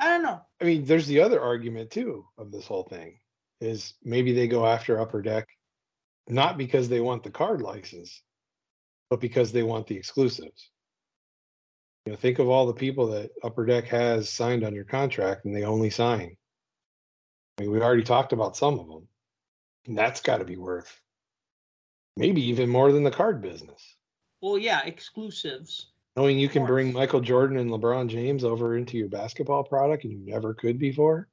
I 0.00 0.06
don't 0.08 0.22
know. 0.22 0.40
I 0.60 0.64
mean, 0.64 0.84
there's 0.84 1.06
the 1.06 1.20
other 1.20 1.40
argument 1.40 1.90
too 1.90 2.24
of 2.36 2.52
this 2.52 2.66
whole 2.66 2.84
thing 2.84 3.18
is 3.60 3.94
maybe 4.04 4.32
they 4.32 4.46
go 4.46 4.66
after 4.66 5.00
Upper 5.00 5.20
Deck 5.20 5.48
not 6.28 6.58
because 6.58 6.88
they 6.88 7.00
want 7.00 7.22
the 7.22 7.30
card 7.30 7.62
license, 7.62 8.22
but 9.10 9.20
because 9.20 9.52
they 9.52 9.62
want 9.62 9.86
the 9.86 9.96
exclusives. 9.96 10.70
You 12.04 12.12
know, 12.12 12.16
think 12.16 12.38
of 12.38 12.48
all 12.48 12.66
the 12.66 12.72
people 12.72 13.08
that 13.08 13.30
Upper 13.42 13.66
Deck 13.66 13.84
has 13.88 14.30
signed 14.30 14.64
under 14.64 14.84
contract 14.84 15.44
and 15.44 15.54
they 15.54 15.64
only 15.64 15.90
sign. 15.90 16.36
I 17.58 17.62
mean, 17.62 17.70
we 17.70 17.80
already 17.80 18.02
talked 18.02 18.32
about 18.32 18.56
some 18.56 18.78
of 18.78 18.88
them. 18.88 19.08
And 19.86 19.96
that's 19.96 20.20
got 20.20 20.38
to 20.38 20.44
be 20.44 20.56
worth 20.56 21.00
maybe 22.18 22.42
even 22.48 22.68
more 22.68 22.92
than 22.92 23.04
the 23.04 23.10
card 23.10 23.40
business. 23.40 23.96
Well, 24.42 24.58
yeah, 24.58 24.82
exclusives. 24.84 25.92
Knowing 26.16 26.38
you 26.38 26.48
can 26.48 26.66
bring. 26.66 26.92
Michael 26.92 27.20
Jordan 27.20 27.58
and 27.58 27.70
LeBron 27.70 28.08
James 28.08 28.42
over 28.44 28.76
into 28.76 28.98
your 28.98 29.08
basketball 29.08 29.62
product 29.62 30.04
and 30.04 30.12
you 30.12 30.18
never 30.18 30.52
could 30.52 30.78
before. 30.78 31.28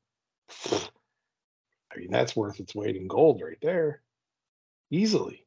I 0.64 1.98
mean, 1.98 2.12
that's 2.12 2.36
worth 2.36 2.60
its 2.60 2.76
weight 2.76 2.96
in 2.96 3.08
gold 3.08 3.42
right 3.44 3.58
there. 3.62 4.02
Easily. 4.92 5.46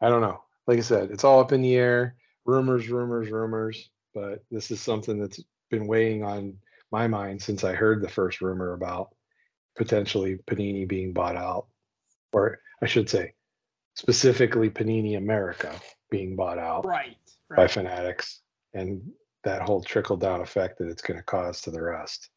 I 0.00 0.08
don't 0.08 0.20
know. 0.20 0.42
Like 0.66 0.78
I 0.78 0.82
said, 0.82 1.10
it's 1.10 1.24
all 1.24 1.40
up 1.40 1.52
in 1.52 1.62
the 1.62 1.74
air. 1.74 2.16
Rumors, 2.46 2.88
rumors, 2.88 3.30
rumors. 3.30 3.90
But 4.14 4.44
this 4.50 4.70
is 4.70 4.80
something 4.80 5.18
that's 5.18 5.40
been 5.70 5.86
weighing 5.86 6.22
on 6.22 6.56
my 6.92 7.06
mind 7.08 7.42
since 7.42 7.64
I 7.64 7.72
heard 7.74 8.00
the 8.00 8.08
first 8.08 8.40
rumor 8.40 8.72
about 8.72 9.14
potentially 9.76 10.36
Panini 10.46 10.86
being 10.86 11.12
bought 11.12 11.36
out. 11.36 11.66
Or 12.32 12.60
I 12.82 12.86
should 12.86 13.08
say, 13.10 13.32
specifically 13.94 14.70
Panini 14.70 15.16
America 15.16 15.72
being 16.10 16.36
bought 16.36 16.58
out 16.58 16.84
Right. 16.84 17.16
by 17.56 17.66
fanatics 17.66 18.40
and 18.72 19.02
that 19.42 19.62
whole 19.62 19.82
trickle 19.82 20.16
down 20.16 20.40
effect 20.40 20.78
that 20.78 20.88
it's 20.88 21.02
going 21.02 21.18
to 21.18 21.24
cause 21.24 21.60
to 21.62 21.70
the 21.70 21.82
rest. 21.82 22.30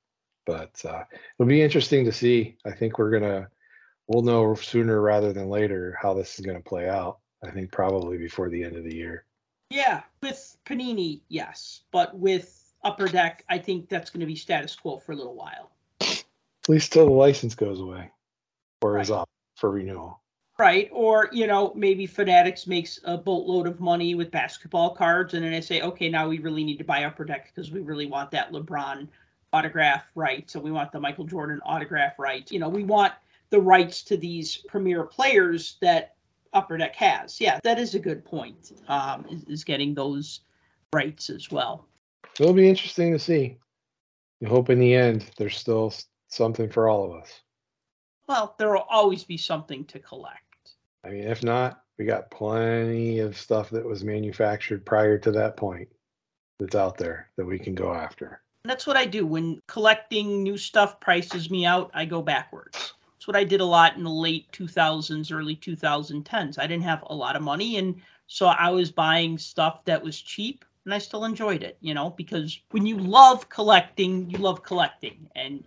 But 0.45 0.83
uh, 0.85 1.03
it'll 1.37 1.47
be 1.47 1.61
interesting 1.61 2.05
to 2.05 2.11
see. 2.11 2.57
I 2.65 2.71
think 2.71 2.97
we're 2.97 3.11
gonna 3.11 3.49
we'll 4.07 4.23
know 4.23 4.55
sooner 4.55 5.01
rather 5.01 5.33
than 5.33 5.49
later 5.49 5.97
how 6.01 6.13
this 6.13 6.39
is 6.39 6.45
going 6.45 6.57
to 6.57 6.69
play 6.69 6.89
out. 6.89 7.19
I 7.43 7.51
think 7.51 7.71
probably 7.71 8.17
before 8.17 8.49
the 8.49 8.63
end 8.63 8.75
of 8.75 8.83
the 8.83 8.95
year. 8.95 9.25
Yeah, 9.69 10.01
with 10.23 10.57
Panini, 10.65 11.21
yes, 11.27 11.81
but 11.91 12.17
with 12.17 12.73
Upper 12.83 13.07
Deck, 13.07 13.43
I 13.49 13.57
think 13.57 13.89
that's 13.89 14.09
going 14.09 14.21
to 14.21 14.25
be 14.25 14.35
status 14.35 14.75
quo 14.75 14.97
for 14.97 15.11
a 15.11 15.15
little 15.15 15.35
while. 15.35 15.71
At 16.01 16.69
least 16.69 16.93
till 16.93 17.05
the 17.05 17.11
license 17.11 17.53
goes 17.53 17.79
away 17.79 18.09
or 18.81 18.99
is 18.99 19.09
Right. 19.09 19.19
up 19.19 19.29
for 19.55 19.71
renewal. 19.71 20.21
Right. 20.57 20.89
Or, 20.91 21.29
you 21.31 21.45
know, 21.45 21.71
maybe 21.75 22.07
Fanatics 22.07 22.65
makes 22.65 22.99
a 23.03 23.17
boatload 23.17 23.67
of 23.67 23.79
money 23.79 24.15
with 24.15 24.31
basketball 24.31 24.95
cards 24.95 25.33
and 25.33 25.43
then 25.43 25.51
they 25.51 25.61
say, 25.61 25.81
okay, 25.81 26.09
now 26.09 26.27
we 26.27 26.39
really 26.39 26.63
need 26.63 26.77
to 26.79 26.83
buy 26.83 27.03
Upper 27.03 27.25
Deck 27.25 27.51
because 27.53 27.71
we 27.71 27.81
really 27.81 28.07
want 28.07 28.31
that 28.31 28.51
LeBron 28.51 29.07
autograph 29.53 30.05
right. 30.15 30.49
So 30.49 30.59
we 30.59 30.71
want 30.71 30.91
the 30.91 30.99
Michael 30.99 31.25
Jordan 31.25 31.61
autograph 31.63 32.17
right. 32.17 32.49
You 32.51 32.59
know, 32.59 32.69
we 32.69 32.83
want 32.83 33.13
the 33.49 33.59
rights 33.59 34.03
to 34.03 34.17
these 34.17 34.57
premier 34.67 35.03
players 35.03 35.77
that 35.81 36.15
Upper 36.53 36.77
Deck 36.77 36.95
has. 36.95 37.39
Yeah, 37.39 37.59
that 37.63 37.79
is 37.79 37.95
a 37.95 37.99
good 37.99 38.23
point. 38.25 38.73
Um, 38.87 39.25
is, 39.29 39.43
is 39.45 39.63
getting 39.63 39.93
those 39.93 40.41
rights 40.93 41.29
as 41.29 41.51
well. 41.51 41.87
It'll 42.39 42.53
be 42.53 42.69
interesting 42.69 43.13
to 43.13 43.19
see. 43.19 43.57
I 44.43 44.47
hope 44.47 44.69
in 44.69 44.79
the 44.79 44.93
end 44.93 45.25
there's 45.37 45.57
still 45.57 45.93
something 46.29 46.69
for 46.69 46.87
all 46.87 47.05
of 47.05 47.21
us. 47.21 47.41
Well, 48.27 48.55
there 48.57 48.73
will 48.73 48.85
always 48.89 49.23
be 49.23 49.37
something 49.37 49.85
to 49.85 49.99
collect. 49.99 50.43
I 51.03 51.09
mean, 51.09 51.23
if 51.23 51.43
not, 51.43 51.83
we 51.97 52.05
got 52.05 52.29
plenty 52.29 53.19
of 53.19 53.37
stuff 53.37 53.69
that 53.71 53.85
was 53.85 54.03
manufactured 54.03 54.85
prior 54.85 55.17
to 55.19 55.31
that 55.31 55.57
point 55.57 55.87
that's 56.59 56.75
out 56.75 56.97
there 56.97 57.29
that 57.37 57.45
we 57.45 57.57
can 57.57 57.73
go 57.73 57.93
after. 57.93 58.41
That's 58.65 58.85
what 58.85 58.97
I 58.97 59.05
do 59.05 59.25
when 59.25 59.61
collecting 59.67 60.43
new 60.43 60.57
stuff 60.57 60.99
prices 60.99 61.49
me 61.49 61.65
out. 61.65 61.89
I 61.93 62.05
go 62.05 62.21
backwards. 62.21 62.93
What 63.27 63.35
I 63.35 63.43
did 63.43 63.59
a 63.59 63.65
lot 63.65 63.97
in 63.97 64.05
the 64.05 64.09
late 64.09 64.49
2000s, 64.53 65.33
early 65.33 65.57
2010s. 65.57 66.57
I 66.57 66.65
didn't 66.65 66.85
have 66.85 67.03
a 67.07 67.13
lot 67.13 67.35
of 67.35 67.41
money, 67.41 67.75
and 67.75 68.01
so 68.27 68.45
I 68.47 68.69
was 68.69 68.89
buying 68.89 69.37
stuff 69.37 69.83
that 69.83 70.01
was 70.01 70.21
cheap, 70.21 70.63
and 70.85 70.93
I 70.93 70.97
still 70.97 71.25
enjoyed 71.25 71.61
it. 71.61 71.77
You 71.81 71.93
know, 71.93 72.11
because 72.11 72.57
when 72.71 72.85
you 72.85 72.97
love 72.97 73.49
collecting, 73.49 74.29
you 74.29 74.37
love 74.37 74.63
collecting, 74.63 75.29
and 75.35 75.61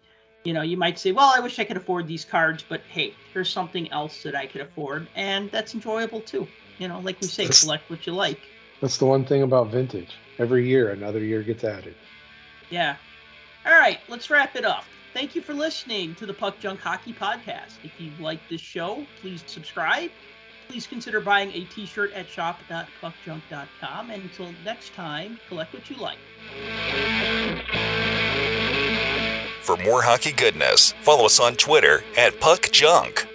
you 0.44 0.54
know, 0.54 0.62
you 0.62 0.78
might 0.78 0.98
say, 0.98 1.12
"Well, 1.12 1.30
I 1.36 1.40
wish 1.40 1.58
I 1.58 1.64
could 1.64 1.76
afford 1.76 2.06
these 2.06 2.24
cards," 2.24 2.64
but 2.66 2.80
hey, 2.88 3.14
here's 3.34 3.50
something 3.50 3.92
else 3.92 4.22
that 4.22 4.34
I 4.34 4.46
could 4.46 4.62
afford, 4.62 5.08
and 5.14 5.50
that's 5.50 5.74
enjoyable 5.74 6.22
too. 6.22 6.48
You 6.78 6.88
know, 6.88 7.00
like 7.00 7.20
we 7.20 7.28
say, 7.28 7.46
collect 7.46 7.90
what 7.90 8.06
you 8.06 8.14
like. 8.14 8.40
That's 8.80 8.96
the 8.96 9.04
one 9.04 9.26
thing 9.26 9.42
about 9.42 9.70
vintage. 9.70 10.16
Every 10.38 10.66
year, 10.66 10.92
another 10.92 11.22
year 11.22 11.42
gets 11.42 11.62
added. 11.64 11.94
Yeah. 12.70 12.96
All 13.66 13.78
right, 13.78 14.00
let's 14.08 14.30
wrap 14.30 14.56
it 14.56 14.64
up. 14.64 14.86
Thank 15.12 15.34
you 15.34 15.42
for 15.42 15.54
listening 15.54 16.14
to 16.16 16.26
the 16.26 16.34
Puck 16.34 16.60
Junk 16.60 16.80
Hockey 16.80 17.12
Podcast. 17.12 17.78
If 17.82 17.92
you 17.98 18.12
like 18.20 18.40
this 18.48 18.60
show, 18.60 19.04
please 19.20 19.42
subscribe. 19.46 20.10
Please 20.68 20.86
consider 20.86 21.20
buying 21.20 21.50
a 21.50 21.64
t 21.64 21.84
shirt 21.84 22.12
at 22.12 22.28
shop.puckjunk.com. 22.28 24.10
And 24.10 24.22
until 24.22 24.54
next 24.64 24.94
time, 24.94 25.40
collect 25.48 25.74
what 25.74 25.90
you 25.90 25.96
like. 25.96 26.18
For 29.62 29.76
more 29.78 30.02
hockey 30.02 30.32
goodness, 30.32 30.92
follow 31.02 31.26
us 31.26 31.40
on 31.40 31.56
Twitter 31.56 32.04
at 32.16 32.38
Puck 32.40 32.70
Junk. 32.70 33.26